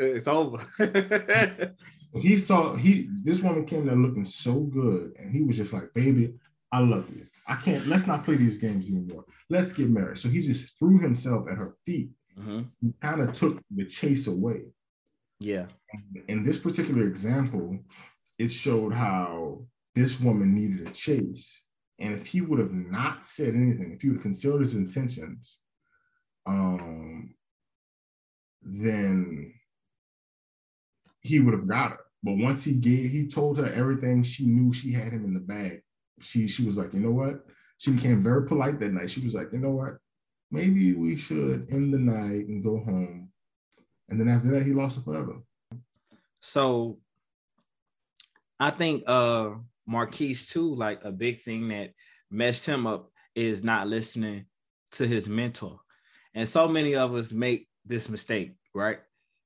It's 0.00 0.28
over. 0.28 0.64
he 2.14 2.36
saw 2.36 2.74
he 2.74 3.08
this 3.24 3.42
woman 3.42 3.64
came 3.64 3.86
there 3.86 3.96
looking 3.96 4.24
so 4.24 4.64
good, 4.64 5.12
and 5.18 5.30
he 5.30 5.42
was 5.42 5.56
just 5.56 5.72
like, 5.72 5.92
"Baby, 5.94 6.34
I 6.72 6.80
love 6.80 7.08
you. 7.14 7.24
I 7.46 7.56
can't. 7.56 7.86
Let's 7.86 8.06
not 8.06 8.24
play 8.24 8.36
these 8.36 8.58
games 8.58 8.90
anymore. 8.90 9.24
Let's 9.48 9.72
get 9.72 9.90
married." 9.90 10.18
So 10.18 10.28
he 10.28 10.40
just 10.42 10.78
threw 10.78 10.98
himself 10.98 11.48
at 11.48 11.56
her 11.56 11.76
feet. 11.86 12.10
Mm-hmm. 12.38 12.60
He 12.80 12.92
kind 13.00 13.20
of 13.20 13.32
took 13.32 13.60
the 13.70 13.84
chase 13.84 14.26
away. 14.26 14.62
Yeah. 15.38 15.66
In 16.28 16.44
this 16.44 16.58
particular 16.58 17.06
example, 17.06 17.78
it 18.38 18.50
showed 18.50 18.92
how 18.92 19.66
this 19.94 20.20
woman 20.20 20.54
needed 20.54 20.86
a 20.88 20.90
chase, 20.90 21.62
and 21.98 22.12
if 22.12 22.26
he 22.26 22.40
would 22.40 22.58
have 22.58 22.72
not 22.72 23.24
said 23.24 23.54
anything, 23.54 23.92
if 23.92 24.02
he 24.02 24.08
would 24.08 24.16
have 24.16 24.22
concealed 24.22 24.60
his 24.60 24.74
intentions, 24.74 25.60
um, 26.46 27.34
then 28.62 29.54
he 31.20 31.40
would 31.40 31.54
have 31.54 31.68
got 31.68 31.92
her. 31.92 32.00
But 32.22 32.36
once 32.36 32.64
he 32.64 32.74
gave, 32.74 33.10
he 33.10 33.28
told 33.28 33.58
her 33.58 33.72
everything. 33.72 34.22
She 34.22 34.46
knew 34.46 34.72
she 34.72 34.92
had 34.92 35.12
him 35.12 35.24
in 35.24 35.34
the 35.34 35.40
bag. 35.40 35.82
She 36.20 36.48
she 36.48 36.64
was 36.64 36.76
like, 36.76 36.92
you 36.92 37.00
know 37.00 37.12
what? 37.12 37.46
She 37.78 37.92
became 37.92 38.22
very 38.22 38.46
polite 38.46 38.78
that 38.80 38.92
night. 38.92 39.10
She 39.10 39.22
was 39.22 39.34
like, 39.34 39.48
you 39.52 39.58
know 39.58 39.70
what? 39.70 39.96
Maybe 40.50 40.92
we 40.94 41.16
should 41.16 41.68
end 41.70 41.94
the 41.94 41.98
night 41.98 42.46
and 42.48 42.62
go 42.62 42.78
home. 42.78 43.30
And 44.08 44.20
then 44.20 44.28
after 44.28 44.50
that, 44.50 44.64
he 44.64 44.72
lost 44.72 44.96
her 44.96 45.02
forever. 45.02 45.38
So 46.40 46.98
I 48.58 48.70
think 48.70 49.04
uh 49.06 49.50
Marquise 49.86 50.46
too, 50.46 50.74
like 50.74 51.04
a 51.04 51.12
big 51.12 51.40
thing 51.40 51.68
that 51.68 51.92
messed 52.30 52.66
him 52.66 52.86
up 52.86 53.10
is 53.34 53.62
not 53.62 53.88
listening 53.88 54.44
to 54.92 55.06
his 55.06 55.28
mentor. 55.28 55.80
And 56.34 56.48
so 56.48 56.68
many 56.68 56.94
of 56.94 57.14
us 57.14 57.32
make 57.32 57.68
this 57.84 58.08
mistake, 58.08 58.54
right? 58.74 58.98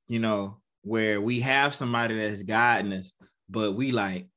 You 0.09 0.19
know, 0.19 0.59
where 0.85 1.21
we 1.21 1.41
have 1.41 1.75
somebody 1.75 2.17
that's 2.19 2.45
guiding 2.45 2.95
us, 2.95 3.13
but 3.51 3.73
we 3.75 3.93
like 3.93 4.29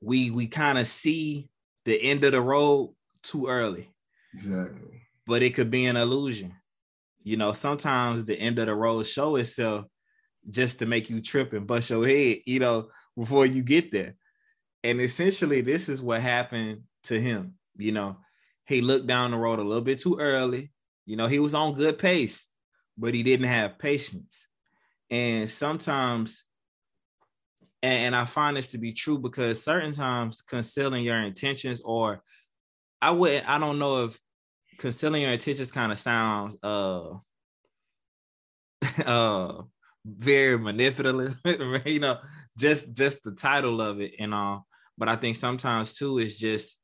we 0.00 0.30
we 0.30 0.46
kind 0.48 0.78
of 0.78 0.88
see 0.88 1.50
the 1.84 2.00
end 2.02 2.24
of 2.24 2.32
the 2.32 2.42
road 2.42 2.94
too 3.22 3.48
early. 3.48 3.90
Exactly. 4.34 5.02
But 5.26 5.42
it 5.42 5.54
could 5.54 5.70
be 5.70 5.86
an 5.86 5.96
illusion. 5.96 6.54
you 7.24 7.36
know, 7.36 7.52
sometimes 7.52 8.24
the 8.24 8.38
end 8.38 8.58
of 8.58 8.66
the 8.66 8.74
road 8.74 9.04
show 9.06 9.36
itself 9.36 9.86
just 10.50 10.80
to 10.80 10.86
make 10.86 11.10
you 11.10 11.20
trip 11.20 11.52
and 11.52 11.66
bust 11.66 11.90
your 11.90 12.06
head, 12.06 12.38
you 12.46 12.60
know, 12.60 12.88
before 13.16 13.46
you 13.46 13.62
get 13.62 13.92
there. 13.92 14.16
And 14.84 15.00
essentially, 15.00 15.60
this 15.60 15.90
is 15.90 16.02
what 16.02 16.22
happened 16.22 16.82
to 17.04 17.20
him. 17.20 17.54
You 17.76 17.92
know, 17.92 18.18
he 18.66 18.80
looked 18.80 19.06
down 19.06 19.32
the 19.32 19.36
road 19.38 19.58
a 19.60 19.64
little 19.64 19.84
bit 19.84 20.00
too 20.00 20.18
early. 20.18 20.72
You 21.06 21.16
know, 21.16 21.28
he 21.28 21.38
was 21.40 21.54
on 21.54 21.74
good 21.74 21.98
pace, 21.98 22.48
but 22.96 23.14
he 23.14 23.22
didn't 23.22 23.48
have 23.48 23.78
patience. 23.78 24.47
And 25.10 25.48
sometimes, 25.48 26.44
and, 27.82 28.14
I 28.14 28.24
find 28.24 28.56
this 28.56 28.72
to 28.72 28.78
be 28.78 28.92
true 28.92 29.18
because 29.18 29.62
certain 29.62 29.92
times 29.92 30.42
concealing 30.42 31.04
your 31.04 31.20
intentions, 31.20 31.80
or 31.84 32.22
I 33.00 33.12
wouldn't, 33.12 33.48
I 33.48 33.58
don't 33.58 33.78
know 33.78 34.04
if 34.04 34.20
concealing 34.78 35.22
your 35.22 35.32
intentions 35.32 35.72
kind 35.72 35.90
of 35.90 35.98
sounds 35.98 36.56
uh 36.62 37.14
uh 39.06 39.62
very 40.04 40.58
manipulative, 40.58 41.36
you 41.86 42.00
know, 42.00 42.18
just 42.56 42.92
just 42.92 43.22
the 43.22 43.32
title 43.32 43.80
of 43.80 44.00
it 44.00 44.12
and 44.18 44.34
all. 44.34 44.66
But 44.96 45.08
I 45.08 45.16
think 45.16 45.36
sometimes 45.36 45.94
too 45.94 46.18
is 46.18 46.36
just 46.38 46.78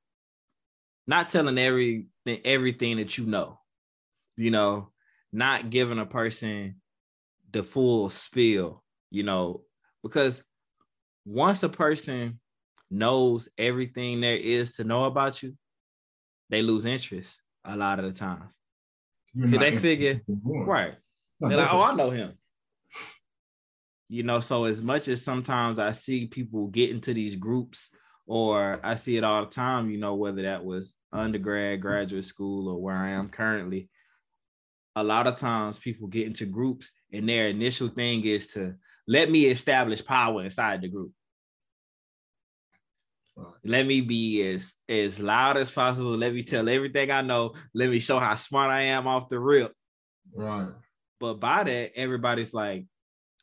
not 1.06 1.28
telling 1.28 1.58
every 1.58 2.06
everything 2.26 2.96
that 2.98 3.18
you 3.18 3.26
know, 3.26 3.58
you 4.36 4.50
know, 4.50 4.90
not 5.32 5.70
giving 5.70 5.98
a 5.98 6.06
person 6.06 6.76
the 7.54 7.62
full 7.62 8.10
spill, 8.10 8.82
you 9.10 9.22
know, 9.22 9.62
because 10.02 10.42
once 11.24 11.62
a 11.62 11.68
person 11.68 12.38
knows 12.90 13.48
everything 13.56 14.20
there 14.20 14.36
is 14.36 14.76
to 14.76 14.84
know 14.84 15.04
about 15.04 15.42
you, 15.42 15.56
they 16.50 16.60
lose 16.60 16.84
interest 16.84 17.40
a 17.64 17.76
lot 17.76 17.98
of 17.98 18.04
the 18.04 18.12
times. 18.12 18.58
Because 19.34 19.58
they 19.58 19.76
figure, 19.76 20.20
right. 20.26 20.94
They're 21.40 21.56
like, 21.56 21.72
oh, 21.72 21.82
I 21.82 21.94
know 21.94 22.10
him. 22.10 22.32
You 24.08 24.24
know, 24.24 24.40
so 24.40 24.64
as 24.64 24.82
much 24.82 25.08
as 25.08 25.22
sometimes 25.22 25.78
I 25.78 25.92
see 25.92 26.26
people 26.26 26.66
get 26.66 26.90
into 26.90 27.14
these 27.14 27.36
groups, 27.36 27.90
or 28.26 28.80
I 28.82 28.96
see 28.96 29.16
it 29.16 29.24
all 29.24 29.44
the 29.44 29.50
time, 29.50 29.90
you 29.90 29.98
know, 29.98 30.14
whether 30.14 30.42
that 30.42 30.64
was 30.64 30.92
undergrad, 31.12 31.80
graduate 31.80 32.24
school, 32.24 32.68
or 32.68 32.80
where 32.80 32.96
I 32.96 33.10
am 33.10 33.28
currently, 33.28 33.88
a 34.96 35.02
lot 35.02 35.26
of 35.26 35.36
times 35.36 35.78
people 35.78 36.06
get 36.06 36.26
into 36.26 36.46
groups 36.46 36.90
and 37.12 37.28
their 37.28 37.48
initial 37.48 37.88
thing 37.88 38.24
is 38.24 38.48
to 38.48 38.74
let 39.06 39.30
me 39.30 39.46
establish 39.46 40.04
power 40.04 40.42
inside 40.42 40.82
the 40.82 40.88
group. 40.88 41.12
Let 43.64 43.86
me 43.86 44.00
be 44.00 44.46
as 44.46 44.76
as 44.88 45.18
loud 45.18 45.56
as 45.56 45.70
possible. 45.70 46.10
Let 46.10 46.32
me 46.32 46.42
tell 46.42 46.68
everything 46.68 47.10
I 47.10 47.20
know. 47.20 47.54
Let 47.74 47.90
me 47.90 47.98
show 47.98 48.20
how 48.20 48.36
smart 48.36 48.70
I 48.70 48.82
am 48.82 49.08
off 49.08 49.28
the 49.28 49.40
rip. 49.40 49.72
Right. 50.32 50.68
But 51.18 51.34
by 51.34 51.64
that, 51.64 51.92
everybody's 51.96 52.54
like, 52.54 52.86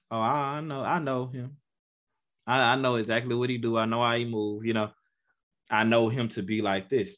"Oh, 0.10 0.20
I 0.20 0.62
know, 0.62 0.80
I 0.80 0.99
know 0.99 1.28
him. 1.28 1.58
I, 2.47 2.74
I 2.74 2.76
know 2.76 2.95
exactly 2.95 3.36
what 3.36 3.49
he 3.49 3.58
do. 3.58 3.78
I 3.78 3.86
know 3.86 4.02
how 4.02 4.16
he 4.16 4.24
move. 4.24 4.66
You 4.66 4.74
know, 4.74 4.91
I 5.70 5.84
know 5.84 6.08
him 6.08 6.30
to 6.30 6.41
be 6.41 6.62
like 6.62 6.88
this. 6.88 7.18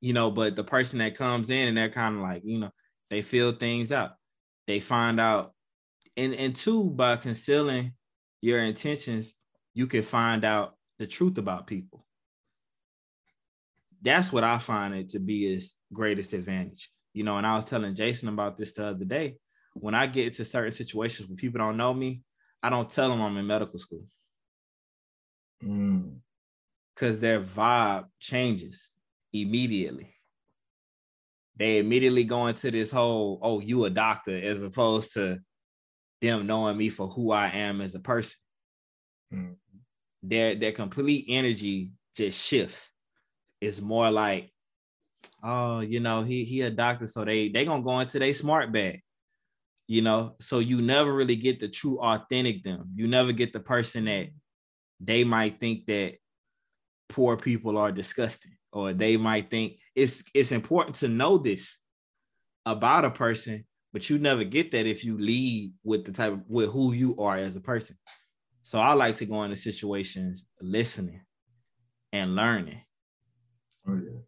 You 0.00 0.12
know, 0.12 0.30
but 0.30 0.54
the 0.54 0.64
person 0.64 0.98
that 0.98 1.16
comes 1.16 1.50
in 1.50 1.68
and 1.68 1.76
they're 1.76 1.90
kind 1.90 2.16
of 2.16 2.22
like, 2.22 2.42
you 2.44 2.58
know, 2.60 2.70
they 3.10 3.22
feel 3.22 3.52
things 3.52 3.92
out. 3.92 4.12
They 4.66 4.80
find 4.80 5.18
out, 5.18 5.52
and 6.16 6.34
and 6.34 6.54
two, 6.54 6.90
by 6.90 7.16
concealing 7.16 7.92
your 8.40 8.60
intentions, 8.60 9.32
you 9.74 9.86
can 9.86 10.02
find 10.02 10.44
out 10.44 10.76
the 10.98 11.06
truth 11.06 11.38
about 11.38 11.66
people. 11.66 12.04
That's 14.02 14.32
what 14.32 14.44
I 14.44 14.58
find 14.58 14.94
it 14.94 15.10
to 15.10 15.18
be 15.18 15.50
his 15.52 15.74
greatest 15.92 16.32
advantage. 16.32 16.90
You 17.14 17.24
know, 17.24 17.38
and 17.38 17.46
I 17.46 17.56
was 17.56 17.64
telling 17.64 17.94
Jason 17.94 18.28
about 18.28 18.56
this 18.56 18.72
the 18.72 18.86
other 18.86 19.04
day. 19.04 19.36
When 19.74 19.94
I 19.94 20.06
get 20.06 20.26
into 20.26 20.44
certain 20.44 20.72
situations 20.72 21.28
where 21.28 21.36
people 21.36 21.58
don't 21.58 21.76
know 21.76 21.94
me, 21.94 22.22
I 22.62 22.70
don't 22.70 22.90
tell 22.90 23.08
them 23.08 23.22
I'm 23.22 23.36
in 23.36 23.46
medical 23.46 23.78
school. 23.78 24.04
Mm. 25.64 26.18
Cause 26.96 27.18
their 27.18 27.40
vibe 27.40 28.06
changes 28.18 28.92
immediately. 29.32 30.17
They 31.58 31.78
immediately 31.78 32.24
go 32.24 32.46
into 32.46 32.70
this 32.70 32.90
whole, 32.90 33.38
oh, 33.42 33.60
you 33.60 33.84
a 33.84 33.90
doctor, 33.90 34.38
as 34.38 34.62
opposed 34.62 35.14
to 35.14 35.40
them 36.22 36.46
knowing 36.46 36.76
me 36.76 36.88
for 36.88 37.08
who 37.08 37.32
I 37.32 37.48
am 37.48 37.80
as 37.80 37.94
a 37.94 38.00
person. 38.00 38.36
Mm 39.34 39.56
their 40.22 40.54
their 40.54 40.72
complete 40.72 41.26
energy 41.28 41.92
just 42.16 42.40
shifts. 42.44 42.92
It's 43.60 43.80
more 43.80 44.10
like, 44.10 44.50
oh, 45.42 45.80
you 45.80 46.00
know, 46.00 46.22
he 46.22 46.44
he 46.44 46.62
a 46.62 46.70
doctor, 46.70 47.06
so 47.06 47.24
they 47.24 47.48
they 47.48 47.64
gonna 47.64 47.82
go 47.82 47.98
into 48.00 48.18
their 48.18 48.34
smart 48.34 48.72
bag, 48.72 49.00
you 49.86 50.02
know. 50.02 50.36
So 50.40 50.58
you 50.58 50.82
never 50.82 51.12
really 51.12 51.36
get 51.36 51.60
the 51.60 51.68
true 51.68 51.98
authentic 52.00 52.62
them. 52.62 52.90
You 52.94 53.08
never 53.08 53.32
get 53.32 53.52
the 53.52 53.60
person 53.60 54.04
that 54.06 54.28
they 55.00 55.24
might 55.24 55.60
think 55.60 55.86
that 55.86 56.14
poor 57.08 57.36
people 57.36 57.78
are 57.78 57.92
disgusting, 57.92 58.56
or 58.72 58.92
they 58.92 59.16
might 59.16 59.50
think 59.50 59.78
it's 59.94 60.22
it's 60.34 60.52
important 60.52 60.96
to 60.96 61.08
know 61.08 61.38
this 61.38 61.78
about 62.66 63.04
a 63.04 63.10
person, 63.10 63.64
but 63.92 64.08
you 64.10 64.18
never 64.18 64.44
get 64.44 64.70
that 64.72 64.86
if 64.86 65.04
you 65.04 65.18
lead 65.18 65.72
with 65.84 66.04
the 66.04 66.12
type 66.12 66.32
of, 66.32 66.42
with 66.48 66.70
who 66.70 66.92
you 66.92 67.16
are 67.16 67.36
as 67.36 67.56
a 67.56 67.60
person. 67.60 67.96
So 68.62 68.78
I 68.78 68.92
like 68.92 69.16
to 69.16 69.26
go 69.26 69.42
into 69.42 69.56
situations 69.56 70.46
listening 70.60 71.22
and 72.12 72.36
learning. 72.36 72.82
Oh 73.86 73.94
yeah. 73.94 74.20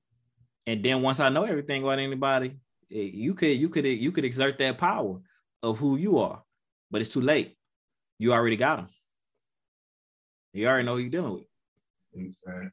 And 0.66 0.82
then 0.82 1.02
once 1.02 1.20
I 1.20 1.28
know 1.28 1.44
everything 1.44 1.82
about 1.82 1.98
anybody, 1.98 2.56
eh, 2.90 3.10
you 3.12 3.34
could 3.34 3.56
you 3.56 3.68
could 3.68 3.84
you 3.84 4.12
could 4.12 4.24
exert 4.24 4.58
that 4.58 4.78
power 4.78 5.20
of 5.62 5.78
who 5.78 5.96
you 5.96 6.18
are, 6.18 6.42
but 6.90 7.00
it's 7.00 7.12
too 7.12 7.20
late. 7.20 7.56
You 8.18 8.32
already 8.32 8.56
got 8.56 8.76
them. 8.76 8.88
You 10.52 10.66
already 10.66 10.84
know 10.84 10.94
who 10.94 11.00
you're 11.00 11.10
dealing 11.10 11.34
with. 11.34 11.44
Exactly. 12.14 12.70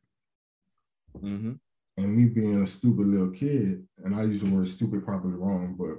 Mm-hmm. 1.23 1.53
And 1.97 2.15
me 2.15 2.25
being 2.25 2.61
a 2.61 2.67
stupid 2.67 3.07
little 3.07 3.31
kid, 3.31 3.83
and 4.03 4.15
I 4.15 4.23
use 4.23 4.41
the 4.41 4.49
word 4.49 4.69
stupid 4.69 5.03
probably 5.03 5.33
wrong, 5.33 5.75
but 5.77 5.97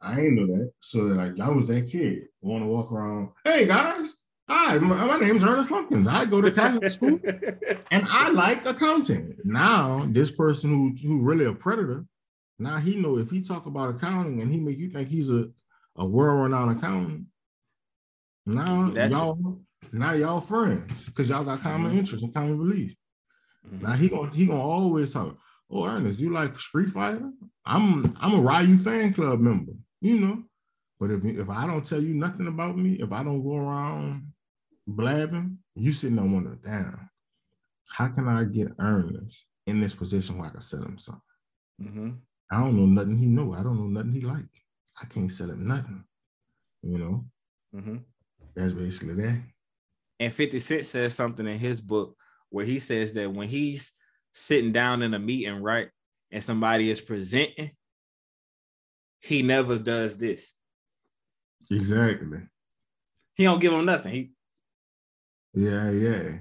I 0.00 0.20
ain't 0.20 0.34
know 0.34 0.46
that. 0.46 0.72
So 0.80 1.00
like 1.00 1.38
I 1.40 1.48
was 1.48 1.66
that 1.68 1.90
kid, 1.90 2.28
want 2.40 2.62
to 2.62 2.68
walk 2.68 2.90
around. 2.90 3.30
Hey 3.44 3.66
guys, 3.66 4.16
Hi, 4.50 4.78
my, 4.78 5.04
my 5.04 5.18
name's 5.18 5.44
Ernest 5.44 5.70
Lumpkins. 5.70 6.08
I 6.08 6.24
go 6.24 6.40
to 6.40 6.50
Catholic 6.50 6.88
school 6.88 7.20
and 7.90 8.06
I 8.08 8.30
like 8.30 8.64
accounting. 8.64 9.36
Now, 9.44 9.98
this 10.06 10.30
person 10.30 10.70
who 10.70 10.94
who 11.06 11.20
really 11.20 11.44
a 11.44 11.52
predator, 11.52 12.06
now 12.58 12.78
he 12.78 12.96
know 12.96 13.18
if 13.18 13.28
he 13.30 13.42
talk 13.42 13.66
about 13.66 13.94
accounting 13.94 14.40
and 14.40 14.50
he 14.50 14.58
make 14.58 14.78
you 14.78 14.88
think 14.88 15.10
he's 15.10 15.30
a, 15.30 15.50
a 15.96 16.06
world-renowned 16.06 16.78
accountant, 16.78 17.26
now 18.46 18.90
That's 18.90 19.12
y'all 19.12 19.58
it. 19.82 19.92
now 19.92 20.12
y'all 20.12 20.40
friends 20.40 21.04
because 21.04 21.28
y'all 21.28 21.44
got 21.44 21.60
common 21.60 21.90
mm-hmm. 21.90 21.98
interests 21.98 22.24
and 22.24 22.32
common 22.32 22.56
beliefs. 22.56 22.94
Mm-hmm. 23.66 23.84
Now 23.84 23.92
he 23.92 24.08
gonna 24.08 24.34
he 24.34 24.46
gonna 24.46 24.60
always 24.60 25.12
talk. 25.12 25.36
Oh, 25.70 25.84
Ernest, 25.84 26.20
you 26.20 26.32
like 26.32 26.58
Street 26.58 26.88
Fighter? 26.88 27.30
I'm 27.64 28.16
I'm 28.20 28.34
a 28.34 28.40
Ryu 28.40 28.78
fan 28.78 29.12
club 29.12 29.40
member, 29.40 29.72
you 30.00 30.20
know. 30.20 30.42
But 30.98 31.10
if 31.10 31.24
if 31.24 31.48
I 31.48 31.66
don't 31.66 31.86
tell 31.86 32.00
you 32.00 32.14
nothing 32.14 32.46
about 32.46 32.76
me, 32.76 32.94
if 32.94 33.12
I 33.12 33.22
don't 33.22 33.42
go 33.42 33.56
around 33.56 34.32
blabbing, 34.86 35.58
you 35.74 35.92
sitting 35.92 36.16
there 36.16 36.24
wondering, 36.24 36.60
damn, 36.64 37.10
how 37.88 38.08
can 38.08 38.26
I 38.28 38.44
get 38.44 38.72
Ernest 38.78 39.46
in 39.66 39.80
this 39.80 39.94
position 39.94 40.38
where 40.38 40.48
I 40.48 40.52
can 40.52 40.60
sell 40.60 40.82
him 40.82 40.98
something? 40.98 41.22
Mm-hmm. 41.82 42.10
I 42.50 42.60
don't 42.60 42.76
know 42.76 42.86
nothing 42.86 43.18
he 43.18 43.26
know. 43.26 43.52
I 43.54 43.62
don't 43.62 43.76
know 43.76 44.00
nothing 44.00 44.12
he 44.12 44.20
like. 44.22 44.48
I 45.00 45.06
can't 45.06 45.30
sell 45.30 45.50
him 45.50 45.68
nothing. 45.68 46.04
You 46.82 46.98
know, 46.98 47.24
mm-hmm. 47.74 47.96
that's 48.54 48.72
basically 48.72 49.14
that. 49.14 49.42
And 50.20 50.32
50 50.32 50.58
Cent 50.58 50.86
says 50.86 51.14
something 51.14 51.46
in 51.46 51.58
his 51.58 51.80
book 51.80 52.16
where 52.50 52.64
he 52.64 52.80
says 52.80 53.12
that 53.14 53.32
when 53.32 53.48
he's 53.48 53.92
sitting 54.32 54.72
down 54.72 55.02
in 55.02 55.14
a 55.14 55.18
meeting, 55.18 55.62
right, 55.62 55.88
and 56.30 56.42
somebody 56.42 56.90
is 56.90 57.00
presenting, 57.00 57.70
he 59.20 59.42
never 59.42 59.78
does 59.78 60.16
this. 60.16 60.52
Exactly. 61.70 62.40
He 63.34 63.44
don't 63.44 63.60
give 63.60 63.72
them 63.72 63.84
nothing. 63.84 64.12
He 64.12 64.30
yeah, 65.54 65.90
yeah. 65.90 66.32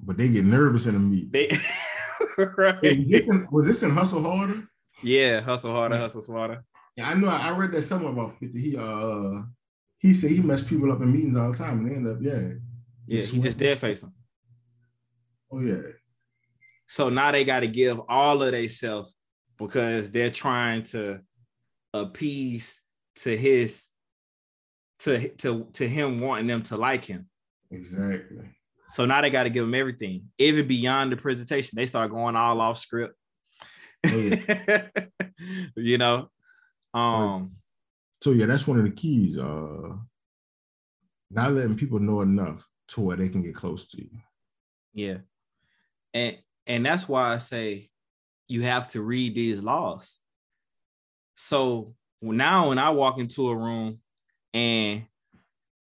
But 0.00 0.16
they 0.16 0.28
get 0.28 0.44
nervous 0.44 0.86
in 0.86 0.94
the 0.94 1.00
meeting. 1.00 1.30
They 1.30 1.50
right. 2.56 2.78
Hey, 2.82 3.04
this 3.04 3.28
in, 3.28 3.46
was 3.50 3.66
this 3.66 3.82
in 3.82 3.90
Hustle 3.90 4.22
Harder? 4.22 4.68
Yeah, 5.02 5.40
Hustle 5.40 5.72
Harder, 5.72 5.96
Hustle 5.98 6.22
Smarter. 6.22 6.64
Yeah, 6.96 7.10
I 7.10 7.14
know. 7.14 7.28
I 7.28 7.50
read 7.50 7.72
that 7.72 7.82
somewhere 7.82 8.12
about 8.12 8.38
50. 8.38 8.58
He 8.58 8.76
uh 8.76 9.42
he 9.98 10.14
said 10.14 10.30
he 10.30 10.40
messed 10.40 10.68
people 10.68 10.92
up 10.92 11.00
in 11.00 11.12
meetings 11.12 11.36
all 11.36 11.50
the 11.50 11.58
time 11.58 11.78
and 11.78 11.90
they 11.90 11.96
end 11.96 12.08
up, 12.08 12.18
yeah. 12.20 12.54
Yeah, 13.06 13.20
he 13.20 13.40
just 13.40 13.58
dead 13.58 13.78
face 13.78 14.00
them. 14.00 14.12
Oh 15.56 15.60
yeah. 15.60 15.92
So 16.86 17.08
now 17.08 17.32
they 17.32 17.44
got 17.44 17.60
to 17.60 17.66
give 17.66 18.00
all 18.08 18.42
of 18.42 18.52
they 18.52 18.68
self 18.68 19.10
because 19.58 20.10
they're 20.10 20.30
trying 20.30 20.82
to 20.84 21.20
appease 21.94 22.80
to 23.16 23.34
his 23.36 23.86
to 25.00 25.28
to 25.36 25.66
to 25.72 25.88
him 25.88 26.20
wanting 26.20 26.46
them 26.46 26.62
to 26.64 26.76
like 26.76 27.04
him. 27.04 27.28
Exactly. 27.70 28.50
So 28.90 29.06
now 29.06 29.20
they 29.20 29.30
got 29.30 29.44
to 29.44 29.50
give 29.50 29.64
them 29.64 29.74
everything, 29.74 30.24
even 30.38 30.66
beyond 30.66 31.10
the 31.10 31.16
presentation. 31.16 31.76
They 31.76 31.86
start 31.86 32.10
going 32.10 32.36
all 32.36 32.60
off 32.60 32.78
script. 32.78 33.16
Oh, 34.06 34.16
yeah. 34.16 34.88
you 35.76 35.98
know, 35.98 36.28
Um. 36.92 37.52
So 38.22 38.32
yeah, 38.32 38.46
that's 38.46 38.66
one 38.66 38.78
of 38.78 38.84
the 38.84 38.90
keys. 38.90 39.38
Uh, 39.38 39.94
not 41.30 41.52
letting 41.52 41.76
people 41.76 41.98
know 41.98 42.20
enough 42.20 42.66
to 42.88 43.00
where 43.00 43.16
they 43.16 43.28
can 43.28 43.42
get 43.42 43.54
close 43.54 43.88
to 43.88 44.02
you. 44.02 44.10
Yeah, 44.94 45.18
and 46.14 46.36
and 46.66 46.84
that's 46.84 47.08
why 47.08 47.32
I 47.32 47.38
say 47.38 47.90
you 48.48 48.62
have 48.62 48.88
to 48.88 49.02
read 49.02 49.34
these 49.34 49.62
laws. 49.62 50.18
So 51.36 51.94
now 52.22 52.68
when 52.68 52.78
I 52.78 52.90
walk 52.90 53.18
into 53.18 53.50
a 53.50 53.56
room 53.56 54.00
and 54.54 55.06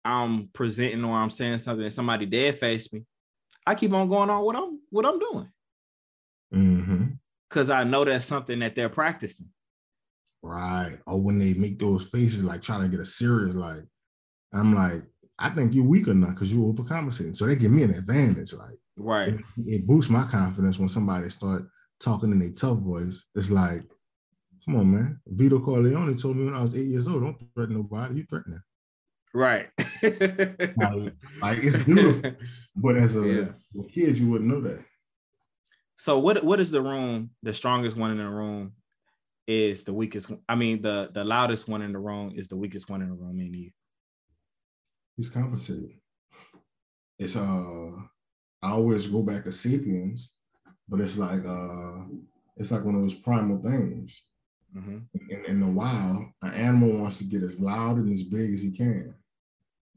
I'm 0.04 0.48
presenting 0.52 1.04
or 1.04 1.16
I'm 1.16 1.30
saying 1.30 1.58
something 1.58 1.84
and 1.84 1.94
somebody 1.94 2.26
dead 2.26 2.56
face 2.56 2.92
me, 2.92 3.04
I 3.66 3.74
keep 3.74 3.92
on 3.92 4.08
going 4.08 4.30
on 4.30 4.44
what 4.44 4.56
I'm 4.56 4.80
what 4.90 5.06
I'm 5.06 5.18
doing. 5.18 5.48
Mm-hmm. 6.54 7.04
Cause 7.50 7.70
I 7.70 7.84
know 7.84 8.04
that's 8.04 8.24
something 8.24 8.58
that 8.60 8.74
they're 8.74 8.88
practicing. 8.88 9.48
Right. 10.42 10.98
Or 11.06 11.20
when 11.20 11.38
they 11.38 11.54
make 11.54 11.78
those 11.78 12.10
faces 12.10 12.44
like 12.44 12.60
trying 12.62 12.82
to 12.82 12.88
get 12.88 13.00
a 13.00 13.06
serious, 13.06 13.54
like 13.54 13.84
I'm 14.52 14.74
like, 14.74 15.04
I 15.38 15.50
think 15.50 15.74
you're 15.74 15.84
weak 15.84 16.06
enough 16.06 16.30
because 16.30 16.52
you're 16.52 16.72
overcompensating. 16.72 17.36
So 17.36 17.46
they 17.46 17.56
give 17.56 17.70
me 17.70 17.82
an 17.82 17.94
advantage. 17.94 18.52
Like 18.52 18.78
right. 18.96 19.28
It, 19.28 19.40
it 19.66 19.86
boosts 19.86 20.10
my 20.10 20.24
confidence 20.24 20.78
when 20.78 20.88
somebody 20.88 21.28
start 21.30 21.68
talking 22.00 22.32
in 22.32 22.42
a 22.42 22.50
tough 22.50 22.78
voice. 22.78 23.24
It's 23.34 23.50
like, 23.50 23.82
come 24.64 24.76
on, 24.76 24.90
man. 24.90 25.20
Vito 25.26 25.58
Corleone 25.58 26.16
told 26.16 26.36
me 26.36 26.44
when 26.44 26.54
I 26.54 26.62
was 26.62 26.74
eight 26.74 26.86
years 26.86 27.08
old, 27.08 27.22
don't 27.22 27.36
threaten 27.54 27.76
nobody. 27.76 28.16
You 28.16 28.24
threatening. 28.24 28.62
Right. 29.32 29.68
like, 30.02 31.14
like, 31.42 31.58
it's 31.58 31.84
beautiful. 31.84 32.32
but 32.76 32.96
as 32.96 33.16
a, 33.16 33.26
yeah. 33.26 33.48
as 33.74 33.84
a 33.84 33.88
kid, 33.88 34.16
you 34.18 34.30
wouldn't 34.30 34.48
know 34.48 34.60
that. 34.60 34.84
So 35.96 36.18
what 36.18 36.44
what 36.44 36.60
is 36.60 36.70
the 36.70 36.82
room? 36.82 37.30
The 37.42 37.54
strongest 37.54 37.96
one 37.96 38.10
in 38.10 38.18
the 38.18 38.28
room 38.28 38.74
is 39.46 39.84
the 39.84 39.92
weakest. 39.92 40.30
I 40.48 40.54
mean, 40.54 40.82
the 40.82 41.10
the 41.12 41.24
loudest 41.24 41.68
one 41.68 41.82
in 41.82 41.92
the 41.92 41.98
room 41.98 42.32
is 42.36 42.48
the 42.48 42.56
weakest 42.56 42.90
one 42.90 43.02
in 43.02 43.08
the 43.08 43.14
room. 43.14 43.40
In 43.40 43.54
you. 43.54 43.70
He's 45.16 45.30
compensated. 45.30 45.90
It's 47.18 47.36
uh, 47.36 47.92
I 48.64 48.70
always 48.70 49.08
go 49.08 49.22
back 49.22 49.44
to 49.44 49.52
Sapiens, 49.52 50.30
but 50.88 50.98
it's 50.98 51.18
like 51.18 51.44
uh, 51.44 52.04
it's 52.56 52.70
like 52.70 52.82
one 52.82 52.94
of 52.94 53.02
those 53.02 53.14
primal 53.14 53.58
things. 53.58 54.24
Mm-hmm. 54.74 54.98
In, 55.30 55.44
in 55.44 55.60
the 55.60 55.66
wild, 55.66 56.24
an 56.42 56.54
animal 56.54 56.96
wants 56.96 57.18
to 57.18 57.24
get 57.24 57.42
as 57.42 57.60
loud 57.60 57.98
and 57.98 58.10
as 58.10 58.24
big 58.24 58.54
as 58.54 58.62
he 58.62 58.72
can, 58.72 59.14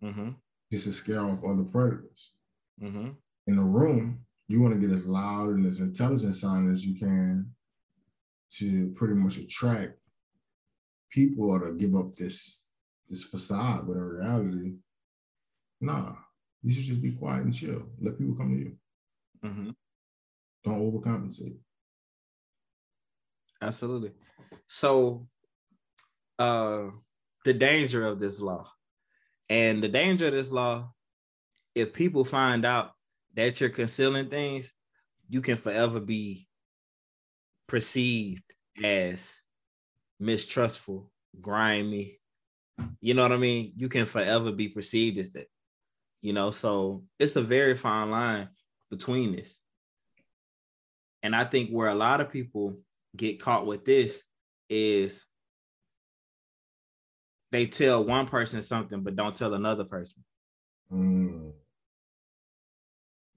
mm-hmm. 0.03 0.29
just 0.69 0.83
to 0.85 0.91
scare 0.91 1.21
off 1.21 1.45
other 1.45 1.63
predators. 1.63 2.33
Mm-hmm. 2.83 3.11
In 3.47 3.55
the 3.55 3.63
room, 3.63 4.19
you 4.49 4.61
want 4.61 4.73
to 4.73 4.85
get 4.85 4.95
as 4.95 5.07
loud 5.07 5.49
and 5.49 5.65
as 5.65 5.79
intelligent 5.79 6.35
sound 6.35 6.71
as 6.71 6.85
you 6.85 6.99
can 6.99 7.49
to 8.57 8.89
pretty 8.95 9.13
much 9.13 9.37
attract 9.37 9.93
people 11.09 11.49
or 11.49 11.59
to 11.59 11.73
give 11.73 11.95
up 11.95 12.17
this 12.17 12.65
this 13.07 13.23
facade, 13.23 13.87
but 13.87 13.93
in 13.93 14.03
reality, 14.03 14.73
nah, 15.79 16.15
you 16.63 16.73
should 16.73 16.83
just 16.83 17.01
be 17.01 17.11
quiet 17.11 17.43
and 17.43 17.53
chill. 17.53 17.83
Let 18.01 18.17
people 18.17 18.35
come 18.35 18.51
to 18.51 18.59
you. 18.59 18.75
Mm-hmm. 19.43 19.69
Don't 20.63 20.91
overcompensate. 20.91 21.57
Absolutely. 23.61 24.11
So, 24.67 25.27
uh, 26.37 26.87
the 27.45 27.53
danger 27.53 28.05
of 28.05 28.19
this 28.19 28.39
law, 28.39 28.69
and 29.49 29.81
the 29.81 29.87
danger 29.87 30.27
of 30.27 30.33
this 30.33 30.51
law, 30.51 30.91
if 31.73 31.93
people 31.93 32.25
find 32.25 32.65
out 32.65 32.91
that 33.35 33.59
you're 33.59 33.69
concealing 33.69 34.29
things, 34.29 34.73
you 35.29 35.41
can 35.41 35.57
forever 35.57 35.99
be 35.99 36.47
perceived 37.67 38.43
as 38.83 39.41
mistrustful, 40.19 41.11
grimy. 41.39 42.19
You 43.01 43.13
know 43.13 43.23
what 43.23 43.31
I 43.31 43.37
mean? 43.37 43.73
You 43.75 43.89
can 43.89 44.05
forever 44.05 44.51
be 44.51 44.69
perceived 44.69 45.17
as 45.17 45.31
that. 45.33 45.47
You 46.27 46.33
know, 46.33 46.51
so 46.51 47.03
it's 47.19 47.37
a 47.37 47.41
very 47.41 47.77
fine 47.77 48.11
line 48.11 48.49
between 48.91 49.33
this. 49.33 49.61
And 51.23 51.33
I 51.33 51.45
think 51.45 51.69
where 51.69 51.87
a 51.87 51.95
lot 51.95 52.19
of 52.19 52.29
people 52.29 52.79
get 53.15 53.41
caught 53.41 53.65
with 53.65 53.85
this 53.85 54.21
is 54.69 55.25
they 57.53 57.65
tell 57.65 58.03
one 58.03 58.27
person 58.27 58.61
something 58.61 59.03
but 59.03 59.15
don't 59.15 59.37
tell 59.37 59.53
another 59.53 59.85
person. 59.85 60.21
Mm. 60.91 61.53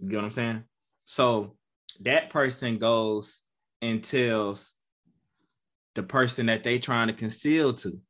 You 0.00 0.08
get 0.08 0.16
what 0.16 0.24
I'm 0.24 0.30
saying? 0.32 0.64
So 1.06 1.54
that 2.00 2.30
person 2.30 2.78
goes 2.78 3.42
and 3.80 4.02
tells 4.02 4.72
the 5.94 6.02
person 6.02 6.46
that 6.46 6.64
they 6.64 6.80
trying 6.80 7.06
to 7.06 7.14
conceal 7.14 7.72
to 7.72 8.00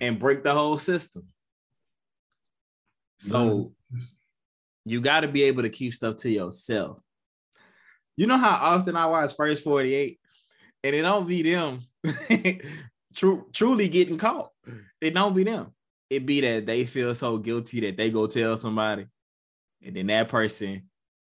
and 0.00 0.18
break 0.18 0.42
the 0.42 0.52
whole 0.52 0.78
system. 0.78 1.26
So 3.20 3.72
you 4.84 5.00
got 5.00 5.20
to 5.20 5.28
be 5.28 5.44
able 5.44 5.62
to 5.62 5.70
keep 5.70 5.92
stuff 5.92 6.16
to 6.16 6.30
yourself. 6.30 7.00
You 8.16 8.26
know 8.26 8.38
how 8.38 8.74
often 8.74 8.96
I 8.96 9.06
watch 9.06 9.34
First 9.36 9.64
48 9.64 10.18
and 10.84 10.94
it 10.94 11.02
don't 11.02 11.26
be 11.26 11.42
them 11.42 11.80
true, 13.14 13.46
truly 13.52 13.88
getting 13.88 14.18
caught. 14.18 14.50
It 15.00 15.14
don't 15.14 15.34
be 15.34 15.44
them 15.44 15.72
it 16.10 16.24
be 16.24 16.40
that 16.40 16.66
they 16.66 16.84
feel 16.84 17.14
so 17.14 17.38
guilty 17.38 17.80
that 17.80 17.96
they 17.96 18.10
go 18.10 18.26
tell 18.26 18.56
somebody, 18.56 19.06
and 19.84 19.94
then 19.94 20.06
that 20.06 20.28
person 20.28 20.88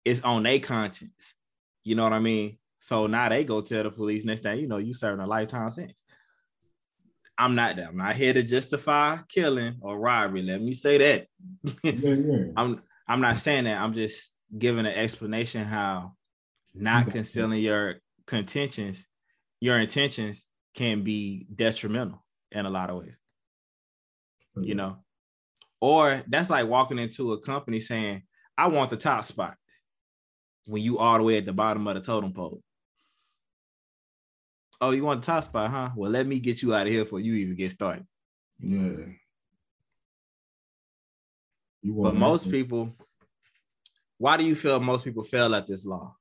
is 0.06 0.22
on 0.22 0.44
their 0.44 0.60
conscience. 0.60 1.36
You 1.84 1.96
know 1.96 2.04
what 2.04 2.14
I 2.14 2.20
mean? 2.20 2.58
So 2.80 3.08
now 3.08 3.30
they 3.30 3.44
go 3.44 3.62
tell 3.62 3.84
the 3.84 3.92
police 3.92 4.24
next 4.24 4.42
thing 4.42 4.60
you 4.60 4.68
know, 4.68 4.78
you 4.78 4.94
serving 4.94 5.24
a 5.24 5.28
lifetime 5.28 5.70
sentence. 5.72 6.01
I'm 7.42 7.56
not 7.56 7.76
that. 7.78 7.88
I'm 7.88 7.98
not 7.98 8.16
here 8.16 8.34
to 8.34 8.44
justify 8.44 9.18
killing 9.28 9.78
or 9.82 10.00
robbery. 10.00 10.44
Let 10.44 10.62
me 10.62 10.74
say 10.74 11.00
that. 11.00 11.28
yeah, 11.84 11.92
yeah. 11.92 12.46
I'm 12.56 12.84
I'm 13.08 13.20
not 13.20 13.40
saying 13.40 13.64
that. 13.64 13.82
I'm 13.82 13.94
just 13.94 14.32
giving 14.56 14.86
an 14.86 14.94
explanation 14.94 15.66
how 15.66 16.14
not 16.76 17.10
concealing 17.10 17.64
your 17.64 17.96
contentions, 18.28 19.08
your 19.60 19.80
intentions 19.80 20.46
can 20.76 21.02
be 21.02 21.48
detrimental 21.54 22.24
in 22.52 22.68
a 22.68 22.70
lot 22.70 22.92
of 22.92 22.98
ways 22.98 23.18
oh, 24.56 24.62
you 24.62 24.76
know. 24.76 24.98
Or 25.80 26.22
that's 26.28 26.52
like 26.52 26.68
walking 26.68 27.00
into 27.00 27.34
a 27.34 27.40
company 27.42 27.80
saying, 27.80 28.22
I 28.56 28.68
want 28.68 28.92
the 28.92 28.98
top 28.98 29.24
spot 29.24 29.56
when 30.68 30.84
you 30.84 31.00
all 31.00 31.18
the 31.18 31.24
way 31.24 31.38
at 31.38 31.46
the 31.48 31.54
bottom 31.54 31.88
of 31.88 31.96
the 31.96 32.02
totem 32.02 32.34
pole. 32.34 32.62
Oh, 34.82 34.90
you 34.90 35.04
want 35.04 35.22
the 35.22 35.28
top 35.28 35.44
spot, 35.44 35.70
huh? 35.70 35.90
Well, 35.96 36.10
let 36.10 36.26
me 36.26 36.40
get 36.40 36.64
you 36.64 36.74
out 36.74 36.88
of 36.88 36.92
here 36.92 37.04
before 37.04 37.20
you 37.20 37.36
even 37.36 37.56
get 37.56 37.72
started. 37.72 38.06
Yeah. 38.60 39.06
but 41.84 42.16
most 42.16 42.50
people, 42.50 42.90
why 44.18 44.38
do 44.38 44.44
you 44.44 44.56
feel 44.56 44.80
most 44.80 45.04
people 45.04 45.24
fail 45.24 45.54
at 45.54 45.68
this 45.68 45.86
law? 45.86 46.16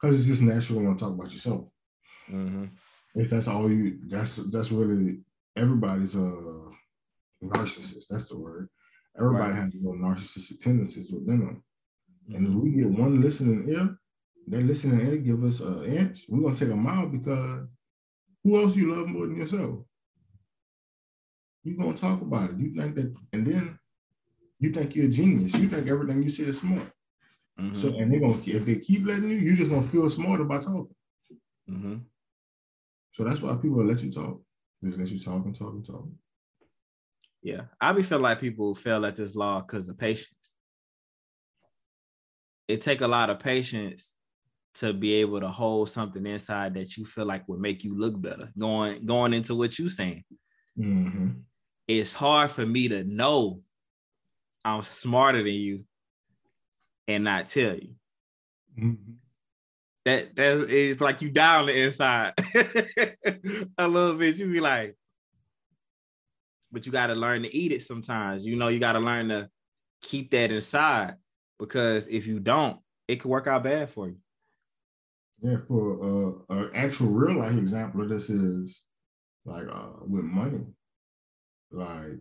Because 0.00 0.18
it's 0.18 0.28
just 0.28 0.42
natural 0.42 0.80
to 0.80 0.98
talk 0.98 1.12
about 1.12 1.30
yourself. 1.30 1.66
Mm-hmm. 2.30 2.64
If 3.14 3.30
that's 3.30 3.48
all 3.48 3.70
you, 3.70 3.98
that's 4.06 4.36
that's 4.50 4.72
really 4.72 5.20
everybody's 5.56 6.16
uh 6.16 6.70
narcissist. 7.42 8.08
That's 8.08 8.28
the 8.28 8.38
word. 8.38 8.68
Everybody 9.18 9.50
right. 9.50 9.64
has 9.64 9.74
little 9.74 9.98
narcissistic 9.98 10.60
tendencies 10.60 11.12
within 11.12 11.40
them. 11.40 11.64
And 12.32 12.46
if 12.46 12.52
we 12.54 12.70
get 12.70 12.88
one 12.90 13.20
listening 13.20 13.68
ear, 13.68 13.98
that 14.50 14.64
listening 14.64 15.06
ear 15.06 15.16
give 15.16 15.44
us 15.44 15.60
an 15.60 15.84
inch, 15.84 16.26
we're 16.28 16.42
gonna 16.42 16.56
take 16.56 16.70
a 16.70 16.76
mile 16.76 17.06
because 17.06 17.66
who 18.42 18.60
else 18.60 18.76
you 18.76 18.94
love 18.94 19.08
more 19.08 19.26
than 19.26 19.36
yourself? 19.36 19.80
You're 21.64 21.76
gonna 21.76 21.96
talk 21.96 22.20
about 22.22 22.50
it. 22.50 22.56
You 22.56 22.74
think 22.74 22.94
that, 22.94 23.14
and 23.32 23.46
then 23.46 23.78
you 24.58 24.72
think 24.72 24.94
you're 24.94 25.06
a 25.06 25.08
genius. 25.08 25.54
You 25.54 25.68
think 25.68 25.86
everything 25.86 26.22
you 26.22 26.30
say 26.30 26.44
is 26.44 26.60
smart. 26.60 26.90
Mm-hmm. 27.60 27.74
So, 27.74 27.88
and 27.98 28.12
they're 28.12 28.20
gonna 28.20 28.38
if 28.46 28.64
they 28.64 28.76
keep 28.76 29.06
letting 29.06 29.28
you, 29.28 29.36
you 29.36 29.56
just 29.56 29.70
gonna 29.70 29.86
feel 29.86 30.08
smarter 30.08 30.44
by 30.44 30.58
talking. 30.58 30.94
Mm-hmm. 31.68 31.96
So 33.12 33.24
that's 33.24 33.42
why 33.42 33.54
people 33.56 33.84
let 33.84 34.02
you 34.02 34.12
talk. 34.12 34.40
Just 34.82 34.98
let 34.98 35.10
you 35.10 35.18
talk 35.18 35.44
and 35.44 35.54
talk 35.54 35.72
and 35.72 35.84
talk. 35.84 36.06
Yeah, 37.42 37.62
I 37.80 37.92
be 37.92 38.02
feel 38.02 38.20
like 38.20 38.40
people 38.40 38.74
fail 38.74 39.04
at 39.04 39.16
this 39.16 39.34
law 39.34 39.60
because 39.60 39.88
of 39.88 39.98
patience. 39.98 40.54
It 42.66 42.80
take 42.80 43.00
a 43.00 43.08
lot 43.08 43.30
of 43.30 43.40
patience 43.40 44.12
to 44.76 44.92
be 44.92 45.14
able 45.14 45.40
to 45.40 45.48
hold 45.48 45.88
something 45.88 46.24
inside 46.26 46.74
that 46.74 46.96
you 46.96 47.04
feel 47.04 47.26
like 47.26 47.48
would 47.48 47.60
make 47.60 47.84
you 47.84 47.98
look 47.98 48.20
better. 48.20 48.50
Going 48.58 49.04
going 49.04 49.34
into 49.34 49.54
what 49.54 49.78
you're 49.78 49.88
saying, 49.88 50.24
mm-hmm. 50.78 51.30
it's 51.86 52.14
hard 52.14 52.50
for 52.50 52.64
me 52.64 52.88
to 52.88 53.04
know 53.04 53.60
I'm 54.64 54.82
smarter 54.82 55.42
than 55.42 55.52
you 55.52 55.84
and 57.06 57.24
not 57.24 57.48
tell 57.48 57.74
you. 57.74 57.94
Mm-hmm. 58.78 59.12
That 60.04 60.36
that 60.36 60.70
is 60.70 61.00
like 61.00 61.22
you 61.22 61.30
die 61.30 61.60
on 61.60 61.66
the 61.66 61.82
inside 61.82 62.32
a 63.78 63.88
little 63.88 64.16
bit. 64.16 64.36
You 64.36 64.50
be 64.50 64.60
like, 64.60 64.96
but 66.70 66.86
you 66.86 66.92
got 66.92 67.08
to 67.08 67.14
learn 67.14 67.42
to 67.42 67.54
eat 67.54 67.72
it 67.72 67.82
sometimes. 67.82 68.44
You 68.44 68.56
know, 68.56 68.68
you 68.68 68.78
got 68.78 68.92
to 68.92 69.00
learn 69.00 69.28
to 69.30 69.48
keep 70.02 70.30
that 70.30 70.52
inside 70.52 71.14
because 71.58 72.08
if 72.08 72.26
you 72.26 72.40
don't, 72.40 72.78
it 73.06 73.16
could 73.16 73.30
work 73.30 73.46
out 73.46 73.64
bad 73.64 73.90
for 73.90 74.08
you. 74.08 74.16
Yeah, 75.40 75.58
for 75.58 76.44
uh, 76.50 76.54
an 76.54 76.70
actual 76.74 77.08
real 77.08 77.38
life 77.38 77.56
example 77.56 78.02
of 78.02 78.08
this 78.08 78.28
is 78.28 78.82
like 79.44 79.66
uh, 79.68 79.90
with 80.00 80.24
money. 80.24 80.66
Like, 81.70 82.18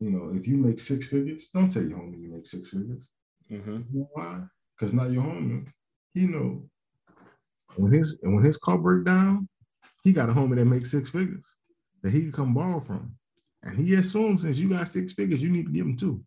you 0.00 0.10
know, 0.10 0.30
if 0.34 0.46
you 0.46 0.56
make 0.56 0.78
six 0.78 1.08
figures, 1.08 1.48
don't 1.54 1.70
tell 1.70 1.82
your 1.82 1.98
homie 1.98 2.20
you 2.20 2.32
make 2.32 2.46
six 2.46 2.68
figures. 2.68 3.08
Mm-hmm. 3.50 3.82
You 3.92 4.00
know 4.00 4.08
why? 4.12 4.40
Because 4.76 4.92
not 4.92 5.10
your 5.10 5.22
homie. 5.22 5.66
He 6.12 6.26
know 6.26 6.68
when 7.76 7.92
his 7.92 8.20
when 8.22 8.44
his 8.44 8.58
car 8.58 8.78
break 8.78 9.04
down, 9.04 9.48
he 10.02 10.12
got 10.12 10.28
a 10.28 10.32
homie 10.32 10.56
that 10.56 10.66
makes 10.66 10.90
six 10.90 11.10
figures 11.10 11.44
that 12.02 12.12
he 12.12 12.20
can 12.20 12.32
come 12.32 12.54
borrow 12.54 12.78
from. 12.78 13.14
And 13.62 13.78
he 13.78 13.94
assumes 13.94 14.42
since 14.42 14.58
you 14.58 14.68
got 14.68 14.88
six 14.88 15.14
figures, 15.14 15.42
you 15.42 15.48
need 15.48 15.66
to 15.66 15.72
give 15.72 15.86
him 15.86 15.96
two. 15.96 16.22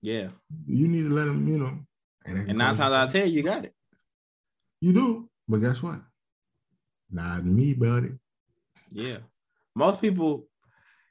Yeah. 0.00 0.28
You 0.68 0.86
need 0.86 1.02
to 1.02 1.10
let 1.10 1.26
him, 1.26 1.48
you 1.48 1.58
know. 1.58 1.80
And, 2.24 2.48
and 2.48 2.58
nine 2.58 2.76
times 2.76 2.92
out 2.92 3.06
of 3.06 3.12
ten, 3.12 3.28
you 3.30 3.42
got 3.42 3.64
it. 3.64 3.74
You 4.86 4.92
do. 4.92 5.28
But 5.48 5.62
guess 5.62 5.82
what? 5.82 6.00
Not 7.10 7.44
me, 7.44 7.74
buddy. 7.74 8.10
Yeah. 8.92 9.16
Most 9.74 10.00
people, 10.00 10.46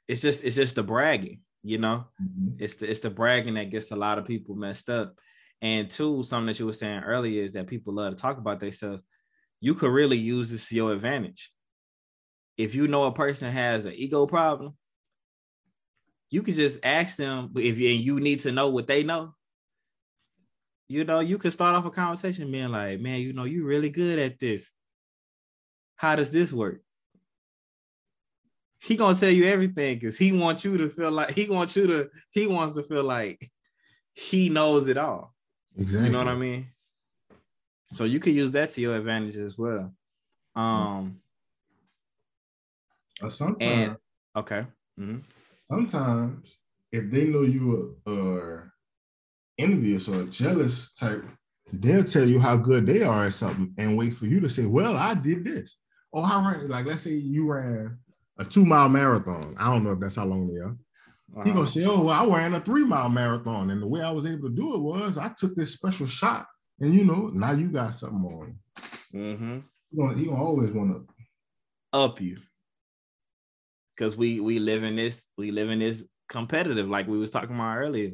it's 0.08 0.22
just 0.22 0.44
it's 0.44 0.56
just 0.56 0.76
the 0.76 0.82
bragging, 0.82 1.42
you 1.62 1.76
know. 1.76 2.06
Mm-hmm. 2.22 2.54
It's 2.58 2.76
the 2.76 2.88
it's 2.88 3.00
the 3.00 3.10
bragging 3.10 3.52
that 3.54 3.68
gets 3.68 3.90
a 3.90 3.96
lot 3.96 4.16
of 4.16 4.24
people 4.24 4.54
messed 4.54 4.88
up. 4.88 5.14
And 5.60 5.90
two, 5.90 6.22
something 6.22 6.46
that 6.46 6.58
you 6.58 6.64
were 6.64 6.72
saying 6.72 7.02
earlier 7.02 7.42
is 7.42 7.52
that 7.52 7.66
people 7.66 7.92
love 7.92 8.16
to 8.16 8.22
talk 8.22 8.38
about 8.38 8.60
themselves. 8.60 9.02
You 9.60 9.74
could 9.74 9.92
really 9.92 10.16
use 10.16 10.48
this 10.48 10.70
to 10.70 10.74
your 10.74 10.94
advantage. 10.94 11.52
If 12.56 12.74
you 12.74 12.88
know 12.88 13.04
a 13.04 13.12
person 13.12 13.52
has 13.52 13.84
an 13.84 13.92
ego 13.94 14.24
problem, 14.24 14.74
you 16.30 16.42
can 16.42 16.54
just 16.54 16.80
ask 16.82 17.16
them 17.16 17.50
if 17.56 17.76
you, 17.76 17.90
and 17.90 18.00
you 18.00 18.20
need 18.20 18.40
to 18.40 18.52
know 18.52 18.70
what 18.70 18.86
they 18.86 19.02
know. 19.02 19.34
You 20.88 21.04
know, 21.04 21.20
you 21.20 21.38
can 21.38 21.50
start 21.50 21.74
off 21.74 21.84
a 21.84 21.90
conversation 21.90 22.50
being 22.50 22.68
like, 22.70 23.00
man, 23.00 23.20
you 23.20 23.32
know, 23.32 23.44
you 23.44 23.64
really 23.64 23.90
good 23.90 24.18
at 24.18 24.38
this. 24.38 24.70
How 25.96 26.14
does 26.16 26.30
this 26.30 26.52
work? 26.52 26.80
He 28.80 28.94
gonna 28.94 29.18
tell 29.18 29.30
you 29.30 29.46
everything 29.46 29.98
because 29.98 30.16
he 30.16 30.32
wants 30.32 30.64
you 30.64 30.78
to 30.78 30.88
feel 30.88 31.10
like 31.10 31.34
he 31.34 31.48
wants 31.48 31.76
you 31.76 31.86
to, 31.86 32.10
he 32.30 32.46
wants 32.46 32.76
to 32.76 32.84
feel 32.84 33.02
like 33.02 33.50
he 34.14 34.48
knows 34.48 34.88
it 34.88 34.96
all. 34.96 35.34
Exactly. 35.76 36.06
You 36.06 36.12
know 36.12 36.18
what 36.18 36.28
I 36.28 36.36
mean? 36.36 36.68
So 37.90 38.04
you 38.04 38.20
can 38.20 38.34
use 38.34 38.50
that 38.52 38.70
to 38.70 38.80
your 38.80 38.96
advantage 38.96 39.36
as 39.36 39.56
well. 39.58 39.92
Um 40.54 41.20
sometimes 43.28 43.60
and, 43.60 43.96
okay. 44.36 44.66
Mm-hmm 45.00 45.18
sometimes 45.66 46.58
if 46.92 47.10
they 47.10 47.24
know 47.26 47.42
you 47.42 47.96
are 48.06 48.72
envious 49.58 50.08
or 50.08 50.24
jealous 50.26 50.94
type, 50.94 51.24
they'll 51.72 52.04
tell 52.04 52.26
you 52.26 52.40
how 52.40 52.56
good 52.56 52.86
they 52.86 53.02
are 53.02 53.26
at 53.26 53.34
something 53.34 53.72
and 53.78 53.96
wait 53.96 54.14
for 54.14 54.26
you 54.26 54.40
to 54.40 54.48
say, 54.48 54.66
"Well, 54.66 54.96
I 54.96 55.14
did 55.14 55.44
this." 55.44 55.76
Or 56.12 56.26
how 56.26 56.40
ran 56.40 56.68
like 56.68 56.86
let's 56.86 57.02
say 57.02 57.14
you 57.14 57.50
ran 57.50 57.98
a 58.38 58.44
two 58.44 58.64
mile 58.64 58.88
marathon. 58.88 59.54
I 59.58 59.72
don't 59.72 59.84
know 59.84 59.92
if 59.92 60.00
that's 60.00 60.16
how 60.16 60.26
long 60.26 60.52
they 60.52 60.60
are. 60.60 60.76
Wow. 61.32 61.44
He 61.44 61.52
gonna 61.52 61.66
say, 61.66 61.84
"Oh, 61.84 62.02
well, 62.02 62.08
I 62.10 62.24
ran 62.24 62.54
a 62.54 62.60
three 62.60 62.84
mile 62.84 63.08
marathon, 63.08 63.70
and 63.70 63.82
the 63.82 63.88
way 63.88 64.02
I 64.02 64.10
was 64.10 64.26
able 64.26 64.48
to 64.48 64.54
do 64.54 64.74
it 64.74 64.80
was 64.80 65.18
I 65.18 65.30
took 65.36 65.54
this 65.56 65.72
special 65.72 66.06
shot, 66.06 66.46
and 66.80 66.94
you 66.94 67.04
know, 67.04 67.28
now 67.28 67.52
you 67.52 67.68
got 67.68 67.94
something 67.94 68.24
on." 68.24 68.58
Mm-hmm. 69.12 69.58
He 69.90 69.96
gonna, 69.96 70.18
he 70.18 70.24
gonna 70.26 70.42
always 70.42 70.70
want 70.70 70.92
to 70.92 71.14
up 71.92 72.20
you 72.20 72.38
because 73.96 74.16
we 74.16 74.40
we 74.40 74.58
live 74.58 74.84
in 74.84 74.96
this 74.96 75.26
we 75.38 75.50
live 75.50 75.70
in 75.70 75.78
this 75.78 76.04
competitive 76.28 76.88
like 76.88 77.06
we 77.06 77.18
was 77.18 77.30
talking 77.30 77.54
about 77.54 77.78
earlier 77.78 78.12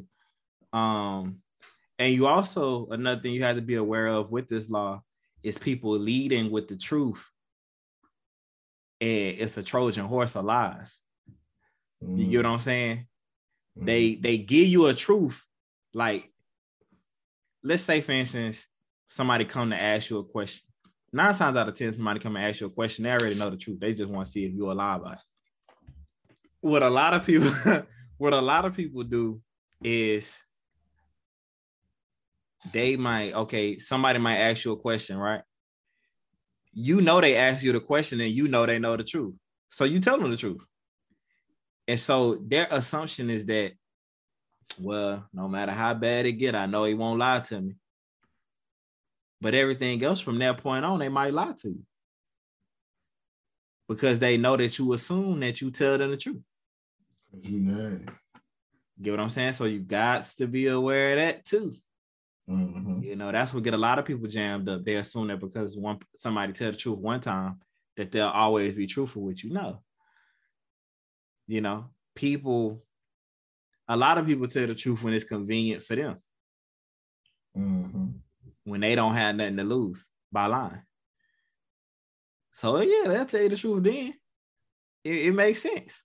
um 0.73 1.37
and 1.99 2.13
you 2.13 2.27
also 2.27 2.87
another 2.87 3.21
thing 3.21 3.33
you 3.33 3.43
have 3.43 3.55
to 3.55 3.61
be 3.61 3.75
aware 3.75 4.07
of 4.07 4.31
with 4.31 4.47
this 4.47 4.69
law 4.69 5.01
is 5.43 5.57
people 5.57 5.91
leading 5.91 6.49
with 6.49 6.67
the 6.67 6.75
truth. 6.75 7.23
And 8.99 9.37
it's 9.37 9.57
a 9.57 9.63
trojan 9.63 10.05
horse 10.05 10.35
of 10.35 10.45
lies. 10.45 10.99
Mm. 12.03 12.19
you 12.19 12.27
get 12.27 12.37
what 12.37 12.53
i'm 12.53 12.59
saying? 12.59 13.07
Mm. 13.77 13.85
they 13.85 14.15
they 14.15 14.37
give 14.37 14.67
you 14.67 14.87
a 14.87 14.93
truth. 14.93 15.45
Like 15.93 16.29
let's 17.63 17.83
say 17.83 18.01
for 18.01 18.13
instance 18.13 18.67
somebody 19.09 19.45
come 19.45 19.69
to 19.69 19.81
ask 19.81 20.09
you 20.09 20.17
a 20.17 20.23
question. 20.23 20.63
Nine 21.11 21.35
times 21.35 21.55
out 21.55 21.69
of 21.69 21.75
ten 21.75 21.93
somebody 21.93 22.19
come 22.19 22.35
and 22.35 22.45
ask 22.45 22.61
you 22.61 22.67
a 22.67 22.71
question 22.71 23.03
they 23.03 23.11
already 23.11 23.35
know 23.35 23.49
the 23.49 23.57
truth. 23.57 23.79
They 23.79 23.93
just 23.93 24.09
want 24.09 24.25
to 24.25 24.31
see 24.31 24.45
if 24.45 24.53
you're 24.53 24.71
alive 24.71 25.03
by 25.03 25.13
it. 25.13 25.19
What 26.61 26.81
a 26.81 26.89
lot 26.89 27.13
of 27.13 27.25
people 27.25 27.51
what 28.17 28.33
a 28.33 28.41
lot 28.41 28.65
of 28.65 28.75
people 28.75 29.03
do 29.03 29.41
is 29.83 30.35
they 32.71 32.95
might 32.95 33.33
okay 33.33 33.77
somebody 33.77 34.19
might 34.19 34.37
ask 34.37 34.63
you 34.65 34.71
a 34.71 34.77
question 34.77 35.17
right? 35.17 35.41
You 36.71 37.01
know 37.01 37.21
they 37.21 37.35
ask 37.35 37.63
you 37.63 37.71
the 37.71 37.79
question 37.79 38.21
and 38.21 38.31
you 38.31 38.47
know 38.47 38.65
they 38.65 38.79
know 38.79 38.95
the 38.95 39.03
truth. 39.03 39.35
So 39.69 39.85
you 39.85 39.99
tell 39.99 40.19
them 40.19 40.31
the 40.31 40.37
truth. 40.37 40.61
And 41.87 41.99
so 41.99 42.35
their 42.35 42.67
assumption 42.71 43.29
is 43.29 43.45
that 43.47 43.73
well 44.79 45.27
no 45.33 45.47
matter 45.47 45.71
how 45.71 45.93
bad 45.93 46.25
it 46.25 46.31
get 46.33 46.55
i 46.55 46.65
know 46.65 46.85
he 46.85 46.93
won't 46.93 47.19
lie 47.19 47.39
to 47.39 47.61
me. 47.61 47.75
But 49.41 49.53
everything 49.53 50.01
else 50.03 50.21
from 50.21 50.39
that 50.39 50.57
point 50.57 50.85
on 50.85 50.99
they 50.99 51.09
might 51.09 51.33
lie 51.33 51.53
to 51.57 51.69
you. 51.69 51.83
Because 53.89 54.17
they 54.17 54.37
know 54.37 54.55
that 54.55 54.79
you 54.79 54.93
assume 54.93 55.41
that 55.41 55.59
you 55.59 55.69
tell 55.69 55.97
them 55.97 56.11
the 56.11 56.17
truth. 56.17 56.41
You 57.41 57.59
Get 59.01 59.11
what 59.11 59.19
I'm 59.19 59.29
saying? 59.29 59.53
So 59.53 59.65
you 59.65 59.79
got 59.79 60.23
to 60.37 60.47
be 60.47 60.67
aware 60.67 61.11
of 61.11 61.17
that 61.17 61.45
too. 61.45 61.73
Mm-hmm. 62.49 63.03
You 63.03 63.15
know, 63.15 63.31
that's 63.31 63.53
what 63.53 63.63
get 63.63 63.73
a 63.73 63.77
lot 63.77 63.99
of 63.99 64.05
people 64.05 64.27
jammed 64.27 64.67
up. 64.67 64.83
They 64.83 64.95
assume 64.95 65.27
that 65.27 65.39
because 65.39 65.77
one 65.77 65.99
somebody 66.15 66.53
tell 66.53 66.71
the 66.71 66.77
truth 66.77 66.97
one 66.97 67.21
time, 67.21 67.59
that 67.95 68.11
they'll 68.11 68.27
always 68.27 68.75
be 68.75 68.87
truthful 68.87 69.23
with 69.23 69.43
you. 69.43 69.51
No. 69.51 69.81
You 71.47 71.61
know, 71.61 71.89
people, 72.15 72.83
a 73.87 73.95
lot 73.95 74.17
of 74.17 74.25
people 74.25 74.47
tell 74.47 74.67
the 74.67 74.75
truth 74.75 75.03
when 75.03 75.13
it's 75.13 75.23
convenient 75.23 75.83
for 75.83 75.95
them. 75.95 76.17
Mm-hmm. 77.57 78.07
When 78.65 78.81
they 78.81 78.95
don't 78.95 79.13
have 79.13 79.35
nothing 79.35 79.57
to 79.57 79.63
lose 79.63 80.09
by 80.31 80.47
lying. 80.47 80.81
So 82.51 82.81
yeah, 82.81 83.07
they'll 83.07 83.25
tell 83.25 83.41
you 83.41 83.49
the 83.49 83.57
truth 83.57 83.83
then. 83.83 84.13
It, 85.03 85.27
it 85.27 85.33
makes 85.33 85.61
sense 85.61 86.01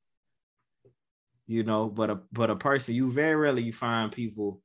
you 1.48 1.64
know 1.64 1.88
but 1.88 2.10
a 2.10 2.20
but 2.30 2.50
a 2.50 2.56
person 2.56 2.94
you 2.94 3.10
very 3.10 3.34
rarely 3.34 3.62
you 3.62 3.72
find 3.72 4.12
people 4.12 4.60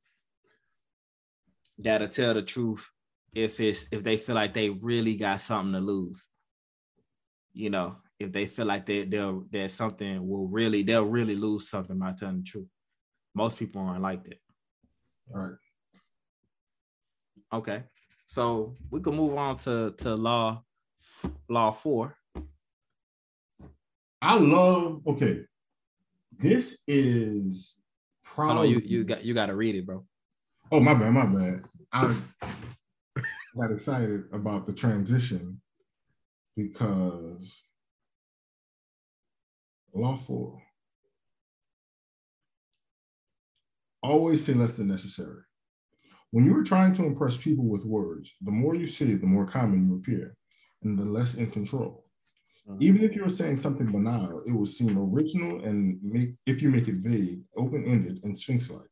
that'll 1.78 2.08
tell 2.08 2.34
the 2.34 2.42
truth 2.42 2.88
if 3.34 3.60
it's 3.60 3.88
if 3.90 4.02
they 4.02 4.16
feel 4.16 4.34
like 4.34 4.54
they 4.54 4.70
really 4.70 5.16
got 5.16 5.40
something 5.40 5.72
to 5.72 5.80
lose. 5.80 6.28
You 7.52 7.70
know 7.70 7.96
if 8.18 8.32
they 8.32 8.46
feel 8.46 8.66
like 8.66 8.86
they 8.86 9.04
they'll 9.04 9.44
there's 9.50 9.72
something 9.72 10.26
will 10.26 10.46
really 10.46 10.82
they'll 10.82 11.06
really 11.06 11.36
lose 11.36 11.68
something 11.68 11.98
by 11.98 12.12
telling 12.12 12.38
the 12.38 12.42
truth. 12.42 12.68
Most 13.34 13.58
people 13.58 13.82
aren't 13.82 14.02
like 14.02 14.24
that. 14.24 14.40
All 15.34 15.42
right. 15.42 15.54
Okay. 17.52 17.82
So 18.26 18.76
we 18.90 19.00
can 19.00 19.16
move 19.16 19.36
on 19.36 19.56
to 19.58 19.94
to 19.98 20.14
law 20.14 20.62
law 21.48 21.70
four. 21.72 22.16
I 24.22 24.34
love 24.38 25.02
okay. 25.06 25.42
This 26.32 26.82
is 26.88 27.76
probably 28.24 28.70
you 28.70 28.82
you 28.84 29.04
got 29.04 29.24
you 29.24 29.34
got 29.34 29.46
to 29.46 29.54
read 29.54 29.74
it, 29.74 29.86
bro. 29.86 30.04
Oh 30.72 30.80
my 30.80 30.94
bad, 30.94 31.12
my 31.12 31.26
bad. 31.26 31.64
I 31.92 32.14
got 33.56 33.70
excited 33.70 34.24
about 34.32 34.66
the 34.66 34.72
transition 34.72 35.60
because 36.56 37.62
lawful 39.92 40.60
always 44.02 44.44
say 44.44 44.54
less 44.54 44.76
than 44.76 44.88
necessary. 44.88 45.42
When 46.30 46.44
you 46.44 46.56
are 46.58 46.64
trying 46.64 46.94
to 46.94 47.04
impress 47.04 47.36
people 47.36 47.66
with 47.66 47.84
words, 47.84 48.34
the 48.42 48.50
more 48.50 48.74
you 48.74 48.86
say, 48.86 49.14
the 49.14 49.26
more 49.26 49.46
common 49.46 49.86
you 49.86 49.96
appear, 49.96 50.36
and 50.82 50.98
the 50.98 51.04
less 51.04 51.34
in 51.34 51.50
control. 51.50 52.04
Uh-huh. 52.68 52.76
Even 52.80 53.02
if 53.02 53.14
you're 53.14 53.28
saying 53.28 53.56
something 53.56 53.92
banal, 53.92 54.42
it 54.46 54.52
will 54.52 54.66
seem 54.66 54.98
original 54.98 55.64
and 55.64 56.00
make 56.02 56.34
if 56.46 56.60
you 56.60 56.70
make 56.70 56.88
it 56.88 56.96
vague, 56.96 57.42
open-ended, 57.56 58.20
and 58.24 58.36
sphinx-like. 58.36 58.88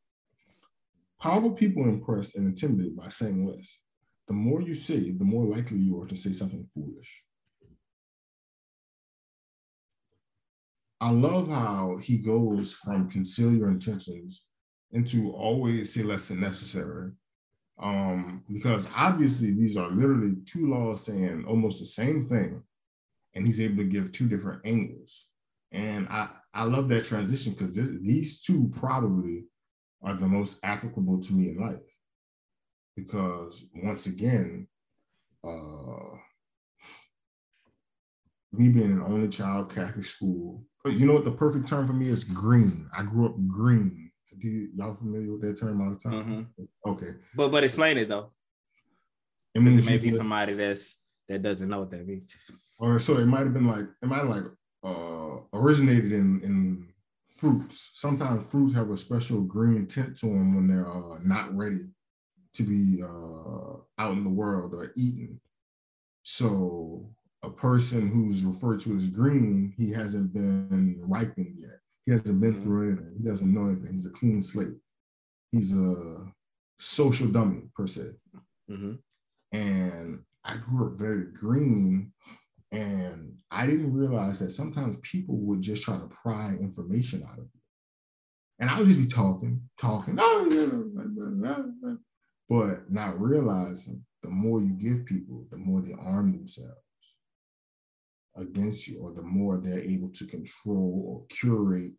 Powerful 1.23 1.53
people 1.53 1.85
impressed 1.85 2.35
and 2.35 2.49
intimidated 2.49 2.97
by 2.97 3.09
saying 3.09 3.47
less. 3.47 3.81
The 4.27 4.35
more 4.35 4.61
you 4.61 4.75
say, 4.75 5.13
the 5.13 5.25
more 5.25 5.45
likely 5.45 5.79
you 5.79 6.03
are 6.03 6.07
to 6.07 6.17
say 6.17 6.33
something 6.33 6.69
foolish. 6.75 7.23
I 11.01 11.11
love 11.11 11.47
how 11.47 11.99
he 12.03 12.19
goes 12.19 12.73
from 12.73 13.09
conceal 13.09 13.55
your 13.55 13.69
intentions 13.69 14.47
into 14.91 15.31
always 15.31 15.95
say 15.95 16.03
less 16.03 16.25
than 16.25 16.41
necessary. 16.41 17.13
Um, 17.81 18.43
because 18.53 18.89
obviously 18.97 19.53
these 19.53 19.77
are 19.77 19.91
literally 19.91 20.35
two 20.45 20.71
laws 20.71 21.07
saying 21.07 21.45
almost 21.47 21.79
the 21.79 21.87
same 21.87 22.29
thing, 22.29 22.61
and 23.35 23.47
he's 23.47 23.61
able 23.61 23.77
to 23.77 23.85
give 23.85 24.11
two 24.11 24.29
different 24.29 24.63
angles. 24.65 25.27
And 25.71 26.09
I, 26.09 26.31
I 26.53 26.65
love 26.65 26.89
that 26.89 27.07
transition 27.07 27.53
because 27.53 27.77
these 27.77 28.43
two 28.43 28.73
probably 28.75 29.45
are 30.03 30.15
the 30.15 30.27
most 30.27 30.65
applicable 30.65 31.23
to 31.23 31.33
me 31.33 31.51
in 31.51 31.61
life. 31.61 31.77
Because 32.97 33.65
once 33.75 34.07
again, 34.07 34.67
uh, 35.45 36.17
me 38.53 38.69
being 38.69 38.93
an 38.93 39.03
only 39.03 39.29
child, 39.29 39.75
Catholic 39.75 40.05
school. 40.05 40.65
But 40.85 40.95
you 40.95 41.07
know 41.07 41.15
what? 41.15 41.25
The 41.25 41.33
perfect 41.33 41.69
term 41.69 41.87
for 41.87 41.93
me 41.93 42.09
is 42.09 42.25
green. 42.25 42.89
I 42.97 43.03
grew 43.03 43.27
up 43.27 43.35
green. 43.47 44.11
Do 44.41 44.49
you, 44.49 44.69
y'all 44.77 44.95
familiar 44.95 45.33
with 45.33 45.43
that 45.43 45.59
term 45.59 45.81
all 45.81 45.91
the 45.91 45.97
time? 45.97 46.49
Mm-hmm. 46.57 46.91
Okay. 46.91 47.15
But 47.35 47.49
but 47.49 47.65
explain 47.65 47.99
it 47.99 48.09
though. 48.09 48.33
It 49.55 49.61
means 49.61 49.87
it 49.87 49.91
may 49.91 49.99
be 49.99 50.11
somebody 50.11 50.55
that's 50.55 50.97
that 51.29 51.43
doesn't 51.43 51.69
know 51.69 51.81
what 51.81 51.91
that 51.91 52.07
means. 52.07 52.35
Or 52.79 52.99
so 52.99 53.19
it 53.19 53.27
might 53.27 53.41
have 53.41 53.55
been 53.55 53.67
like 53.67 53.87
it 54.03 54.07
might 54.07 54.19
have 54.19 54.29
like 54.29 54.45
uh 54.85 55.37
originated 55.53 56.13
in 56.13 56.41
in 56.43 56.92
fruits. 57.37 57.91
Sometimes 57.95 58.47
fruits 58.49 58.75
have 58.75 58.91
a 58.91 58.97
special 58.97 59.43
green 59.43 59.87
tint 59.87 60.17
to 60.19 60.27
them 60.27 60.55
when 60.55 60.69
they're 60.69 60.91
uh, 60.91 61.19
not 61.23 61.55
ready 61.57 61.89
to 62.55 62.63
be 62.63 63.03
uh, 63.03 63.77
out 63.99 64.13
in 64.13 64.25
the 64.25 64.31
world 64.31 64.75
or 64.75 64.93
eaten. 64.97 65.41
So 66.23 67.11
a 67.43 67.51
person 67.51 68.09
who's 68.09 68.45
referred 68.45 68.81
to 68.81 68.97
as 68.97 69.09
green, 69.09 69.75
he 69.77 69.91
hasn't 69.91 70.33
been 70.33 70.97
ripened 71.01 71.57
yet. 71.59 71.79
He 72.07 72.13
hasn't 72.13 72.41
been 72.41 72.55
mm-hmm. 72.55 72.63
through 72.63 72.89
anything. 72.89 73.15
He 73.19 73.29
doesn't 73.29 73.53
know 73.53 73.67
anything. 73.67 73.93
He's 73.93 74.07
a 74.07 74.11
clean 74.11 74.43
slate. 74.43 74.77
He's 75.51 75.77
a 75.77 76.17
social 76.79 77.29
dummy 77.29 77.63
per 77.75 77.87
se. 77.87 78.11
Mm-hmm. 78.71 78.95
And 79.53 80.21
I 80.45 80.57
grew 80.57 80.87
up 80.87 80.99
very 80.99 81.27
green, 81.33 82.13
and 82.73 83.35
I 83.51 83.67
didn't 83.67 83.93
realize 83.93 84.41
that 84.41 84.51
sometimes 84.51 84.97
people 85.03 85.37
would 85.37 85.61
just 85.61 85.85
try 85.85 85.99
to 85.99 86.07
pry 86.07 86.57
information 86.59 87.23
out 87.23 87.39
of 87.39 87.45
you. 87.45 87.61
And 88.59 88.71
I 88.71 88.79
would 88.79 88.87
just 88.87 89.01
be 89.01 89.07
talking, 89.07 89.61
talking, 89.79 90.17
ah, 90.19 90.45
but 92.49 92.91
not 92.91 93.21
realizing 93.21 94.05
the 94.23 94.31
more 94.31 94.61
you 94.61 94.71
give 94.71 95.05
people, 95.05 95.47
the 95.51 95.59
more 95.59 95.83
they 95.83 95.93
arm 95.93 96.33
themselves 96.33 96.79
against 98.37 98.89
you, 98.89 99.01
or 99.01 99.13
the 99.13 99.23
more 99.23 99.59
they're 99.59 99.83
able 99.83 100.09
to 100.09 100.27
control 100.27 101.05
or 101.07 101.27
curate 101.37 101.93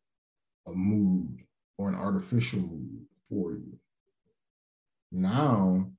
a 0.68 0.72
mood 0.72 1.38
or 1.78 1.90
an 1.90 1.95
artificial 1.95 2.60
mood 2.60 3.06
for 3.30 3.54
you. 3.54 3.78
Now, 5.12 5.91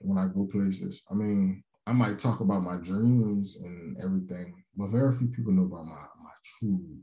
when 0.00 0.18
I 0.18 0.26
go 0.26 0.46
places, 0.50 1.02
I 1.10 1.14
mean, 1.14 1.63
I 1.86 1.92
might 1.92 2.18
talk 2.18 2.40
about 2.40 2.62
my 2.62 2.76
dreams 2.76 3.58
and 3.62 3.96
everything, 4.02 4.54
but 4.76 4.88
very 4.88 5.12
few 5.12 5.28
people 5.28 5.52
know 5.52 5.64
about 5.64 5.86
my 5.86 6.06
my 6.22 6.30
true 6.42 6.98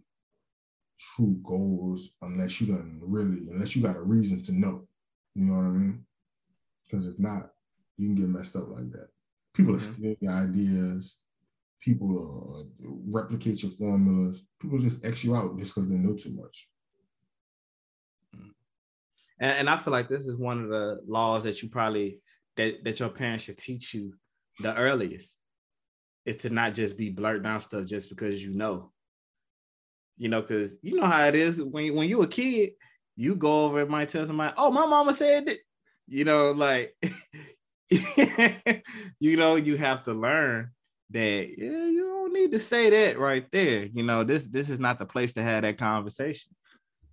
true 0.99 1.39
goals 1.43 2.11
unless 2.21 2.61
you 2.61 2.67
don't 2.67 2.99
really 3.01 3.49
unless 3.51 3.75
you 3.75 3.81
got 3.81 3.95
a 3.95 4.01
reason 4.01 4.41
to 4.43 4.51
know. 4.51 4.87
You 5.35 5.45
know 5.45 5.53
what 5.55 5.65
I 5.65 5.69
mean? 5.69 6.05
Because 6.83 7.07
if 7.07 7.19
not, 7.19 7.51
you 7.97 8.07
can 8.07 8.15
get 8.15 8.27
messed 8.27 8.55
up 8.55 8.69
like 8.69 8.91
that. 8.91 9.07
People 9.53 9.73
mm-hmm. 9.73 9.77
are 9.77 9.93
stealing 9.93 10.17
your 10.19 10.33
ideas 10.33 11.17
people 11.81 12.55
uh, 12.55 12.87
replicate 13.07 13.63
your 13.63 13.71
formulas. 13.71 14.47
People 14.59 14.79
just 14.79 15.03
X 15.03 15.23
you 15.23 15.35
out 15.35 15.57
just 15.57 15.75
because 15.75 15.89
they 15.89 15.95
know 15.95 16.15
too 16.15 16.33
much. 16.35 16.69
And, 19.39 19.57
and 19.59 19.69
I 19.69 19.77
feel 19.77 19.91
like 19.91 20.07
this 20.07 20.27
is 20.27 20.37
one 20.37 20.63
of 20.63 20.69
the 20.69 21.01
laws 21.07 21.43
that 21.43 21.61
you 21.61 21.69
probably 21.69 22.19
that, 22.55 22.83
that 22.83 22.99
your 22.99 23.09
parents 23.09 23.45
should 23.45 23.57
teach 23.57 23.93
you 23.93 24.13
the 24.61 24.75
earliest 24.75 25.35
is 26.25 26.38
to 26.38 26.49
not 26.49 26.73
just 26.73 26.97
be 26.97 27.09
blurt 27.09 27.43
down 27.43 27.59
stuff 27.59 27.85
just 27.85 28.09
because 28.09 28.43
you 28.43 28.53
know. 28.53 28.91
You 30.17 30.29
know, 30.29 30.41
because 30.41 30.75
you 30.81 30.95
know 30.95 31.07
how 31.07 31.25
it 31.25 31.35
is 31.35 31.61
when 31.61 31.95
when 31.95 32.07
you 32.07 32.21
a 32.21 32.27
kid, 32.27 32.71
you 33.15 33.35
go 33.35 33.65
over 33.65 33.81
and 33.81 33.89
might 33.89 34.09
tell 34.09 34.25
somebody, 34.25 34.53
"Oh, 34.57 34.71
my 34.71 34.85
mama 34.85 35.13
said 35.13 35.47
that." 35.47 35.57
You 36.07 36.25
know, 36.25 36.51
like 36.51 36.95
you 39.19 39.38
know, 39.38 39.55
you 39.55 39.77
have 39.77 40.03
to 40.03 40.13
learn 40.13 40.71
that 41.09 41.47
yeah, 41.57 41.88
you 41.88 42.01
don't 42.01 42.33
need 42.33 42.51
to 42.51 42.59
say 42.59 42.89
that 42.89 43.19
right 43.19 43.45
there. 43.51 43.85
You 43.85 44.03
know, 44.03 44.23
this 44.23 44.47
this 44.47 44.69
is 44.69 44.79
not 44.79 44.99
the 44.99 45.05
place 45.05 45.33
to 45.33 45.43
have 45.43 45.63
that 45.63 45.77
conversation. 45.77 46.55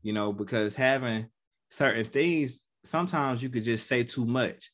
You 0.03 0.13
know, 0.13 0.33
because 0.33 0.75
having 0.75 1.27
certain 1.71 2.05
things, 2.05 2.63
sometimes 2.85 3.43
you 3.43 3.49
could 3.49 3.65
just 3.65 3.87
say 3.87 4.05
too 4.05 4.27
much. 4.27 4.71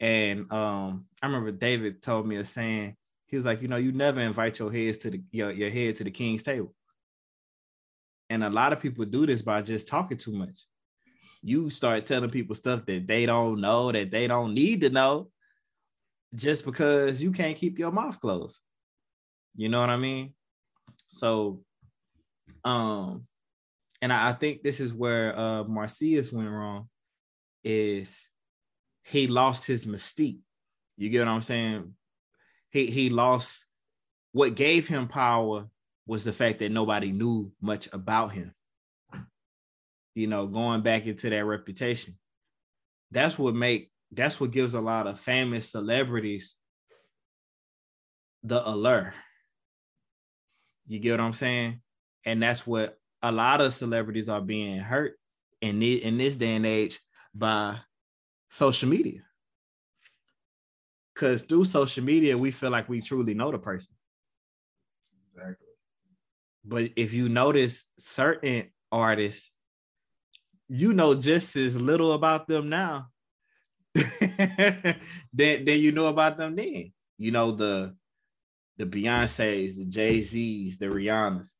And 0.00 0.50
um, 0.52 1.06
I 1.22 1.26
remember 1.26 1.52
David 1.52 2.02
told 2.02 2.26
me 2.26 2.36
a 2.36 2.44
saying. 2.44 2.96
He 3.26 3.36
was 3.36 3.46
like, 3.46 3.62
you 3.62 3.68
know, 3.68 3.76
you 3.76 3.90
never 3.90 4.20
invite 4.20 4.58
your 4.58 4.72
heads 4.72 4.98
to 4.98 5.10
the 5.10 5.22
your, 5.32 5.50
your 5.50 5.70
head 5.70 5.96
to 5.96 6.04
the 6.04 6.10
king's 6.10 6.42
table. 6.42 6.74
And 8.30 8.44
a 8.44 8.50
lot 8.50 8.72
of 8.72 8.80
people 8.80 9.04
do 9.04 9.26
this 9.26 9.42
by 9.42 9.62
just 9.62 9.88
talking 9.88 10.18
too 10.18 10.32
much. 10.32 10.66
You 11.42 11.68
start 11.70 12.06
telling 12.06 12.30
people 12.30 12.54
stuff 12.54 12.86
that 12.86 13.06
they 13.06 13.26
don't 13.26 13.60
know, 13.60 13.92
that 13.92 14.10
they 14.10 14.26
don't 14.26 14.54
need 14.54 14.80
to 14.82 14.90
know, 14.90 15.30
just 16.34 16.64
because 16.64 17.22
you 17.22 17.32
can't 17.32 17.56
keep 17.56 17.78
your 17.78 17.92
mouth 17.92 18.20
closed. 18.20 18.60
You 19.56 19.68
know 19.68 19.80
what 19.80 19.90
I 19.90 19.96
mean? 19.96 20.34
So, 21.08 21.62
um, 22.64 23.26
and 24.00 24.12
I, 24.12 24.30
I 24.30 24.32
think 24.32 24.62
this 24.62 24.80
is 24.80 24.92
where 24.92 25.38
uh 25.38 25.64
Marcius 25.64 26.32
went 26.32 26.50
wrong, 26.50 26.88
is 27.62 28.26
he 29.04 29.26
lost 29.26 29.66
his 29.66 29.86
mystique. 29.86 30.40
You 30.96 31.10
get 31.10 31.20
what 31.20 31.28
I'm 31.28 31.42
saying? 31.42 31.94
He 32.70 32.86
he 32.86 33.10
lost 33.10 33.66
what 34.32 34.54
gave 34.54 34.88
him 34.88 35.06
power 35.06 35.68
was 36.06 36.24
the 36.24 36.32
fact 36.32 36.58
that 36.58 36.72
nobody 36.72 37.12
knew 37.12 37.52
much 37.60 37.88
about 37.92 38.32
him. 38.32 38.52
You 40.14 40.26
know, 40.26 40.46
going 40.46 40.82
back 40.82 41.06
into 41.06 41.30
that 41.30 41.44
reputation. 41.44 42.18
That's 43.10 43.38
what 43.38 43.54
make 43.54 43.90
that's 44.10 44.40
what 44.40 44.50
gives 44.50 44.74
a 44.74 44.80
lot 44.80 45.06
of 45.06 45.18
famous 45.18 45.70
celebrities 45.70 46.56
the 48.42 48.66
allure. 48.68 49.14
You 50.86 50.98
get 50.98 51.12
what 51.12 51.20
I'm 51.20 51.32
saying? 51.32 51.80
And 52.24 52.42
that's 52.42 52.66
what 52.66 52.98
a 53.22 53.32
lot 53.32 53.60
of 53.60 53.74
celebrities 53.74 54.28
are 54.28 54.40
being 54.40 54.78
hurt 54.78 55.18
in 55.60 55.78
the, 55.78 56.04
in 56.04 56.18
this 56.18 56.36
day 56.36 56.54
and 56.54 56.66
age 56.66 57.00
by 57.34 57.78
social 58.54 58.88
media. 58.88 59.20
Because 61.12 61.42
through 61.42 61.64
social 61.64 62.04
media, 62.04 62.38
we 62.38 62.50
feel 62.52 62.70
like 62.70 62.88
we 62.88 63.00
truly 63.00 63.34
know 63.34 63.50
the 63.50 63.58
person. 63.58 63.94
Exactly. 65.32 65.66
But 66.64 66.90
if 66.96 67.12
you 67.12 67.28
notice 67.28 67.84
certain 67.98 68.70
artists, 68.92 69.50
you 70.68 70.92
know 70.92 71.14
just 71.14 71.56
as 71.56 71.78
little 71.80 72.12
about 72.12 72.48
them 72.48 72.68
now 72.68 73.06
than, 73.94 74.96
than 75.32 75.78
you 75.80 75.92
know 75.92 76.06
about 76.06 76.36
them 76.36 76.56
then. 76.56 76.92
You 77.18 77.30
know, 77.30 77.52
the 77.52 77.94
the 78.76 78.86
Beyonces, 78.86 79.76
the 79.76 79.84
Jay-Z's, 79.84 80.78
the 80.78 80.86
Rihannas, 80.86 81.52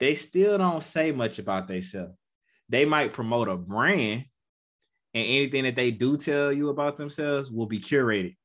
they 0.00 0.16
still 0.16 0.58
don't 0.58 0.82
say 0.82 1.12
much 1.12 1.38
about 1.38 1.68
themselves. 1.68 2.16
They 2.68 2.84
might 2.84 3.12
promote 3.12 3.48
a 3.48 3.56
brand, 3.56 4.24
and 5.14 5.26
anything 5.26 5.64
that 5.64 5.76
they 5.76 5.90
do 5.90 6.16
tell 6.16 6.52
you 6.52 6.68
about 6.68 6.96
themselves 6.96 7.50
will 7.50 7.66
be 7.66 7.80
curated, 7.80 8.36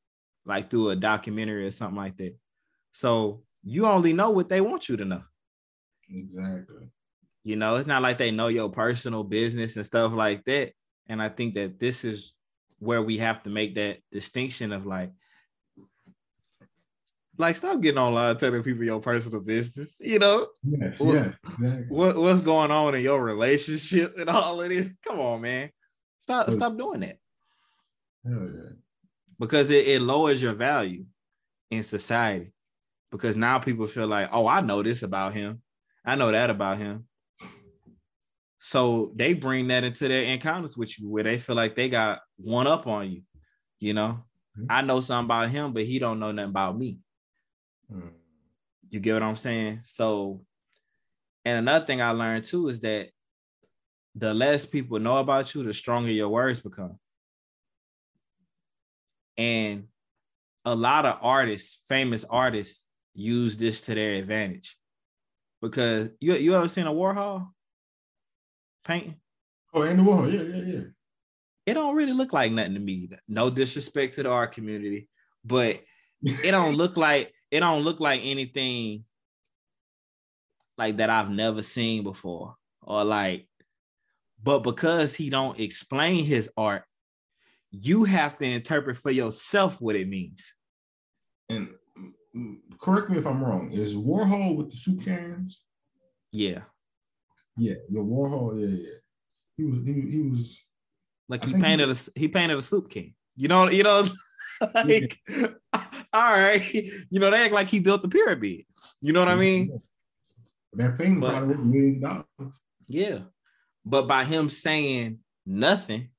like 0.44 0.70
through 0.70 0.90
a 0.90 0.96
documentary 0.96 1.66
or 1.66 1.70
something 1.70 1.96
like 1.96 2.16
that. 2.16 2.36
So 2.92 3.42
you 3.62 3.86
only 3.86 4.12
know 4.12 4.30
what 4.30 4.48
they 4.48 4.60
want 4.60 4.88
you 4.88 4.96
to 4.96 5.04
know. 5.04 5.22
Exactly. 6.08 6.88
You 7.44 7.56
know, 7.56 7.76
it's 7.76 7.86
not 7.86 8.02
like 8.02 8.18
they 8.18 8.30
know 8.30 8.48
your 8.48 8.70
personal 8.70 9.22
business 9.22 9.76
and 9.76 9.86
stuff 9.86 10.12
like 10.12 10.44
that. 10.44 10.72
And 11.08 11.22
I 11.22 11.28
think 11.28 11.54
that 11.54 11.78
this 11.78 12.04
is 12.04 12.34
where 12.78 13.02
we 13.02 13.18
have 13.18 13.42
to 13.44 13.50
make 13.50 13.76
that 13.76 13.98
distinction 14.10 14.72
of 14.72 14.86
like, 14.86 15.12
like 17.38 17.54
stop 17.54 17.80
getting 17.80 17.98
online 17.98 18.36
telling 18.38 18.62
people 18.62 18.84
your 18.84 19.00
personal 19.00 19.40
business. 19.40 19.96
You 20.00 20.18
know, 20.18 20.48
yes, 20.64 21.00
what, 21.00 21.14
yeah, 21.14 21.32
exactly. 21.44 21.84
what 21.88 22.16
what's 22.16 22.40
going 22.40 22.70
on 22.70 22.94
in 22.94 23.02
your 23.02 23.22
relationship 23.22 24.14
and 24.18 24.28
all 24.30 24.60
of 24.60 24.68
this? 24.68 24.96
Come 25.06 25.20
on, 25.20 25.42
man, 25.42 25.70
stop 26.26 26.50
stop 26.50 26.76
doing 26.76 27.00
that. 27.00 27.18
Yeah. 28.24 28.70
Because 29.38 29.70
it, 29.70 29.86
it 29.86 30.02
lowers 30.02 30.42
your 30.42 30.54
value 30.54 31.04
in 31.70 31.82
society. 31.82 32.52
Because 33.10 33.36
now 33.36 33.58
people 33.58 33.86
feel 33.86 34.06
like, 34.08 34.28
oh, 34.32 34.48
I 34.48 34.60
know 34.60 34.82
this 34.82 35.02
about 35.02 35.34
him. 35.34 35.62
I 36.04 36.16
know 36.16 36.32
that 36.32 36.50
about 36.50 36.78
him. 36.78 37.06
So 38.58 39.12
they 39.14 39.32
bring 39.32 39.68
that 39.68 39.84
into 39.84 40.08
their 40.08 40.24
encounters 40.24 40.76
with 40.76 40.98
you 40.98 41.08
where 41.08 41.22
they 41.22 41.38
feel 41.38 41.54
like 41.54 41.76
they 41.76 41.88
got 41.88 42.20
one 42.36 42.66
up 42.66 42.86
on 42.88 43.10
you. 43.10 43.22
You 43.78 43.94
know, 43.94 44.24
mm-hmm. 44.58 44.66
I 44.68 44.82
know 44.82 45.00
something 45.00 45.26
about 45.26 45.50
him, 45.50 45.72
but 45.72 45.84
he 45.84 45.98
don't 46.00 46.18
know 46.18 46.32
nothing 46.32 46.50
about 46.50 46.76
me. 46.76 46.98
Mm. 47.92 48.10
You 48.90 49.00
get 49.00 49.14
what 49.14 49.22
I'm 49.22 49.36
saying? 49.36 49.82
So, 49.84 50.42
and 51.44 51.58
another 51.58 51.84
thing 51.84 52.02
I 52.02 52.10
learned 52.10 52.44
too 52.44 52.68
is 52.68 52.80
that 52.80 53.10
the 54.16 54.32
less 54.32 54.64
people 54.64 54.98
know 54.98 55.18
about 55.18 55.54
you, 55.54 55.62
the 55.62 55.74
stronger 55.74 56.10
your 56.10 56.30
words 56.30 56.60
become. 56.60 56.98
And 59.36 59.88
a 60.64 60.74
lot 60.74 61.04
of 61.04 61.18
artists, 61.20 61.84
famous 61.86 62.24
artists, 62.24 62.84
use 63.14 63.58
this 63.58 63.82
to 63.82 63.94
their 63.94 64.14
advantage. 64.14 64.76
Because 65.60 66.08
you 66.18 66.34
you 66.34 66.54
ever 66.54 66.68
seen 66.68 66.86
a 66.86 66.92
Warhol 66.92 67.48
painting? 68.84 69.16
Oh, 69.74 69.82
Andy 69.82 70.02
Warhol, 70.02 70.32
yeah, 70.32 70.56
yeah, 70.56 70.74
yeah. 70.74 70.84
It 71.66 71.74
don't 71.74 71.96
really 71.96 72.12
look 72.12 72.32
like 72.32 72.52
nothing 72.52 72.74
to 72.74 72.80
me. 72.80 73.10
No 73.28 73.50
disrespect 73.50 74.14
to 74.14 74.22
the 74.22 74.30
art 74.30 74.52
community, 74.52 75.08
but 75.44 75.82
it 76.22 76.50
don't 76.50 76.76
look 76.76 76.96
like 77.06 77.34
it 77.50 77.60
don't 77.60 77.82
look 77.82 78.00
like 78.00 78.20
anything 78.24 79.04
like 80.78 80.96
that 80.98 81.10
I've 81.10 81.30
never 81.30 81.62
seen 81.62 82.02
before 82.02 82.54
or 82.80 83.04
like 83.04 83.46
but 84.42 84.60
because 84.60 85.14
he 85.14 85.30
don't 85.30 85.58
explain 85.60 86.24
his 86.24 86.48
art 86.56 86.84
you 87.70 88.04
have 88.04 88.38
to 88.38 88.44
interpret 88.46 88.96
for 88.96 89.10
yourself 89.10 89.80
what 89.80 89.96
it 89.96 90.08
means 90.08 90.54
And 91.48 91.68
mm, 92.34 92.56
correct 92.80 93.10
me 93.10 93.18
if 93.18 93.26
I'm 93.26 93.42
wrong. 93.42 93.70
Is 93.72 93.94
Warhol 93.96 94.56
with 94.56 94.70
the 94.70 94.76
soup 94.76 95.04
cans? 95.04 95.62
yeah 96.32 96.60
Yeah, 97.56 97.74
your 97.88 98.04
Warhol. 98.04 98.60
Yeah, 98.60 98.76
yeah. 98.86 98.98
He 99.56 99.64
was. 99.64 99.84
He, 99.86 99.92
he 100.14 100.20
was. 100.22 100.58
like 101.28 101.44
he 101.44 101.52
think 101.52 101.64
he- 101.64 101.68
painted 101.68 101.90
a 101.90 101.96
he 102.20 102.28
painted 102.28 102.58
a 102.58 102.62
soup 102.62 102.90
can 102.90 103.14
you 103.36 103.48
know 103.48 103.68
you 103.70 103.82
know 103.82 104.04
like 104.74 105.18
all 106.12 106.32
right 106.32 106.74
you 107.10 107.18
know 107.20 107.30
they 107.30 107.44
act 107.44 107.54
like 107.54 107.68
he 107.68 107.80
built 107.80 108.02
the 108.02 108.08
pyramid 108.08 108.64
you 109.00 109.12
know 109.12 109.20
what 109.20 109.28
i 109.28 109.34
mean 109.34 109.80
That 110.74 110.98
painting 110.98 111.20
But- 111.20 111.32
probably 111.32 111.54
a 111.54 111.58
million 111.58 112.00
dollars. 112.00 112.54
Yeah. 112.86 113.18
But 113.86 114.08
by 114.08 114.24
him 114.24 114.50
saying 114.50 115.20
nothing, 115.46 116.10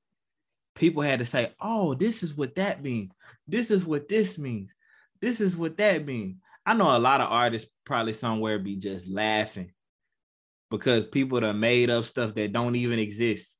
people 0.74 1.02
had 1.02 1.18
to 1.18 1.26
say, 1.26 1.52
oh, 1.60 1.94
this 1.94 2.22
is 2.22 2.34
what 2.34 2.54
that 2.54 2.82
means. 2.82 3.12
This 3.46 3.70
is 3.70 3.84
what 3.84 4.08
this 4.08 4.38
means. 4.38 4.70
This 5.20 5.40
is 5.40 5.56
what 5.56 5.76
that 5.76 6.06
means. 6.06 6.36
I 6.64 6.74
know 6.74 6.96
a 6.96 6.98
lot 6.98 7.20
of 7.20 7.30
artists 7.30 7.70
probably 7.84 8.14
somewhere 8.14 8.58
be 8.58 8.76
just 8.76 9.08
laughing 9.08 9.72
because 10.70 11.04
people 11.06 11.40
that 11.40 11.54
made 11.54 11.90
up 11.90 12.04
stuff 12.04 12.34
that 12.34 12.52
don't 12.52 12.74
even 12.76 12.98
exist. 12.98 13.56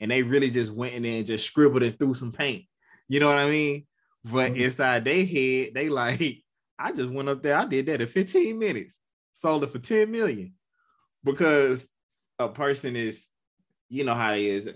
And 0.00 0.10
they 0.10 0.22
really 0.22 0.50
just 0.50 0.72
went 0.72 0.94
in 0.94 1.04
there 1.04 1.18
and 1.18 1.26
just 1.26 1.46
scribbled 1.46 1.84
it 1.84 1.98
through 1.98 2.14
some 2.14 2.32
paint. 2.32 2.64
You 3.08 3.20
know 3.20 3.28
what 3.28 3.38
I 3.38 3.48
mean? 3.48 3.86
But 4.24 4.52
Mhm. 4.52 4.56
inside 4.56 5.04
their 5.04 5.24
head, 5.24 5.74
they 5.74 5.88
like, 5.88 6.42
I 6.78 6.90
just 6.90 7.10
went 7.10 7.28
up 7.28 7.42
there, 7.42 7.56
I 7.56 7.66
did 7.66 7.86
that 7.86 8.00
in 8.00 8.06
15 8.08 8.58
minutes, 8.58 8.98
sold 9.32 9.62
it 9.62 9.70
for 9.70 9.78
10 9.78 10.10
million. 10.10 10.54
Because 11.22 11.88
a 12.38 12.48
person 12.48 12.96
is, 12.96 13.28
you 13.94 14.02
know 14.04 14.14
how 14.14 14.34
it 14.34 14.40
is. 14.42 14.68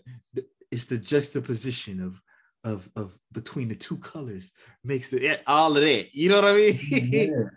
It's 0.71 0.87
the 0.87 0.99
juxtaposition 0.99 2.01
of 2.01 2.23
of 2.65 2.89
of 2.97 3.19
between 3.33 3.69
the 3.69 3.75
two 3.75 3.97
colors 3.99 4.53
makes 4.85 5.13
it 5.13 5.43
all 5.47 5.77
of 5.77 5.83
that. 5.83 6.15
You 6.15 6.29
know 6.29 6.41
what 6.43 6.53
I 6.53 6.57
mean? 6.57 6.79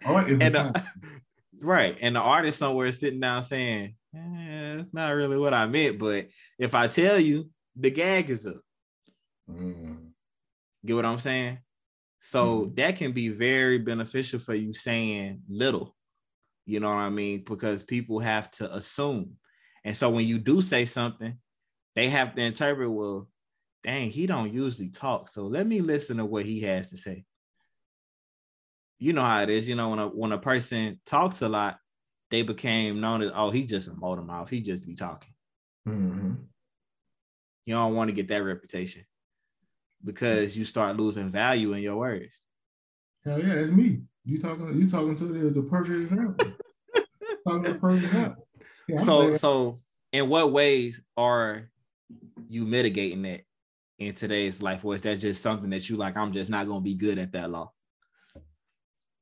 Yeah. 0.05 0.38
And 0.45 0.55
uh, 0.55 0.73
right, 1.61 1.97
and 2.01 2.15
the 2.15 2.19
artist 2.19 2.57
somewhere 2.59 2.91
sitting 2.91 3.19
down 3.19 3.43
saying, 3.43 3.95
eh, 4.15 4.79
"It's 4.79 4.93
not 4.93 5.11
really 5.11 5.38
what 5.38 5.53
I 5.53 5.67
meant." 5.67 5.99
But 5.99 6.27
if 6.57 6.73
I 6.73 6.88
tell 6.88 7.19
you, 7.19 7.49
the 7.75 7.91
gag 7.91 8.29
is 8.29 8.47
up. 8.47 8.61
Mm. 9.49 10.11
Get 10.85 10.95
what 10.95 11.05
I'm 11.05 11.19
saying? 11.19 11.59
So 12.19 12.65
Mhm. 12.65 12.75
that 12.77 12.95
can 12.97 13.11
be 13.11 13.29
very 13.29 13.77
beneficial 13.77 14.39
for 14.39 14.55
you 14.55 14.73
saying 14.73 15.41
little. 15.47 15.95
You 16.65 16.79
know 16.79 16.89
what 16.89 17.05
I 17.07 17.09
mean? 17.09 17.43
Because 17.43 17.83
people 17.83 18.19
have 18.19 18.49
to 18.51 18.73
assume. 18.75 19.38
And 19.83 19.95
so 19.97 20.09
when 20.09 20.25
you 20.25 20.38
do 20.39 20.61
say 20.61 20.85
something, 20.85 21.33
they 21.95 22.09
have 22.09 22.35
to 22.35 22.41
interpret, 22.41 22.89
well, 22.89 23.27
dang, 23.84 24.09
he 24.09 24.26
don't 24.26 24.53
usually 24.53 24.89
talk. 24.89 25.30
So 25.30 25.43
let 25.43 25.68
me 25.68 25.81
listen 25.81 26.18
to 26.18 26.26
what 26.26 26.45
he 26.45 26.61
has 26.61 26.89
to 26.91 26.97
say. 26.97 27.26
You 28.99 29.13
know 29.13 29.23
how 29.23 29.41
it 29.41 29.49
is. 29.49 29.68
You 29.68 29.76
know, 29.76 29.89
when 29.89 29.99
a 29.99 30.07
when 30.07 30.31
a 30.31 30.38
person 30.38 30.99
talks 31.05 31.41
a 31.41 31.49
lot, 31.49 31.80
they 32.30 32.43
became 32.43 33.01
known 33.01 33.23
as, 33.23 33.31
oh, 33.34 33.49
he 33.49 33.65
just 33.65 33.88
a 33.88 33.93
motor 33.93 34.22
mouth. 34.22 34.49
He 34.49 34.61
just 34.61 34.85
be 34.85 34.93
talking. 34.93 35.34
Mhm. 35.88 36.38
You 37.65 37.76
don't 37.76 37.95
want 37.95 38.09
to 38.09 38.13
get 38.13 38.27
that 38.27 38.43
reputation 38.43 39.05
because 40.03 40.55
you 40.57 40.65
start 40.65 40.97
losing 40.97 41.30
value 41.30 41.73
in 41.73 41.81
your 41.81 41.95
words. 41.97 42.41
Hell 43.26 43.41
yeah, 43.41 43.55
that's 43.55 43.72
me. 43.72 44.01
You 44.23 44.39
talking? 44.39 44.80
You 44.80 44.89
talking 44.89 45.15
to 45.15 45.26
the, 45.26 45.49
the 45.49 45.63
perfect 45.63 45.99
example? 45.99 46.45
talking 47.47 47.63
to 47.63 47.73
the 47.73 47.80
perfect 47.80 48.05
example. 48.05 48.47
Yeah, 48.88 48.97
so 48.99 49.34
so 49.35 49.77
in 50.11 50.30
what 50.30 50.51
ways 50.51 51.01
are 51.18 51.70
you 52.49 52.65
mitigating 52.65 53.22
that 53.23 53.41
in 53.99 54.13
today's 54.13 54.61
life 54.61 54.84
or 54.84 54.95
is 54.95 55.01
that 55.01 55.19
just 55.19 55.41
something 55.41 55.69
that 55.69 55.89
you 55.89 55.95
like 55.97 56.18
i'm 56.18 56.34
just 56.34 56.49
not 56.49 56.65
going 56.68 56.80
to 56.80 56.84
be 56.84 56.93
good 56.93 57.18
at 57.19 57.31
that 57.31 57.49
law 57.51 57.72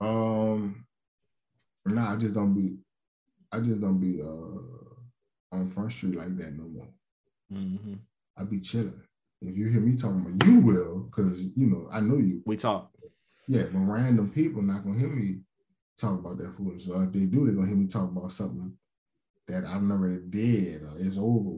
Um, 0.01 0.85
nah, 1.85 2.13
I 2.13 2.15
just 2.17 2.33
don't 2.33 2.53
be, 2.53 2.77
I 3.51 3.59
just 3.59 3.81
don't 3.81 3.99
be 3.99 4.21
uh 4.21 5.55
on 5.55 5.67
Front 5.67 5.91
Street 5.91 6.15
like 6.15 6.37
that 6.37 6.53
no 6.53 6.63
more. 6.69 6.87
Mhm. 7.51 7.99
I 8.37 8.43
be 8.45 8.59
chilling. 8.61 9.01
If 9.41 9.57
you 9.57 9.67
hear 9.67 9.81
me 9.81 9.95
talking 9.97 10.21
about, 10.21 10.47
you 10.47 10.59
will, 10.61 10.99
because 11.09 11.43
you 11.57 11.65
know 11.67 11.89
I 11.91 11.99
know 11.99 12.17
you. 12.17 12.41
we 12.45 12.55
talk 12.55 12.91
Yeah, 13.47 13.63
but 13.63 13.79
random 13.79 14.29
people 14.29 14.61
not 14.61 14.83
gonna 14.85 14.99
hear 14.99 15.09
me 15.09 15.39
talk 15.97 16.19
about 16.19 16.37
that 16.37 16.53
foolish. 16.53 16.85
So 16.85 17.01
if 17.01 17.11
they 17.11 17.25
do, 17.25 17.45
they're 17.45 17.55
gonna 17.55 17.67
hear 17.67 17.75
me 17.75 17.87
talk 17.87 18.09
about 18.09 18.31
something 18.31 18.71
that 19.47 19.65
I've 19.65 19.81
never 19.81 20.17
did 20.17 20.83
or 20.83 20.93
it's 20.99 21.17
over. 21.17 21.49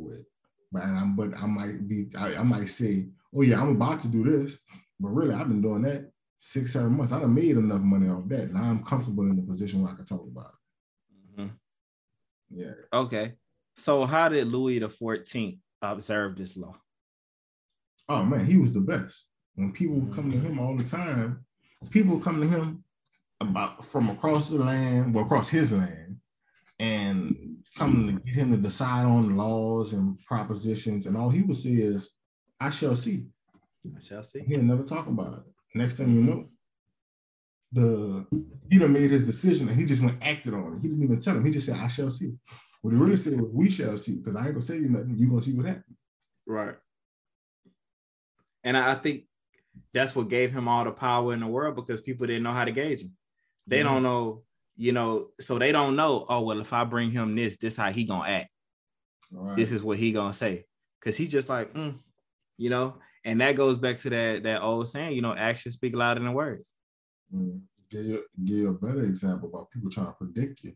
But 0.71 0.83
I'm, 0.83 1.15
but 1.15 1.37
I 1.37 1.45
might 1.45 1.87
be, 1.87 2.09
I, 2.17 2.35
I 2.35 2.43
might 2.43 2.69
say, 2.69 3.07
oh 3.35 3.41
yeah, 3.41 3.61
I'm 3.61 3.69
about 3.75 4.01
to 4.01 4.07
do 4.07 4.23
this, 4.23 4.59
but 4.99 5.09
really 5.09 5.33
I've 5.35 5.47
been 5.47 5.61
doing 5.61 5.81
that 5.83 6.11
six, 6.39 6.73
seven 6.73 6.95
months. 6.97 7.11
I 7.11 7.19
done 7.19 7.33
made 7.35 7.57
enough 7.57 7.81
money 7.81 8.07
off 8.09 8.27
that. 8.29 8.53
Now 8.53 8.63
I'm 8.63 8.83
comfortable 8.83 9.23
in 9.23 9.35
the 9.35 9.41
position 9.41 9.81
where 9.81 9.91
I 9.91 9.95
can 9.95 10.05
talk 10.05 10.25
about 10.25 10.53
Mhm. 11.37 11.51
Yeah. 12.49 12.73
okay 12.91 13.35
so 13.77 14.05
how 14.05 14.27
did 14.27 14.47
louis 14.47 14.79
the 14.79 14.87
14th 14.89 15.59
observe 15.81 16.35
this 16.35 16.57
law 16.57 16.75
Oh 18.09 18.25
man, 18.25 18.45
he 18.45 18.57
was 18.57 18.73
the 18.73 18.81
best. 18.81 19.25
When 19.55 19.71
people 19.71 19.95
would 19.95 20.13
come 20.13 20.31
to 20.31 20.37
him 20.37 20.59
all 20.59 20.75
the 20.75 20.83
time, 20.83 21.45
people 21.91 22.19
come 22.19 22.41
to 22.41 22.47
him 22.47 22.83
about 23.39 23.85
from 23.85 24.09
across 24.09 24.49
the 24.49 24.57
land, 24.59 25.13
well, 25.13 25.23
across 25.23 25.49
his 25.49 25.71
land, 25.71 26.17
and 26.79 27.50
come 27.77 28.07
to 28.07 28.13
get 28.25 28.35
him 28.35 28.51
to 28.51 28.57
decide 28.57 29.05
on 29.05 29.37
laws 29.37 29.93
and 29.93 30.19
propositions. 30.25 31.05
And 31.05 31.15
all 31.17 31.29
he 31.29 31.41
would 31.41 31.57
say 31.57 31.71
is, 31.71 32.09
I 32.59 32.69
shall 32.69 32.95
see. 32.95 33.25
i 33.97 34.01
shall 34.01 34.23
see 34.23 34.41
He'll 34.41 34.61
never 34.61 34.83
talk 34.83 35.07
about 35.07 35.39
it. 35.39 35.43
Next 35.73 35.97
thing 35.97 36.13
you 36.13 36.21
know, 36.23 36.49
the 37.71 38.25
he 38.69 38.77
done 38.77 38.91
made 38.93 39.11
his 39.11 39.25
decision 39.25 39.69
and 39.69 39.79
he 39.79 39.85
just 39.85 40.03
went 40.03 40.23
acted 40.25 40.53
on 40.53 40.73
it. 40.75 40.81
He 40.81 40.87
didn't 40.89 41.03
even 41.03 41.19
tell 41.19 41.35
him. 41.37 41.45
He 41.45 41.51
just 41.51 41.67
said, 41.67 41.77
I 41.77 41.87
shall 41.87 42.11
see. 42.11 42.33
What 42.81 42.91
he 42.91 42.97
really 42.99 43.15
said 43.17 43.39
was, 43.39 43.53
we 43.53 43.69
shall 43.69 43.95
see, 43.95 44.17
because 44.17 44.35
I 44.35 44.45
ain't 44.45 44.53
gonna 44.55 44.65
tell 44.65 44.75
you 44.75 44.89
nothing. 44.89 45.15
you 45.17 45.29
gonna 45.29 45.41
see 45.41 45.53
what 45.53 45.67
happens. 45.67 45.97
right 46.45 46.75
and 48.63 48.75
i 48.77 48.91
I 48.91 48.95
think 48.95 49.23
that's 49.93 50.13
what 50.15 50.27
gave 50.29 50.51
him 50.51 50.67
all 50.67 50.83
the 50.83 50.91
power 50.91 51.33
in 51.33 51.39
the 51.39 51.47
world 51.47 51.75
because 51.75 52.01
people 52.01 52.27
didn't 52.27 52.43
know 52.43 52.51
how 52.51 52.65
to 52.65 52.71
gauge 52.71 53.01
him 53.01 53.13
they 53.67 53.77
Yeah. 53.77 53.83
don't 53.83 54.03
know 54.03 54.43
you 54.85 54.91
know 54.91 55.27
so 55.39 55.59
they 55.59 55.71
don't 55.71 55.95
know 55.95 56.25
oh 56.29 56.41
well 56.41 56.59
if 56.59 56.71
i 56.73 56.83
bring 56.83 57.11
him 57.11 57.35
this 57.35 57.57
this 57.57 57.75
how 57.75 57.91
he 57.91 58.03
gonna 58.03 58.27
act 58.39 58.49
Right. 59.33 59.55
this 59.55 59.71
is 59.71 59.81
what 59.83 59.97
he 59.97 60.11
gonna 60.11 60.33
say 60.33 60.65
because 60.99 61.15
he 61.15 61.25
just 61.27 61.47
like 61.49 61.73
mm, 61.73 61.93
you 62.57 62.69
know 62.69 62.87
and 63.23 63.39
that 63.41 63.55
goes 63.55 63.77
back 63.77 63.97
to 63.99 64.09
that 64.09 64.43
that 64.43 64.61
old 64.61 64.89
saying 64.89 65.15
you 65.15 65.21
know 65.21 65.33
actions 65.35 65.75
speak 65.75 65.95
louder 65.95 66.19
than 66.21 66.33
words 66.33 66.67
Mm. 67.33 67.61
Give 67.89 68.05
you, 68.05 68.23
give 68.45 68.69
a 68.69 68.73
better 68.73 69.03
example 69.03 69.49
about 69.49 69.69
people 69.71 69.89
trying 69.89 70.07
to 70.07 70.13
predict 70.13 70.63
you. 70.63 70.73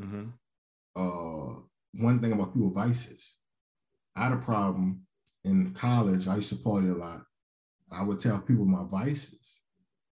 mm-hmm. 0.00 0.24
Uh, 0.94 1.60
one 1.94 2.18
thing 2.20 2.32
about 2.32 2.52
people 2.54 2.70
vices. 2.70 3.36
I 4.14 4.24
had 4.24 4.32
a 4.32 4.36
problem 4.36 5.00
in 5.44 5.72
college. 5.72 6.28
I 6.28 6.36
used 6.36 6.50
to 6.50 6.56
party 6.62 6.88
a 6.88 6.94
lot. 6.94 7.22
I 7.90 8.02
would 8.02 8.20
tell 8.20 8.38
people 8.38 8.66
my 8.66 8.84
vices. 8.84 9.61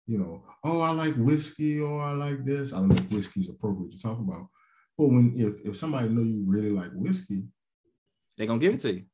You 0.07 0.19
know, 0.19 0.43
oh, 0.63 0.81
I 0.81 0.91
like 0.91 1.15
whiskey, 1.15 1.79
or 1.79 2.01
I 2.01 2.11
like 2.11 2.45
this. 2.45 2.73
I 2.73 2.77
don't 2.77 2.89
know 2.89 2.95
if 2.95 3.11
whiskey's 3.11 3.49
appropriate 3.49 3.91
to 3.93 3.99
talk 4.01 4.19
about. 4.19 4.47
But 4.97 5.07
when 5.07 5.33
if 5.35 5.59
if 5.65 5.75
somebody 5.75 6.09
know 6.09 6.21
you 6.21 6.43
really 6.45 6.69
like 6.69 6.91
whiskey, 6.93 7.43
they're 8.37 8.47
gonna 8.47 8.59
give 8.59 8.73
it 8.75 8.81
to 8.81 8.93
you 8.93 9.05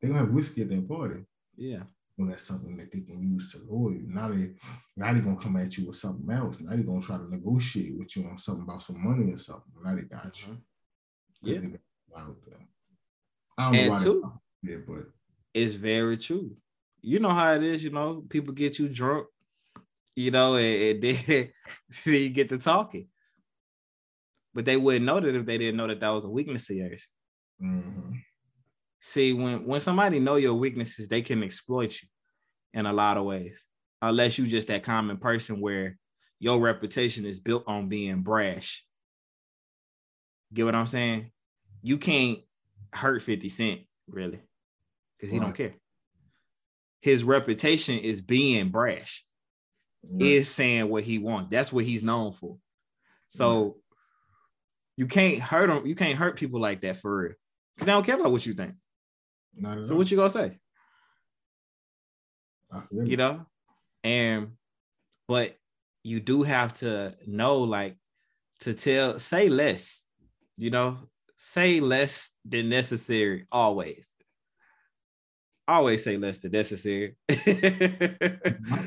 They're 0.00 0.10
gonna 0.10 0.24
have 0.24 0.32
whiskey 0.32 0.62
at 0.62 0.68
their 0.68 0.82
party. 0.82 1.24
yeah 1.56 1.84
Well, 2.16 2.28
that's 2.28 2.42
something 2.42 2.76
that 2.78 2.90
they 2.92 3.00
can 3.02 3.22
use 3.22 3.52
to 3.52 3.58
lure 3.70 3.94
you. 3.94 4.06
Now 4.08 4.28
they 4.28 4.54
now 4.96 5.12
they 5.14 5.20
gonna 5.20 5.40
come 5.40 5.56
at 5.56 5.76
you 5.78 5.86
with 5.86 5.96
something 5.96 6.28
else. 6.34 6.60
Now 6.60 6.74
they 6.76 6.82
gonna 6.82 7.00
try 7.00 7.16
to 7.16 7.30
negotiate 7.30 7.96
with 7.96 8.14
you 8.16 8.26
on 8.26 8.36
something 8.36 8.64
about 8.64 8.82
some 8.82 9.02
money 9.02 9.32
or 9.32 9.38
something. 9.38 9.72
Now 9.82 9.94
they 9.94 10.02
got 10.02 10.42
you. 10.42 10.48
Mhm. 10.54 10.62
'Cause 11.40 11.70
Yeah. 11.72 11.76
out 12.16 12.44
there. 12.44 12.66
I 13.56 13.70
don't 13.70 13.76
know 13.86 13.90
why 13.90 13.98
they, 14.62 14.70
yeah, 14.72 14.78
but 14.86 15.06
it's 15.54 15.74
very 15.74 16.16
true 16.16 16.56
you 17.02 17.18
know 17.18 17.30
how 17.30 17.52
it 17.54 17.62
is 17.62 17.82
you 17.82 17.90
know 17.90 18.22
people 18.28 18.52
get 18.52 18.78
you 18.78 18.88
drunk 18.88 19.26
you 20.16 20.30
know 20.30 20.56
and, 20.56 21.02
and 21.02 21.02
then, 21.26 21.48
then 22.04 22.14
you 22.14 22.28
get 22.30 22.48
to 22.50 22.58
talking. 22.58 23.08
But 24.52 24.64
they 24.64 24.76
wouldn't 24.76 25.04
know 25.04 25.20
that 25.20 25.34
if 25.34 25.46
they 25.46 25.58
didn't 25.58 25.76
know 25.76 25.86
that 25.86 26.00
that 26.00 26.08
was 26.08 26.24
a 26.24 26.28
weakness 26.30 26.68
of 26.70 26.76
yours. 26.76 27.10
Mhm. 27.62 28.18
see 29.00 29.32
when 29.32 29.66
when 29.66 29.80
somebody 29.80 30.18
know 30.18 30.36
your 30.36 30.54
weaknesses 30.54 31.08
they 31.08 31.20
can 31.22 31.42
exploit 31.42 31.92
you 32.02 32.08
in 32.72 32.86
a 32.86 32.92
lot 32.92 33.16
of 33.16 33.24
ways. 33.24 33.64
Unless 34.02 34.38
you 34.38 34.46
just 34.46 34.68
that 34.68 34.82
common 34.82 35.18
person 35.18 35.60
where 35.60 35.98
your 36.38 36.58
reputation 36.58 37.26
is 37.26 37.38
built 37.38 37.64
on 37.66 37.88
being 37.90 38.22
brash. 38.22 38.84
Get 40.54 40.64
what 40.64 40.74
i'm 40.74 40.86
saying? 40.86 41.30
You 41.82 41.98
can't 41.98 42.40
hurt 42.92 43.22
50 43.22 43.48
cent 43.50 43.80
really 44.08 44.40
because 45.16 45.32
he 45.32 45.38
don't 45.38 45.54
care. 45.54 45.72
His 47.02 47.22
reputation 47.24 47.98
is 47.98 48.20
being 48.20 48.70
brash 48.70 49.24
right. 50.02 50.22
is 50.22 50.48
saying 50.48 50.88
what 50.88 51.04
he 51.04 51.18
wants. 51.18 51.50
That's 51.50 51.72
what 51.72 51.84
he's 51.84 52.02
known 52.02 52.32
for. 52.32 52.56
So 53.28 53.62
right. 53.62 53.72
you 54.96 55.06
can't 55.06 55.40
hurt 55.40 55.70
him. 55.70 55.86
You 55.86 55.94
can't 55.94 56.18
hurt 56.18 56.38
people 56.38 56.60
like 56.60 56.82
that 56.82 56.96
for 56.96 57.16
real. 57.16 57.32
Cause 57.78 57.86
they 57.86 57.92
don't 57.92 58.04
care 58.04 58.16
about 58.16 58.32
what 58.32 58.44
you 58.44 58.54
think. 58.54 58.74
so 59.62 59.92
all. 59.92 59.98
what 59.98 60.10
you 60.10 60.16
gonna 60.16 60.30
say? 60.30 60.58
You 62.92 63.16
know, 63.16 63.46
and 64.04 64.52
but 65.26 65.56
you 66.02 66.20
do 66.20 66.42
have 66.42 66.74
to 66.74 67.14
know, 67.26 67.58
like, 67.58 67.96
to 68.60 68.74
tell, 68.74 69.18
say 69.18 69.48
less. 69.48 70.04
You 70.56 70.70
know, 70.70 70.98
say 71.36 71.80
less 71.80 72.30
than 72.44 72.68
necessary 72.68 73.46
always 73.50 74.09
always 75.70 76.02
say 76.04 76.16
less 76.16 76.38
than 76.38 76.52
necessary. 76.52 77.16
I 77.28 77.34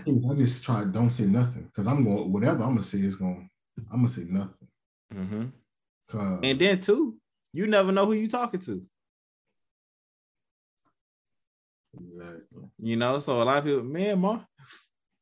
I 0.08 0.34
just 0.38 0.64
try 0.64 0.84
don't 0.84 1.10
say 1.10 1.26
nothing 1.26 1.64
because 1.64 1.88
I'm 1.88 2.04
going 2.04 2.32
whatever 2.32 2.64
I'm 2.64 2.72
gonna 2.72 2.84
say 2.84 3.00
is 3.00 3.16
going 3.16 3.50
I'm 3.92 4.00
gonna 4.00 4.10
say 4.10 4.26
nothing. 4.28 4.68
Mm-hmm. 5.14 6.44
And 6.44 6.60
then 6.60 6.80
too, 6.80 7.18
you 7.54 7.68
never 7.68 7.92
know 7.92 8.06
who 8.06 8.14
you 8.14 8.28
talking 8.28 8.60
to. 8.62 8.84
Exactly. 12.00 12.64
You 12.80 12.96
know, 12.98 13.20
so 13.20 13.42
a 13.42 13.44
lot 13.44 13.58
of 13.58 13.64
people, 13.66 13.84
man, 13.84 14.20
my 14.20 14.40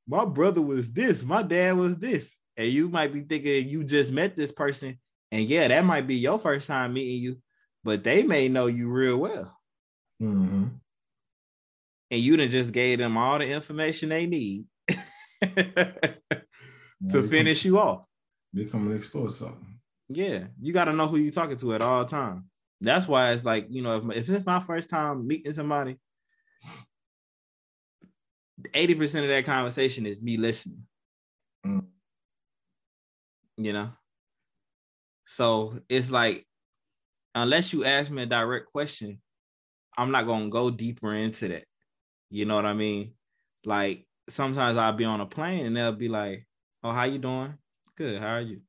my 0.08 0.26
brother 0.26 0.62
was 0.62 0.92
this, 0.92 1.24
my 1.24 1.44
dad 1.44 1.78
was 1.78 1.98
this, 1.98 2.36
and 2.58 2.68
you 2.68 2.90
might 2.90 3.14
be 3.14 3.22
thinking 3.22 3.70
you 3.70 3.84
just 3.84 4.12
met 4.12 4.36
this 4.36 4.52
person, 4.52 5.00
and 5.32 5.44
yeah, 5.44 5.68
that 5.68 5.86
might 5.86 6.08
be 6.08 6.16
your 6.16 6.40
first 6.40 6.68
time 6.68 6.94
meeting 6.94 7.22
you, 7.22 7.38
but 7.84 8.04
they 8.04 8.24
may 8.24 8.48
know 8.48 8.66
you 8.66 8.90
real 8.90 9.18
well. 9.18 9.58
Mm-hmm 10.22 10.68
and 12.12 12.20
you 12.20 12.36
done 12.38 12.50
just 12.50 12.74
gave 12.74 13.00
them 13.00 13.18
all 13.18 13.40
the 13.40 13.48
information 13.48 14.10
they 14.10 14.26
need 14.28 14.66
to 15.42 16.14
finish 17.30 17.64
you 17.66 17.80
off. 17.80 18.04
They 18.54 18.66
come 18.66 18.88
and 18.88 18.98
explore 18.98 19.30
something. 19.30 19.80
Yeah, 20.10 20.44
you 20.62 20.74
got 20.74 20.86
to 20.86 20.94
know 20.94 21.08
who 21.08 21.16
you're 21.16 21.32
talking 21.32 21.56
to 21.58 21.74
at 21.74 21.82
all 21.82 22.04
time. 22.04 22.50
That's 22.82 23.08
why 23.08 23.32
it's 23.32 23.46
like 23.46 23.68
you 23.70 23.82
know, 23.82 23.98
if, 23.98 24.18
if 24.18 24.30
it's 24.30 24.46
my 24.46 24.60
first 24.60 24.90
time 24.90 25.26
meeting 25.26 25.54
somebody, 25.54 25.98
eighty 28.74 28.94
percent 28.94 29.24
of 29.24 29.30
that 29.30 29.46
conversation 29.46 30.06
is 30.06 30.22
me 30.22 30.36
listening. 30.36 30.84
Mm. 31.66 31.86
You 33.56 33.74
know, 33.74 33.90
so 35.26 35.80
it's 35.88 36.12
like 36.12 36.46
unless 37.34 37.72
you 37.72 37.86
ask 37.86 38.12
me 38.12 38.24
a 38.24 38.26
direct 38.26 38.66
question, 38.72 39.22
I'm 39.98 40.12
not 40.12 40.26
gonna 40.26 40.50
go 40.50 40.70
deeper 40.70 41.14
into 41.14 41.48
that. 41.50 41.64
You 42.32 42.46
know 42.46 42.56
what 42.56 42.66
I 42.66 42.74
mean? 42.74 43.12
Like 43.66 44.08
sometimes 44.30 44.78
I'll 44.78 44.94
be 44.94 45.04
on 45.04 45.20
a 45.20 45.26
plane 45.26 45.66
and 45.66 45.76
they'll 45.76 45.92
be 45.92 46.08
like, 46.08 46.48
"Oh, 46.82 46.92
how 46.92 47.04
you 47.04 47.18
doing? 47.20 47.56
Good. 47.98 48.22
How 48.22 48.36
are 48.36 48.42
you?" 48.42 48.62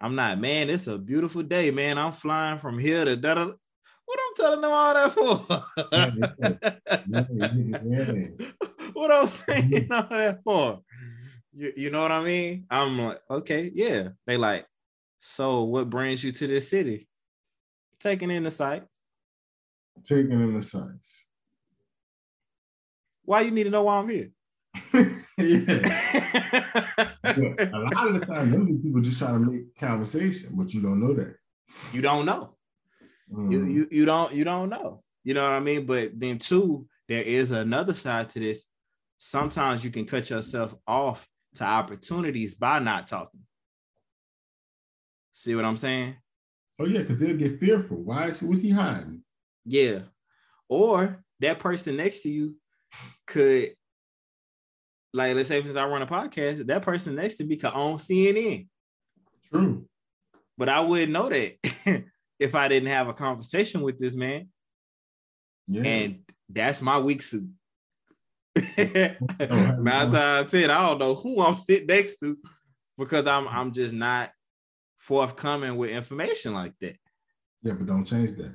I'm 0.00 0.14
not, 0.14 0.38
man. 0.38 0.70
It's 0.70 0.86
a 0.86 0.96
beautiful 0.96 1.42
day, 1.42 1.72
man. 1.72 1.98
I'm 1.98 2.12
flying 2.12 2.60
from 2.60 2.78
here 2.78 3.04
to 3.04 3.16
da 3.16 3.34
What 3.34 4.20
I'm 4.20 4.34
telling 4.36 4.60
them 4.60 4.70
all 4.70 4.94
that 4.94 5.12
for? 5.12 5.38
what 8.92 9.10
I'm 9.10 9.26
saying 9.26 9.88
all 9.90 10.06
that 10.10 10.38
for? 10.44 10.82
You, 11.52 11.72
you 11.76 11.90
know 11.90 12.02
what 12.02 12.12
I 12.12 12.22
mean? 12.22 12.66
I'm 12.70 12.96
like, 12.98 13.18
okay, 13.28 13.72
yeah. 13.74 14.10
They 14.26 14.36
like, 14.36 14.68
so 15.20 15.64
what 15.64 15.90
brings 15.90 16.22
you 16.22 16.30
to 16.30 16.46
this 16.46 16.68
city? 16.68 17.08
Taking 17.98 18.30
in 18.30 18.44
the 18.44 18.52
sights 18.52 19.00
taking 20.02 20.32
in 20.32 20.54
the 20.54 20.62
sights. 20.62 21.23
Why 23.24 23.42
you 23.42 23.50
need 23.50 23.64
to 23.64 23.70
know 23.70 23.84
why 23.84 23.98
I'm 23.98 24.08
here? 24.08 24.30
yeah. 24.92 25.22
a 27.72 27.78
lot 27.78 28.08
of 28.08 28.20
the 28.20 28.26
time, 28.26 28.50
those 28.50 28.82
people 28.82 29.00
just 29.00 29.18
try 29.18 29.32
to 29.32 29.38
make 29.38 29.76
conversation, 29.78 30.50
but 30.52 30.72
you 30.74 30.82
don't 30.82 31.00
know 31.00 31.14
that. 31.14 31.36
You 31.92 32.02
don't 32.02 32.26
know. 32.26 32.56
Mm. 33.32 33.52
You, 33.52 33.64
you 33.64 33.88
you 33.90 34.04
don't 34.04 34.34
you 34.34 34.44
don't 34.44 34.68
know. 34.68 35.02
You 35.22 35.34
know 35.34 35.42
what 35.42 35.52
I 35.52 35.60
mean? 35.60 35.86
But 35.86 36.18
then 36.18 36.38
two, 36.38 36.86
there 37.08 37.22
is 37.22 37.50
another 37.50 37.94
side 37.94 38.28
to 38.30 38.40
this. 38.40 38.66
Sometimes 39.18 39.84
you 39.84 39.90
can 39.90 40.04
cut 40.04 40.28
yourself 40.28 40.74
off 40.86 41.26
to 41.54 41.64
opportunities 41.64 42.54
by 42.54 42.78
not 42.78 43.06
talking. 43.06 43.40
See 45.32 45.54
what 45.54 45.64
I'm 45.64 45.76
saying? 45.76 46.16
Oh 46.78 46.86
yeah, 46.86 47.00
because 47.00 47.18
they'll 47.18 47.36
get 47.36 47.58
fearful. 47.58 48.02
Why 48.02 48.26
is 48.26 48.40
he, 48.40 48.46
what's 48.46 48.62
he 48.62 48.70
hiding? 48.70 49.22
Yeah. 49.64 50.00
Or 50.68 51.24
that 51.40 51.58
person 51.58 51.96
next 51.96 52.22
to 52.22 52.28
you 52.28 52.56
could, 53.26 53.74
like, 55.12 55.34
let's 55.34 55.48
say 55.48 55.62
since 55.62 55.76
I 55.76 55.86
run 55.86 56.02
a 56.02 56.06
podcast, 56.06 56.66
that 56.66 56.82
person 56.82 57.14
next 57.14 57.36
to 57.36 57.44
me 57.44 57.56
could 57.56 57.72
own 57.72 57.98
CNN. 57.98 58.66
True. 59.50 59.86
But 60.56 60.68
I 60.68 60.80
wouldn't 60.80 61.12
know 61.12 61.28
that 61.28 61.56
if 62.38 62.54
I 62.54 62.68
didn't 62.68 62.88
have 62.88 63.08
a 63.08 63.14
conversation 63.14 63.82
with 63.82 63.98
this 63.98 64.14
man. 64.14 64.48
Yeah. 65.66 65.82
And 65.82 66.18
that's 66.48 66.82
my 66.82 66.98
weak 66.98 67.22
suit. 67.22 67.48
Nine 68.78 70.10
times 70.10 70.50
ten, 70.50 70.70
I 70.70 70.86
don't 70.86 70.98
know 70.98 71.14
who 71.14 71.40
I'm 71.42 71.56
sitting 71.56 71.86
next 71.86 72.18
to 72.18 72.36
because 72.96 73.26
I'm 73.26 73.48
I'm 73.48 73.72
just 73.72 73.92
not 73.92 74.30
forthcoming 74.98 75.76
with 75.76 75.90
information 75.90 76.54
like 76.54 76.74
that. 76.80 76.96
Yeah, 77.62 77.72
but 77.72 77.86
don't 77.86 78.04
change 78.04 78.34
that. 78.34 78.54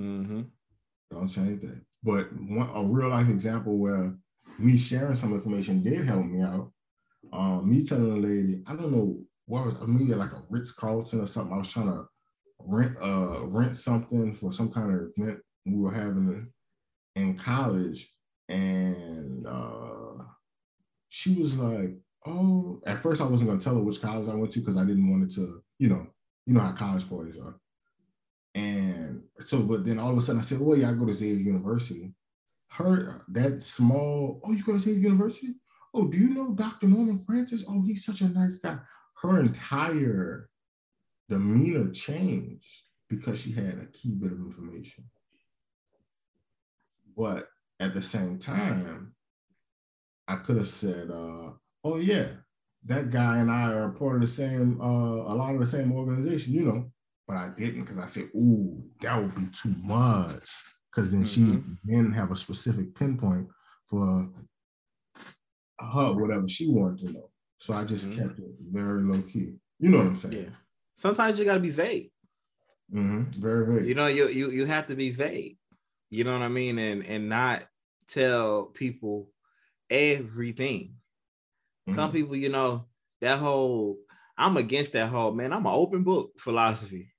Mm-hmm. 0.00 0.42
Don't 1.10 1.28
change 1.28 1.62
that. 1.62 1.80
But 2.02 2.32
one, 2.32 2.70
a 2.74 2.82
real 2.82 3.10
life 3.10 3.28
example 3.28 3.78
where 3.78 4.14
me 4.58 4.76
sharing 4.76 5.16
some 5.16 5.34
information 5.34 5.82
did 5.82 6.06
help 6.06 6.24
me 6.24 6.42
out. 6.42 6.72
Um, 7.32 7.68
me 7.68 7.84
telling 7.84 8.12
a 8.12 8.16
lady, 8.16 8.62
I 8.66 8.74
don't 8.74 8.92
know 8.92 9.18
what 9.46 9.66
was 9.66 9.76
maybe 9.86 10.14
like 10.14 10.32
a 10.32 10.42
Ritz 10.48 10.72
Carlton 10.72 11.20
or 11.20 11.26
something. 11.26 11.52
I 11.52 11.58
was 11.58 11.72
trying 11.72 11.86
to 11.86 12.06
rent 12.58 12.96
uh 13.00 13.46
rent 13.46 13.76
something 13.76 14.32
for 14.32 14.52
some 14.52 14.70
kind 14.70 14.94
of 14.94 15.08
event 15.16 15.40
we 15.64 15.76
were 15.76 15.92
having 15.92 16.50
in 17.16 17.36
college, 17.36 18.12
and 18.48 19.46
uh, 19.46 20.24
she 21.08 21.34
was 21.34 21.58
like, 21.58 21.96
"Oh." 22.26 22.80
At 22.86 22.98
first, 22.98 23.20
I 23.20 23.24
wasn't 23.24 23.50
gonna 23.50 23.60
tell 23.60 23.74
her 23.74 23.82
which 23.82 24.00
college 24.00 24.28
I 24.28 24.34
went 24.34 24.52
to 24.52 24.60
because 24.60 24.76
I 24.76 24.84
didn't 24.84 25.10
want 25.10 25.24
it 25.24 25.34
to, 25.34 25.62
you 25.78 25.88
know, 25.88 26.06
you 26.46 26.54
know 26.54 26.60
how 26.60 26.72
college 26.72 27.08
parties 27.08 27.38
are. 27.38 27.58
And 28.54 29.22
so, 29.40 29.62
but 29.62 29.84
then 29.84 29.98
all 29.98 30.10
of 30.10 30.18
a 30.18 30.20
sudden 30.20 30.40
I 30.40 30.44
said, 30.44 30.60
well, 30.60 30.76
yeah, 30.76 30.90
I 30.90 30.92
go 30.92 31.06
to 31.06 31.12
Xavier 31.12 31.44
University. 31.44 32.12
Her, 32.68 33.22
that 33.28 33.62
small, 33.62 34.40
oh, 34.44 34.52
you 34.52 34.64
go 34.64 34.72
to 34.72 34.78
Xavier 34.78 35.10
University? 35.10 35.54
Oh, 35.94 36.08
do 36.08 36.16
you 36.16 36.34
know 36.34 36.52
Dr. 36.52 36.86
Norman 36.86 37.18
Francis? 37.18 37.64
Oh, 37.68 37.82
he's 37.82 38.04
such 38.04 38.20
a 38.20 38.28
nice 38.28 38.58
guy. 38.58 38.78
Her 39.22 39.40
entire 39.40 40.48
demeanor 41.28 41.90
changed 41.90 42.84
because 43.08 43.40
she 43.40 43.52
had 43.52 43.78
a 43.80 43.86
key 43.92 44.10
bit 44.10 44.32
of 44.32 44.38
information. 44.38 45.04
But 47.16 47.48
at 47.80 47.92
the 47.92 48.02
same 48.02 48.38
time, 48.38 49.14
I 50.28 50.36
could 50.36 50.56
have 50.56 50.68
said, 50.68 51.10
uh, 51.10 51.50
oh, 51.84 51.96
yeah, 51.98 52.28
that 52.84 53.10
guy 53.10 53.38
and 53.38 53.50
I 53.50 53.72
are 53.72 53.90
part 53.90 54.16
of 54.16 54.20
the 54.22 54.26
same, 54.26 54.80
uh, 54.80 54.84
a 54.84 55.34
lot 55.34 55.54
of 55.54 55.60
the 55.60 55.66
same 55.66 55.92
organization, 55.92 56.54
you 56.54 56.64
know 56.64 56.90
but 57.30 57.38
I 57.38 57.48
didn't 57.56 57.82
because 57.82 57.98
I 57.98 58.06
said, 58.06 58.24
"Ooh, 58.34 58.82
that 59.02 59.16
would 59.16 59.36
be 59.36 59.46
too 59.52 59.72
much." 59.84 60.50
Because 60.90 61.12
then 61.12 61.22
mm-hmm. 61.22 61.60
she 61.60 61.62
didn't 61.86 62.12
have 62.12 62.32
a 62.32 62.36
specific 62.36 62.92
pinpoint 62.96 63.46
for 63.86 64.28
her 65.78 66.12
whatever 66.12 66.48
she 66.48 66.68
wanted 66.68 67.06
to 67.06 67.12
know. 67.12 67.30
So 67.58 67.74
I 67.74 67.84
just 67.84 68.10
mm-hmm. 68.10 68.20
kept 68.20 68.38
it 68.40 68.46
very 68.72 69.02
low 69.02 69.22
key. 69.22 69.54
You 69.78 69.90
know 69.90 69.98
what 69.98 70.06
I'm 70.08 70.16
saying? 70.16 70.34
Yeah. 70.34 70.56
Sometimes 70.96 71.38
you 71.38 71.44
got 71.44 71.54
to 71.54 71.60
be 71.60 71.70
vague. 71.70 72.10
Mm-hmm. 72.92 73.40
Very 73.40 73.74
vague. 73.74 73.88
You 73.88 73.94
know, 73.94 74.08
you 74.08 74.26
you 74.26 74.50
you 74.50 74.64
have 74.66 74.88
to 74.88 74.96
be 74.96 75.10
vague. 75.10 75.56
You 76.10 76.24
know 76.24 76.32
what 76.32 76.42
I 76.42 76.48
mean, 76.48 76.80
and 76.80 77.06
and 77.06 77.28
not 77.28 77.62
tell 78.08 78.64
people 78.64 79.30
everything. 79.88 80.96
Mm-hmm. 81.88 81.94
Some 81.94 82.10
people, 82.10 82.34
you 82.34 82.48
know, 82.48 82.86
that 83.20 83.38
whole 83.38 83.98
I'm 84.36 84.56
against 84.56 84.94
that 84.94 85.10
whole 85.10 85.30
man. 85.30 85.52
I'm 85.52 85.66
an 85.66 85.72
open 85.72 86.02
book 86.02 86.32
philosophy. 86.40 87.09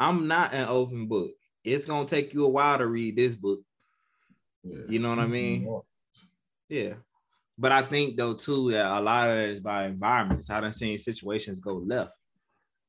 I'm 0.00 0.26
not 0.26 0.54
an 0.54 0.68
open 0.68 1.06
book. 1.06 1.32
It's 1.62 1.86
gonna 1.86 2.06
take 2.06 2.34
you 2.34 2.44
a 2.44 2.48
while 2.48 2.78
to 2.78 2.86
read 2.86 3.16
this 3.16 3.36
book. 3.36 3.60
Yeah. 4.62 4.82
You 4.88 4.98
know 4.98 5.10
what 5.10 5.18
I 5.18 5.22
mm-hmm. 5.22 5.32
mean? 5.32 5.80
Yeah. 6.68 6.94
But 7.56 7.72
I 7.72 7.82
think 7.82 8.16
though 8.16 8.34
too 8.34 8.72
that 8.72 8.86
a 8.86 9.00
lot 9.00 9.30
of 9.30 9.36
it 9.36 9.50
is 9.50 9.60
by 9.60 9.86
environments. 9.86 10.50
I 10.50 10.60
done 10.60 10.72
seen 10.72 10.98
situations 10.98 11.60
go 11.60 11.74
left 11.74 12.10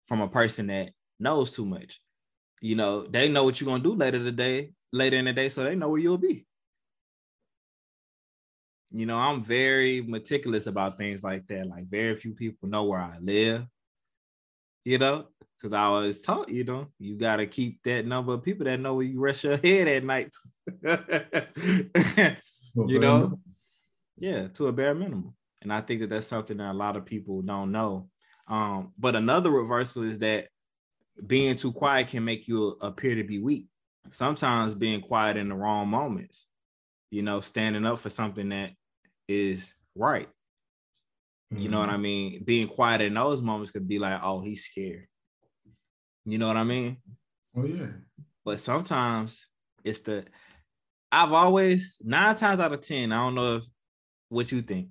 from 0.08 0.22
a 0.22 0.28
person 0.28 0.68
that 0.68 0.90
knows 1.20 1.56
too 1.56 1.66
much. 1.66 2.02
You 2.62 2.76
know, 2.76 3.04
they 3.04 3.30
know 3.30 3.44
what 3.44 3.60
you're 3.62 3.68
gonna 3.70 3.84
do 3.84 3.94
later 3.94 4.20
today, 4.20 4.72
later 4.92 5.18
in 5.18 5.26
the 5.26 5.34
day, 5.34 5.50
so 5.50 5.64
they 5.64 5.76
know 5.76 5.90
where 5.90 6.02
you'll 6.02 6.18
be. 6.18 6.46
You 8.92 9.06
know, 9.06 9.18
I'm 9.18 9.44
very 9.44 10.02
meticulous 10.02 10.68
about 10.68 10.98
things 10.98 11.24
like 11.24 11.48
that. 11.48 11.68
Like 11.68 11.88
very 11.88 12.16
few 12.16 12.34
people 12.34 12.70
know 12.70 12.86
where 12.86 13.00
I 13.00 13.18
live. 13.20 13.66
You 14.84 15.00
know, 15.00 15.28
because 15.58 15.74
I 15.74 15.90
was 15.90 16.22
taught, 16.22 16.50
you 16.50 16.64
know, 16.64 16.88
you 17.00 17.16
got 17.16 17.38
to 17.38 17.48
keep 17.48 17.82
that 17.84 18.06
number 18.06 18.34
of 18.34 18.44
people 18.44 18.66
that 18.66 18.80
know 18.80 18.96
where 18.96 19.06
you 19.06 19.20
rest 19.20 19.44
your 19.44 19.58
head 19.58 19.88
at 19.88 20.04
night. 20.04 20.32
you 22.88 23.00
know, 23.00 23.40
Yeah, 24.18 24.48
to 24.50 24.68
a 24.68 24.74
bare 24.74 24.96
minimum. 24.96 25.34
And 25.62 25.74
I 25.74 25.82
think 25.82 26.02
that 26.02 26.10
that's 26.10 26.28
something 26.28 26.58
that 26.58 26.72
a 26.72 26.74
lot 26.74 26.96
of 26.96 27.06
people 27.06 27.42
don't 27.42 27.72
know. 27.72 28.10
Um, 28.48 28.94
but 28.98 29.16
another 29.16 29.50
reversal 29.50 30.04
is 30.04 30.20
that 30.20 30.50
being 31.26 31.56
too 31.56 31.72
quiet 31.72 32.10
can 32.10 32.24
make 32.24 32.48
you 32.48 32.78
appear 32.82 33.16
to 33.16 33.24
be 33.24 33.40
weak. 33.40 33.68
Sometimes 34.12 34.76
being 34.76 35.02
quiet 35.02 35.38
in 35.38 35.50
the 35.50 35.56
wrong 35.56 35.88
moments, 35.88 36.46
you 37.10 37.24
know, 37.24 37.40
standing 37.40 37.86
up 37.86 37.98
for 37.98 38.10
something 38.10 38.50
that 38.50 38.72
is 39.28 39.74
right. 39.96 40.30
Mm-hmm. 41.52 41.64
You 41.64 41.70
know 41.70 41.80
what 41.80 41.90
I 41.90 41.94
mm-hmm. 41.94 42.02
mean? 42.02 42.44
Being 42.44 42.68
quiet 42.68 43.02
in 43.02 43.14
those 43.14 43.42
moments 43.42 43.72
could 43.72 43.88
be 43.88 43.98
like, 43.98 44.20
oh, 44.24 44.42
he's 44.42 44.66
scared. 44.66 45.08
You 46.26 46.38
know 46.40 46.48
what 46.48 46.58
I 46.58 46.64
mean? 46.64 46.98
Oh, 47.56 47.66
yeah. 47.66 47.88
But 48.44 48.60
sometimes 48.60 49.46
it's 49.84 50.00
the, 50.02 50.26
I've 51.12 51.32
always, 51.32 52.00
nine 52.04 52.36
times 52.36 52.60
out 52.60 52.74
of 52.74 52.82
10, 52.82 53.12
I 53.12 53.18
don't 53.18 53.36
know 53.36 53.58
if 53.58 53.66
what 54.30 54.52
you 54.52 54.62
think. 54.62 54.90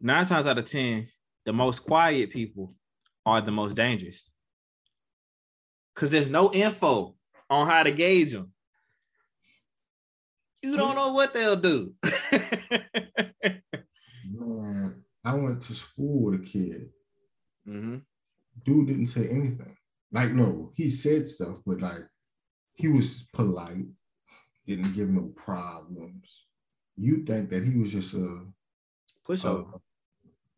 Nine 0.00 0.26
times 0.26 0.46
out 0.46 0.58
of 0.58 0.68
10, 0.68 1.06
the 1.44 1.52
most 1.52 1.80
quiet 1.84 2.30
people 2.30 2.74
are 3.26 3.40
the 3.40 3.50
most 3.50 3.74
dangerous. 3.74 4.30
Because 5.94 6.10
there's 6.10 6.30
no 6.30 6.52
info 6.52 7.14
on 7.50 7.66
how 7.66 7.82
to 7.82 7.90
gauge 7.90 8.32
them. 8.32 8.52
You 10.62 10.76
don't 10.76 10.96
know 10.96 11.12
what 11.12 11.32
they'll 11.34 11.56
do. 11.56 11.94
Man, 14.30 15.04
I 15.24 15.34
went 15.34 15.62
to 15.62 15.74
school 15.74 16.24
with 16.24 16.40
a 16.40 16.44
kid. 16.44 16.90
Mm-hmm. 17.66 17.96
Dude 18.64 18.88
didn't 18.88 19.06
say 19.08 19.28
anything. 19.28 19.76
Like, 20.10 20.32
no, 20.32 20.72
he 20.74 20.90
said 20.90 21.28
stuff, 21.28 21.58
but 21.66 21.80
like 21.80 22.06
he 22.74 22.88
was 22.88 23.28
polite, 23.34 23.86
didn't 24.66 24.94
give 24.94 25.10
no 25.10 25.32
problems. 25.36 26.46
You 26.96 27.24
think 27.24 27.50
that 27.50 27.64
he 27.64 27.76
was 27.76 27.92
just 27.92 28.14
a 28.14 28.46
pushover? 29.26 29.80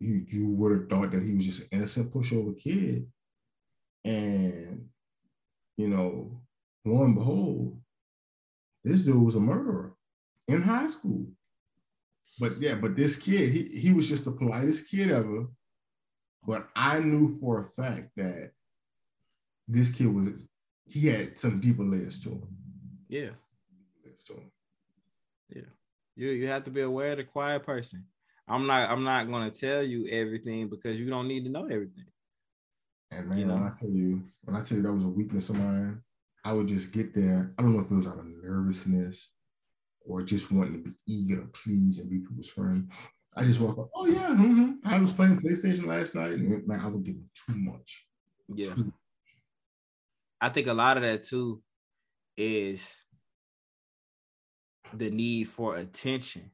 you 0.00 0.24
you 0.28 0.48
would 0.48 0.72
have 0.72 0.88
thought 0.88 1.12
that 1.12 1.22
he 1.22 1.34
was 1.34 1.44
just 1.44 1.60
an 1.60 1.68
innocent 1.72 2.12
pushover 2.12 2.58
kid, 2.58 3.06
and 4.04 4.86
you 5.76 5.88
know, 5.88 6.40
lo 6.84 7.04
and 7.04 7.14
behold, 7.14 7.78
this 8.82 9.02
dude 9.02 9.22
was 9.22 9.36
a 9.36 9.40
murderer 9.40 9.94
in 10.48 10.62
high 10.62 10.88
school. 10.88 11.26
But 12.38 12.58
yeah, 12.58 12.76
but 12.76 12.96
this 12.96 13.16
kid, 13.16 13.52
he, 13.52 13.64
he 13.78 13.92
was 13.92 14.08
just 14.08 14.24
the 14.24 14.32
politest 14.32 14.90
kid 14.90 15.10
ever. 15.10 15.46
But 16.46 16.68
I 16.74 17.00
knew 17.00 17.28
for 17.38 17.60
a 17.60 17.64
fact 17.64 18.10
that 18.16 18.52
this 19.70 19.90
kid 19.90 20.12
was 20.12 20.34
he 20.86 21.06
had 21.06 21.38
some 21.38 21.60
deeper 21.60 21.84
layers 21.84 22.20
to 22.20 22.30
him. 22.30 22.48
Yeah. 23.08 23.30
Yeah. 25.48 25.62
You 26.16 26.30
you 26.30 26.46
have 26.48 26.64
to 26.64 26.70
be 26.70 26.80
aware 26.80 27.12
of 27.12 27.18
the 27.18 27.24
quiet 27.24 27.64
person. 27.64 28.04
I'm 28.48 28.66
not 28.66 28.90
I'm 28.90 29.04
not 29.04 29.30
gonna 29.30 29.50
tell 29.50 29.82
you 29.82 30.06
everything 30.08 30.68
because 30.68 30.98
you 30.98 31.08
don't 31.08 31.28
need 31.28 31.44
to 31.44 31.50
know 31.50 31.64
everything. 31.64 32.06
And 33.10 33.28
man, 33.28 33.38
you 33.38 33.46
know? 33.46 33.54
when 33.54 33.62
I 33.64 33.72
tell 33.78 33.90
you, 33.90 34.22
when 34.44 34.56
I 34.56 34.62
tell 34.62 34.76
you 34.76 34.82
that 34.82 34.92
was 34.92 35.04
a 35.04 35.08
weakness 35.08 35.48
of 35.50 35.56
mine, 35.56 36.02
I 36.44 36.52
would 36.52 36.68
just 36.68 36.92
get 36.92 37.14
there. 37.14 37.52
I 37.58 37.62
don't 37.62 37.74
know 37.74 37.82
if 37.82 37.90
it 37.90 37.94
was 37.94 38.06
out 38.06 38.18
of 38.18 38.26
nervousness 38.26 39.30
or 40.02 40.22
just 40.22 40.50
wanting 40.50 40.74
to 40.74 40.90
be 40.90 40.96
eager 41.06 41.36
to 41.36 41.46
please 41.48 41.98
and 41.98 42.10
be 42.10 42.18
people's 42.18 42.48
friend. 42.48 42.90
I 43.36 43.44
just 43.44 43.60
walk 43.60 43.78
up, 43.78 43.90
oh 43.94 44.06
yeah, 44.06 44.28
mm-hmm. 44.28 44.72
I 44.84 44.98
was 44.98 45.12
playing 45.12 45.40
PlayStation 45.40 45.86
last 45.86 46.14
night, 46.14 46.32
and 46.32 46.66
like 46.66 46.82
I 46.82 46.88
would 46.88 47.04
give 47.04 47.14
them 47.14 47.30
too 47.34 47.56
much. 47.56 48.06
Yeah. 48.48 48.74
Too 48.74 48.92
I 50.40 50.48
think 50.48 50.66
a 50.66 50.74
lot 50.74 50.96
of 50.96 51.02
that 51.02 51.22
too 51.22 51.62
is 52.36 53.04
the 54.94 55.10
need 55.10 55.48
for 55.48 55.76
attention, 55.76 56.50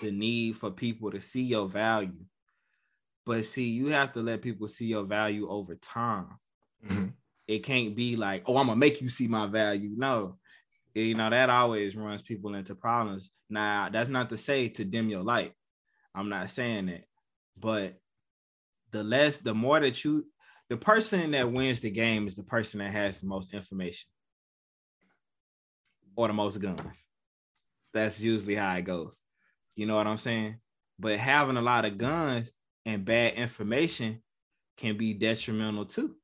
the 0.00 0.10
need 0.10 0.56
for 0.56 0.70
people 0.70 1.10
to 1.10 1.20
see 1.20 1.42
your 1.42 1.68
value. 1.68 2.24
But 3.26 3.44
see, 3.44 3.68
you 3.68 3.88
have 3.88 4.12
to 4.14 4.20
let 4.20 4.42
people 4.42 4.68
see 4.68 4.86
your 4.86 5.04
value 5.04 5.48
over 5.48 5.74
time. 5.74 6.38
Mm-hmm. 6.86 7.08
It 7.46 7.58
can't 7.60 7.94
be 7.94 8.16
like, 8.16 8.44
oh, 8.46 8.56
I'm 8.56 8.66
gonna 8.66 8.76
make 8.76 9.00
you 9.02 9.08
see 9.08 9.28
my 9.28 9.46
value. 9.46 9.90
No, 9.96 10.38
you 10.94 11.14
know 11.14 11.30
that 11.30 11.50
always 11.50 11.96
runs 11.96 12.22
people 12.22 12.54
into 12.54 12.74
problems. 12.74 13.30
Now, 13.50 13.88
that's 13.90 14.08
not 14.08 14.30
to 14.30 14.36
say 14.36 14.68
to 14.68 14.84
dim 14.84 15.08
your 15.08 15.22
light. 15.22 15.52
I'm 16.14 16.28
not 16.28 16.50
saying 16.50 16.88
it, 16.88 17.04
but 17.58 18.00
the 18.90 19.04
less, 19.04 19.38
the 19.38 19.54
more 19.54 19.80
that 19.80 20.04
you 20.04 20.26
the 20.68 20.76
person 20.76 21.30
that 21.30 21.50
wins 21.50 21.80
the 21.80 21.90
game 21.90 22.26
is 22.26 22.36
the 22.36 22.42
person 22.42 22.78
that 22.80 22.92
has 22.92 23.18
the 23.18 23.26
most 23.26 23.54
information 23.54 24.10
or 26.14 26.28
the 26.28 26.34
most 26.34 26.58
guns. 26.58 27.06
That's 27.94 28.20
usually 28.20 28.54
how 28.54 28.76
it 28.76 28.82
goes. 28.82 29.18
You 29.76 29.86
know 29.86 29.96
what 29.96 30.06
I'm 30.06 30.18
saying? 30.18 30.56
But 30.98 31.18
having 31.18 31.56
a 31.56 31.62
lot 31.62 31.84
of 31.84 31.96
guns 31.96 32.50
and 32.84 33.04
bad 33.04 33.34
information 33.34 34.22
can 34.76 34.96
be 34.96 35.14
detrimental 35.14 35.86
too. 35.86 36.16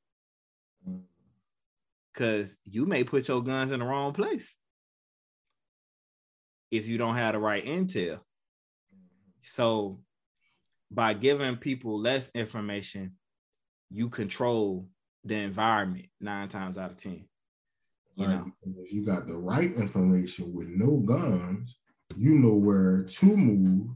Because 2.13 2.57
you 2.65 2.87
may 2.87 3.03
put 3.03 3.29
your 3.29 3.43
guns 3.43 3.73
in 3.73 3.81
the 3.81 3.87
wrong 3.87 4.13
place 4.13 4.57
if 6.71 6.87
you 6.87 6.99
don't 6.99 7.17
have 7.17 7.35
the 7.35 7.39
right 7.39 7.65
intel. 7.65 8.21
So, 9.43 10.01
by 10.91 11.15
giving 11.15 11.57
people 11.57 12.01
less 12.01 12.31
information, 12.35 13.13
you 13.91 14.09
control 14.09 14.89
the 15.25 15.37
environment 15.37 16.07
nine 16.21 16.49
times 16.49 16.79
out 16.79 16.91
of 16.91 16.97
ten. 16.97 17.25
You 18.17 18.29
know, 18.29 18.53
if 18.77 18.93
you 18.93 19.05
got 19.05 19.27
the 19.27 19.37
right 19.37 19.75
information 19.75 20.53
with 20.55 20.69
no 20.69 20.99
guns, 20.99 21.79
you 22.17 22.37
know 22.37 22.55
where 22.55 23.03
to 23.03 23.37
move 23.37 23.89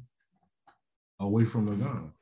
away 1.20 1.44
from 1.44 1.66
the 1.66 1.76
guns. 1.76 2.12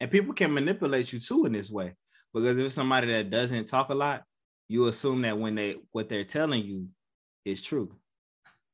And 0.00 0.10
people 0.10 0.32
can 0.32 0.52
manipulate 0.52 1.12
you 1.12 1.20
too 1.20 1.44
in 1.44 1.52
this 1.52 1.70
way 1.70 1.94
because 2.32 2.56
if 2.56 2.72
somebody 2.72 3.08
that 3.12 3.30
doesn't 3.30 3.66
talk 3.66 3.90
a 3.90 3.94
lot, 3.94 4.24
you 4.68 4.88
assume 4.88 5.22
that 5.22 5.38
when 5.38 5.54
they 5.54 5.76
what 5.92 6.08
they're 6.08 6.24
telling 6.24 6.64
you 6.64 6.88
is 7.44 7.62
true. 7.62 7.94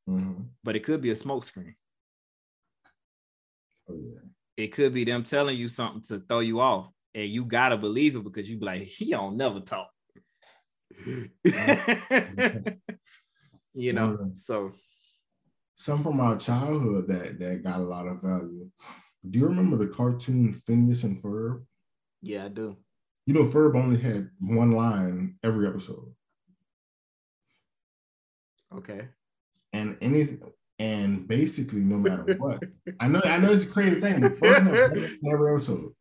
Mm-hmm. 0.08 0.42
But 0.64 0.76
it 0.76 0.84
could 0.84 1.00
be 1.00 1.10
a 1.10 1.16
smokescreen. 1.16 1.74
Oh, 3.88 3.94
yeah. 3.94 4.20
It 4.56 4.68
could 4.68 4.94
be 4.94 5.04
them 5.04 5.22
telling 5.22 5.56
you 5.56 5.68
something 5.68 6.02
to 6.02 6.20
throw 6.20 6.40
you 6.40 6.60
off 6.60 6.90
and 7.14 7.28
you 7.28 7.44
gotta 7.44 7.76
believe 7.76 8.16
it 8.16 8.24
because 8.24 8.50
you 8.50 8.58
be 8.58 8.66
like, 8.66 8.82
he 8.82 9.10
don't 9.10 9.36
never 9.36 9.60
talk. 9.60 9.90
you 13.74 13.92
know, 13.92 14.30
so 14.34 14.72
some 15.74 16.02
from 16.02 16.20
our 16.20 16.36
childhood 16.36 17.08
that 17.08 17.38
that 17.38 17.64
got 17.64 17.80
a 17.80 17.84
lot 17.84 18.06
of 18.06 18.22
value. 18.22 18.70
Do 19.28 19.38
you 19.38 19.46
remember 19.46 19.76
the 19.76 19.92
cartoon 19.92 20.52
Phineas 20.52 21.04
and 21.04 21.20
Ferb? 21.20 21.64
Yeah, 22.20 22.46
I 22.46 22.48
do. 22.48 22.76
You 23.26 23.34
know, 23.34 23.44
Ferb 23.44 23.76
only 23.76 24.00
had 24.00 24.30
one 24.40 24.72
line 24.72 25.36
every 25.44 25.68
episode. 25.68 26.12
Okay. 28.74 29.08
And 29.72 29.96
any 30.00 30.38
and 30.78 31.28
basically, 31.28 31.80
no 31.80 31.98
matter 31.98 32.34
what, 32.38 32.62
I 32.98 33.08
know 33.08 33.22
I 33.24 33.38
know 33.38 33.52
it's 33.52 33.68
a 33.68 33.72
crazy 33.72 34.00
thing, 34.00 34.20
but 34.20 34.42
every 34.42 35.52
episode 35.52 35.92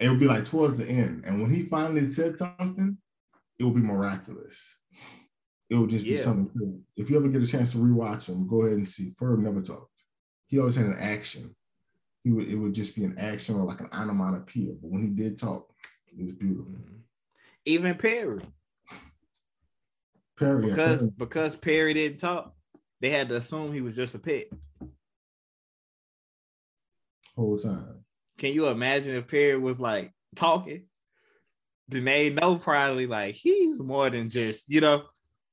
it 0.00 0.08
would 0.08 0.18
be 0.18 0.26
like 0.26 0.46
towards 0.46 0.78
the 0.78 0.88
end. 0.88 1.24
And 1.26 1.40
when 1.40 1.50
he 1.50 1.62
finally 1.62 2.06
said 2.06 2.36
something, 2.36 2.96
it 3.58 3.64
would 3.64 3.74
be 3.74 3.82
miraculous. 3.82 4.76
It 5.68 5.76
would 5.76 5.90
just 5.90 6.06
yeah. 6.06 6.14
be 6.14 6.16
something 6.16 6.50
cool. 6.58 6.80
If 6.96 7.10
you 7.10 7.16
ever 7.16 7.28
get 7.28 7.42
a 7.42 7.46
chance 7.46 7.72
to 7.72 7.78
rewatch 7.78 8.28
him, 8.28 8.48
go 8.48 8.62
ahead 8.62 8.78
and 8.78 8.88
see. 8.88 9.12
Ferb 9.20 9.38
never 9.38 9.60
talked. 9.60 9.92
He 10.46 10.58
always 10.58 10.74
had 10.74 10.86
an 10.86 10.98
action. 10.98 11.54
He 12.24 12.32
would 12.32 12.48
it 12.48 12.56
would 12.56 12.74
just 12.74 12.96
be 12.96 13.04
an 13.04 13.18
action 13.18 13.54
or 13.54 13.64
like 13.64 13.80
an 13.80 13.88
onomatopoeia. 13.92 14.72
But 14.80 14.90
when 14.90 15.02
he 15.02 15.10
did 15.10 15.38
talk, 15.38 15.70
it 16.08 16.24
was 16.24 16.34
beautiful. 16.34 16.72
Mm-hmm. 16.72 16.96
Even 17.66 17.94
Perry. 17.94 18.42
Perry 20.38 20.70
because 20.70 21.00
Perry. 21.00 21.12
because 21.18 21.56
Perry 21.56 21.94
didn't 21.94 22.18
talk, 22.18 22.54
they 23.00 23.10
had 23.10 23.28
to 23.28 23.36
assume 23.36 23.72
he 23.72 23.82
was 23.82 23.94
just 23.94 24.14
a 24.14 24.18
pet. 24.18 24.46
Whole 27.36 27.58
time. 27.58 28.04
Can 28.40 28.54
you 28.54 28.68
imagine 28.68 29.14
if 29.16 29.28
Perry 29.28 29.58
was 29.58 29.78
like 29.78 30.14
talking? 30.34 30.86
Then 31.88 32.06
they 32.06 32.30
know 32.30 32.56
probably 32.56 33.06
like 33.06 33.34
he's 33.34 33.78
more 33.78 34.08
than 34.08 34.30
just, 34.30 34.70
you 34.70 34.80
know, 34.80 35.04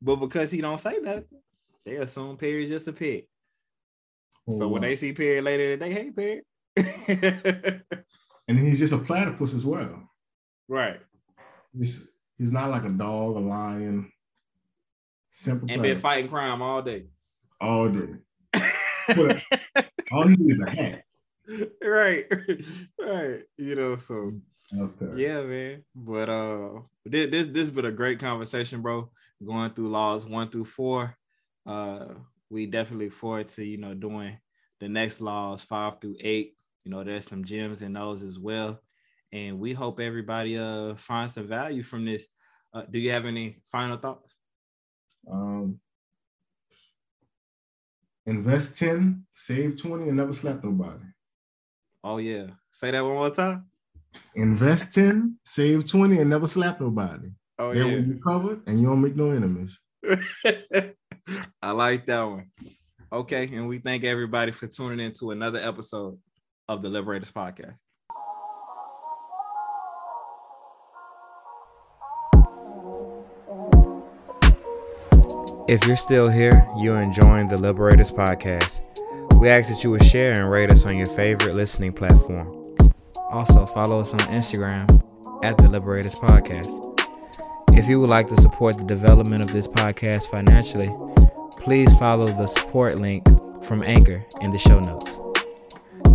but 0.02 0.16
because 0.16 0.52
he 0.52 0.62
don't 0.62 0.80
say 0.80 0.98
nothing, 1.02 1.26
they 1.86 1.98
assume 1.98 2.38
Perry's 2.38 2.70
just 2.70 2.88
a 2.88 2.94
pet. 2.94 3.26
Oh, 4.48 4.58
so 4.58 4.68
when 4.70 4.84
wow. 4.84 4.88
they 4.88 4.96
see 4.96 5.12
Perry 5.12 5.42
later 5.42 5.76
they 5.76 5.92
hey 5.92 6.12
Perry. 6.12 6.44
and 8.48 8.58
he's 8.58 8.80
just 8.80 8.94
a 8.94 9.00
platypus 9.00 9.54
as 9.54 9.66
well. 9.66 10.10
Right. 10.70 11.02
He's, 11.78 12.10
he's 12.38 12.54
not 12.54 12.70
like 12.72 12.86
a 12.86 12.90
dog, 12.90 13.36
a 13.36 13.40
lion. 13.40 14.10
Simple. 15.28 15.70
And 15.70 15.82
been 15.82 15.98
fighting 15.98 16.30
crime 16.30 16.62
all 16.62 16.82
day. 16.82 17.08
All 17.60 17.90
day. 17.90 18.14
all 20.14 20.26
he 20.26 20.38
needs 20.38 20.54
is 20.54 20.62
a 20.62 20.70
hat. 20.70 21.04
right, 21.84 22.26
right. 23.00 23.44
You 23.58 23.76
know, 23.76 23.96
so 23.98 24.34
okay. 24.78 25.22
yeah, 25.22 25.42
man. 25.42 25.84
But 25.96 26.30
uh, 26.30 26.70
this 27.06 27.30
this 27.30 27.48
this 27.48 27.70
been 27.70 27.86
a 27.86 27.92
great 27.92 28.20
conversation, 28.20 28.82
bro. 28.82 29.10
Going 29.46 29.72
through 29.72 29.90
laws 29.90 30.26
one 30.26 30.50
through 30.50 30.66
four. 30.66 31.16
Uh, 31.66 32.06
we 32.50 32.66
definitely 32.66 33.06
look 33.06 33.14
forward 33.14 33.50
to 33.50 33.64
you 33.64 33.78
know 33.78 33.94
doing 33.94 34.38
the 34.80 34.90
next 34.90 35.22
laws 35.22 35.62
five 35.62 36.00
through 36.02 36.18
eight. 36.22 36.56
You 36.84 36.92
know, 36.92 37.04
there's 37.04 37.28
some 37.28 37.44
gems 37.44 37.82
in 37.82 37.94
those 37.94 38.24
as 38.24 38.40
well. 38.40 38.80
And 39.34 39.60
we 39.60 39.74
hope 39.74 40.00
everybody 40.00 40.58
uh 40.58 40.96
finds 40.96 41.34
some 41.34 41.48
value 41.48 41.84
from 41.84 42.06
this. 42.06 42.28
Uh, 42.74 42.84
do 42.90 43.00
you 43.00 43.12
have 43.12 43.26
any 43.26 43.62
final 43.68 43.98
thoughts? 43.98 44.38
Um, 45.30 45.80
invest 48.26 48.78
10, 48.80 49.26
save 49.34 49.82
20, 49.82 50.10
and 50.10 50.18
never 50.18 50.34
slap 50.34 50.64
nobody. 50.64 51.04
Oh 52.04 52.18
yeah. 52.18 52.48
Say 52.72 52.92
that 52.92 53.04
one 53.04 53.16
more 53.16 53.30
time. 53.30 53.66
Invest 54.36 54.96
10, 54.96 55.38
save 55.46 55.86
20, 55.86 56.20
and 56.20 56.30
never 56.30 56.48
slap 56.48 56.80
nobody. 56.80 57.30
Oh 57.60 57.74
Then 57.74 57.88
yeah. 57.88 57.94
when 57.96 58.08
you 58.08 58.20
covered 58.20 58.68
and 58.68 58.80
you 58.80 58.88
don't 58.88 59.02
make 59.02 59.16
no 59.16 59.32
enemies. 59.32 59.80
I 61.62 61.72
like 61.72 62.06
that 62.06 62.24
one. 62.24 62.52
Okay, 63.12 63.50
and 63.54 63.68
we 63.68 63.80
thank 63.80 64.04
everybody 64.04 64.52
for 64.52 64.68
tuning 64.68 65.00
in 65.06 65.14
to 65.14 65.32
another 65.32 65.60
episode 65.60 66.20
of 66.68 66.82
the 66.82 66.90
Liberators 66.90 67.32
Podcast. 67.32 67.76
If 75.68 75.86
you're 75.86 75.98
still 75.98 76.30
here, 76.30 76.66
you're 76.80 77.02
enjoying 77.02 77.50
the 77.50 77.58
Liberators 77.58 78.12
Podcast. 78.12 78.82
We 79.40 79.50
ask 79.50 79.70
that 79.70 79.84
you 79.84 79.92
would 79.92 80.04
share 80.04 80.34
and 80.34 80.50
rate 80.50 80.72
us 80.72 80.86
on 80.86 80.98
your 80.98 81.06
favorite 81.06 81.54
listening 81.54 81.94
platform. 81.94 82.76
Also, 83.30 83.68
follow 83.68 84.00
us 84.00 84.14
on 84.14 84.20
Instagram 84.22 84.90
at 85.44 85.58
the 85.60 85.70
Liberators 85.70 86.16
Podcast. 86.16 86.68
If 87.78 87.88
you 87.88 88.00
would 88.00 88.10
like 88.10 88.28
to 88.30 88.42
support 88.42 88.80
the 88.80 88.84
development 88.84 89.46
of 89.46 89.54
this 89.54 89.68
podcast 89.68 90.32
financially, 90.32 90.90
please 91.52 91.94
follow 92.00 92.26
the 92.26 92.48
support 92.48 92.96
link 92.96 93.28
from 93.64 93.84
Anchor 93.84 94.26
in 94.42 94.50
the 94.50 94.58
show 94.58 94.80
notes. 94.80 95.20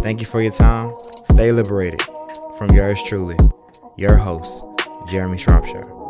Thank 0.03 0.21
you 0.21 0.27
for 0.27 0.43
your 0.43 0.53
time. 0.53 0.93
Stay 1.31 1.53
liberated. 1.53 2.03
From 2.59 2.71
yours 2.71 3.01
truly, 3.05 3.37
your 3.97 4.17
host, 4.17 4.65
Jeremy 5.07 5.39
Shropshire. 5.39 6.02